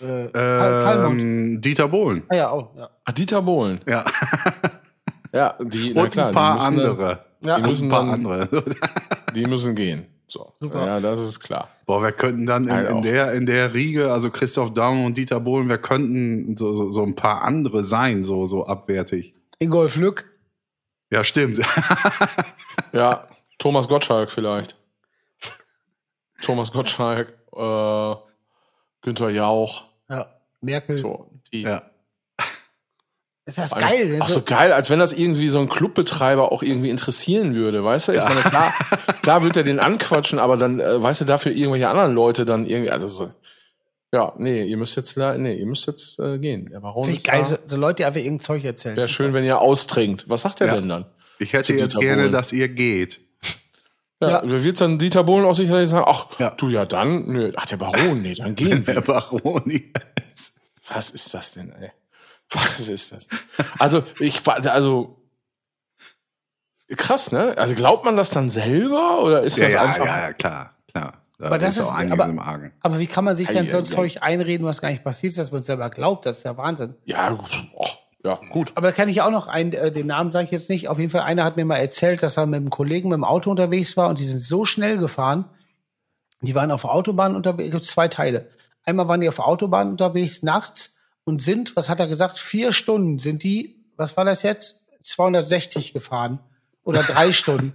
Äh. 0.02 0.30
Ähm, 0.34 1.60
Dieter 1.60 1.88
Bohlen. 1.88 2.22
Ah 2.28 2.34
ja, 2.36 2.50
auch. 2.50 2.74
Ja. 2.74 2.90
Ah, 3.04 3.12
Dieter 3.12 3.42
Bohlen. 3.42 3.80
Ja. 3.86 4.04
Ja, 5.32 5.56
die, 5.60 5.92
na 5.94 6.02
Und 6.04 6.10
klar, 6.10 6.28
ein 6.28 6.34
paar 6.34 6.58
die 6.58 6.70
müssen 6.74 6.80
andere. 6.90 7.24
Ja. 7.40 7.56
Die 7.60 7.62
müssen 7.70 7.84
ein 7.86 7.90
paar 7.90 8.00
dann- 8.00 8.10
andere. 8.14 8.48
Die 9.34 9.46
müssen 9.46 9.74
gehen. 9.74 10.06
So. 10.26 10.52
Super. 10.58 10.86
Ja, 10.86 11.00
das 11.00 11.20
ist 11.20 11.40
klar. 11.40 11.68
Boah, 11.86 12.02
wir 12.02 12.12
könnten 12.12 12.46
dann 12.46 12.66
in, 12.66 12.86
in 12.86 13.02
der, 13.02 13.32
in 13.32 13.46
der 13.46 13.74
Riege, 13.74 14.12
also 14.12 14.30
Christoph 14.30 14.72
Daum 14.72 15.04
und 15.04 15.16
Dieter 15.16 15.40
Bohlen, 15.40 15.68
wir 15.68 15.78
könnten 15.78 16.56
so, 16.56 16.74
so, 16.74 16.90
so 16.90 17.02
ein 17.02 17.14
paar 17.14 17.42
andere 17.42 17.82
sein, 17.82 18.24
so, 18.24 18.46
so 18.46 18.66
abwertig. 18.66 19.34
Ingolf 19.58 19.96
Lück. 19.96 20.30
Ja, 21.10 21.22
stimmt. 21.24 21.60
Ja, 22.92 23.28
Thomas 23.58 23.88
Gottschalk 23.88 24.30
vielleicht. 24.30 24.76
Thomas 26.42 26.72
Gottschalk, 26.72 27.30
äh, 27.54 28.14
Günther 29.00 29.30
Jauch. 29.30 29.84
Ja. 30.08 30.26
Merkel. 30.60 30.96
So, 30.96 31.30
die. 31.52 31.62
ja. 31.62 31.90
Ist 33.44 33.58
das 33.58 33.70
geil? 33.72 34.18
Ach 34.20 34.28
so 34.28 34.42
geil, 34.42 34.72
als 34.72 34.88
wenn 34.88 35.00
das 35.00 35.12
irgendwie 35.12 35.48
so 35.48 35.58
ein 35.58 35.68
Clubbetreiber 35.68 36.52
auch 36.52 36.62
irgendwie 36.62 36.90
interessieren 36.90 37.54
würde, 37.54 37.82
weißt 37.84 38.08
du? 38.08 38.12
Ich 38.12 38.22
meine, 38.22 38.40
klar, 38.40 38.72
klar 39.22 39.42
wird 39.42 39.56
er 39.56 39.64
den 39.64 39.80
anquatschen, 39.80 40.38
aber 40.38 40.56
dann, 40.56 40.78
äh, 40.78 41.02
weißt 41.02 41.22
du, 41.22 41.24
dafür 41.24 41.50
irgendwelche 41.52 41.88
anderen 41.88 42.14
Leute 42.14 42.44
dann 42.44 42.66
irgendwie, 42.66 42.90
also 42.92 43.08
so, 43.08 43.32
ja, 44.14 44.32
nee, 44.38 44.62
ihr 44.62 44.76
müsst 44.76 44.94
jetzt, 44.96 45.16
nee, 45.16 45.54
ihr 45.54 45.66
müsst 45.66 45.86
jetzt 45.88 46.20
äh, 46.20 46.38
gehen. 46.38 46.68
Der 46.70 46.80
Baron 46.80 47.04
Finde 47.04 47.16
ich 47.16 47.24
ist 47.24 47.30
geil, 47.30 47.40
da. 47.40 47.44
so, 47.46 47.56
so 47.66 47.76
Leute, 47.76 47.96
die 47.96 48.04
einfach 48.04 48.20
irgendein 48.20 48.44
Zeug 48.44 48.64
erzählen. 48.64 48.94
Wäre 48.96 49.08
schön, 49.08 49.34
wenn 49.34 49.44
ihr 49.44 49.58
austrinkt. 49.60 50.28
Was 50.28 50.42
sagt 50.42 50.60
er 50.60 50.68
Ja. 50.68 50.74
denn 50.76 50.88
dann? 50.88 51.06
Ich 51.40 51.52
hätte 51.52 51.72
jetzt 51.72 51.82
Dieter 51.94 51.98
gerne, 51.98 52.22
Bohlen. 52.22 52.32
dass 52.32 52.52
ihr 52.52 52.68
geht. 52.68 53.18
Ja, 54.20 54.30
Ja. 54.30 54.40
da 54.42 54.62
wird's 54.62 54.78
dann 54.78 54.98
Dieter 54.98 55.24
Bohlen 55.24 55.44
auch 55.44 55.54
sicherlich 55.56 55.90
sagen, 55.90 56.04
ach, 56.06 56.26
Ja. 56.38 56.50
du 56.50 56.68
ja 56.68 56.84
dann, 56.84 57.26
nö, 57.26 57.50
ach, 57.56 57.66
der 57.66 57.78
Baron, 57.78 58.22
nee, 58.22 58.34
dann 58.34 58.54
gehen 58.54 58.84
Der 58.84 58.94
wir. 58.96 59.00
Baron 59.00 59.62
jetzt. 59.66 60.54
Was 60.86 61.10
ist 61.10 61.34
das 61.34 61.52
denn, 61.52 61.72
ey? 61.72 61.90
Was 62.52 62.88
ist 62.88 63.12
das? 63.12 63.28
Also, 63.78 64.02
ich 64.20 64.44
war, 64.46 64.64
also, 64.66 65.16
krass, 66.96 67.32
ne? 67.32 67.54
Also, 67.56 67.74
glaubt 67.74 68.04
man 68.04 68.16
das 68.16 68.30
dann 68.30 68.50
selber 68.50 69.22
oder 69.22 69.42
ist 69.42 69.56
Ja, 69.58 69.64
das 69.64 69.74
ja, 69.74 69.82
einfach? 69.82 70.06
ja, 70.06 70.20
ja, 70.20 70.32
klar, 70.32 70.74
klar. 70.92 71.14
Da 71.38 71.46
Aber 71.48 71.58
das 71.58 71.76
ist 71.76 71.84
auch 71.84 71.94
einiges 71.94 72.20
aber- 72.20 72.30
im 72.30 72.38
Argen. 72.38 72.72
Aber 72.82 72.98
wie 73.00 73.06
kann 73.08 73.24
man 73.24 73.36
sich 73.36 73.48
dann 73.48 73.68
so 73.68 73.78
ein 73.78 73.84
Ei, 73.84 73.86
ei, 73.86 73.90
ei. 73.90 73.94
Zeug 73.94 74.18
einreden, 74.22 74.64
was 74.66 74.80
gar 74.80 74.90
nicht 74.90 75.02
passiert 75.02 75.32
ist, 75.32 75.38
dass 75.38 75.50
man 75.50 75.62
es 75.62 75.66
selber 75.66 75.90
glaubt? 75.90 76.24
Das 76.26 76.38
ist 76.38 76.44
ja 76.44 76.56
Wahnsinn. 76.56 76.94
Ja, 77.04 77.30
gut. 77.30 77.64
Oh, 77.74 77.86
ja, 78.22 78.38
gut. 78.52 78.70
Aber 78.76 78.88
da 78.88 78.92
kann 78.92 79.08
ich 79.08 79.22
auch 79.22 79.30
noch 79.32 79.48
einen, 79.48 79.72
äh, 79.72 79.90
den 79.90 80.06
Namen 80.06 80.30
sage 80.30 80.44
ich 80.44 80.50
jetzt 80.52 80.70
nicht. 80.70 80.88
Auf 80.88 80.98
jeden 81.00 81.10
Fall, 81.10 81.22
einer 81.22 81.42
hat 81.42 81.56
mir 81.56 81.64
mal 81.64 81.78
erzählt, 81.78 82.22
dass 82.22 82.36
er 82.36 82.46
mit 82.46 82.58
einem 82.58 82.70
Kollegen 82.70 83.08
mit 83.08 83.16
dem 83.16 83.24
Auto 83.24 83.50
unterwegs 83.50 83.96
war 83.96 84.08
und 84.08 84.20
die 84.20 84.24
sind 84.26 84.44
so 84.44 84.64
schnell 84.64 84.98
gefahren. 84.98 85.46
Die 86.42 86.54
waren 86.54 86.70
auf 86.70 86.82
der 86.82 86.92
Autobahn 86.92 87.34
unterwegs, 87.34 87.72
gibt 87.72 87.84
zwei 87.84 88.06
Teile. 88.06 88.48
Einmal 88.84 89.08
waren 89.08 89.20
die 89.20 89.28
auf 89.28 89.36
der 89.36 89.46
Autobahn 89.46 89.90
unterwegs 89.90 90.42
nachts 90.44 90.91
und 91.24 91.42
sind, 91.42 91.76
was 91.76 91.88
hat 91.88 92.00
er 92.00 92.06
gesagt, 92.08 92.38
vier 92.38 92.72
Stunden 92.72 93.18
sind 93.18 93.42
die, 93.42 93.84
was 93.96 94.16
war 94.16 94.24
das 94.24 94.42
jetzt? 94.42 94.82
260 95.02 95.92
gefahren. 95.92 96.40
Oder 96.84 97.02
drei 97.02 97.32
Stunden. 97.32 97.74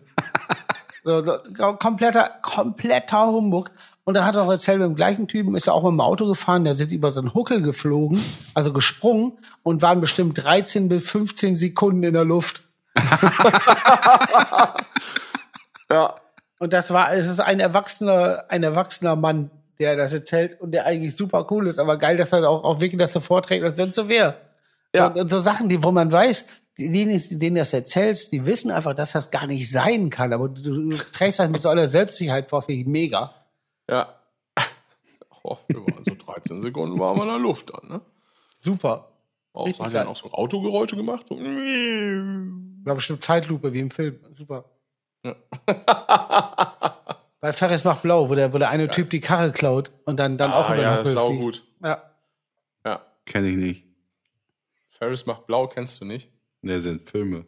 So, 1.03 1.23
so, 1.23 1.37
kompletter, 1.79 2.31
kompletter 2.41 3.27
Humbug. 3.27 3.71
Und 4.03 4.13
dann 4.13 4.25
hat 4.25 4.35
er 4.35 4.43
auch 4.43 4.51
erzählt, 4.51 4.79
mit 4.79 4.87
dem 4.87 4.95
gleichen 4.95 5.27
Typen 5.27 5.55
ist 5.55 5.67
er 5.67 5.73
auch 5.73 5.83
mit 5.83 5.91
dem 5.91 6.01
Auto 6.01 6.27
gefahren, 6.27 6.63
der 6.63 6.75
sind 6.75 6.91
über 6.91 7.11
so 7.11 7.21
einen 7.21 7.33
Huckel 7.33 7.61
geflogen, 7.61 8.23
also 8.53 8.73
gesprungen 8.73 9.37
und 9.63 9.81
waren 9.81 10.01
bestimmt 10.01 10.43
13 10.43 10.89
bis 10.89 11.09
15 11.09 11.55
Sekunden 11.55 12.03
in 12.03 12.13
der 12.13 12.25
Luft. 12.25 12.63
Ja. 15.89 16.15
Und 16.59 16.73
das 16.73 16.91
war, 16.91 17.13
es 17.13 17.27
ist 17.27 17.39
ein 17.39 17.59
erwachsener, 17.59 18.45
ein 18.49 18.63
erwachsener 18.63 19.15
Mann, 19.15 19.51
der 19.79 19.95
das 19.95 20.13
erzählt 20.13 20.59
und 20.61 20.71
der 20.71 20.85
eigentlich 20.85 21.15
super 21.15 21.47
cool 21.51 21.67
ist, 21.67 21.79
aber 21.79 21.97
geil, 21.97 22.17
dass 22.17 22.31
er 22.33 22.49
auch, 22.49 22.63
auch 22.63 22.79
wirklich 22.81 22.99
das 22.99 23.13
so 23.13 23.19
vorträgt, 23.19 23.63
als 23.63 23.77
wenn 23.77 23.89
es 23.89 23.95
so 23.95 24.09
wäre. 24.09 24.35
Ja. 24.95 25.07
Und, 25.07 25.17
und 25.17 25.29
so 25.29 25.39
Sachen, 25.39 25.69
die, 25.69 25.83
wo 25.83 25.91
man 25.91 26.11
weiß, 26.11 26.45
die- 26.77 26.91
denen, 26.91 27.21
denen 27.39 27.55
du 27.55 27.61
das 27.61 27.73
erzählst, 27.73 28.31
die 28.31 28.45
wissen 28.45 28.71
einfach, 28.71 28.93
dass 28.95 29.11
das 29.13 29.29
gar 29.31 29.45
nicht 29.47 29.69
sein 29.69 30.09
kann, 30.09 30.33
aber 30.33 30.49
du, 30.49 30.89
du 30.89 30.97
trägst 30.97 31.39
das 31.39 31.49
mit 31.49 31.61
so 31.61 31.69
einer 31.69 31.87
Selbstsicherheit 31.87 32.49
vor, 32.49 32.61
finde 32.61 32.81
ich 32.81 32.87
mega. 32.87 33.33
Ja. 33.89 34.13
Oh, 35.49 35.55
wir 35.69 35.79
waren 35.79 36.03
so 36.03 36.13
13 36.13 36.61
Sekunden 36.61 36.99
waren 36.99 37.15
wir 37.17 37.23
in 37.23 37.29
der 37.29 37.37
Luft 37.39 37.71
dann, 37.73 37.87
ne? 37.89 38.01
Super. 38.59 39.07
Auch, 39.53 39.65
hat 39.67 39.79
er 39.87 39.91
geil. 39.91 40.05
noch 40.05 40.17
so 40.17 40.29
Autogeräusche 40.29 40.97
gemacht? 40.97 41.25
So. 41.29 41.37
War 41.37 42.95
bestimmt 42.95 43.23
Zeitlupe 43.23 43.71
wie 43.71 43.79
im 43.79 43.89
Film. 43.89 44.19
Super. 44.31 44.65
Ja. 45.23 45.35
Bei 47.39 47.53
Ferris 47.53 47.83
macht 47.83 48.01
blau, 48.01 48.29
wo 48.29 48.35
der, 48.35 48.51
wo 48.53 48.57
der 48.57 48.69
eine 48.69 48.89
Typ 48.89 49.09
die 49.11 49.19
Karre 49.19 49.51
klaut 49.51 49.91
und 50.05 50.19
dann, 50.19 50.37
dann 50.37 50.51
auch 50.51 50.65
ah, 50.69 50.73
über 50.73 50.75
den 50.77 50.83
ja, 50.83 50.97
Huckel 50.99 51.11
sau 51.11 51.33
gut. 51.33 51.63
Ja. 51.83 52.11
Ja. 52.83 53.05
Kenne 53.25 53.49
ich 53.49 53.55
nicht. 53.57 53.83
Ferris 54.89 55.25
macht 55.27 55.45
blau, 55.45 55.67
kennst 55.67 56.01
du 56.01 56.05
nicht? 56.05 56.31
Ne, 56.61 56.79
sind 56.79 57.07
Filme. 57.09 57.45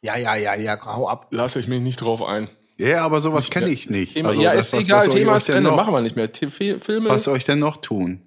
ja, 0.00 0.16
ja, 0.16 0.34
ja, 0.36 0.54
ja, 0.54 0.78
hau 0.84 1.08
ab. 1.08 1.28
Lasse 1.30 1.60
ich 1.60 1.68
mich 1.68 1.80
nicht 1.82 2.00
drauf 2.00 2.22
ein. 2.22 2.48
Ja, 2.78 3.04
aber 3.04 3.20
sowas 3.20 3.50
kenne 3.50 3.68
ich 3.68 3.88
nicht. 3.90 4.14
Thema, 4.14 4.30
Also 4.30 4.42
ja, 4.42 4.54
das- 4.54 4.66
ist 4.68 4.72
was- 4.74 4.84
egal, 4.84 5.06
was 5.06 5.14
Thema 5.14 5.36
ist 5.36 5.48
Ende, 5.50 5.70
noch- 5.70 5.76
machen 5.76 5.92
wir 5.94 6.00
nicht 6.00 6.16
mehr. 6.16 6.32
T 6.32 6.48
Filme, 6.48 7.10
Was 7.10 7.24
soll 7.24 7.36
ich 7.36 7.44
denn 7.44 7.58
noch 7.58 7.76
tun? 7.78 8.22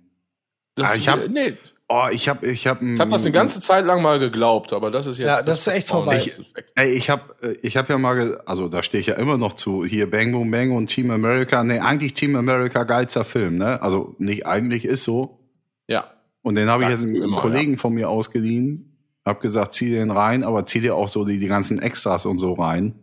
das, 0.76 0.92
Ah, 0.92 0.96
ich 0.96 1.08
hab- 1.10 1.28
nee, 1.28 1.56
Oh, 1.92 2.06
ich 2.12 2.30
habe, 2.30 2.46
ich 2.46 2.68
habe, 2.68 2.86
ich 2.86 3.00
habe 3.00 3.10
das 3.10 3.24
eine 3.24 3.32
ganze 3.32 3.60
Zeit 3.60 3.84
lang 3.84 4.04
mal 4.04 4.20
geglaubt, 4.20 4.74
aber 4.74 4.92
das 4.92 5.08
ist 5.08 5.18
jetzt. 5.18 5.28
Ja, 5.28 5.42
das 5.42 5.62
ist 5.62 5.68
echt 5.68 5.88
vorbei. 5.88 6.18
Das 6.18 6.40
weg. 6.56 6.72
Ey, 6.76 6.92
ich 6.92 7.10
habe 7.10 7.24
ich 7.64 7.78
hab 7.78 7.90
ja 7.90 7.98
mal, 7.98 8.40
also 8.46 8.68
da 8.68 8.84
stehe 8.84 9.02
ich 9.02 9.08
ja 9.08 9.16
immer 9.16 9.40
noch 9.40 9.54
zu, 9.54 9.84
hier 9.84 10.08
Bang 10.08 10.32
Boom 10.32 10.52
Bang 10.52 10.72
und 10.72 10.88
Team 10.88 11.10
America. 11.10 11.64
Nee, 11.64 11.80
eigentlich 11.80 12.14
Team 12.14 12.36
America 12.36 12.84
geilster 12.84 13.26
Film, 13.26 13.58
ne? 13.58 13.82
Also 13.82 14.14
nicht 14.20 14.46
eigentlich 14.46 14.86
ist 14.86 15.04
so. 15.04 15.40
Ja. 15.88 16.12
Und 16.44 16.56
den 16.56 16.70
habe 16.70 16.84
ich 16.84 16.90
jetzt 16.90 17.04
einem 17.04 17.16
immer, 17.16 17.38
Kollegen 17.38 17.76
von 17.76 17.94
mir 17.96 18.08
ausgeliehen. 18.08 18.86
Hab 19.26 19.42
gesagt, 19.42 19.74
zieh 19.74 19.90
den 19.90 20.12
rein, 20.12 20.44
aber 20.44 20.68
zieh 20.68 20.82
dir 20.82 20.96
auch 20.96 21.08
so 21.10 21.26
die, 21.26 21.40
die 21.40 21.48
ganzen 21.48 21.80
Extras 21.82 22.28
und 22.28 22.38
so 22.38 22.54
rein. 22.54 22.94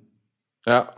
Ja. 0.64 0.90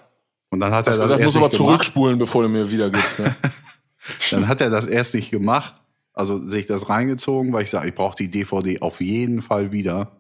Und 0.51 0.61
dann 0.61 0.73
hat 0.73 0.87
Das 0.87 0.97
er 0.97 1.01
das 1.01 1.09
gesagt, 1.09 1.21
erst 1.21 1.27
muss 1.35 1.37
aber 1.37 1.49
gemacht. 1.49 1.57
zurückspulen, 1.57 2.19
bevor 2.19 2.43
du 2.43 2.49
mir 2.51 2.71
wieder 2.71 2.91
gibst. 2.91 3.19
Ne? 3.19 3.35
Dann 4.31 4.49
hat 4.49 4.61
er 4.63 4.71
das 4.71 4.87
erst 4.87 5.15
nicht 5.15 5.31
gemacht, 5.31 5.75
also 6.19 6.39
sich 6.39 6.67
das 6.67 6.89
reingezogen, 6.89 7.53
weil 7.53 7.63
ich 7.63 7.71
sage, 7.71 7.89
ich 7.89 7.95
brauche 7.95 8.17
die 8.17 8.29
DVD 8.29 8.81
auf 8.81 9.01
jeden 9.01 9.41
Fall 9.41 9.73
wieder. 9.73 10.19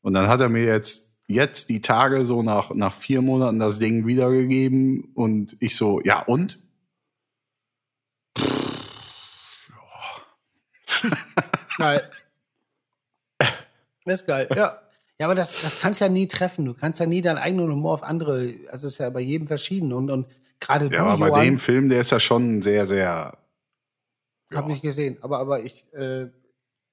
Und 0.00 0.14
dann 0.14 0.28
hat 0.28 0.40
er 0.40 0.48
mir 0.48 0.64
jetzt 0.64 1.10
jetzt 1.26 1.70
die 1.70 1.80
Tage 1.80 2.24
so 2.24 2.42
nach 2.42 2.74
nach 2.74 2.94
vier 2.94 3.22
Monaten 3.22 3.58
das 3.58 3.78
Ding 3.78 4.06
wiedergegeben 4.06 5.12
und 5.14 5.56
ich 5.60 5.76
so, 5.76 6.00
ja 6.02 6.20
und? 6.20 6.58
Geil. 11.78 12.10
Das 14.04 14.20
ist 14.20 14.26
geil, 14.26 14.48
ja. 14.54 14.78
Ja, 15.18 15.26
aber 15.26 15.34
das, 15.34 15.60
das 15.62 15.78
kannst 15.78 16.00
ja 16.00 16.08
nie 16.08 16.26
treffen. 16.26 16.64
Du 16.64 16.74
kannst 16.74 16.98
ja 16.98 17.06
nie 17.06 17.22
deinen 17.22 17.38
eigenen 17.38 17.70
Humor 17.70 17.94
auf 17.94 18.02
andere, 18.02 18.54
also 18.70 18.88
es 18.88 18.94
ist 18.94 18.98
ja 18.98 19.10
bei 19.10 19.20
jedem 19.20 19.46
verschieden. 19.46 19.92
Und, 19.92 20.10
und 20.10 20.26
gerade 20.58 20.88
du, 20.88 20.96
Ja, 20.96 21.04
aber 21.04 21.18
bei 21.18 21.28
Johann, 21.28 21.44
dem 21.44 21.58
Film, 21.58 21.88
der 21.88 22.00
ist 22.00 22.10
ja 22.10 22.18
schon 22.18 22.62
sehr, 22.62 22.86
sehr. 22.86 23.38
Hab 24.54 24.66
nicht 24.66 24.82
gesehen, 24.82 25.18
aber, 25.22 25.38
aber 25.38 25.62
ich, 25.62 25.84
äh, 25.92 26.26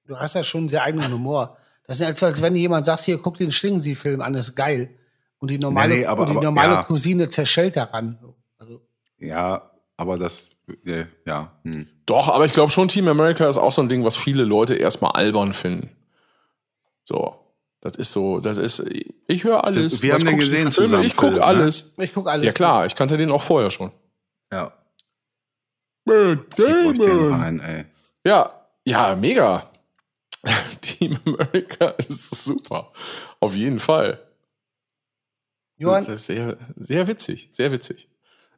du 0.06 0.16
hast 0.16 0.34
ja 0.34 0.42
schon 0.42 0.60
einen 0.62 0.68
sehr 0.68 0.82
eigenen 0.82 1.12
Humor. 1.12 1.56
Das 1.86 1.96
ist 1.96 2.02
als, 2.06 2.22
als 2.22 2.42
wenn 2.42 2.54
jemand 2.56 2.86
sagt, 2.86 3.00
hier, 3.04 3.18
guck 3.18 3.36
den 3.38 3.52
Schlingensief-Film 3.52 4.20
an, 4.20 4.32
das 4.32 4.48
ist 4.50 4.54
geil. 4.56 4.90
Und 5.38 5.50
die 5.50 5.58
normale, 5.58 5.94
Nee, 5.96 6.06
aber- 6.06 6.22
und 6.22 6.30
die 6.30 6.36
aber- 6.36 6.44
normale 6.44 6.72
ja. 6.74 6.82
Cousine 6.82 7.28
zerschellt 7.30 7.76
daran. 7.76 8.18
Also, 8.58 8.80
Ja, 9.18 9.70
aber 9.96 10.18
das, 10.18 10.50
äh, 10.84 11.04
ja. 11.26 11.52
Hm. 11.64 11.86
Doch, 12.06 12.28
aber 12.28 12.44
ich 12.44 12.52
glaube 12.52 12.70
schon, 12.70 12.88
Team 12.88 13.08
America 13.08 13.48
ist 13.48 13.56
auch 13.58 13.72
so 13.72 13.82
ein 13.82 13.88
Ding, 13.88 14.04
was 14.04 14.16
viele 14.16 14.44
Leute 14.44 14.74
erstmal 14.74 15.12
albern 15.12 15.52
finden. 15.54 15.90
So. 17.04 17.36
Das 17.82 17.96
ist 17.96 18.12
so, 18.12 18.40
das 18.40 18.58
ist, 18.58 18.84
ich 19.26 19.44
höre 19.44 19.64
alles. 19.64 19.92
Stimmt, 19.96 20.02
wir 20.02 20.12
Was 20.12 20.20
haben 20.20 20.26
den 20.28 20.38
gesehen 20.38 20.70
zusammen, 20.70 21.02
Ich 21.04 21.16
gucke 21.16 21.32
Philipp, 21.32 21.40
ne? 21.40 21.46
alles. 21.46 21.92
ich 21.96 22.12
guck 22.12 22.28
alles. 22.28 22.44
Ja 22.46 22.52
klar, 22.52 22.84
ich 22.84 22.94
kannte 22.94 23.16
den 23.16 23.30
auch 23.30 23.40
vorher 23.40 23.70
schon. 23.70 23.90
Ja. 24.52 24.74
Matt 26.04 26.58
den 26.58 27.32
rein, 27.32 27.60
ey. 27.60 27.84
Ja, 28.24 28.66
ja, 28.84 29.14
mega. 29.16 29.70
Team 30.80 31.18
America 31.26 31.88
ist 31.98 32.44
super. 32.44 32.92
Auf 33.40 33.54
jeden 33.54 33.80
Fall. 33.80 34.18
Johann, 35.76 36.04
Das 36.04 36.14
ist 36.20 36.26
sehr, 36.26 36.58
sehr 36.76 37.06
witzig, 37.06 37.48
sehr 37.52 37.72
witzig. 37.72 38.08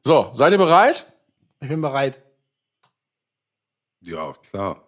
So, 0.03 0.31
seid 0.35 0.53
ihr 0.53 0.59
bereit? 0.59 1.07
ich 1.61 1.69
bin 1.69 1.81
bereit. 1.81 2.21
Ja, 4.01 4.33
klar. 4.51 4.83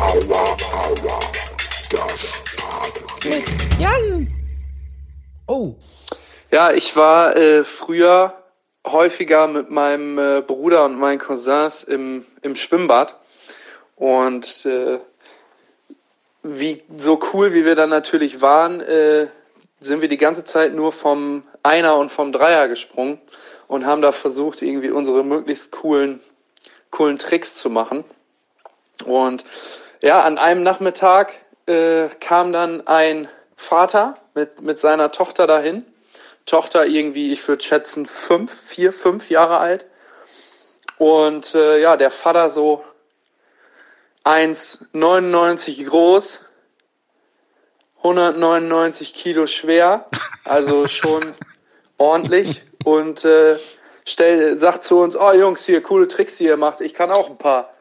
Aua, 0.00 0.56
aua, 0.72 1.20
das 1.90 2.42
Oh, 5.46 5.76
Ja, 6.50 6.72
ich 6.72 6.96
war 6.96 7.36
äh, 7.36 7.64
früher 7.64 8.39
häufiger 8.86 9.46
mit 9.46 9.70
meinem 9.70 10.18
äh, 10.18 10.40
Bruder 10.42 10.84
und 10.84 10.98
meinen 10.98 11.18
Cousins 11.18 11.84
im, 11.84 12.24
im 12.42 12.56
Schwimmbad. 12.56 13.14
Und 13.96 14.64
äh, 14.64 14.98
wie 16.42 16.82
so 16.96 17.20
cool, 17.32 17.52
wie 17.52 17.64
wir 17.64 17.74
dann 17.74 17.90
natürlich 17.90 18.40
waren, 18.40 18.80
äh, 18.80 19.28
sind 19.80 20.00
wir 20.00 20.08
die 20.08 20.16
ganze 20.16 20.44
Zeit 20.44 20.74
nur 20.74 20.92
vom 20.92 21.42
Einer 21.62 21.96
und 21.96 22.10
vom 22.10 22.32
Dreier 22.32 22.68
gesprungen 22.68 23.18
und 23.68 23.86
haben 23.86 24.02
da 24.02 24.12
versucht, 24.12 24.62
irgendwie 24.62 24.90
unsere 24.90 25.24
möglichst 25.24 25.70
coolen, 25.70 26.20
coolen 26.90 27.18
Tricks 27.18 27.54
zu 27.54 27.70
machen. 27.70 28.04
Und 29.04 29.44
ja, 30.00 30.22
an 30.22 30.38
einem 30.38 30.62
Nachmittag 30.62 31.34
äh, 31.66 32.08
kam 32.20 32.52
dann 32.52 32.86
ein 32.86 33.28
Vater 33.56 34.16
mit, 34.34 34.60
mit 34.62 34.80
seiner 34.80 35.12
Tochter 35.12 35.46
dahin, 35.46 35.84
Tochter 36.50 36.84
irgendwie, 36.84 37.32
ich 37.32 37.46
würde 37.46 37.62
schätzen, 37.62 38.06
fünf, 38.06 38.52
vier, 38.66 38.92
fünf 38.92 39.30
Jahre 39.30 39.58
alt. 39.58 39.86
Und 40.98 41.54
äh, 41.54 41.80
ja, 41.80 41.96
der 41.96 42.10
Vater 42.10 42.50
so 42.50 42.84
1,99 44.24 45.86
groß, 45.86 46.40
199 47.98 49.14
Kilo 49.14 49.46
schwer, 49.46 50.06
also 50.44 50.88
schon 50.88 51.34
ordentlich. 51.98 52.64
Und 52.84 53.24
äh, 53.24 53.56
stell, 54.04 54.58
sagt 54.58 54.82
zu 54.82 54.98
uns, 54.98 55.14
oh 55.14 55.32
Jungs, 55.32 55.64
hier, 55.64 55.80
coole 55.82 56.08
Tricks, 56.08 56.36
die 56.36 56.46
ihr 56.46 56.56
macht, 56.56 56.80
ich 56.80 56.94
kann 56.94 57.12
auch 57.12 57.30
ein 57.30 57.38
paar. 57.38 57.72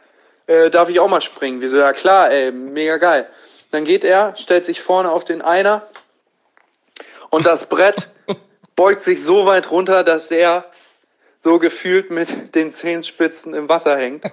Äh, 0.45 0.69
darf 0.69 0.89
ich 0.89 0.99
auch 0.99 1.09
mal 1.09 1.21
springen? 1.21 1.59
Wir 1.61 1.69
so, 1.69 1.77
ja 1.77 1.91
klar, 1.91 2.29
ey, 2.29 2.51
mega 2.51 2.97
geil. 2.97 3.27
Dann 3.71 3.83
geht 3.83 4.03
er, 4.03 4.35
stellt 4.35 4.65
sich 4.65 4.79
vorne 4.79 5.11
auf 5.11 5.25
den 5.25 5.41
Einer 5.41 5.87
und 7.31 7.47
das 7.47 7.65
Brett 7.65 8.09
beugt 8.79 9.03
sich 9.03 9.21
so 9.21 9.45
weit 9.45 9.71
runter, 9.71 10.05
dass 10.05 10.31
er 10.31 10.63
so 11.43 11.59
gefühlt 11.59 12.11
mit 12.11 12.55
den 12.55 12.71
Zehenspitzen 12.71 13.53
im 13.53 13.67
Wasser 13.67 13.97
hängt. 13.97 14.23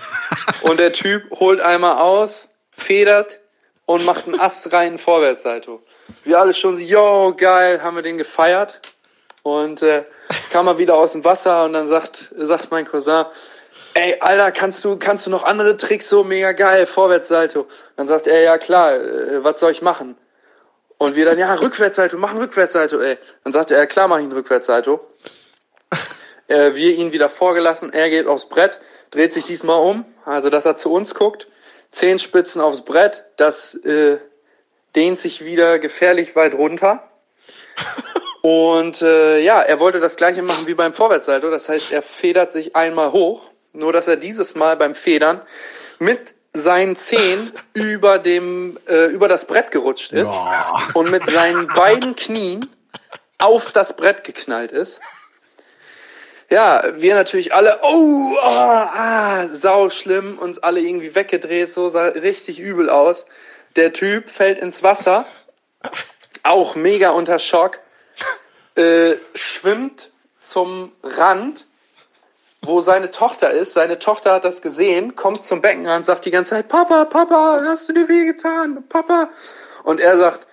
Und 0.62 0.80
der 0.80 0.94
Typ 0.94 1.30
holt 1.30 1.60
einmal 1.60 1.98
aus, 1.98 2.48
federt 2.70 3.38
und 3.84 4.06
macht 4.06 4.26
einen 4.26 4.40
astreinen 4.40 4.96
Vorwärtssalto. 4.96 5.82
Wir 6.24 6.40
alle 6.40 6.54
schon 6.54 6.76
so, 6.76 6.80
yo, 6.80 7.34
geil, 7.36 7.82
haben 7.82 7.96
wir 7.96 8.02
den 8.02 8.16
gefeiert. 8.16 8.80
Und 9.42 9.82
äh, 9.82 10.04
kam 10.50 10.68
er 10.68 10.78
wieder 10.78 10.94
aus 10.94 11.12
dem 11.12 11.22
Wasser 11.22 11.64
und 11.66 11.74
dann 11.74 11.86
sagt, 11.86 12.32
sagt 12.38 12.70
mein 12.70 12.86
Cousin, 12.86 13.26
ey, 13.92 14.16
Alter, 14.20 14.52
kannst 14.52 14.82
du, 14.84 14.96
kannst 14.96 15.26
du 15.26 15.30
noch 15.30 15.44
andere 15.44 15.76
Tricks 15.76 16.08
so 16.08 16.24
mega 16.24 16.52
geil, 16.52 16.86
Vorwärtssalto? 16.86 17.66
Dann 17.96 18.08
sagt 18.08 18.26
er, 18.26 18.40
ja 18.40 18.56
klar, 18.56 18.94
äh, 18.94 19.44
was 19.44 19.60
soll 19.60 19.72
ich 19.72 19.82
machen? 19.82 20.16
Und 21.02 21.16
wir 21.16 21.24
dann, 21.24 21.36
ja, 21.36 21.52
Rückwärtssalto, 21.54 22.16
mach 22.16 22.30
einen 22.30 22.42
Rückwärtssalto, 22.42 23.00
ey. 23.00 23.18
Dann 23.42 23.52
sagte 23.52 23.74
er, 23.74 23.88
klar, 23.88 24.06
mach 24.06 24.18
ich 24.18 24.22
einen 24.22 24.34
Rückwärtssalto. 24.34 25.00
äh, 26.46 26.76
wir 26.76 26.94
ihn 26.94 27.12
wieder 27.12 27.28
vorgelassen, 27.28 27.92
er 27.92 28.08
geht 28.08 28.28
aufs 28.28 28.48
Brett, 28.48 28.78
dreht 29.10 29.32
sich 29.32 29.44
diesmal 29.44 29.80
um, 29.80 30.04
also 30.24 30.48
dass 30.48 30.64
er 30.64 30.76
zu 30.76 30.92
uns 30.92 31.16
guckt, 31.16 31.48
Zehenspitzen 31.90 32.60
aufs 32.60 32.84
Brett, 32.84 33.24
das 33.36 33.74
äh, 33.74 34.18
dehnt 34.94 35.18
sich 35.18 35.44
wieder 35.44 35.80
gefährlich 35.80 36.36
weit 36.36 36.54
runter. 36.54 37.02
Und 38.42 39.02
äh, 39.02 39.40
ja, 39.40 39.60
er 39.60 39.80
wollte 39.80 39.98
das 39.98 40.14
gleiche 40.14 40.42
machen 40.42 40.68
wie 40.68 40.74
beim 40.74 40.94
Vorwärtssalto, 40.94 41.50
das 41.50 41.68
heißt, 41.68 41.90
er 41.90 42.02
federt 42.02 42.52
sich 42.52 42.76
einmal 42.76 43.10
hoch, 43.10 43.50
nur 43.72 43.92
dass 43.92 44.06
er 44.06 44.16
dieses 44.16 44.54
Mal 44.54 44.76
beim 44.76 44.94
Federn 44.94 45.42
mit 45.98 46.36
seinen 46.54 46.96
Zehen 46.96 47.52
über 47.72 48.18
dem 48.18 48.78
äh, 48.86 49.06
über 49.06 49.28
das 49.28 49.46
Brett 49.46 49.70
gerutscht 49.70 50.12
ist 50.12 50.30
und 50.94 51.10
mit 51.10 51.28
seinen 51.30 51.66
beiden 51.68 52.14
Knien 52.14 52.68
auf 53.38 53.72
das 53.72 53.96
Brett 53.96 54.24
geknallt 54.24 54.72
ist. 54.72 55.00
Ja, 56.52 56.82
wir 56.98 57.14
natürlich 57.14 57.54
alle, 57.54 57.80
oh, 57.82 58.36
ah, 58.42 58.90
ah, 58.94 59.48
sau 59.54 59.88
schlimm, 59.88 60.38
uns 60.38 60.58
alle 60.58 60.80
irgendwie 60.80 61.14
weggedreht, 61.14 61.72
so 61.72 61.88
sah 61.88 62.08
richtig 62.08 62.60
übel 62.60 62.90
aus. 62.90 63.24
Der 63.74 63.94
Typ 63.94 64.28
fällt 64.28 64.58
ins 64.58 64.82
Wasser, 64.82 65.24
auch 66.42 66.74
mega 66.74 67.10
unter 67.10 67.38
Schock, 67.38 67.78
äh, 68.74 69.14
schwimmt 69.34 70.10
zum 70.42 70.92
Rand, 71.02 71.64
wo 72.64 72.80
seine 72.80 73.10
Tochter 73.10 73.50
ist. 73.50 73.74
Seine 73.74 73.98
Tochter 73.98 74.34
hat 74.34 74.44
das 74.44 74.62
gesehen, 74.62 75.16
kommt 75.16 75.44
zum 75.44 75.60
Becken 75.60 75.86
und 75.86 76.06
sagt 76.06 76.24
die 76.24 76.30
ganze 76.30 76.50
Zeit, 76.50 76.68
Papa, 76.68 77.04
Papa, 77.04 77.60
hast 77.64 77.88
du 77.88 77.92
dir 77.92 78.08
weh 78.08 78.26
getan, 78.26 78.84
Papa? 78.88 79.28
Und 79.82 80.00
er 80.00 80.16
sagt, 80.16 80.46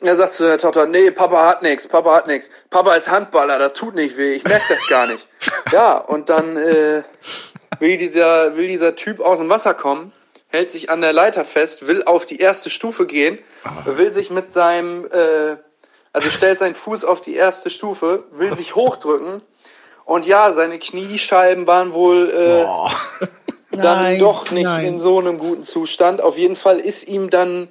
er 0.00 0.16
sagt 0.16 0.34
zu 0.34 0.44
seiner 0.44 0.58
Tochter, 0.58 0.86
nee, 0.86 1.10
Papa 1.10 1.46
hat 1.46 1.62
nichts, 1.62 1.88
Papa 1.88 2.14
hat 2.14 2.26
nichts. 2.26 2.50
Papa 2.68 2.94
ist 2.94 3.08
Handballer, 3.08 3.58
das 3.58 3.72
tut 3.72 3.94
nicht 3.94 4.18
weh, 4.18 4.34
ich 4.34 4.44
merke 4.44 4.64
das 4.68 4.86
gar 4.88 5.06
nicht. 5.06 5.26
ja, 5.72 5.96
und 5.96 6.28
dann 6.28 6.56
äh, 6.58 7.02
will, 7.78 7.96
dieser, 7.96 8.56
will 8.56 8.68
dieser 8.68 8.94
Typ 8.94 9.20
aus 9.20 9.38
dem 9.38 9.48
Wasser 9.48 9.72
kommen, 9.72 10.12
hält 10.48 10.70
sich 10.70 10.90
an 10.90 11.00
der 11.00 11.14
Leiter 11.14 11.46
fest, 11.46 11.86
will 11.86 12.04
auf 12.04 12.26
die 12.26 12.38
erste 12.38 12.68
Stufe 12.68 13.06
gehen, 13.06 13.38
will 13.86 14.12
sich 14.12 14.30
mit 14.30 14.52
seinem, 14.52 15.06
äh, 15.06 15.56
also 16.12 16.28
stellt 16.28 16.58
seinen 16.58 16.74
Fuß 16.74 17.04
auf 17.04 17.22
die 17.22 17.34
erste 17.34 17.70
Stufe, 17.70 18.24
will 18.32 18.54
sich 18.54 18.74
hochdrücken 18.74 19.40
und 20.06 20.24
ja, 20.24 20.52
seine 20.52 20.78
Kniescheiben 20.78 21.66
waren 21.66 21.92
wohl 21.92 22.30
äh, 22.30 23.26
dann 23.76 24.02
Nein, 24.02 24.18
doch 24.20 24.50
nicht 24.52 24.64
nein. 24.64 24.86
in 24.86 25.00
so 25.00 25.18
einem 25.18 25.38
guten 25.38 25.64
Zustand. 25.64 26.20
Auf 26.20 26.38
jeden 26.38 26.54
Fall 26.54 26.78
ist 26.78 27.06
ihm 27.08 27.28
dann, 27.28 27.68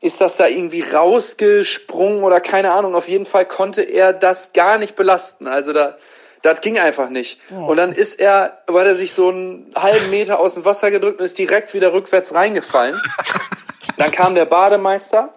ist 0.00 0.20
das 0.20 0.36
da 0.36 0.48
irgendwie 0.48 0.82
rausgesprungen 0.82 2.24
oder 2.24 2.40
keine 2.40 2.72
Ahnung. 2.72 2.96
Auf 2.96 3.08
jeden 3.08 3.24
Fall 3.24 3.46
konnte 3.46 3.82
er 3.82 4.12
das 4.12 4.52
gar 4.52 4.78
nicht 4.78 4.96
belasten. 4.96 5.46
Also 5.46 5.72
da, 5.72 5.96
das 6.42 6.60
ging 6.60 6.76
einfach 6.76 7.08
nicht. 7.08 7.38
Und 7.50 7.76
dann 7.76 7.92
ist 7.92 8.18
er, 8.18 8.58
weil 8.66 8.88
er 8.88 8.96
sich 8.96 9.14
so 9.14 9.28
einen 9.28 9.72
halben 9.76 10.10
Meter 10.10 10.40
aus 10.40 10.54
dem 10.54 10.64
Wasser 10.64 10.90
gedrückt 10.90 11.20
und 11.20 11.26
ist 11.26 11.38
direkt 11.38 11.72
wieder 11.72 11.92
rückwärts 11.92 12.34
reingefallen. 12.34 13.00
Dann 13.96 14.10
kam 14.10 14.34
der 14.34 14.44
Bademeister. 14.46 15.34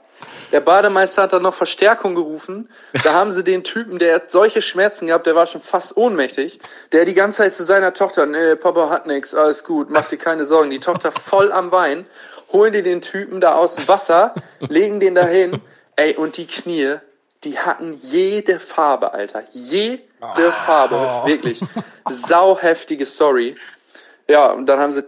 Der 0.52 0.60
Bademeister 0.60 1.24
hat 1.24 1.34
dann 1.34 1.44
noch 1.44 1.54
Verstärkung 1.54 2.16
gerufen. 2.16 2.70
Da 3.04 3.14
haben 3.14 3.32
sie 3.32 3.44
den 3.44 3.64
Typen, 3.64 4.00
der 4.00 4.16
hat 4.16 4.32
solche 4.32 4.62
Schmerzen 4.62 5.08
gehabt, 5.08 5.26
der 5.28 5.36
war 5.36 5.48
schon 5.48 5.62
fast 5.62 5.98
ohnmächtig, 5.98 6.60
der 6.92 7.06
die 7.06 7.14
ganze 7.14 7.40
Zeit 7.40 7.56
zu 7.56 7.64
seiner 7.64 7.94
Tochter, 7.94 8.26
nee, 8.26 8.56
Papa 8.56 8.90
hat 8.90 9.08
nix, 9.08 9.34
alles 9.34 9.64
gut, 9.64 9.90
mach 9.90 10.08
dir 10.10 10.18
keine 10.18 10.46
Sorgen. 10.46 10.70
Die 10.70 10.80
Tochter 10.80 11.12
voll 11.12 11.52
am 11.52 11.72
Wein, 11.72 12.06
holen 12.52 12.74
die 12.74 12.84
den 12.84 13.02
Typen 13.02 13.42
da 13.42 13.56
aus 13.56 13.76
dem 13.76 13.88
Wasser, 13.88 14.36
legen 14.60 15.00
den 15.00 15.16
da 15.16 15.26
hin, 15.26 15.62
ey, 15.96 16.16
und 16.16 16.38
die 16.38 16.48
Knie, 16.48 16.96
die 17.44 17.60
hatten 17.60 18.00
jede 18.04 18.60
Farbe, 18.60 19.14
Alter. 19.14 19.44
Jede 19.52 20.52
Farbe, 20.66 20.96
wirklich. 21.26 21.60
Sauheftige 22.10 23.06
Story. 23.06 23.56
Ja, 24.28 24.52
und 24.52 24.68
dann 24.68 24.80
haben 24.80 24.92
sie 24.92 25.04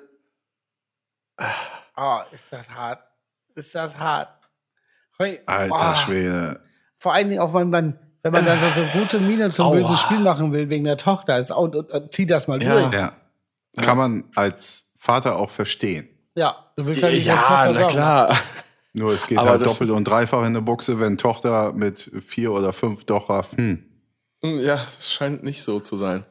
Oh, 1.98 2.20
ist 2.32 2.46
das 2.52 2.70
hart. 2.70 3.04
Ist 3.56 3.74
das 3.74 3.98
hart. 3.98 4.45
Hey, 5.18 5.40
Alter 5.46 5.92
oh, 5.94 5.96
Schwede. 5.96 6.60
Vor 6.98 7.14
allen 7.14 7.30
Dingen 7.30 7.42
auch, 7.42 7.54
wenn 7.54 7.70
man, 7.70 8.00
wenn 8.24 8.32
man 8.32 8.46
dann 8.46 8.60
so, 8.60 8.82
so 8.82 9.00
gute 9.00 9.20
Miene 9.20 9.50
zum 9.50 9.68
Aua. 9.68 9.76
bösen 9.76 9.98
Spiel 9.98 10.20
machen 10.20 10.52
will, 10.52 10.70
wegen 10.70 10.84
der 10.86 10.98
Tochter, 10.98 11.38
ist 11.38 11.52
auch, 11.52 11.64
und, 11.64 11.76
und, 11.76 12.12
zieh 12.14 12.26
das 12.26 12.48
mal 12.48 12.62
Ja. 12.62 12.82
durch. 12.82 12.94
Ja. 12.94 13.14
Kann 13.82 13.98
man 13.98 14.24
als 14.36 14.90
Vater 14.98 15.38
auch 15.38 15.50
verstehen. 15.50 16.10
Ja, 16.36 16.56
du 16.76 16.86
willst 16.86 17.04
ja 17.04 17.10
nicht 17.10 17.26
Ja, 17.28 17.36
Tochter 17.36 17.66
na 17.68 17.74
sagen. 17.74 17.90
klar. 17.90 18.38
Nur 18.94 19.12
es 19.14 19.28
geht 19.28 19.38
Aber 19.38 19.52
halt 19.52 19.66
doppelt 19.66 19.90
und 19.90 20.06
dreifach 20.06 20.40
in 20.40 20.46
eine 20.46 20.62
Buchse, 20.62 21.00
wenn 21.00 21.18
Tochter 21.18 21.74
mit 21.74 22.10
vier 22.26 22.52
oder 22.54 22.72
fünf 22.72 23.04
doch 23.04 23.28
hm. 23.56 23.84
Ja, 24.42 24.80
es 24.98 25.12
scheint 25.12 25.44
nicht 25.44 25.64
so 25.64 25.80
zu 25.80 25.98
sein. 25.98 26.26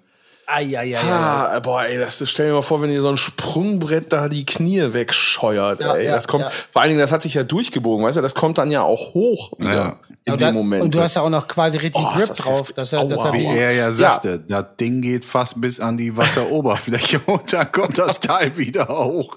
Eieiei. 0.47 0.99
Ah, 1.01 1.59
boah, 1.61 1.85
ey, 1.85 1.99
das 1.99 2.23
stell 2.29 2.49
dir 2.49 2.53
mal 2.55 2.63
vor, 2.63 2.83
wenn 2.83 2.91
ihr 2.91 3.01
so 3.01 3.09
ein 3.09 3.17
Sprungbrett 3.17 4.13
da 4.13 4.29
die 4.29 4.45
Knie 4.45 4.93
wegscheuert, 4.93 5.81
Ja, 5.81 5.95
ey. 5.95 6.07
ja, 6.07 6.15
das 6.15 6.29
kommt, 6.29 6.45
ja. 6.45 6.51
vor 6.73 6.83
allen 6.83 6.91
Dingen, 6.91 7.01
das 7.01 7.13
hat 7.13 7.23
sich 7.23 7.35
ja 7.35 7.43
durchgebogen, 7.43 8.05
weißt 8.05 8.17
du, 8.19 8.23
das 8.23 8.35
kommt 8.35 8.59
dann 8.59 8.71
ja 8.71 8.83
auch 8.83 9.15
hoch 9.15 9.53
wieder 9.59 9.75
Ja. 9.75 9.97
in 10.25 10.33
und, 10.35 10.41
dem 10.41 10.55
Moment. 10.55 10.83
und 10.85 10.95
du 10.95 11.01
hast 11.01 11.17
ja 11.17 11.23
auch 11.23 11.31
noch 11.31 11.49
quasi 11.49 11.79
richtig 11.79 12.03
Oh, 12.05 12.13
Grip 12.13 12.29
das 12.29 12.39
drauf. 12.39 12.73
Dass 12.73 12.93
er, 12.93 13.05
dass 13.07 13.25
er. 13.25 13.33
Wie 13.33 13.45
er 13.47 13.73
ja 13.73 13.91
sagte, 13.93 14.39
das 14.41 14.65
Ding 14.81 15.01
geht 15.01 15.25
fast 15.25 15.61
bis 15.61 15.81
an 15.81 15.97
die 15.97 16.17
Wasseroberfläche 16.17 17.21
und 17.27 17.53
dann 17.53 17.71
kommt 17.73 17.99
das 17.99 18.21
Teil 18.21 18.57
wieder 18.57 18.89
hoch. 18.89 19.37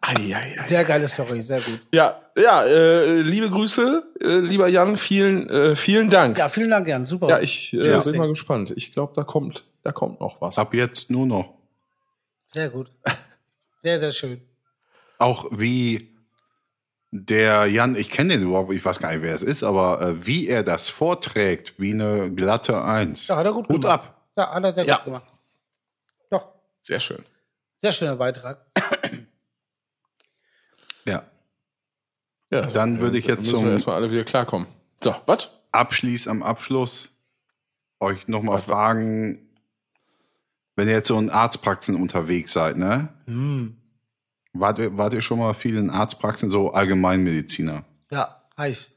Ei, 0.00 0.14
ei, 0.32 0.56
ei. 0.60 0.68
sehr 0.68 0.84
geile 0.84 1.08
Story, 1.08 1.42
sehr 1.42 1.60
gut. 1.60 1.80
Ja, 1.92 2.14
ja, 2.36 2.62
äh, 2.62 3.20
liebe 3.20 3.50
Grüße, 3.50 4.04
äh, 4.22 4.26
lieber 4.38 4.68
Jan, 4.68 4.96
vielen, 4.96 5.50
äh, 5.50 5.74
vielen 5.74 6.08
Dank. 6.08 6.38
Ja, 6.38 6.48
vielen 6.48 6.70
Dank, 6.70 6.86
Jan. 6.86 7.04
Super. 7.04 7.28
Ja, 7.28 7.40
ich 7.40 7.72
äh, 7.74 7.90
Ja. 7.90 7.98
bin 7.98 8.16
mal 8.16 8.28
gespannt. 8.28 8.72
Ich 8.76 8.92
glaube, 8.94 9.12
da 9.16 9.24
kommt, 9.24 9.64
da 9.82 9.92
kommt 9.92 10.20
noch 10.20 10.40
was. 10.40 10.58
Ab 10.58 10.74
jetzt 10.74 11.10
nur 11.10 11.26
noch. 11.26 11.54
Sehr 12.50 12.70
gut. 12.70 12.90
Sehr, 13.82 13.98
sehr 14.00 14.12
schön. 14.12 14.40
Auch 15.18 15.46
wie 15.50 16.16
der 17.10 17.66
Jan, 17.66 17.96
ich 17.96 18.10
kenne 18.10 18.34
den 18.34 18.42
überhaupt, 18.42 18.70
ich 18.72 18.84
weiß 18.84 18.98
gar 19.00 19.12
nicht, 19.12 19.22
wer 19.22 19.34
es 19.34 19.42
ist, 19.42 19.62
aber 19.62 20.00
äh, 20.02 20.26
wie 20.26 20.46
er 20.48 20.62
das 20.62 20.90
vorträgt, 20.90 21.78
wie 21.78 21.92
eine 21.92 22.32
glatte 22.34 22.82
Eins. 22.82 23.28
Ja, 23.28 23.36
hat 23.36 23.46
er 23.46 23.52
gut 23.52 23.68
Hut 23.68 23.80
gemacht. 23.82 24.00
ab. 24.04 24.26
Ja, 24.36 24.50
hat 24.52 24.64
er 24.64 24.72
sehr 24.72 24.84
Ja. 24.84 24.96
gut 24.96 25.04
gemacht. 25.06 25.26
Doch, 26.30 26.48
Sehr 26.82 27.00
schön. 27.00 27.24
sehr 27.82 27.92
schöner 27.92 28.16
Beitrag. 28.16 28.64
Ja. 31.06 31.22
Ja, 32.50 32.62
Dann 32.66 33.00
würde 33.00 33.18
ich 33.18 33.26
jetzt 33.26 33.38
müssen 33.38 33.50
zum- 33.56 33.64
wir 33.66 33.72
erstmal 33.72 33.96
alle 33.96 34.10
wieder 34.10 34.24
klarkommen. 34.24 34.68
So, 35.02 35.14
was? 35.26 35.50
Abschließ 35.72 36.28
am 36.28 36.42
Abschluss 36.42 37.10
euch 38.00 38.26
nochmal 38.28 38.58
fragen, 38.58 39.47
wenn 40.78 40.86
ihr 40.86 40.94
jetzt 40.94 41.08
so 41.08 41.18
in 41.18 41.28
Arztpraxen 41.28 41.96
unterwegs 41.96 42.52
seid, 42.52 42.76
ne? 42.76 43.08
Hm. 43.26 43.76
Wart 44.52 44.78
ihr, 44.78 44.96
wart 44.96 45.12
ihr 45.12 45.20
schon 45.20 45.40
mal 45.40 45.52
viel 45.52 45.76
in 45.76 45.90
Arztpraxen, 45.90 46.50
so 46.50 46.70
Allgemeinmediziner? 46.70 47.82
Ja, 48.12 48.42
heiß. 48.56 48.92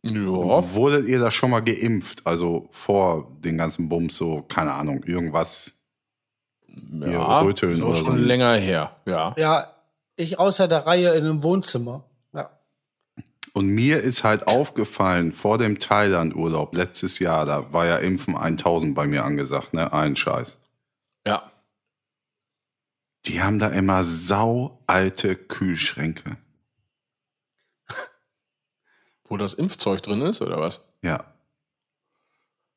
Ja. 0.00 0.14
Wurdet 0.14 1.06
ihr 1.06 1.18
da 1.18 1.30
schon 1.30 1.50
mal 1.50 1.60
geimpft? 1.60 2.26
Also 2.26 2.70
vor 2.70 3.30
den 3.44 3.58
ganzen 3.58 3.90
Bums, 3.90 4.16
so, 4.16 4.46
keine 4.48 4.72
Ahnung, 4.72 5.04
irgendwas? 5.04 5.74
ja, 6.66 7.40
röteln 7.40 7.76
so 7.76 7.84
oder 7.88 7.96
schon 7.96 8.16
so. 8.16 8.24
länger 8.24 8.54
her. 8.54 8.96
Ja. 9.04 9.34
Ja, 9.36 9.74
ich 10.16 10.38
außer 10.38 10.68
der 10.68 10.86
Reihe 10.86 11.12
in 11.12 11.26
einem 11.26 11.42
Wohnzimmer. 11.42 12.04
Ja. 12.32 12.48
Und 13.52 13.66
mir 13.66 14.02
ist 14.02 14.24
halt 14.24 14.48
aufgefallen, 14.48 15.32
vor 15.32 15.58
dem 15.58 15.78
Thailand-Urlaub 15.78 16.74
letztes 16.74 17.18
Jahr, 17.18 17.44
da 17.44 17.74
war 17.74 17.84
ja 17.84 17.98
Impfen 17.98 18.38
1000 18.38 18.94
bei 18.94 19.06
mir 19.06 19.22
angesagt, 19.22 19.74
ne? 19.74 19.92
Ein 19.92 20.16
Scheiß. 20.16 20.56
Ja. 21.26 21.50
Die 23.26 23.42
haben 23.42 23.58
da 23.58 23.68
immer 23.68 24.04
sau 24.04 24.82
alte 24.86 25.34
Kühlschränke. 25.36 26.36
Wo 29.24 29.36
das 29.36 29.54
Impfzeug 29.54 30.02
drin 30.02 30.20
ist, 30.22 30.42
oder 30.42 30.60
was? 30.60 30.86
Ja. 31.02 31.32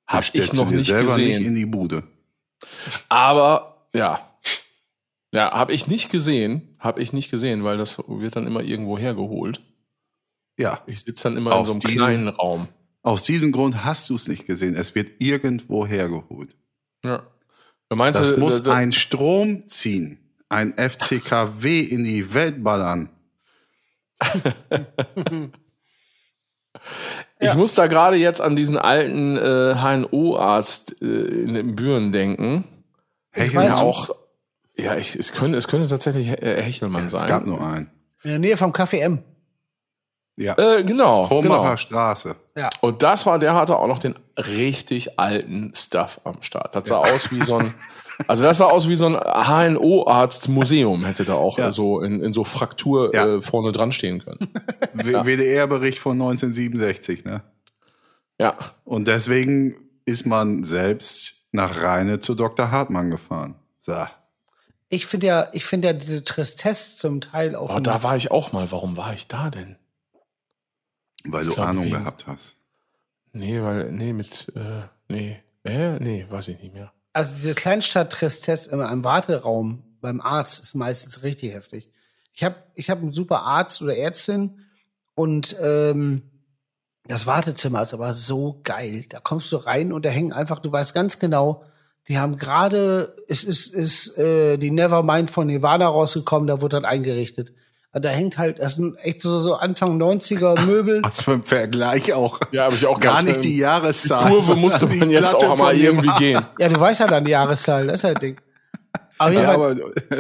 Hab 0.07 0.23
ich 0.33 0.53
noch 0.53 0.69
nicht 0.69 0.85
selber 0.85 1.09
gesehen. 1.15 1.39
nicht 1.39 1.47
in 1.47 1.55
die 1.55 1.65
Bude. 1.65 2.03
Aber, 3.09 3.89
ja. 3.93 4.37
Ja, 5.33 5.51
habe 5.51 5.73
ich 5.73 5.87
nicht 5.87 6.09
gesehen. 6.09 6.75
Habe 6.79 7.01
ich 7.01 7.11
nicht 7.11 7.29
gesehen, 7.29 7.65
weil 7.65 7.77
das 7.77 7.97
wird 8.07 8.37
dann 8.37 8.47
immer 8.47 8.61
irgendwo 8.61 8.97
hergeholt. 8.97 9.61
Ja. 10.57 10.81
Ich 10.87 11.01
sitze 11.01 11.23
dann 11.23 11.35
immer 11.37 11.51
in 11.51 11.57
Aus 11.57 11.67
so 11.67 11.73
einem 11.73 11.79
diesem- 11.81 11.95
kleinen 11.97 12.27
Raum. 12.29 12.69
Aus 13.03 13.23
diesem 13.23 13.51
Grund 13.51 13.83
hast 13.83 14.09
du 14.09 14.15
es 14.15 14.27
nicht 14.27 14.45
gesehen. 14.47 14.75
Es 14.75 14.95
wird 14.95 15.21
irgendwo 15.21 15.85
hergeholt. 15.85 16.55
Ja. 17.03 17.27
Meinst 17.89 18.19
Das 18.19 18.35
du, 18.35 18.39
muss 18.39 18.63
da- 18.63 18.71
da- 18.71 18.77
ein 18.77 18.91
Strom 18.91 19.67
ziehen. 19.67 20.19
Ein 20.49 20.73
FCKW 20.77 21.81
in 21.81 22.03
die 22.03 22.33
Welt 22.33 22.63
ballern. 22.63 23.09
Ich 27.39 27.53
muss 27.53 27.73
da 27.73 27.87
gerade 27.87 28.17
jetzt 28.17 28.41
an 28.41 28.55
diesen 28.55 28.77
alten 28.77 29.37
äh, 29.37 29.75
HNO-Arzt 29.75 31.01
äh, 31.01 31.05
in 31.05 31.53
den 31.53 31.75
Büren 31.75 32.11
denken. 32.11 32.65
Hechelmann? 33.31 33.71
Auch. 33.73 34.09
Ja, 34.75 34.95
ich, 34.95 35.15
es, 35.15 35.33
könnte, 35.33 35.57
es 35.57 35.67
könnte 35.67 35.87
tatsächlich 35.87 36.27
äh, 36.29 36.61
Hechelmann 36.61 37.07
Es 37.07 37.11
sein. 37.13 37.27
gab 37.27 37.45
nur 37.45 37.61
einen. 37.65 37.89
In 38.23 38.29
der 38.31 38.39
Nähe 38.39 38.57
vom 38.57 38.71
Café 38.73 38.97
M. 38.99 39.19
Ja. 40.37 40.55
Äh, 40.57 40.83
genau. 40.83 41.23
Kromacher 41.25 41.63
genau. 41.63 41.77
Straße. 41.77 42.35
Und 42.81 43.01
das 43.03 43.25
war, 43.25 43.39
der 43.39 43.55
hatte 43.55 43.75
auch 43.75 43.87
noch 43.87 43.99
den 43.99 44.15
richtig 44.37 45.19
alten 45.19 45.73
Stuff 45.75 46.21
am 46.23 46.41
Start. 46.43 46.75
Das 46.75 46.87
sah 46.89 46.99
aus 46.99 47.31
wie 47.31 47.41
so 47.41 47.57
ein, 47.57 47.73
also 48.27 48.43
das 48.43 48.59
sah 48.59 48.65
aus 48.65 48.87
wie 48.87 48.95
so 48.95 49.07
ein 49.07 49.15
HNO-Arzt-Museum, 49.15 51.05
hätte 51.05 51.25
da 51.25 51.33
auch 51.35 51.57
Ja. 51.57 51.71
so 51.71 52.01
in, 52.01 52.21
in 52.21 52.33
so 52.33 52.43
Fraktur 52.43 53.13
Ja. 53.15 53.25
äh, 53.37 53.41
vorne 53.41 53.71
dran 53.71 53.91
stehen 53.91 54.23
können. 54.23 54.49
W- 54.93 55.25
WDR-Bericht 55.25 55.99
von 55.99 56.13
1967, 56.13 57.25
ne? 57.25 57.41
Ja. 58.39 58.55
Und 58.85 59.07
deswegen 59.07 59.75
ist 60.05 60.25
man 60.25 60.63
selbst 60.63 61.47
nach 61.51 61.81
Rheine 61.81 62.19
zu 62.19 62.35
Dr. 62.35 62.69
Hartmann 62.71 63.09
gefahren. 63.09 63.55
So. 63.79 64.05
Ich 64.89 65.05
finde 65.07 65.27
ja, 65.27 65.47
ich 65.53 65.65
finde 65.65 65.87
ja 65.87 65.93
diese 65.93 66.23
Tristesse 66.23 66.97
zum 66.99 67.21
Teil 67.21 67.55
auch. 67.55 67.75
Oh, 67.75 67.79
da 67.79 68.03
war 68.03 68.15
ich 68.15 68.29
auch 68.31 68.51
mal. 68.51 68.71
Warum 68.71 68.95
war 68.97 69.13
ich 69.13 69.27
da 69.27 69.49
denn? 69.49 69.76
Weil 71.31 71.45
du 71.45 71.53
glaub, 71.53 71.67
Ahnung 71.67 71.85
wegen- 71.85 71.97
gehabt 71.97 72.27
hast. 72.27 72.55
Nee, 73.33 73.61
weil, 73.61 73.91
nee, 73.91 74.13
mit, 74.13 74.51
äh, 74.55 74.81
nee, 75.09 75.37
äh, 75.63 75.99
nee, 75.99 76.25
weiß 76.29 76.47
ich 76.49 76.59
nicht 76.61 76.73
mehr. 76.73 76.91
also 77.13 77.35
diese 77.35 77.53
Kleinstadt-Tristesse 77.53 78.71
in 78.71 78.81
einem 78.81 79.03
Warteraum 79.03 79.83
beim 80.01 80.21
Arzt 80.21 80.59
ist 80.61 80.75
meistens 80.75 81.23
richtig 81.23 81.53
heftig. 81.53 81.89
Ich 82.33 82.43
habe 82.43 82.55
ich 82.75 82.89
hab 82.89 82.99
einen 82.99 83.11
super 83.11 83.41
Arzt 83.43 83.81
oder 83.81 83.95
Ärztin 83.97 84.59
und 85.15 85.55
ähm, 85.61 86.21
das 87.07 87.25
Wartezimmer 87.25 87.81
ist 87.81 87.93
aber 87.93 88.13
so 88.13 88.59
geil. 88.63 89.05
Da 89.09 89.19
kommst 89.19 89.51
du 89.51 89.57
rein 89.57 89.91
und 89.93 90.05
da 90.05 90.09
hängen 90.09 90.33
einfach, 90.33 90.59
du 90.59 90.71
weißt 90.71 90.93
ganz 90.93 91.19
genau, 91.19 91.63
die 92.07 92.17
haben 92.19 92.37
gerade, 92.37 93.15
es 93.27 93.43
ist, 93.43 93.73
ist 93.73 94.17
äh, 94.17 94.57
die 94.57 94.71
Nevermind 94.71 95.29
von 95.31 95.47
Nirvana 95.47 95.87
rausgekommen, 95.87 96.47
da 96.47 96.61
wurde 96.61 96.77
dann 96.77 96.85
eingerichtet. 96.85 97.53
Und 97.93 98.05
Da 98.05 98.09
hängt 98.09 98.37
halt, 98.37 98.59
das 98.59 98.75
sind 98.75 98.95
echt 98.97 99.21
so, 99.21 99.39
so 99.39 99.55
Anfang 99.55 99.99
90er 100.01 100.59
Möbel. 100.65 101.01
Was 101.03 101.21
für 101.23 101.33
ein 101.33 101.43
Vergleich 101.43 102.13
auch. 102.13 102.39
Ja, 102.51 102.65
habe 102.65 102.75
ich 102.75 102.85
auch 102.85 102.99
Gar 102.99 103.21
nicht 103.23 103.31
schnell- 103.31 103.41
die 103.41 103.57
Jahreszahl. 103.57 104.25
Die 104.25 104.29
Kurve 104.29 104.55
musste 104.55 104.85
die 104.87 104.97
man 104.97 105.09
jetzt 105.09 105.29
Platte 105.31 105.49
auch 105.49 105.57
mal 105.57 105.75
irgendwie 105.75 106.11
gehen. 106.19 106.45
Ja, 106.59 106.69
du 106.69 106.79
weißt 106.79 106.99
ja 106.99 107.07
dann 107.07 107.25
die 107.25 107.31
Jahreszahl, 107.31 107.87
das 107.87 107.99
ist 107.99 108.03
halt 108.03 108.21
Ding. 108.21 108.37
Aber, 109.17 109.31
Ja, 109.33 109.51
aber 109.51 109.75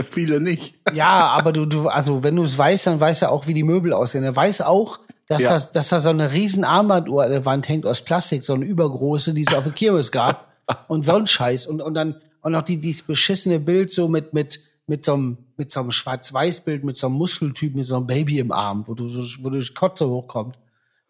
viele 0.09 0.39
nicht. 0.39 0.73
Ja, 0.93 1.27
aber 1.27 1.51
du, 1.53 1.65
du, 1.67 1.87
also 1.87 2.23
wenn 2.23 2.35
du 2.35 2.43
es 2.43 2.57
weißt, 2.57 2.87
dann 2.87 2.99
weißt 2.99 3.23
du 3.23 3.29
auch, 3.29 3.45
wie 3.45 3.53
die 3.53 3.63
Möbel 3.63 3.93
aussehen. 3.93 4.23
Er 4.23 4.35
weiß 4.35 4.61
auch, 4.61 4.99
dass, 5.27 5.43
Ja. 5.43 5.49
das, 5.51 5.71
dass 5.71 5.89
da 5.89 5.99
so 5.99 6.09
eine 6.09 6.31
riesen 6.31 6.63
Armbanduhr 6.63 7.25
an 7.25 7.29
der 7.31 7.45
Wand 7.45 7.69
hängt 7.69 7.85
aus 7.85 8.01
Plastik, 8.01 8.43
so 8.43 8.53
eine 8.55 8.65
übergroße, 8.65 9.33
die 9.35 9.45
es 9.47 9.53
auf 9.53 9.63
der 9.63 9.73
Kirmes 9.73 10.11
gab. 10.11 10.47
Und 10.87 11.05
so 11.05 11.13
ein 11.15 11.27
Scheiß. 11.27 11.67
Und, 11.67 11.81
und 11.81 11.93
dann, 11.93 12.15
und 12.41 12.51
noch 12.53 12.63
die, 12.63 12.77
dieses 12.77 13.01
beschissene 13.03 13.59
Bild 13.59 13.93
so 13.93 14.07
mit, 14.07 14.33
mit, 14.33 14.59
mit 14.87 15.03
so 15.05 15.13
einem, 15.13 15.37
mit 15.57 15.71
so 15.71 15.81
einem 15.81 15.91
Schwarz-Weiß-Bild, 15.91 16.83
mit 16.83 16.97
so 16.97 17.07
einem 17.07 17.17
Muskeltyp, 17.17 17.75
mit 17.75 17.85
so 17.85 17.97
einem 17.97 18.07
Baby 18.07 18.39
im 18.39 18.51
Arm, 18.51 18.83
wo 18.87 18.93
du, 18.95 19.07
so, 19.09 19.21
wo 19.43 19.49
du 19.49 19.61
Kotze 19.73 20.07
hochkommt. 20.07 20.57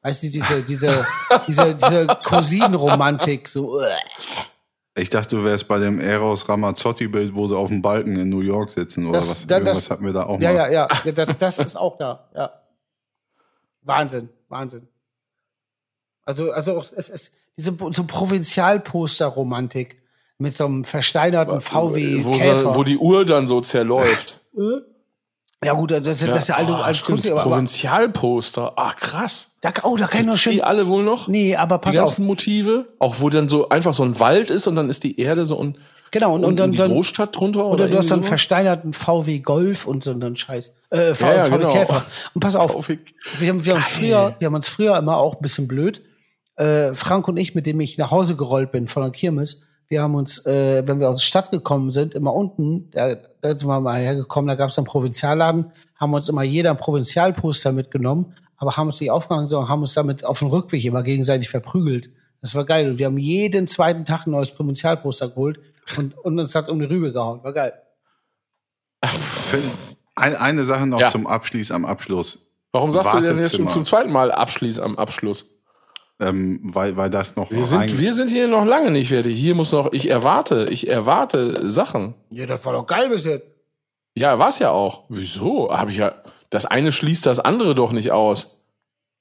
Weißt 0.02 0.24
du, 0.24 0.30
diese, 0.30 0.62
diese, 0.64 1.06
diese, 1.48 1.76
diese 1.76 2.08
Cousinenromantik, 2.24 3.48
so, 3.48 3.76
uah. 3.78 3.86
Ich 4.96 5.10
dachte, 5.12 5.36
du 5.36 5.44
wärst 5.44 5.68
bei 5.68 5.78
dem 5.78 6.00
Eros 6.00 6.50
Ramazzotti-Bild, 6.50 7.36
wo 7.36 7.46
sie 7.46 7.56
auf 7.56 7.70
dem 7.70 7.84
Balken 7.84 8.16
in 8.16 8.30
New 8.30 8.40
York 8.40 8.72
sitzen 8.72 9.06
oder 9.06 9.20
Das- 9.20 9.30
was. 9.30 9.46
da- 9.48 9.60
das- 9.60 9.90
hatten 9.92 10.06
wir 10.06 10.14
da 10.14 10.24
auch 10.24 10.40
Ja, 10.42 10.52
mal. 10.54 10.56
ja, 10.58 10.70
ja, 10.72 10.88
ja, 11.06 11.12
das, 11.12 11.38
das 11.38 11.60
ist 11.60 11.76
auch 11.78 11.98
da, 12.00 12.30
ja. 12.36 12.52
Wahnsinn, 13.84 14.30
Wahnsinn. 14.50 14.88
Also, 16.26 16.52
also 16.52 16.84
es 16.96 17.10
ist 17.10 17.32
diese 17.56 17.78
so 17.92 18.04
Provinzialposter-Romantik 18.06 20.02
mit 20.38 20.56
so 20.56 20.66
einem 20.66 20.84
versteinerten 20.84 21.62
VW 21.62 22.24
wo, 22.24 22.32
Käfer. 22.32 22.56
so, 22.62 22.76
wo 22.76 22.84
die 22.84 22.98
Uhr 22.98 23.26
dann 23.26 23.48
so 23.48 23.62
zerläuft. 23.62 24.42
ja 25.64 25.74
gut, 25.74 25.92
das, 25.92 26.04
das, 26.04 26.20
das 26.20 26.38
ist 26.38 26.48
ja 26.50 26.56
alte, 26.56 26.72
oh, 26.72 26.76
alte 26.76 27.00
stimmt, 27.00 27.22
Kunst, 27.22 27.32
aber, 27.32 27.42
Provinzialposter. 27.42 28.74
Ach, 28.76 28.96
krass. 28.96 29.52
da, 29.62 29.72
oh, 29.84 29.98
da 29.98 30.08
kann 30.08 30.22
ich 30.22 30.26
noch 30.28 30.34
Gibt's 30.34 30.44
die 30.44 30.50
schön. 30.56 30.62
alle 30.62 30.88
wohl 30.88 31.04
noch? 31.04 31.28
Nee, 31.28 31.56
aber 31.56 31.78
die 31.78 31.84
pass 31.86 31.98
auf. 31.98 32.06
ganzen 32.10 32.26
Motive? 32.26 32.88
Auch 33.00 33.16
wo 33.20 33.30
dann 33.30 33.50
so 33.50 33.70
einfach 33.70 33.94
so 33.94 34.04
ein 34.04 34.20
Wald 34.20 34.52
ist 34.52 34.68
und 34.68 34.76
dann 34.76 34.90
ist 34.90 35.04
die 35.04 35.20
Erde 35.20 35.46
so 35.46 35.58
und, 35.58 35.78
Genau, 36.12 36.36
und, 36.36 36.44
und, 36.44 36.52
und 36.52 36.60
dann, 36.60 36.72
die 36.72 36.78
dann 36.78 36.92
Großstadt 36.92 37.36
drunter? 37.36 37.66
oder 37.66 37.88
du 37.90 37.98
hast 37.98 38.10
dann 38.10 38.20
sowas? 38.20 38.30
versteinerten 38.30 38.94
VW 38.94 39.40
Golf 39.40 39.86
und 39.86 40.04
so 40.04 40.12
einen 40.12 40.36
Scheiß. 40.38 40.74
Äh, 40.90 41.14
v, 41.14 41.26
Ja, 41.26 41.36
ja, 41.36 41.44
VW 41.46 41.58
genau. 41.58 41.74
Käfer. 41.74 42.06
Und 42.34 42.42
pass 42.42 42.56
auf, 42.56 42.72
VW 42.72 43.00
wir 43.40 43.50
haben, 43.50 43.66
wir 43.66 43.74
haben 43.74 43.82
früher, 43.82 44.36
wir 44.40 44.46
haben 44.46 44.56
uns 44.56 44.70
früher 44.70 44.98
immer 44.98 45.18
auch 45.18 45.36
ein 45.36 45.42
bisschen 45.42 45.68
blöd. 45.68 46.02
Äh, 46.56 46.94
Frank 46.94 47.28
und 47.28 47.38
ich, 47.38 47.56
mit 47.56 47.66
dem 47.66 47.80
ich 47.82 47.98
nach 47.98 48.12
Hause 48.12 48.36
gerollt 48.36 48.72
bin 48.72 48.88
von 48.88 49.04
der 49.04 49.12
Kirmes, 49.12 49.62
wir 49.90 50.02
haben 50.02 50.16
uns, 50.16 50.46
äh, 50.46 50.86
wenn 50.86 51.00
wir 51.00 51.10
aus 51.10 51.20
der 51.20 51.26
Stadt 51.26 51.52
gekommen 51.52 51.92
sind, 51.92 52.14
immer 52.14 52.34
unten, 52.34 52.92
da, 52.92 53.16
da 53.42 53.58
sind 53.58 53.68
wir 53.68 53.80
mal 53.80 53.98
hergekommen, 54.00 54.48
da 54.48 54.56
gab 54.56 54.70
es 54.70 54.78
einen 54.78 54.88
Provinzialladen, 54.88 55.72
haben 55.96 56.14
uns 56.14 56.28
immer 56.30 56.44
jeder 56.44 56.72
ein 56.72 56.78
Provinzialposter 56.78 57.72
mitgenommen, 57.72 58.34
aber 58.58 58.76
haben 58.76 58.88
uns 58.88 59.00
nicht 59.00 59.12
aufgehangen, 59.12 59.48
sondern 59.48 59.70
haben 59.70 59.82
uns 59.82 59.94
damit 59.94 60.26
auf 60.26 60.40
dem 60.40 60.50
Rückweg 60.50 60.84
immer 60.84 61.04
gegenseitig 61.04 61.50
verprügelt. 61.50 62.10
Das 62.42 62.54
war 62.54 62.66
geil. 62.66 62.90
Und 62.92 63.00
wir 63.00 63.06
haben 63.08 63.18
jeden 63.18 63.68
zweiten 63.68 64.06
Tag 64.06 64.28
ein 64.28 64.32
neues 64.32 64.52
Provinzialposter 64.52 65.30
geholt 65.30 65.60
und, 65.98 66.18
und 66.18 66.40
uns 66.40 66.54
hat 66.54 66.70
um 66.70 66.80
die 66.80 66.86
Rübe 66.86 67.12
gehauen. 67.14 67.44
War 67.44 67.54
geil. 67.54 67.74
Ein, 70.16 70.36
eine 70.36 70.64
Sache 70.64 70.86
noch 70.88 71.00
Ja. 71.00 71.10
zum 71.10 71.28
Abschließ 71.28 71.72
am 71.72 71.86
Abschluss. 71.86 72.46
Warum 72.72 72.92
sagst 72.92 73.14
du 73.14 73.22
denn 73.22 73.38
jetzt 73.38 73.56
schon 73.56 73.70
zum 73.70 73.86
zweiten 73.86 74.12
Mal 74.12 74.32
Abschließ 74.32 74.80
am 74.80 74.98
Abschluss? 74.98 75.46
Ähm, 76.20 76.60
weil, 76.64 76.98
weil 76.98 77.10
das 77.12 77.36
noch 77.36 77.52
Wir 77.52 77.64
sind, 77.66 78.00
wir 78.00 78.12
sind 78.14 78.30
hier 78.32 78.48
noch 78.48 78.66
lange 78.66 78.90
nicht 78.90 79.10
fertig. 79.10 79.38
Hier 79.38 79.54
muss 79.54 79.72
noch, 79.72 79.92
ich 79.94 80.10
erwarte, 80.10 80.66
ich 80.72 80.90
erwarte 80.90 81.70
Sachen. 81.70 82.16
Ja, 82.32 82.46
das 82.48 82.66
war 82.66 82.74
doch 82.74 82.88
geil 82.88 83.10
bis 83.10 83.26
jetzt. 83.26 83.46
Ja, 84.16 84.40
war's 84.40 84.58
ja 84.58 84.72
auch. 84.72 85.04
Wieso? 85.10 85.70
Habe 85.72 85.92
ich 85.92 85.98
ja. 85.98 86.14
Das 86.50 86.66
eine 86.66 86.92
schließt 86.92 87.26
das 87.28 87.40
andere 87.40 87.76
doch 87.76 87.92
nicht 87.92 88.12
aus. 88.12 88.58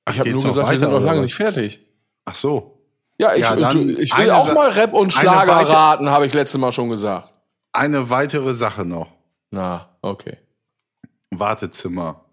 Ich 0.08 0.18
habe 0.18 0.30
nur 0.30 0.38
gesagt, 0.42 0.56
wir 0.56 0.64
weiter, 0.68 0.78
sind 0.78 0.90
noch 0.92 1.00
lange 1.02 1.20
nicht 1.20 1.34
fertig. 1.34 1.80
Ach 2.24 2.34
so. 2.34 2.80
Ja, 3.18 3.34
ich, 3.34 3.40
Ja, 3.42 3.56
dann 3.56 3.72
du, 3.76 4.00
ich 4.00 4.16
will 4.16 4.30
auch 4.30 4.46
Sa- 4.46 4.54
mal 4.54 4.70
Rap 4.70 4.94
und 4.94 5.12
Schlager 5.12 5.52
raten, 5.52 6.08
habe 6.10 6.24
ich 6.26 6.32
letztes 6.32 6.58
Mal 6.60 6.72
schon 6.72 6.88
gesagt. 6.88 7.30
Eine 7.72 8.08
weitere 8.08 8.54
Sache 8.54 8.84
noch. 8.86 9.08
Na, 9.50 9.90
okay. 10.00 10.38
Wartezimmer. 11.30 12.24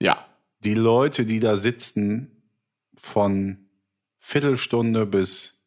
Ja. 0.00 0.18
Die 0.60 0.74
Leute, 0.74 1.24
die 1.24 1.40
da 1.40 1.56
sitzen, 1.56 2.42
von 2.96 3.63
Viertelstunde 4.26 5.04
bis 5.04 5.60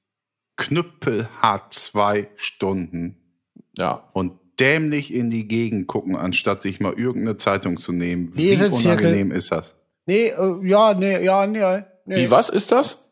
knüppelhart 0.55 1.71
zwei 1.73 2.29
Stunden 2.35 3.17
Ja. 3.77 4.09
und 4.13 4.33
dämlich 4.59 5.13
in 5.13 5.29
die 5.29 5.47
Gegend 5.47 5.85
gucken, 5.85 6.15
anstatt 6.15 6.63
sich 6.63 6.79
mal 6.79 6.93
irgendeine 6.93 7.37
Zeitung 7.37 7.77
zu 7.77 7.91
nehmen. 7.91 8.31
Wie 8.35 8.55
unangenehm 8.55 9.31
ist 9.31 9.51
das? 9.51 9.75
Nee, 10.07 10.29
äh, 10.29 10.67
ja, 10.67 10.95
nee, 10.95 11.23
ja, 11.23 11.45
nee. 11.45 11.83
nee. 12.05 12.15
Wie, 12.15 12.31
was 12.31 12.49
ist 12.49 12.71
das? 12.71 13.07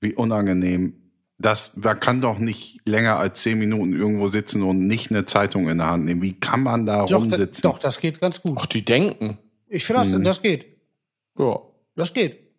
Wie 0.00 0.14
unangenehm. 0.14 0.94
Das, 1.38 1.76
man 1.76 2.00
kann 2.00 2.20
doch 2.20 2.38
nicht 2.40 2.80
länger 2.86 3.16
als 3.16 3.42
zehn 3.42 3.58
Minuten 3.60 3.92
irgendwo 3.94 4.26
sitzen 4.26 4.62
und 4.64 4.88
nicht 4.88 5.10
eine 5.10 5.24
Zeitung 5.24 5.68
in 5.68 5.78
der 5.78 5.86
Hand 5.86 6.04
nehmen. 6.04 6.20
Wie 6.22 6.38
kann 6.38 6.62
man 6.64 6.84
da 6.84 7.02
Doch, 7.02 7.08
da, 7.10 7.16
rumsitzen? 7.18 7.62
doch, 7.62 7.78
das 7.78 8.00
geht 8.00 8.20
ganz 8.20 8.42
gut. 8.42 8.58
Ach, 8.60 8.66
die 8.66 8.84
denken. 8.84 9.38
Ich 9.68 9.84
finde, 9.84 10.02
das, 10.02 10.12
Mhm. 10.12 10.24
das 10.24 10.42
geht. 10.42 10.66
Ja. 11.38 11.60
Das 11.94 12.12
geht. 12.12 12.49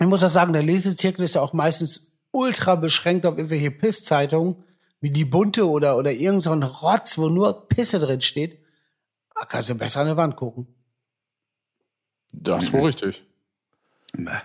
Ich 0.00 0.06
muss 0.06 0.24
auch 0.24 0.30
sagen, 0.30 0.52
der 0.52 0.62
Lesezirkel 0.62 1.24
ist 1.24 1.34
ja 1.34 1.40
auch 1.40 1.52
meistens 1.52 2.12
ultra 2.30 2.74
beschränkt 2.74 3.26
auf 3.26 3.36
irgendwelche 3.36 3.70
Piss-Zeitungen, 3.70 4.64
wie 5.00 5.10
die 5.10 5.24
Bunte 5.24 5.68
oder, 5.68 5.96
oder 5.96 6.12
irgend 6.12 6.42
so 6.42 6.50
ein 6.50 6.62
Rotz, 6.62 7.18
wo 7.18 7.28
nur 7.28 7.68
Pisse 7.68 7.98
drin 7.98 8.20
steht. 8.20 8.60
Da 9.34 9.44
kannst 9.44 9.70
du 9.70 9.74
besser 9.74 10.00
an 10.00 10.06
der 10.06 10.16
Wand 10.16 10.36
gucken. 10.36 10.66
Das 12.32 12.64
ist 12.64 12.72
wohl 12.72 12.86
richtig. 12.86 13.24
Mäh. 14.16 14.40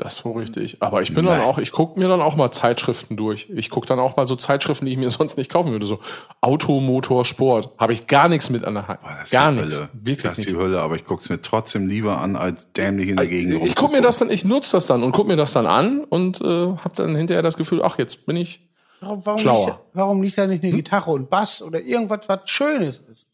Das 0.00 0.14
ist 0.18 0.24
wohl 0.24 0.38
richtig. 0.40 0.76
Aber 0.80 1.02
ich 1.02 1.12
bin 1.12 1.26
dann 1.26 1.38
Nein. 1.38 1.46
auch, 1.48 1.58
ich 1.58 1.72
gucke 1.72 1.98
mir 1.98 2.06
dann 2.06 2.20
auch 2.22 2.36
mal 2.36 2.52
Zeitschriften 2.52 3.16
durch. 3.16 3.50
Ich 3.52 3.68
gucke 3.68 3.84
dann 3.88 3.98
auch 3.98 4.16
mal 4.16 4.28
so 4.28 4.36
Zeitschriften, 4.36 4.86
die 4.86 4.92
ich 4.92 4.96
mir 4.96 5.10
sonst 5.18 5.36
nicht 5.36 5.50
kaufen 5.50 5.72
würde. 5.72 5.86
So 5.86 5.98
Auto, 6.40 6.78
Motor, 6.78 7.24
Sport. 7.24 7.70
Habe 7.78 7.92
ich 7.94 8.06
gar 8.06 8.28
nichts 8.28 8.48
mit 8.48 8.64
an 8.64 8.74
der 8.74 8.86
Hand. 8.86 9.00
Boah, 9.02 9.16
Gar 9.28 9.50
nichts. 9.52 9.74
Hölle. 9.76 9.88
Wirklich 9.94 10.22
das 10.22 10.32
ist 10.32 10.38
nicht. 10.38 10.50
die 10.50 10.56
Hölle, 10.56 10.80
aber 10.80 10.94
ich 10.94 11.04
gucke 11.04 11.20
es 11.20 11.28
mir 11.28 11.42
trotzdem 11.42 11.88
lieber 11.88 12.18
an, 12.20 12.36
als 12.36 12.72
dämlich 12.72 13.08
in 13.08 13.16
der 13.16 13.26
Gegend 13.26 13.60
Ich 13.66 13.74
gucke 13.74 13.90
mir 13.92 14.00
das 14.00 14.18
dann, 14.18 14.30
ich 14.30 14.44
nutze 14.44 14.70
das 14.72 14.86
dann 14.86 15.02
und 15.02 15.10
gucke 15.10 15.28
mir 15.28 15.36
das 15.36 15.52
dann 15.52 15.66
an 15.66 16.04
und 16.04 16.40
äh, 16.40 16.44
habe 16.44 16.92
dann 16.94 17.16
hinterher 17.16 17.42
das 17.42 17.56
Gefühl, 17.56 17.82
ach, 17.82 17.98
jetzt 17.98 18.24
bin 18.24 18.36
ich. 18.36 18.68
Warum, 19.00 19.26
warum, 19.26 19.38
Schlauer. 19.40 19.66
Liegt, 19.66 19.78
warum 19.94 20.22
liegt 20.22 20.38
da 20.38 20.46
nicht 20.46 20.62
Hm? 20.62 20.68
eine 20.68 20.76
Gitarre 20.76 21.10
und 21.10 21.28
Bass 21.28 21.60
oder 21.60 21.80
irgendwas, 21.80 22.20
was 22.28 22.40
Schönes 22.44 23.00
ist? 23.00 23.28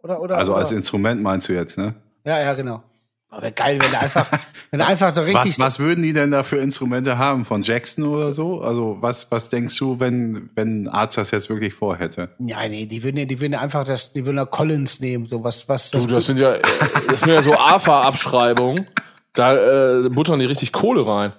Oder, 0.00 0.20
oder, 0.22 0.36
Also 0.38 0.52
oder, 0.52 0.60
als 0.60 0.70
Instrument 0.70 1.20
meinst 1.22 1.48
du 1.48 1.54
jetzt, 1.54 1.76
ne? 1.76 1.96
Ja, 2.24 2.38
ja, 2.38 2.54
genau. 2.54 2.84
Aber 3.30 3.50
geil, 3.50 3.78
wenn 3.80 3.90
du 3.90 3.98
einfach, 3.98 4.26
wenn 4.70 4.78
du 4.80 4.86
einfach 4.86 5.12
so 5.12 5.20
richtig. 5.22 5.58
Was, 5.58 5.58
was 5.58 5.78
würden 5.78 6.02
die 6.02 6.12
denn 6.14 6.30
da 6.30 6.42
für 6.42 6.56
Instrumente 6.56 7.18
haben? 7.18 7.44
Von 7.44 7.62
Jackson 7.62 8.04
oder 8.04 8.32
so? 8.32 8.62
Also 8.62 8.96
was, 9.00 9.30
was 9.30 9.50
denkst 9.50 9.76
du, 9.78 10.00
wenn, 10.00 10.48
wenn 10.54 10.84
ein 10.84 10.88
Arzt 10.88 11.18
das 11.18 11.30
jetzt 11.30 11.48
wirklich 11.50 11.74
vorhätte? 11.74 12.30
Ja, 12.38 12.66
nee, 12.68 12.86
die 12.86 13.02
würden, 13.02 13.18
ja- 13.18 13.26
die 13.26 13.38
würden 13.40 13.52
ja 13.52 13.60
einfach 13.60 13.84
das, 13.84 14.12
die 14.14 14.24
würden 14.24 14.38
ja 14.38 14.46
Collins 14.46 15.00
nehmen, 15.00 15.26
so 15.26 15.44
was, 15.44 15.68
was. 15.68 15.90
Du, 15.90 15.98
das 16.06 16.24
sind 16.26 16.38
ja, 16.38 16.54
das 17.08 17.20
sind 17.20 17.32
ja 17.34 17.42
so 17.42 17.52
AFA-Abschreibungen. 17.54 18.86
Da 19.34 19.54
äh, 20.06 20.08
buttern 20.08 20.40
die 20.40 20.46
richtig 20.46 20.72
Kohle 20.72 21.06
rein. 21.06 21.32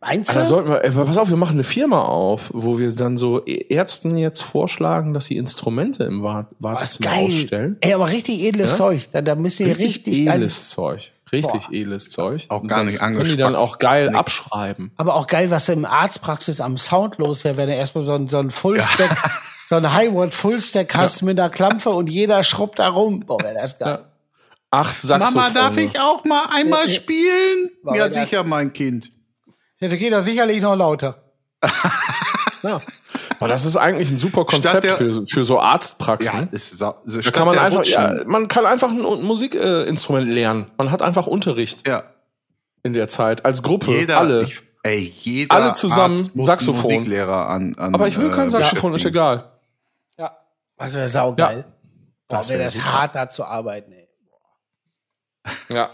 Meinst 0.00 0.30
Da 0.34 0.40
du? 0.40 0.44
sollten 0.44 0.68
wir, 0.70 0.84
ey, 0.84 0.90
pass 0.90 1.16
auf, 1.18 1.28
wir 1.28 1.36
machen 1.36 1.54
eine 1.54 1.64
Firma 1.64 2.02
auf, 2.02 2.50
wo 2.54 2.78
wir 2.78 2.90
dann 2.92 3.16
so 3.16 3.44
Ärzten 3.44 4.16
jetzt 4.16 4.42
vorschlagen, 4.42 5.14
dass 5.14 5.26
sie 5.26 5.36
Instrumente 5.36 6.04
im 6.04 6.22
Wartezimmer 6.22 7.10
geil. 7.10 7.26
ausstellen. 7.26 7.76
Ey, 7.80 7.94
aber 7.94 8.08
richtig 8.08 8.40
edles 8.42 8.70
Ja? 8.72 8.76
Zeug. 8.76 9.08
Da, 9.12 9.22
da 9.22 9.34
müsst 9.34 9.60
ihr 9.60 9.68
richtig, 9.68 9.88
Richtig, 9.88 10.26
edles 10.26 10.70
Zeug. 10.70 11.12
Richtig 11.30 11.66
Boah. 11.66 11.72
edles 11.74 12.10
Zeug. 12.10 12.46
Auch 12.48 12.62
Und 12.62 12.68
gar 12.68 12.84
nicht 12.84 12.98
können 13.00 13.22
die 13.24 13.36
dann 13.36 13.54
auch 13.54 13.78
geil 13.78 14.06
Nix. 14.06 14.18
abschreiben. 14.18 14.92
Aber 14.96 15.14
auch 15.14 15.26
geil, 15.26 15.50
was 15.50 15.68
im 15.68 15.84
Arztpraxis 15.84 16.60
am 16.60 16.76
Sound 16.78 17.18
los 17.18 17.44
wäre, 17.44 17.56
wenn 17.58 17.68
du 17.68 17.74
erstmal 17.74 18.02
so 18.04 18.14
ein, 18.14 18.28
so 18.28 18.38
ein 18.38 18.50
Fullstack, 18.50 19.10
so 19.68 19.74
ein 19.74 19.92
Highword 19.92 20.34
Fullstack 20.34 20.94
hast 20.94 21.20
mit 21.22 21.38
einer 21.38 21.50
Klampe 21.50 21.90
und 21.90 22.08
jeder 22.08 22.42
schrubbt 22.44 22.78
da 22.78 22.88
rum. 22.88 23.20
Boah, 23.20 23.42
wäre 23.42 23.54
das 23.54 23.78
geil. 23.78 23.98
Ja. 24.00 24.04
Acht 24.70 25.00
Saxophone. 25.02 25.90
auch 25.98 26.24
mal 26.24 26.44
einmal 26.54 26.82
Äh, 26.84 26.84
äh, 26.86 26.88
spielen? 26.88 27.70
Ja, 27.94 28.10
sicher, 28.10 28.44
mein 28.44 28.72
Kind. 28.72 29.10
Ja, 29.80 29.88
da 29.88 29.96
geht 29.96 30.12
doch 30.12 30.22
sicherlich 30.22 30.60
noch 30.62 30.74
lauter. 30.76 31.22
Ja. 32.64 32.80
Aber 33.38 33.46
das 33.46 33.64
ist 33.64 33.76
eigentlich 33.76 34.10
ein 34.10 34.16
super 34.18 34.44
Konzept 34.44 34.82
der- 34.82 34.96
für, 34.96 35.24
für 35.28 35.44
so 35.44 35.60
Arztpraxen. 35.60 36.48
ist, 36.50 36.76
sa- 36.76 37.00
so- 37.04 37.20
da 37.20 37.30
kann 37.30 37.46
man 37.46 37.56
einfach, 37.56 37.84
ja, 37.84 38.24
man 38.26 38.48
kann 38.48 38.66
einfach 38.66 38.90
ein 38.90 38.98
Musikinstrument 39.22 40.28
äh, 40.28 40.32
lernen. 40.32 40.68
Man 40.76 40.90
hat 40.90 41.02
einfach 41.02 41.28
Unterricht 41.28 41.86
ja. 41.86 42.02
in 42.82 42.94
der 42.94 43.06
Zeit 43.06 43.44
als 43.44 43.62
Gruppe. 43.62 43.92
Jeder, 43.92 44.18
alle. 44.18 44.42
Ich, 44.42 44.60
ey, 44.82 44.98
jeder 45.20 45.54
Alle 45.54 45.72
zusammen 45.74 46.18
Arzt 46.18 46.34
muss 46.34 46.46
Saxophon. 46.46 46.82
Musiklehrer 46.82 47.48
an, 47.48 47.76
an 47.76 47.94
Aber 47.94 48.08
ich 48.08 48.18
will 48.18 48.32
kein 48.32 48.48
äh, 48.48 48.50
Saxophon, 48.50 48.92
ist 48.94 49.04
egal. 49.04 49.52
Ja. 50.16 50.36
Das 50.76 50.94
wäre 50.94 51.06
saugeil. 51.06 51.62
Boah, 52.26 52.38
Das 52.38 52.48
wäre 52.48 52.58
wär 52.58 52.66
das 52.66 52.74
super. 52.74 52.92
hart, 52.92 53.14
da 53.14 53.28
zu 53.28 53.44
arbeiten, 53.44 53.92
ey. 53.92 54.08
Ja. 55.68 55.90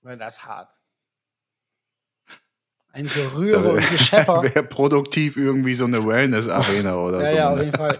Wäre 0.00 0.16
das 0.16 0.42
hart. 0.46 0.70
Ein 2.92 3.06
Gerühre 3.08 3.72
und 3.72 3.88
Geschepper. 3.90 4.42
Wäre 4.54 4.62
produktiv 4.64 5.36
irgendwie 5.36 5.74
so 5.74 5.84
eine 5.84 6.04
Wellness-Arena 6.04 6.96
oder 6.96 7.20
Ja, 7.22 7.28
so. 7.30 7.36
ja, 7.36 7.48
auf 7.50 7.56
ne? 7.58 7.64
jeden 7.64 7.76
Fall. 7.76 7.98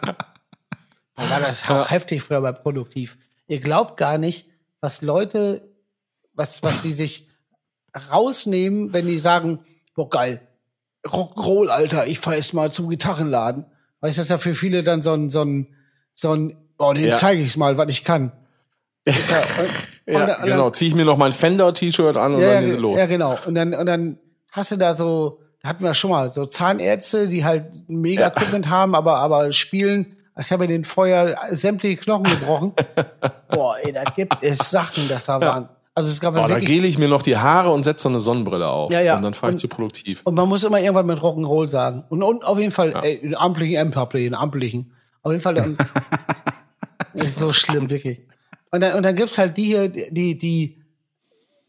Da 1.16 1.30
war 1.30 1.40
das 1.40 1.68
auch 1.68 1.90
heftig 1.90 2.22
früher 2.22 2.40
bei 2.40 2.52
Produktiv. 2.52 3.16
Ihr 3.46 3.60
glaubt 3.60 3.96
gar 3.96 4.18
nicht, 4.18 4.48
was 4.80 5.02
Leute, 5.02 5.62
was, 6.34 6.62
was 6.62 6.82
die 6.82 6.92
sich 6.92 7.28
rausnehmen, 8.10 8.92
wenn 8.92 9.06
die 9.06 9.18
sagen, 9.18 9.60
boah, 9.94 10.08
geil, 10.08 10.40
Rock'n'Roll, 11.06 11.68
Alter, 11.68 12.06
ich 12.06 12.20
fahr 12.20 12.34
jetzt 12.36 12.54
mal 12.54 12.70
zum 12.72 12.88
Gitarrenladen. 12.88 13.64
Weißt 14.00 14.16
du, 14.16 14.20
das 14.20 14.26
ist 14.26 14.30
ja 14.30 14.38
für 14.38 14.54
viele 14.54 14.82
dann 14.82 15.02
so 15.02 15.12
ein, 15.12 15.30
so 15.30 15.42
ein, 15.44 15.66
so 16.14 16.34
ein, 16.34 16.56
boah, 16.76 16.94
den 16.94 17.06
Ja. 17.06 17.16
zeige 17.16 17.42
ich 17.42 17.56
mal, 17.56 17.76
was 17.78 17.90
ich 17.90 18.04
kann. 18.04 18.32
Ja, 19.06 19.14
und, 19.14 19.24
Ja, 20.06 20.20
und 20.22 20.26
dann- 20.28 20.42
genau. 20.46 20.70
Ziehe 20.70 20.88
ich 20.88 20.94
mir 20.94 21.04
noch 21.04 21.16
mein 21.16 21.32
Fender-T-Shirt 21.32 22.16
an 22.16 22.34
und 22.34 22.40
ja, 22.42 22.54
dann 22.60 22.70
sie 22.70 22.76
los. 22.76 22.98
ja, 22.98 23.06
genau. 23.06 23.38
Und 23.46 23.54
dann, 23.54 23.74
und 23.74 23.86
dann 23.86 24.18
hast 24.52 24.72
du 24.72 24.77
da 24.77 24.94
so, 24.94 25.40
da 25.62 25.68
hatten 25.70 25.85
wir 25.85 25.94
schon 25.94 26.10
mal, 26.10 26.31
so 26.31 26.47
Zahnärzte, 26.47 27.28
die 27.28 27.44
halt 27.44 27.66
mega 27.89 28.28
Equipment 28.28 28.68
haben, 28.70 28.94
aber, 28.94 29.18
aber 29.18 29.52
spielen, 29.52 30.16
als 30.35 30.51
habe 30.51 30.64
ich 30.64 30.70
den 30.70 30.85
Feuer 30.85 31.36
sämtliche 31.51 31.97
Knochen 31.98 32.24
gebrochen. 32.24 32.72
Boah, 33.51 33.77
ey, 33.82 33.93
da 33.93 34.05
gibt 34.05 34.36
es 34.43 34.70
Sachen, 34.70 35.09
das 35.09 35.27
da 35.27 35.40
waren. 35.40 35.68
Also 35.94 36.10
es 36.10 36.20
gab 36.20 36.35
Boah, 36.35 36.48
da 36.48 36.59
gele 36.60 36.86
ich 36.86 36.98
mir 36.98 37.09
noch 37.09 37.20
die 37.22 37.36
Haare 37.36 37.70
und 37.72 37.82
setze 37.82 38.05
so 38.05 38.09
eine 38.09 38.20
Sonnenbrille 38.20 38.66
auf. 38.68 38.90
Ja, 38.93 39.01
ja. 39.01 39.16
Und 39.16 39.22
dann 39.22 39.35
fahre 39.35 39.52
ich 39.52 39.59
zu 39.59 39.68
produktiv. 39.68 40.22
und 40.24 40.35
man 40.35 40.48
muss 40.48 40.64
immer 40.64 40.81
irgendwann 40.81 41.06
mit 41.06 41.18
Rock'n'Roll 41.18 41.68
sagen. 41.68 42.05
Und, 42.09 42.22
und 42.22 42.44
auf 42.44 42.59
jeden 42.59 42.70
Fall, 42.72 42.93
Ja. 42.93 43.02
ey, 43.02 43.16
in 43.16 43.35
amtlichen 43.35 43.77
M-Play, 43.77 44.27
in 44.27 44.35
amtlichen. 44.35 44.93
Auf 45.22 45.32
jeden 45.32 45.43
Fall, 45.43 45.55
dann, 45.55 45.77
ist 47.14 47.39
so 47.39 47.52
schlimm, 47.52 47.90
wirklich. 47.90 48.20
Und 48.70 48.81
dann, 48.81 48.97
und 48.97 49.02
dann 49.02 49.16
gibt's 49.16 49.36
halt 49.36 49.59
die 49.59 49.64
hier, 49.64 49.89
die, 49.89 50.39
die, 50.39 50.82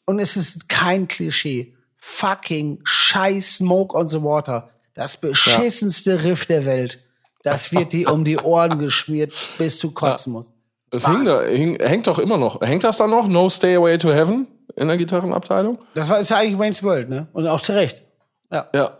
und 0.05 0.19
es 0.19 0.37
ist 0.37 0.69
kein 0.69 1.07
Klischee. 1.07 1.73
Fucking 2.03 2.79
scheiß 2.83 3.57
Smoke 3.57 3.95
on 3.95 4.09
the 4.09 4.23
Water. 4.23 4.69
Das 4.95 5.17
beschissenste 5.17 6.23
Riff 6.23 6.47
der 6.47 6.65
Welt. 6.65 7.03
Das 7.43 7.71
wird 7.71 7.93
dir 7.93 8.11
um 8.11 8.25
die 8.25 8.37
Ohren 8.37 8.79
geschmiert, 8.79 9.33
bis 9.59 9.77
du 9.77 9.91
kotzen 9.91 10.33
musst. 10.33 10.49
Es 10.89 11.07
hing 11.07 11.25
da, 11.25 11.43
hing, 11.43 11.79
hängt 11.79 12.07
doch 12.07 12.17
immer 12.17 12.37
noch. 12.37 12.59
Hängt 12.59 12.83
das 12.83 12.97
da 12.97 13.05
noch? 13.05 13.27
No 13.27 13.49
Stay 13.49 13.75
Away 13.75 13.99
to 13.99 14.11
Heaven 14.11 14.47
in 14.75 14.87
der 14.87 14.97
Gitarrenabteilung? 14.97 15.77
Das 15.93 16.09
war, 16.09 16.19
ist 16.19 16.31
ja 16.31 16.37
eigentlich 16.37 16.57
Wayne's 16.57 16.81
World, 16.83 17.07
ne? 17.07 17.27
Und 17.33 17.47
auch 17.47 17.61
zu 17.61 17.73
Recht. 17.73 18.03
Ja. 18.51 18.67
Ja. 18.73 18.97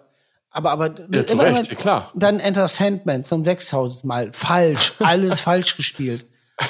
Aber, 0.52 0.72
aber 0.72 0.94
Ja, 1.12 1.26
zu 1.26 1.34
immer, 1.34 1.46
Recht, 1.46 1.70
ja, 1.70 1.76
klar. 1.76 2.12
Dann 2.14 2.40
Enter 2.40 2.68
Sandman 2.68 3.26
zum 3.26 3.44
6000 3.44 4.06
Mal. 4.06 4.30
Falsch. 4.32 4.94
Alles 5.00 5.40
falsch 5.42 5.76
gespielt. 5.76 6.28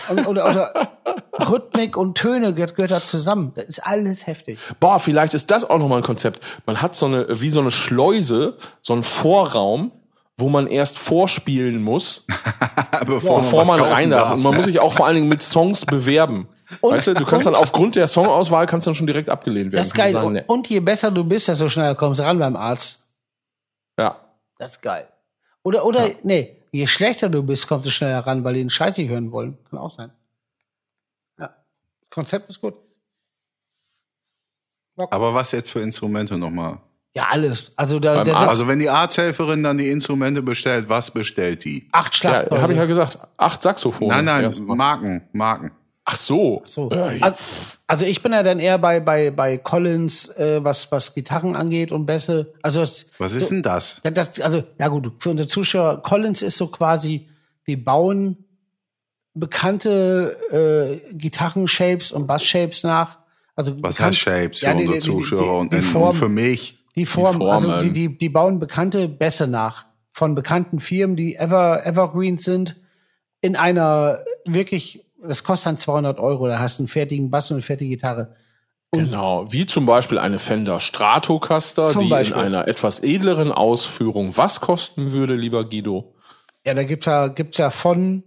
Und, 0.09 0.27
oder, 0.27 0.49
oder 0.49 0.89
Rhythmik 1.49 1.97
und 1.97 2.15
Töne 2.17 2.53
gehört, 2.53 2.75
gehört 2.75 2.91
da 2.91 3.03
zusammen. 3.03 3.51
Das 3.55 3.65
ist 3.65 3.79
alles 3.79 4.27
heftig. 4.27 4.59
Boah, 4.79 4.99
vielleicht 4.99 5.33
ist 5.33 5.51
das 5.51 5.69
auch 5.69 5.79
nochmal 5.79 5.99
ein 5.99 6.03
Konzept. 6.03 6.41
Man 6.65 6.81
hat 6.81 6.95
so 6.95 7.05
eine, 7.05 7.41
wie 7.41 7.49
so 7.49 7.59
eine 7.59 7.71
Schleuse, 7.71 8.57
so 8.81 8.93
einen 8.93 9.03
Vorraum, 9.03 9.91
wo 10.37 10.49
man 10.49 10.67
erst 10.67 10.97
vorspielen 10.97 11.81
muss, 11.81 12.25
bevor, 13.05 13.39
bevor 13.39 13.65
man 13.65 13.79
kaufen 13.79 13.93
rein 13.93 14.09
darf. 14.09 14.31
Und 14.31 14.43
man 14.43 14.51
ne? 14.51 14.57
muss 14.57 14.65
sich 14.65 14.79
auch 14.79 14.93
vor 14.93 15.05
allen 15.05 15.15
Dingen 15.15 15.29
mit 15.29 15.41
Songs 15.41 15.85
bewerben. 15.85 16.47
Und- 16.79 16.93
weißt 16.93 17.07
du, 17.07 17.13
du 17.13 17.25
kannst 17.25 17.45
und- 17.45 17.53
dann 17.53 17.61
aufgrund 17.61 17.95
der 17.95 18.07
Songauswahl 18.07 18.65
kannst 18.65 18.87
dann 18.87 18.95
schon 18.95 19.07
direkt 19.07 19.29
abgelehnt 19.29 19.71
werden. 19.71 19.81
Das 19.81 19.87
ist 19.87 19.93
geil. 19.93 20.11
Sagen, 20.11 20.33
nee. 20.33 20.43
und 20.47 20.67
je 20.69 20.79
besser 20.79 21.11
du 21.11 21.23
bist, 21.23 21.47
desto 21.47 21.69
schneller 21.69 21.95
kommst 21.95 22.19
du 22.19 22.23
ran 22.23 22.39
beim 22.39 22.55
Arzt. 22.55 23.07
Ja. 23.97 24.17
Das 24.57 24.71
ist 24.71 24.81
geil. 24.81 25.07
Oder, 25.63 25.85
oder, 25.85 26.07
nee, 26.23 26.60
je 26.71 26.87
schlechter 26.87 27.29
du 27.29 27.43
bist, 27.43 27.67
kommst 27.67 27.85
du 27.87 27.91
schneller 27.91 28.19
ran, 28.19 28.43
weil 28.43 28.53
die 28.55 28.61
den 28.61 28.69
Scheiß 28.69 28.97
nicht 28.97 29.09
hören 29.09 29.31
wollen. 29.31 29.57
Kann 29.69 29.79
auch 29.79 29.91
sein. 29.91 30.11
Ja. 31.39 31.55
Konzept 32.09 32.49
ist 32.49 32.61
gut. 32.61 32.75
Aber 34.95 35.33
was 35.33 35.51
jetzt 35.51 35.71
für 35.71 35.79
Instrumente 35.79 36.37
nochmal? 36.37 36.79
Ja, 37.13 37.27
alles. 37.29 37.71
Also, 37.75 37.99
da, 37.99 38.23
Beim 38.23 38.35
Also 38.35 38.67
wenn 38.67 38.79
die 38.79 38.89
Arzthelferin 38.89 39.63
dann 39.63 39.77
die 39.77 39.89
Instrumente 39.89 40.41
bestellt, 40.41 40.87
was 40.87 41.11
bestellt 41.11 41.65
die? 41.65 41.89
acht 41.91 42.13
Ja, 42.13 42.17
Schlagzeuge. 42.31 42.61
habe 42.61 42.73
ich 42.73 42.79
ja 42.79 42.85
gesagt. 42.85 43.17
Acht 43.37 43.61
Saxophone. 43.61 44.09
nein, 44.09 44.25
nein. 44.25 44.53
Marken, 44.65 45.27
Marken. 45.33 45.71
Ach 46.13 46.17
so. 46.17 46.61
So. 46.65 46.89
Ja, 46.91 47.11
ja. 47.11 47.21
Also, 47.23 47.43
also 47.87 48.05
ich 48.05 48.21
bin 48.21 48.33
ja 48.33 48.43
dann 48.43 48.59
eher 48.59 48.77
bei, 48.77 48.99
bei, 48.99 49.31
bei 49.31 49.57
Collins, 49.57 50.27
äh, 50.37 50.63
was, 50.63 50.91
was 50.91 51.13
Gitarren 51.15 51.55
angeht 51.55 51.91
und 51.91 52.05
Bässe. 52.05 52.53
Also 52.61 52.81
das, 52.81 53.05
Was 53.17 53.33
ist 53.33 53.49
denn 53.51 53.61
das? 53.61 54.01
ja, 54.03 54.11
das, 54.11 54.39
also, 54.41 54.63
ja 54.77 54.87
gut, 54.89 55.11
für 55.19 55.29
unsere 55.29 55.47
Zuschauer, 55.47 56.01
Collins 56.03 56.41
ist 56.41 56.57
so 56.57 56.67
quasi, 56.67 57.29
wir 57.65 57.83
bauen 57.83 58.37
bekannte 59.33 60.37
äh, 61.11 61.13
Gitarren-Shapes 61.13 62.11
und 62.11 62.27
Bass-Shapes 62.27 62.83
nach. 62.83 63.19
Also 63.55 63.73
Was 63.81 63.95
bekannt- 63.95 63.99
heißt 64.09 64.19
Shapes 64.19 64.59
für 64.59 64.65
Ja, 64.65 64.73
die- 64.73 64.87
unsere 64.87 64.99
die- 64.99 65.05
die- 65.05 65.11
Zuschauer 65.11 65.39
die- 65.41 65.49
und, 65.59 65.73
die 65.73 65.77
und 65.77 65.83
Form. 65.83 66.15
für 66.15 66.29
mich? 66.29 66.77
Die 66.95 67.05
Form, 67.05 67.39
Die 67.39 67.45
also 67.45 67.79
die, 67.79 67.93
die, 67.93 68.17
die 68.17 68.29
bauen 68.29 68.59
bekannte 68.59 69.07
Bässe 69.07 69.47
nach 69.47 69.85
von 70.11 70.35
bekannten 70.35 70.79
Firmen, 70.81 71.15
die 71.15 71.35
Ever, 71.37 71.85
Evergreens 71.85 72.43
sind, 72.43 72.75
in 73.39 73.55
einer 73.55 74.19
wirklich, 74.45 75.05
das 75.21 75.43
kostet 75.43 75.67
dann 75.67 75.77
200 75.77 76.19
Euro, 76.19 76.47
da 76.47 76.59
hast 76.59 76.79
du 76.79 76.83
einen 76.83 76.87
fertigen 76.87 77.29
Bass 77.29 77.51
und 77.51 77.55
eine 77.55 77.61
fertige 77.61 77.89
Gitarre. 77.89 78.35
Genau, 78.93 79.51
wie 79.51 79.65
zum 79.65 79.85
Beispiel 79.85 80.17
eine 80.17 80.37
Fender 80.37 80.81
Stratocaster, 80.81 81.93
die 81.97 82.09
Beispiel. 82.09 82.37
in 82.37 82.43
einer 82.43 82.67
etwas 82.67 82.99
edleren 82.99 83.51
Ausführung 83.51 84.35
was 84.35 84.59
kosten 84.59 85.11
würde, 85.13 85.35
lieber 85.35 85.63
Guido? 85.63 86.13
Ja, 86.65 86.73
da 86.73 86.83
gibt's 86.83 87.05
ja, 87.05 87.27
gibt's 87.27 87.57
ja 87.57 87.71
von, 87.71 88.23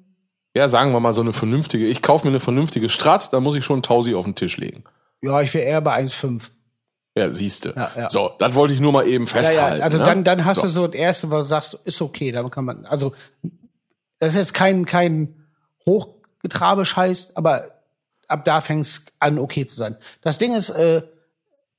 Ja, 0.56 0.68
sagen 0.68 0.92
wir 0.92 1.00
mal 1.00 1.12
so 1.12 1.20
eine 1.20 1.34
vernünftige. 1.34 1.86
Ich 1.86 2.00
kaufe 2.00 2.26
mir 2.26 2.30
eine 2.30 2.40
vernünftige 2.40 2.88
Strat, 2.88 3.32
da 3.32 3.40
muss 3.40 3.56
ich 3.56 3.64
schon 3.64 3.78
1000 3.78 4.16
auf 4.16 4.24
den 4.24 4.36
Tisch 4.36 4.56
legen. 4.56 4.84
ja, 5.20 5.42
ich 5.42 5.52
wäre 5.52 5.66
eher 5.66 5.80
bei 5.82 6.02
1,5. 6.02 6.44
Ja, 7.16 7.30
siehste. 7.30 7.74
Ja, 7.76 7.90
ja. 7.96 8.10
So, 8.10 8.32
das 8.38 8.54
wollte 8.54 8.74
ich 8.74 8.80
nur 8.80 8.92
mal 8.92 9.06
eben 9.06 9.26
festhalten. 9.26 9.78
ja, 9.78 9.84
also 9.84 9.98
ne? 9.98 10.04
dann, 10.04 10.24
dann 10.24 10.44
hast 10.46 10.56
so. 10.56 10.62
du 10.62 10.68
so 10.68 10.86
das 10.86 10.96
erste, 10.96 11.30
was 11.30 11.42
du 11.42 11.48
sagst, 11.48 11.74
ist 11.84 12.00
okay, 12.00 12.32
damit 12.32 12.50
kann 12.52 12.64
man, 12.64 12.86
also, 12.86 13.12
das 14.18 14.32
ist 14.32 14.36
jetzt 14.36 14.54
kein, 14.54 14.86
kein 14.86 15.34
Hochgetrabe-Scheiß, 16.44 17.36
aber 17.36 17.70
ab 18.28 18.44
da 18.44 18.60
fängt's 18.60 19.04
an, 19.18 19.38
okay 19.38 19.66
zu 19.66 19.76
sein. 19.76 19.96
Das 20.22 20.38
Ding 20.38 20.54
ist, 20.54 20.70
äh, 20.70 21.02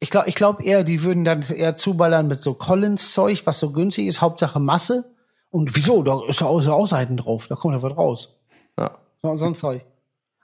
Ich 0.01 0.09
glaube 0.09 0.27
ich 0.27 0.35
glaub 0.35 0.61
eher, 0.61 0.83
die 0.83 1.03
würden 1.03 1.23
dann 1.23 1.41
eher 1.41 1.73
zuballern 1.75 2.27
mit 2.27 2.43
so 2.43 2.53
Collins-Zeug, 2.53 3.43
was 3.45 3.59
so 3.59 3.71
günstig 3.71 4.07
ist, 4.07 4.19
Hauptsache 4.21 4.59
Masse. 4.59 5.05
Und 5.49 5.73
wieso? 5.75 6.03
Da 6.03 6.19
ist 6.27 6.41
ja 6.41 6.47
auch 6.47 6.59
so 6.61 6.73
Ausseiten 6.73 7.15
drauf, 7.15 7.47
da 7.47 7.55
kommt 7.55 7.75
ja 7.75 7.81
was 7.81 7.95
raus. 7.95 8.37
Ja. 8.77 8.97
So, 9.21 9.37
so 9.37 9.45
ein 9.45 9.55
Zeug. 9.55 9.85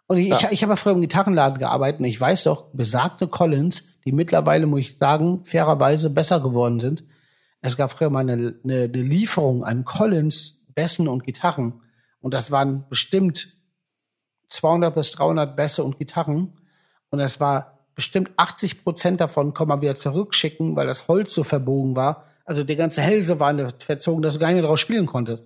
Und 0.08 0.18
ich, 0.18 0.30
Ja. 0.30 0.38
ich, 0.38 0.46
ich 0.52 0.64
habe 0.64 0.72
ja 0.74 0.78
früher 0.78 0.94
im 0.94 1.02
Gitarrenladen 1.02 1.60
gearbeitet 1.60 2.00
und 2.00 2.06
ich 2.06 2.20
weiß 2.20 2.46
doch, 2.46 2.66
besagte 2.74 3.28
Collins, 3.28 3.84
die 4.06 4.14
mittlerweile, 4.14 4.66
muss 4.68 4.80
ich 4.82 4.98
sagen, 4.98 5.44
fairerweise 5.44 6.10
besser 6.10 6.40
geworden 6.40 6.80
sind. 6.80 7.04
Es 7.62 7.76
gab 7.78 7.92
früher 7.92 8.10
mal 8.10 8.22
eine, 8.22 8.56
eine, 8.64 8.84
eine 8.84 9.02
Lieferung 9.02 9.64
an 9.66 9.84
Collins, 9.84 10.66
Bässen 10.74 11.08
und 11.10 11.26
Gitarren. 11.26 11.82
Und 12.22 12.34
das 12.34 12.52
waren 12.52 12.86
bestimmt 12.90 13.50
200 14.52 14.94
bis 14.94 15.12
300 15.12 15.56
Bässe 15.56 15.84
und 15.84 15.98
Gitarren. 15.98 16.54
Und 17.10 17.20
es 17.20 17.40
war 17.40 17.80
bestimmt 17.96 18.32
80 18.38 18.84
Prozent 18.84 19.22
davon 19.22 19.54
kann 19.54 19.68
man 19.68 19.82
wieder 19.82 19.96
zurückschicken, 19.96 20.76
weil 20.76 20.88
das 20.88 21.08
Holz 21.08 21.34
so 21.34 21.44
verbogen 21.44 21.96
war. 21.96 22.26
Also 22.46 22.64
die 22.64 22.76
ganze 22.76 23.02
Hälse 23.02 23.40
war 23.40 23.54
verzogen, 23.80 24.22
dass 24.22 24.36
du 24.36 24.40
gar 24.40 24.48
nicht 24.48 24.56
mehr 24.56 24.64
drauf 24.64 24.80
spielen 24.80 25.06
konntest. 25.06 25.44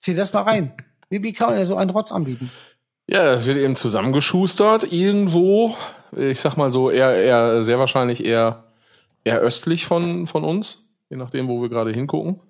Zieh 0.00 0.14
das 0.14 0.32
mal 0.32 0.42
rein. 0.42 0.72
Wie, 1.08 1.22
wie 1.22 1.32
kann 1.32 1.48
man 1.48 1.56
denn 1.56 1.66
so 1.66 1.76
einen 1.76 1.90
Rotz 1.90 2.12
anbieten? 2.12 2.50
Ja, 3.08 3.24
das 3.32 3.46
wird 3.46 3.56
eben 3.56 3.76
zusammengeschustert 3.76 4.92
irgendwo. 4.92 5.74
Ich 6.12 6.40
sag 6.40 6.56
mal 6.56 6.72
so, 6.72 6.90
eher, 6.90 7.14
eher 7.14 7.62
sehr 7.62 7.78
wahrscheinlich 7.78 8.24
eher, 8.24 8.64
eher 9.24 9.38
östlich 9.38 9.86
von, 9.86 10.26
von 10.26 10.44
uns, 10.44 10.86
je 11.08 11.16
nachdem, 11.16 11.48
wo 11.48 11.62
wir 11.62 11.68
gerade 11.68 11.92
hingucken. 11.92 12.40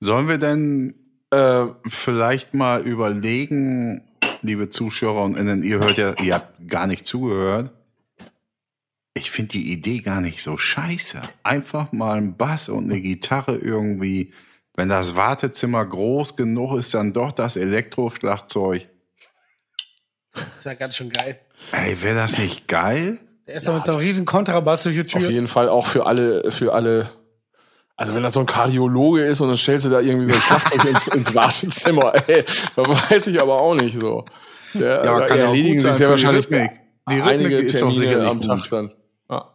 Sollen 0.00 0.28
wir 0.28 0.38
denn 0.38 0.94
Äh, 1.30 1.66
vielleicht 1.88 2.54
mal 2.54 2.82
überlegen, 2.82 4.04
liebe 4.46 4.70
Zuschauer 4.70 5.24
und 5.24 5.36
Innen, 5.36 5.62
ihr 5.62 5.78
hört 5.78 5.98
ja, 5.98 6.14
ihr 6.22 6.34
habt 6.34 6.68
gar 6.68 6.86
nicht 6.86 7.06
zugehört. 7.06 7.72
Ich 9.14 9.30
finde 9.30 9.52
die 9.52 9.72
Idee 9.72 10.00
gar 10.00 10.20
nicht 10.20 10.42
so 10.42 10.58
scheiße. 10.58 11.22
Einfach 11.42 11.92
mal 11.92 12.16
ein 12.18 12.36
Bass 12.36 12.68
und 12.68 12.84
eine 12.84 13.00
Gitarre 13.00 13.56
irgendwie. 13.56 14.32
Wenn 14.74 14.90
das 14.90 15.16
Wartezimmer 15.16 15.84
groß 15.86 16.36
genug 16.36 16.76
ist, 16.76 16.92
dann 16.92 17.14
doch 17.14 17.32
das 17.32 17.56
Elektroschlagzeug. 17.56 18.88
Das 20.34 20.44
ist 20.58 20.64
ja 20.64 20.74
ganz 20.74 20.96
schön 20.96 21.10
geil. 21.10 21.40
Ey, 21.72 22.00
wäre 22.02 22.16
das 22.16 22.38
nicht 22.38 22.68
geil? 22.68 23.18
Der 23.46 23.54
ist 23.54 23.66
doch 23.66 23.74
mit 23.74 23.86
so 23.86 23.92
einem 23.92 24.00
riesen 24.00 24.26
Kontrabass 24.26 24.82
durch 24.82 24.96
die 24.96 25.14
auf 25.14 25.22
Tür. 25.22 25.30
jeden 25.30 25.48
Fall 25.48 25.68
auch 25.68 25.86
für 25.86 26.06
alle, 26.06 26.50
für 26.50 26.74
alle. 26.74 27.10
Also 27.96 28.14
wenn 28.14 28.22
das 28.22 28.34
so 28.34 28.40
ein 28.40 28.46
Kardiologe 28.46 29.24
ist 29.24 29.40
und 29.40 29.48
dann 29.48 29.56
stellst 29.56 29.86
du 29.86 29.90
da 29.90 30.00
irgendwie 30.00 30.26
so 30.26 30.34
ein 30.34 30.40
Schlagzeug 30.40 30.84
ins, 30.84 31.06
ins 31.06 31.34
Wartezimmer, 31.34 32.12
ey, 32.28 32.44
da 32.76 32.82
weiß 32.82 33.26
ich 33.28 33.40
aber 33.40 33.60
auch 33.60 33.74
nicht 33.74 33.98
so. 33.98 34.24
Der, 34.74 35.04
Ja, 35.04 35.20
da 35.20 35.26
kann 35.26 35.38
ja 35.38 35.44
auch 35.44 35.48
erledigen 35.48 35.76
gut 35.76 35.82
sich 35.82 35.92
sein 35.92 35.94
sehr 35.94 36.08
für 36.08 36.16
die 36.16 36.24
wahrscheinlich 36.24 36.46
Rhythmik. 36.46 36.70
Die 37.08 37.14
Rhythmik 37.14 37.32
einige 37.32 37.56
ist 37.56 37.74
doch 37.74 37.78
Termine 37.78 37.98
sicherlich 37.98 38.28
am 38.28 38.40
gut. 38.40 38.46
Tag 38.46 38.68
dann. 38.68 38.92
Ja. 39.30 39.52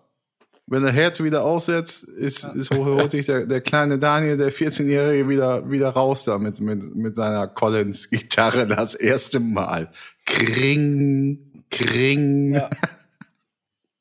Wenn 0.65 0.84
der 0.84 0.91
Herz 0.91 1.22
wieder 1.22 1.43
aussetzt, 1.43 2.03
ist, 2.03 2.43
ist 2.55 2.72
hochhütig 2.73 3.26
der, 3.27 3.45
der 3.45 3.61
kleine 3.61 3.99
Daniel, 3.99 4.38
der 4.38 4.51
14-Jährige, 4.51 5.30
wieder, 5.30 5.69
wieder 5.69 5.89
raus 5.89 6.23
da 6.23 6.39
mit, 6.39 6.59
mit, 6.61 6.95
mit 6.95 7.15
seiner 7.15 7.47
Collins-Gitarre 7.47 8.65
das 8.68 8.95
erste 8.95 9.39
Mal. 9.39 9.91
Kring, 10.26 11.63
kring. 11.69 12.55
Ja. 12.55 12.69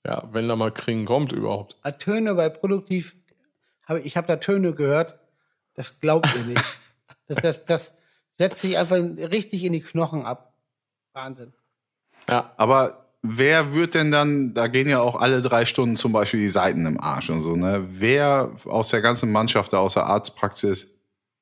ja, 0.07 0.29
wenn 0.33 0.49
da 0.49 0.57
mal 0.57 0.71
Kring 0.71 1.05
kommt 1.05 1.33
überhaupt. 1.33 1.77
Ah, 1.83 1.91
Töne 1.91 2.35
bei 2.35 2.49
Produktiv, 2.49 3.17
hab, 3.91 4.05
ich 4.05 4.17
habe 4.17 4.27
da 4.27 4.37
Töne 4.37 4.75
gehört, 4.75 5.19
das 5.75 6.01
glaubt 6.01 6.29
ihr 6.37 6.45
nicht. 6.45 6.65
Das, 7.29 7.43
das, 7.43 7.65
das 7.65 7.95
setzt 8.39 8.61
sich 8.63 8.77
einfach 8.77 8.97
richtig 8.97 9.63
in 9.63 9.73
die 9.73 9.83
Knochen 9.83 10.27
ab. 10.27 10.53
Wahnsinn. 11.13 11.53
Ja, 12.29 12.53
Aber 12.57 13.07
wer 13.23 13.73
wird 13.73 13.95
denn 13.95 14.11
dann, 14.11 14.53
da 14.53 14.67
gehen 14.67 14.89
ja 14.89 15.01
auch 15.01 15.21
alle 15.21 15.41
drei 15.41 15.65
Stunden 15.65 15.95
zum 15.95 16.11
Beispiel 16.11 16.41
die 16.41 16.49
Seiten 16.49 16.87
im 16.87 17.01
Arsch 17.01 17.31
und 17.31 17.41
so, 17.43 17.55
ne? 17.55 17.87
Wer 17.89 18.51
aus 18.65 18.89
der 18.89 19.01
ganzen 19.01 19.31
Mannschaft, 19.31 19.73
aus 19.75 19.95
der 19.95 20.07
Arztpraxis, 20.07 20.89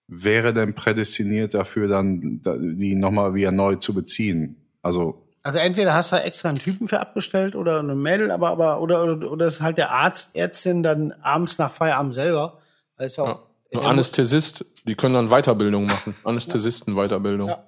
wäre 0.08 0.52
denn 0.52 0.74
prädestiniert 0.74 1.54
dafür, 1.54 1.88
dann 1.88 2.42
da- 2.42 2.58
die 2.58 2.94
nochmal 2.94 3.32
wieder 3.32 3.50
neu 3.52 3.76
zu 3.76 3.94
beziehen? 3.94 4.56
Also, 4.82 5.26
Also 5.48 5.60
entweder 5.60 5.94
hast 5.94 6.12
du 6.12 6.16
da 6.16 6.22
extra 6.22 6.50
einen 6.50 6.58
Typen 6.58 6.88
für 6.88 7.00
abgestellt 7.00 7.56
oder 7.56 7.78
eine 7.78 7.94
Mädel, 7.94 8.30
aber, 8.30 8.50
aber 8.50 8.82
oder, 8.82 9.02
oder, 9.02 9.32
oder 9.32 9.46
ist 9.46 9.62
halt 9.62 9.78
der 9.78 9.90
Arzt, 9.90 10.28
Ärztin 10.34 10.82
dann 10.82 11.12
abends 11.22 11.56
nach 11.56 11.72
Feierabend 11.72 12.12
selber. 12.12 12.58
Weil 12.98 13.06
es 13.06 13.16
ja 13.16 13.24
ja. 13.24 13.32
auch, 13.32 13.40
Ein 13.72 13.78
Anästhesist, 13.78 14.66
die 14.84 14.94
können 14.94 15.14
dann 15.14 15.28
Weiterbildung 15.28 15.86
machen. 15.86 16.14
Anästhesisten-Weiterbildung. 16.24 17.48
Ja. 17.48 17.64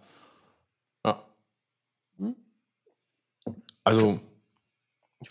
Ja. 1.07 1.23
Also, 3.83 4.21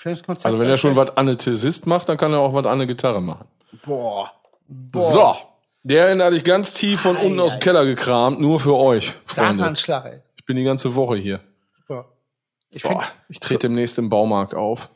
das 0.03 0.23
also 0.43 0.57
wenn 0.57 0.69
er 0.69 0.77
schon 0.77 0.95
was 0.95 1.15
Anästhesist 1.17 1.85
macht, 1.85 2.09
dann 2.09 2.17
kann 2.17 2.34
er 2.34 2.39
auch 2.39 2.55
was 2.55 2.65
an 2.65 2.80
der 2.80 2.88
Gitarre 2.88 3.21
machen. 3.21 3.47
Boah. 3.85 4.31
Boah. 4.67 5.11
So, 5.13 5.35
der 5.84 6.17
hatte 6.17 6.35
ich 6.35 6.43
ganz 6.43 6.73
tief 6.73 7.01
von 7.01 7.15
unten 7.15 7.39
aus 7.39 7.51
dem. 7.51 7.59
Keller 7.59 7.85
gekramt, 7.85 8.41
nur 8.41 8.59
für 8.59 8.76
euch, 8.76 9.13
Freunde. 9.26 9.57
Satanschlag, 9.57 10.05
ey. 10.05 10.21
Ich 10.35 10.45
bin 10.45 10.57
die 10.57 10.63
ganze 10.63 10.95
Woche 10.95 11.15
hier. 11.15 11.41
Ich 12.72 12.84
Boah, 12.84 13.04
ich 13.30 13.40
trete 13.40 13.68
demnächst 13.68 13.98
im 13.98 14.10
Baumarkt 14.10 14.54
auf. 14.56 14.90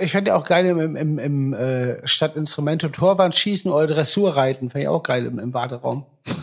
ich 0.00 0.12
find 0.12 0.26
ja 0.26 0.36
auch 0.36 0.44
geil 0.44 0.66
im, 0.66 0.96
im, 0.96 1.18
im 1.18 1.54
äh, 1.54 2.06
statt 2.08 2.36
Instrumente 2.36 2.90
Torwand 2.90 3.34
schießen 3.36 3.70
oder 3.70 3.86
Dressur 3.86 4.36
reiten. 4.36 4.70
Finde 4.70 4.82
ich 4.82 4.88
auch 4.88 5.02
geil 5.02 5.26
im, 5.26 5.38
im 5.38 5.54
Warteraum. 5.54 6.06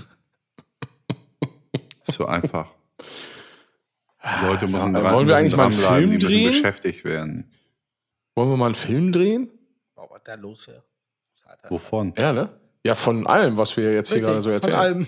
so 2.03 2.26
einfach. 2.26 2.68
Die 4.23 4.45
Leute 4.45 4.68
müssen 4.68 4.95
Ja, 4.95 5.02
dran, 5.02 5.14
wollen 5.15 5.27
wir 5.27 5.35
eigentlich 5.35 5.56
mal 5.56 5.64
einen 5.65 5.73
Film 5.73 5.99
die 6.11 6.15
müssen 6.15 6.27
drehen? 6.27 6.48
beschäftigt 6.48 7.03
werden. 7.03 7.52
Wollen 8.35 8.49
wir 8.49 8.57
mal 8.57 8.68
einen 8.68 8.76
Film 8.76 9.11
drehen? 9.11 9.49
Boah, 9.95 10.07
was 10.10 10.22
da 10.23 10.35
los? 10.35 10.69
Wovon? 11.69 12.14
Ja, 12.18 12.31
ne? 12.31 12.49
Ja, 12.85 12.95
von 12.95 13.27
allem, 13.27 13.57
was 13.57 13.77
wir 13.77 13.94
jetzt 13.94 14.11
hier 14.11 14.22
gerade 14.22 14.41
so 14.41 14.49
Von 14.49 14.53
erzählen. 14.56 14.76
allem. 14.76 15.07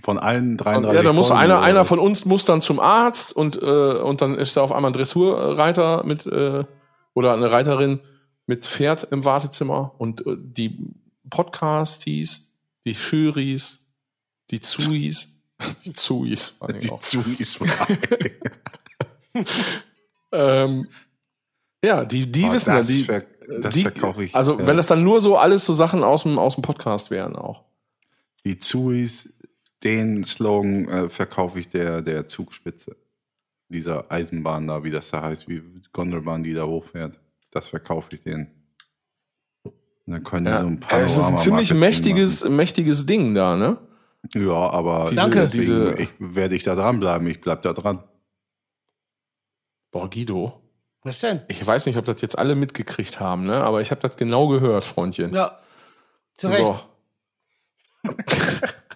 Von 0.00 0.18
allen 0.18 0.56
33 0.56 0.96
Ja, 0.96 1.02
da 1.02 1.12
muss 1.12 1.28
Folgen 1.28 1.42
einer, 1.42 1.56
oder 1.58 1.64
einer 1.66 1.80
was? 1.80 1.88
von 1.88 1.98
uns 1.98 2.24
muss 2.24 2.44
dann 2.44 2.60
zum 2.60 2.78
Arzt 2.80 3.32
und, 3.34 3.56
äh, 3.60 3.98
und 3.98 4.20
dann 4.20 4.36
ist 4.36 4.56
da 4.56 4.62
auf 4.62 4.72
einmal 4.72 4.90
ein 4.90 4.94
Dressurreiter 4.94 6.04
mit 6.04 6.24
äh, 6.26 6.64
oder 7.14 7.34
eine 7.34 7.50
Reiterin 7.50 8.00
mit 8.46 8.64
Pferd 8.66 9.04
im 9.10 9.24
Wartezimmer 9.24 9.94
und 9.98 10.26
äh, 10.26 10.36
die 10.38 10.78
Podcasties, 11.30 12.50
die 12.86 12.92
Juries, 12.92 13.84
die 14.50 14.60
Zuis, 14.60 15.30
die 15.84 15.92
Zuis, 15.92 16.54
die. 16.80 16.90
Zuis 17.00 17.58
ähm, 20.32 20.88
ja, 21.84 22.04
die, 22.04 22.30
die 22.30 22.44
Oh, 22.44 22.52
wissen 22.52 22.70
ja, 22.70 22.76
das 22.78 22.86
die, 22.86 23.04
ver- 23.04 23.24
das 23.60 23.74
die, 23.74 23.82
verkaufe 23.82 24.24
ich. 24.24 24.34
Also 24.34 24.58
ja. 24.58 24.66
wenn 24.66 24.76
das 24.76 24.86
dann 24.86 25.02
nur 25.04 25.20
so 25.20 25.36
alles 25.36 25.64
so 25.64 25.72
Sachen 25.72 26.02
aus 26.04 26.22
dem, 26.24 26.38
aus 26.38 26.54
dem 26.54 26.62
Podcast 26.62 27.10
wären 27.10 27.36
auch. 27.36 27.64
Die 28.44 28.58
Zuis, 28.58 29.32
den 29.84 30.24
Slogan 30.24 30.88
äh, 30.88 31.08
verkaufe 31.08 31.58
ich 31.60 31.68
der, 31.68 32.02
der 32.02 32.26
Zugspitze. 32.28 32.96
Dieser 33.68 34.10
Eisenbahn 34.10 34.66
da, 34.66 34.82
wie 34.82 34.90
das 34.90 35.10
da 35.10 35.22
heißt, 35.22 35.48
wie 35.48 35.62
Gondelbahn, 35.92 36.42
die 36.42 36.54
da 36.54 36.64
hochfährt. 36.64 37.20
Das 37.50 37.68
verkaufe 37.68 38.08
ich 38.14 38.22
denen. 38.22 38.50
Und 39.62 39.74
dann 40.14 40.24
können 40.24 40.46
die 40.46 40.50
Ja, 40.52 40.58
so 40.58 40.66
ein 40.66 40.80
es 41.02 41.16
ist 41.16 41.24
ein 41.24 41.38
ziemlich 41.38 41.74
mächtiges, 41.74 42.48
mächtiges 42.48 43.04
Ding 43.06 43.34
da, 43.34 43.56
ne? 43.56 43.78
Ja, 44.34 44.70
aber 44.70 45.04
Diese- 45.04 45.16
Danke. 45.16 45.40
deswegen 45.40 45.62
diese- 45.62 45.94
ich, 45.98 46.08
werde 46.18 46.54
ich 46.56 46.64
da 46.64 46.74
dranbleiben. 46.74 47.26
Ich 47.28 47.40
bleib 47.40 47.62
da 47.62 47.72
dran. 47.72 48.02
Boah, 49.90 50.08
Guido. 50.10 50.60
Was 51.02 51.20
denn? 51.20 51.42
Ich 51.48 51.64
weiß 51.64 51.86
nicht, 51.86 51.96
ob 51.96 52.04
das 52.04 52.20
jetzt 52.20 52.38
alle 52.38 52.54
mitgekriegt 52.54 53.20
haben, 53.20 53.46
ne? 53.46 53.54
Aber 53.62 53.80
ich 53.80 53.90
habe 53.90 54.00
das 54.00 54.16
genau 54.16 54.48
gehört, 54.48 54.84
Freundchen. 54.84 55.32
Ja. 55.32 55.58
Zu 56.36 56.48
Recht. 56.48 56.58
So. 56.58 56.80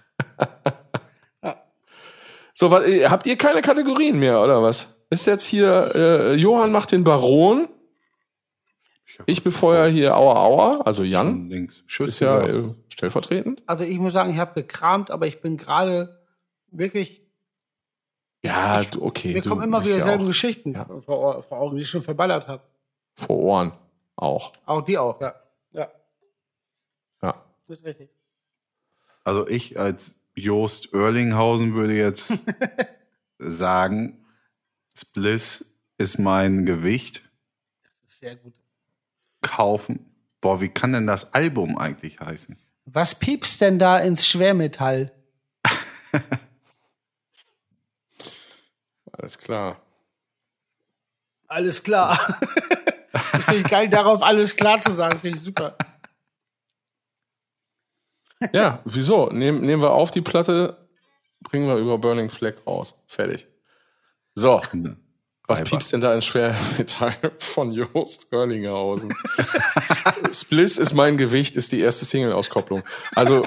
so, 2.53 2.71
was, 2.71 2.85
äh, 2.87 3.07
habt 3.09 3.25
ihr 3.25 3.37
keine 3.37 3.61
Kategorien 3.61 4.17
mehr, 4.19 4.41
oder 4.41 4.61
was? 4.61 4.95
Ist 5.09 5.25
jetzt 5.27 5.43
hier, 5.43 5.91
äh, 5.95 6.33
Johann 6.35 6.71
macht 6.71 6.91
den 6.91 7.03
Baron, 7.03 7.67
ich 9.27 9.43
befeuer 9.43 9.87
hier 9.87 10.17
Aua 10.17 10.35
Aua, 10.43 10.81
also 10.85 11.03
Jan, 11.03 11.49
links. 11.49 11.83
Schüsse. 11.85 12.09
ist 12.09 12.19
ja 12.21 12.47
äh, 12.47 12.73
stellvertretend. 12.89 13.61
Also 13.67 13.83
ich 13.83 13.99
muss 13.99 14.13
sagen, 14.13 14.31
ich 14.31 14.37
habe 14.39 14.53
gekramt, 14.55 15.11
aber 15.11 15.27
ich 15.27 15.39
bin 15.39 15.55
gerade 15.57 16.19
wirklich, 16.71 17.21
Ja, 18.43 18.81
du, 18.83 19.03
okay. 19.05 19.33
mir 19.33 19.41
du 19.41 19.49
kommen 19.49 19.61
immer 19.63 19.81
wieder 19.81 19.91
ja 19.91 19.97
dieselben 19.97 20.23
auch 20.23 20.27
Geschichten 20.27 20.73
Ja. 20.73 20.85
vor, 21.05 21.43
vor 21.43 21.59
Augen, 21.59 21.75
die 21.77 21.83
ich 21.83 21.89
schon 21.89 22.01
verballert 22.01 22.47
habe. 22.47 22.63
vor 23.15 23.37
Ohren 23.37 23.71
auch. 24.15 24.51
Auch 24.65 24.81
die 24.81 24.97
auch, 24.97 25.21
ja. 25.21 25.35
Ja, 25.73 25.91
Ja. 27.21 27.35
das 27.67 27.79
ist 27.79 27.85
richtig. 27.85 28.09
Also 29.23 29.47
ich 29.47 29.79
als 29.79 30.15
Joost 30.35 30.93
Oerlinghausen 30.93 31.73
würde 31.75 31.95
jetzt 31.95 32.43
sagen, 33.37 34.25
Spliss 34.97 35.65
ist 35.97 36.19
mein 36.19 36.65
Gewicht. 36.65 37.21
Das 37.83 38.11
ist 38.11 38.19
sehr 38.19 38.35
gut. 38.35 38.53
Kaufen. 39.41 40.11
Boah, 40.41 40.61
wie 40.61 40.69
kann 40.69 40.93
denn 40.93 41.07
das 41.07 41.33
Album 41.33 41.77
eigentlich 41.77 42.19
heißen? 42.19 42.57
Was 42.85 43.15
piepst 43.15 43.61
denn 43.61 43.79
da 43.79 43.97
ins 43.99 44.27
Schwermetall? 44.27 45.11
Alles 49.11 49.37
klar. 49.37 49.81
Alles 51.47 51.83
klar. 51.83 52.39
Das 53.11 53.21
finde 53.45 53.61
ich 53.61 53.69
geil, 53.69 53.87
darauf 53.87 54.21
alles 54.23 54.55
klar 54.55 54.81
zu 54.81 54.91
sagen. 54.93 55.19
Finde 55.19 55.37
ich 55.37 55.43
super. 55.43 55.77
Ja, 58.53 58.79
wieso? 58.85 59.29
Nehm, 59.31 59.61
nehmen 59.61 59.81
wir 59.81 59.91
auf 59.91 60.11
die 60.11 60.21
Platte, 60.21 60.87
bringen 61.41 61.67
wir 61.67 61.77
über 61.77 61.97
Burning 61.97 62.29
Flag 62.29 62.53
raus. 62.67 62.95
Fertig. 63.07 63.47
So, 64.35 64.61
was 65.47 65.59
Weiber. 65.59 65.69
piepst 65.69 65.93
denn 65.93 66.01
da 66.01 66.13
in 66.13 66.21
Schwermetall 66.21 67.13
von 67.39 67.71
Jost 67.71 68.27
Hörlinghausen? 68.31 69.13
Spliss 70.31 70.77
ist 70.77 70.93
mein 70.93 71.17
Gewicht, 71.17 71.55
ist 71.57 71.71
die 71.71 71.79
erste 71.81 72.05
Single-Auskopplung. 72.05 72.83
Also, 73.15 73.45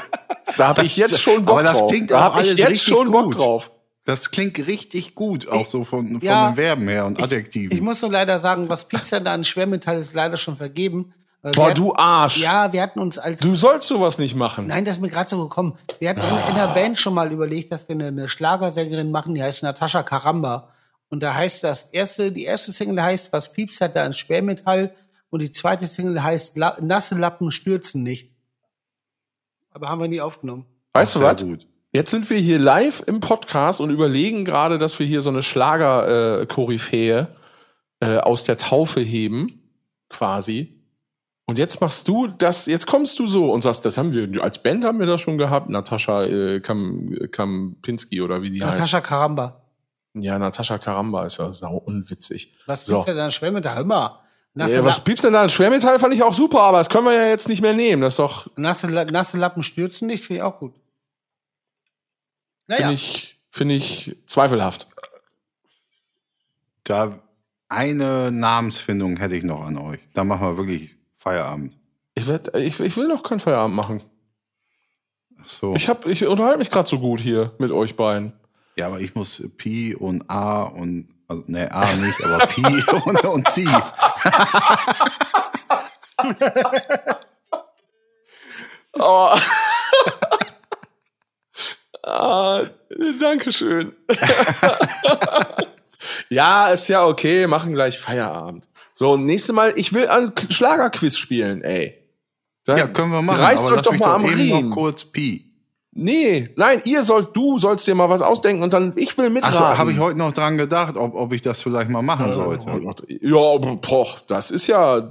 da 0.57 0.69
habe 0.69 0.85
ich 0.85 0.97
jetzt 0.97 1.21
schon 1.21 1.45
Bock 1.45 1.59
Aber 1.59 1.67
das 1.69 1.79
drauf. 1.79 1.91
klingt 1.91 2.11
da 2.11 2.19
auch 2.29 2.35
habe 2.35 2.43
ich 2.43 2.49
alles 2.51 2.59
jetzt 2.59 2.69
richtig 2.71 2.87
schon 2.95 3.11
Bock 3.11 3.25
gut. 3.25 3.39
drauf. 3.39 3.71
Das 4.05 4.31
klingt 4.31 4.65
richtig 4.69 5.17
gut, 5.17 5.49
auch 5.49 5.67
so 5.67 5.83
von, 5.83 6.07
von 6.09 6.21
Ja. 6.21 6.51
den 6.51 6.55
Verben 6.57 6.87
her 6.87 7.07
und 7.07 7.21
Adjektiven. 7.21 7.73
Ich 7.77 7.83
muss 7.83 8.01
nur 8.03 8.13
leider 8.13 8.39
sagen, 8.39 8.69
was 8.69 8.87
Pizza 8.87 9.19
da 9.19 9.33
an 9.33 9.43
Schwermetall 9.43 9.99
ist 9.99 10.15
leider 10.15 10.37
schon 10.37 10.57
vergeben. 10.57 11.13
Weil 11.43 11.53
wir 11.53 11.57
Boah, 11.57 11.67
hatten- 11.71 11.75
du 11.77 11.95
Arsch. 11.95 12.39
Ja, 12.43 12.73
wir 12.73 12.83
hatten 12.83 12.99
uns 12.99 13.19
als. 13.19 13.41
Du 13.41 13.55
sollst 13.55 13.87
sowas 13.89 14.19
nicht 14.19 14.35
machen. 14.35 14.67
Nein, 14.67 14.85
das 14.85 14.97
ist 14.97 15.01
mir 15.01 15.11
gerade 15.11 15.31
so 15.31 15.39
gekommen. 15.43 15.79
Wir 16.01 16.11
hatten 16.11 16.21
in, 16.21 16.49
in 16.51 16.55
der 16.57 16.69
Band 16.75 16.99
schon 16.99 17.15
mal 17.15 17.31
überlegt, 17.33 17.71
dass 17.73 17.89
wir 17.89 17.95
eine, 17.95 18.09
eine 18.09 18.29
Schlagersängerin 18.29 19.11
machen, 19.11 19.35
die 19.35 19.43
heißt 19.43 19.63
Natascha 19.63 20.03
Karamba. 20.03 20.71
Und 21.09 21.23
da 21.23 21.35
heißt 21.35 21.63
das 21.63 21.85
erste, 21.93 22.33
die 22.33 22.45
erste 22.45 22.73
Single 22.73 23.01
heißt, 23.03 23.33
was 23.33 23.53
piepst 23.53 23.81
hat 23.81 23.95
da 23.95 24.03
an 24.05 24.13
Sperrmetall. 24.13 24.93
Und 25.31 25.41
die 25.43 25.53
zweite 25.53 25.87
Single 25.87 26.23
heißt, 26.23 26.57
La 26.57 26.77
nasse 26.81 27.15
Lappen 27.17 27.53
stürzen 27.53 28.03
nicht. 28.03 28.35
Aber 29.71 29.89
haben 29.89 30.01
wir 30.01 30.09
nie 30.09 30.21
aufgenommen. 30.21 30.67
weißt 30.95 31.15
du 31.15 31.19
Sehr 31.21 31.29
was? 31.29 31.45
gut. 31.45 31.67
Jetzt 31.93 32.11
sind 32.11 32.29
wir 32.29 32.39
hier 32.39 32.59
live 32.59 33.03
im 33.07 33.21
Podcast 33.21 33.81
und 33.81 33.91
überlegen 33.91 34.45
gerade, 34.45 34.79
dass 34.79 34.99
wir 34.99 35.07
hier 35.07 35.21
so 35.23 35.31
eine 35.31 35.43
Schlager-Koryphäe 35.43 37.29
äh, 38.01 38.17
aus 38.19 38.45
der 38.45 38.59
Taufe 38.59 39.01
heben, 39.01 39.71
quasi. 40.09 40.76
Und 41.49 41.59
jetzt 41.59 41.81
machst 41.81 42.09
du 42.09 42.27
das, 42.27 42.67
jetzt 42.67 42.87
kommst 42.87 43.19
du 43.21 43.27
so 43.29 43.53
und 43.53 43.63
sagst, 43.63 43.85
das 43.85 43.97
haben 43.97 44.13
wir, 44.13 44.43
als 44.43 44.61
Band 44.61 44.85
haben 44.85 44.99
wir 44.99 45.07
das 45.07 45.21
schon 45.21 45.39
gehabt, 45.39 45.69
Natascha 45.71 46.25
äh, 46.25 46.61
Kam, 46.61 47.17
Kampinski 47.31 48.21
oder 48.21 48.43
wie 48.43 48.51
die 48.51 48.59
Natascha 48.59 49.01
Karamba. 49.01 49.63
heißt. 50.15 50.25
Ja, 50.25 50.39
Natascha 50.41 50.79
Karamba 50.79 51.25
ist 51.25 51.39
ja 51.39 51.53
sau 51.53 51.77
unwitzig. 51.77 52.53
Was 52.67 52.85
So. 52.85 52.97
piepst 52.97 53.09
hat 53.11 53.17
da 53.17 53.25
an 53.27 53.31
Schwermetall? 53.31 53.77
Hör 53.77 53.85
Ja, 54.57 54.85
was 54.85 54.99
piepst 55.05 55.23
denn 55.23 55.35
da? 55.35 55.43
Ein 55.43 55.49
Schwermetall 55.51 56.01
fand 56.01 56.15
ich 56.15 56.23
auch 56.25 56.35
super, 56.35 56.63
aber 56.63 56.79
das 56.79 56.89
können 56.89 57.05
wir 57.05 57.13
ja 57.13 57.27
jetzt 57.29 57.49
nicht 57.49 57.63
mehr 57.63 57.75
nehmen. 57.75 58.03
Das 58.03 58.15
ist 58.15 58.19
doch, 58.19 58.49
nasse, 58.57 58.89
nasse 58.89 59.37
Lappen 59.39 59.63
stürzen 59.63 60.09
nicht, 60.09 60.25
finde 60.25 60.39
ich 60.39 60.43
auch 60.43 60.59
gut. 60.59 60.75
finde 62.79 62.95
ich, 62.95 63.39
finde 63.51 63.75
ich 63.77 64.17
zweifelhaft. 64.27 64.89
Da 66.83 67.21
eine 67.69 68.33
Namensfindung 68.33 69.19
hätte 69.19 69.37
ich 69.37 69.45
noch 69.45 69.65
an 69.65 69.77
euch. 69.79 70.01
Da 70.15 70.25
machen 70.25 70.47
wir 70.47 70.57
wirklich 70.57 70.96
Feierabend. 71.27 71.77
Ich, 72.15 72.29
werd, 72.29 72.57
ich, 72.57 72.79
ich 72.79 72.97
will 72.97 73.09
doch 73.09 73.25
keinen 73.25 73.41
Feierabend 73.41 73.75
machen. 73.75 74.01
Ach 75.43 75.47
so. 75.47 75.75
Ich, 75.75 75.89
hab, 75.89 76.07
ich 76.07 76.25
unterhalte 76.25 76.61
mich 76.61 76.71
gerade 76.71 76.89
so 76.89 77.01
gut 77.01 77.19
hier 77.19 77.53
mit 77.59 77.73
euch 77.73 77.97
beiden. 77.97 78.33
ja, 78.77 78.87
aber 78.87 79.01
ich 79.01 79.17
muss 79.17 79.43
Pi 79.57 79.97
und 79.97 80.31
A 80.31 80.63
und 80.63 81.09
also 81.27 81.43
ne 81.49 81.73
A 81.73 81.93
nicht, 81.97 82.23
aber 82.23 82.47
Pi 82.47 82.63
und, 83.07 83.25
und 83.25 83.51
Sie. 83.51 83.69
Oh. 88.99 89.31
ah, 92.03 92.63
Dankeschön. 93.21 93.95
ja, 96.31 96.69
ist 96.69 96.89
ja 96.89 97.05
okay, 97.05 97.47
machen 97.47 97.75
gleich 97.75 97.99
Feierabend. 97.99 98.67
So, 98.99 99.19
nächstes 99.19 99.55
Mal, 99.55 99.75
ich 99.77 99.93
will 99.93 100.09
ein 100.09 100.33
Schlagerquiz 100.49 101.19
spielen, 101.19 101.63
ey. 101.63 101.95
Da- 102.65 102.79
Ja, 102.79 102.87
können 102.87 103.13
wir 103.13 103.21
machen. 103.21 103.43
Reißt 103.43 103.69
euch 103.71 103.83
doch 103.83 103.93
mal 103.99 104.15
am 104.15 104.25
Riemen. 104.25 104.71
noch 104.71 104.75
kurz 104.75 105.05
Pi. 105.05 105.53
Nee, 105.93 106.49
nein, 106.57 106.81
ihr 106.85 107.03
sollt, 107.03 107.37
du 107.37 107.59
sollst 107.59 107.87
dir 107.87 107.95
mal 107.95 108.09
was 108.09 108.23
ausdenken 108.23 108.63
und 108.63 108.73
dann, 108.73 108.95
ich 108.97 109.17
will 109.19 109.29
mitraten. 109.29 109.55
Achso, 109.59 109.77
habe 109.79 109.93
ich 109.93 109.99
heute 109.99 110.17
noch 110.19 110.33
dran 110.33 110.57
gedacht, 110.57 110.97
ob, 110.97 111.15
ob 111.15 111.31
ich 111.35 111.43
das 111.43 111.61
vielleicht 111.63 111.91
mal 111.91 112.01
machen 112.01 112.33
sollte. 112.33 112.67
Ja, 113.21 113.37
aber, 113.37 113.77
boah, 113.77 114.07
das 114.29 114.51
ist 114.51 114.67
ja, 114.67 115.07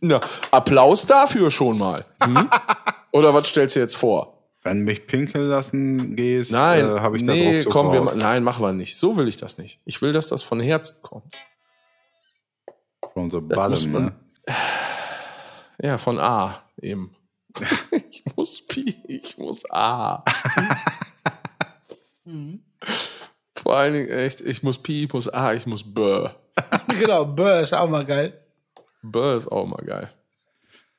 na, 0.00 0.20
Applaus 0.50 1.06
dafür 1.06 1.50
schon 1.50 1.78
mal. 1.78 2.04
Hm? 2.22 2.50
Oder 3.12 3.32
was 3.32 3.48
stellst 3.48 3.74
du 3.76 3.80
jetzt 3.80 3.96
vor? 3.96 4.38
Wenn 4.62 4.80
mich 4.82 5.06
pinkeln 5.06 5.48
lassen 5.48 6.14
gehst, 6.14 6.52
Nein, 6.52 6.84
äh, 6.84 7.00
habe 7.00 7.16
ich 7.16 7.24
da 7.24 7.32
nee, 7.32 7.54
ruckzuck 7.54 7.72
komm, 7.72 7.92
wir, 7.92 8.14
nein, 8.16 8.42
machen 8.44 8.62
wir 8.62 8.72
nicht. 8.74 8.98
So 8.98 9.16
will 9.16 9.28
ich 9.28 9.38
das 9.38 9.56
nicht. 9.56 9.80
Ich 9.86 10.02
will, 10.02 10.12
dass 10.12 10.28
das 10.28 10.42
von 10.42 10.60
Herzen 10.60 10.96
kommt. 11.02 11.34
From 13.20 13.30
the 13.30 13.40
bottom, 13.40 13.92
man- 13.92 14.04
ne? 14.04 14.12
Ja, 15.82 15.98
von 15.98 16.18
A 16.18 16.62
eben. 16.80 17.14
ich 17.90 18.22
muss 18.36 18.66
Pi, 18.66 18.96
ich 19.08 19.36
muss 19.38 19.70
A. 19.70 20.24
Vor 23.54 23.76
allen 23.76 23.92
Dingen 23.94 24.08
echt, 24.08 24.40
ich 24.40 24.62
muss 24.62 24.78
Pi, 24.82 25.04
ich 25.04 25.12
muss 25.12 25.28
A, 25.28 25.52
ich 25.54 25.66
muss 25.66 25.82
B. 25.84 26.00
Genau, 26.88 27.24
Burr 27.24 27.60
ist 27.60 27.72
auch 27.72 27.88
mal 27.88 28.04
geil. 28.04 28.38
B 29.02 29.36
ist 29.36 29.50
auch 29.50 29.66
mal 29.66 29.82
geil. 29.84 30.10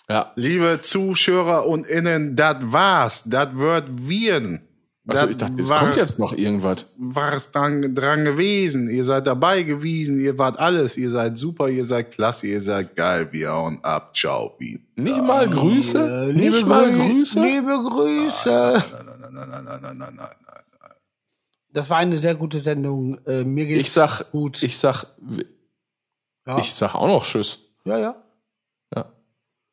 Ja, 0.10 0.32
Liebe 0.36 0.80
Zuschauer 0.82 1.66
und 1.68 1.86
Innen, 1.88 2.36
das 2.36 2.58
war's. 2.62 3.24
Das 3.26 3.56
wird 3.56 3.90
wir. 4.08 4.62
Also 5.08 5.28
ich 5.30 5.38
dachte, 5.38 5.60
es 5.62 5.70
kommt 5.70 5.96
jetzt 5.96 6.20
noch 6.20 6.32
irgendwas. 6.34 6.86
war's 6.98 7.50
dran, 7.52 7.96
dran 7.96 8.24
gewesen. 8.24 8.90
Ihr 8.90 9.04
seid 9.04 9.26
dabei 9.28 9.64
gewesen. 9.64 10.20
Ihr 10.20 10.38
wart 10.38 10.60
alles. 10.60 10.96
Ihr 10.98 11.10
seid 11.10 11.38
super. 11.38 11.70
Ihr 11.70 11.86
seid 11.86 12.12
klasse. 12.12 12.48
Ihr 12.48 12.62
seid 12.62 12.96
geil. 12.96 13.28
Wir 13.32 13.52
hauen 13.52 13.80
ab. 13.84 14.16
Ciao. 14.16 14.50
Pizza. 14.50 14.84
Nicht 14.96 15.22
mal 15.24 15.50
Grüße? 15.50 16.30
Äh, 16.30 16.34
Nicht 16.34 16.66
mal 16.68 16.86
Grü- 16.92 17.08
Grüße? 17.14 17.42
Liebe 17.42 17.84
Grüße. 17.90 18.50
Nein, 18.50 19.06
nein, 19.22 19.34
nein, 19.34 19.50
nein, 19.50 19.80
nein, 19.82 19.98
nein, 19.98 20.16
nein. 20.18 20.28
Das 21.74 21.90
war 21.90 21.98
eine 21.98 22.18
sehr 22.18 22.36
gute 22.36 22.60
Sendung. 22.60 23.18
Äh, 23.26 23.44
mir 23.46 23.66
geht's 23.66 23.82
Ich 23.82 23.92
sag, 23.94 24.30
gut. 24.32 24.62
ich 24.62 24.78
sag, 24.78 25.06
ja. 26.46 26.58
ich 26.60 26.74
sag 26.74 26.96
auch 26.96 27.08
noch 27.08 27.24
Tschüss. 27.24 27.60
ja, 27.86 27.98
ja. 27.98 28.16
Ja. 28.94 29.12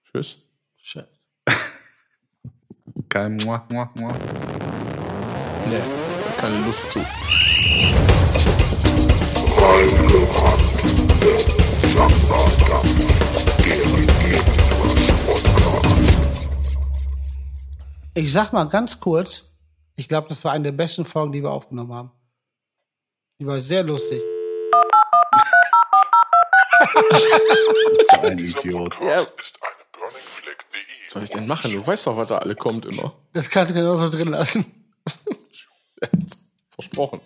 Tschüss. 0.05 0.39
Scheiße. 0.77 1.09
Kein 3.09 3.37
Mua, 3.37 3.67
Mua, 3.71 3.91
Mua. 3.95 4.15
Nee, 5.71 5.83
keine 6.41 6.59
Lust 6.65 6.91
zu. 6.91 6.99
Reingerannt, 9.61 10.85
der 11.21 11.39
Samba-Dampf, 11.89 13.21
der 13.65 14.43
Podcast. 15.27 16.09
Ich 18.15 18.33
sag 18.33 18.53
mal 18.53 18.65
ganz 18.65 18.99
kurz, 18.99 19.45
ich 19.97 20.09
glaube, 20.09 20.29
das 20.29 20.43
war 20.45 20.53
eine 20.53 20.65
der 20.65 20.73
besten 20.73 21.05
Folgen, 21.05 21.33
die 21.33 21.43
wir 21.43 21.51
aufgenommen 21.51 21.93
haben. 21.93 22.13
Die 23.39 23.47
war 23.47 23.59
sehr 23.61 23.83
lustig. 23.83 24.23
Ein 28.23 28.39
Idiot. 28.39 28.99
Ja, 29.01 29.17
Ist 29.17 29.59
eine 29.61 29.85
burningfleck.de 29.93 30.79
was 31.05 31.13
soll 31.13 31.23
ich 31.25 31.31
denn 31.31 31.47
machen? 31.47 31.71
Du 31.73 31.87
weißt 31.87 32.07
doch, 32.07 32.17
was 32.17 32.29
da 32.29 32.39
alle 32.39 32.55
kommt 32.55 32.87
immer. 32.87 33.13
Das 33.33 33.49
kannst 33.51 33.71
du 33.71 33.75
genauso 33.75 34.09
drin 34.09 34.29
lassen. 34.29 34.88
Versprochen. 36.71 37.21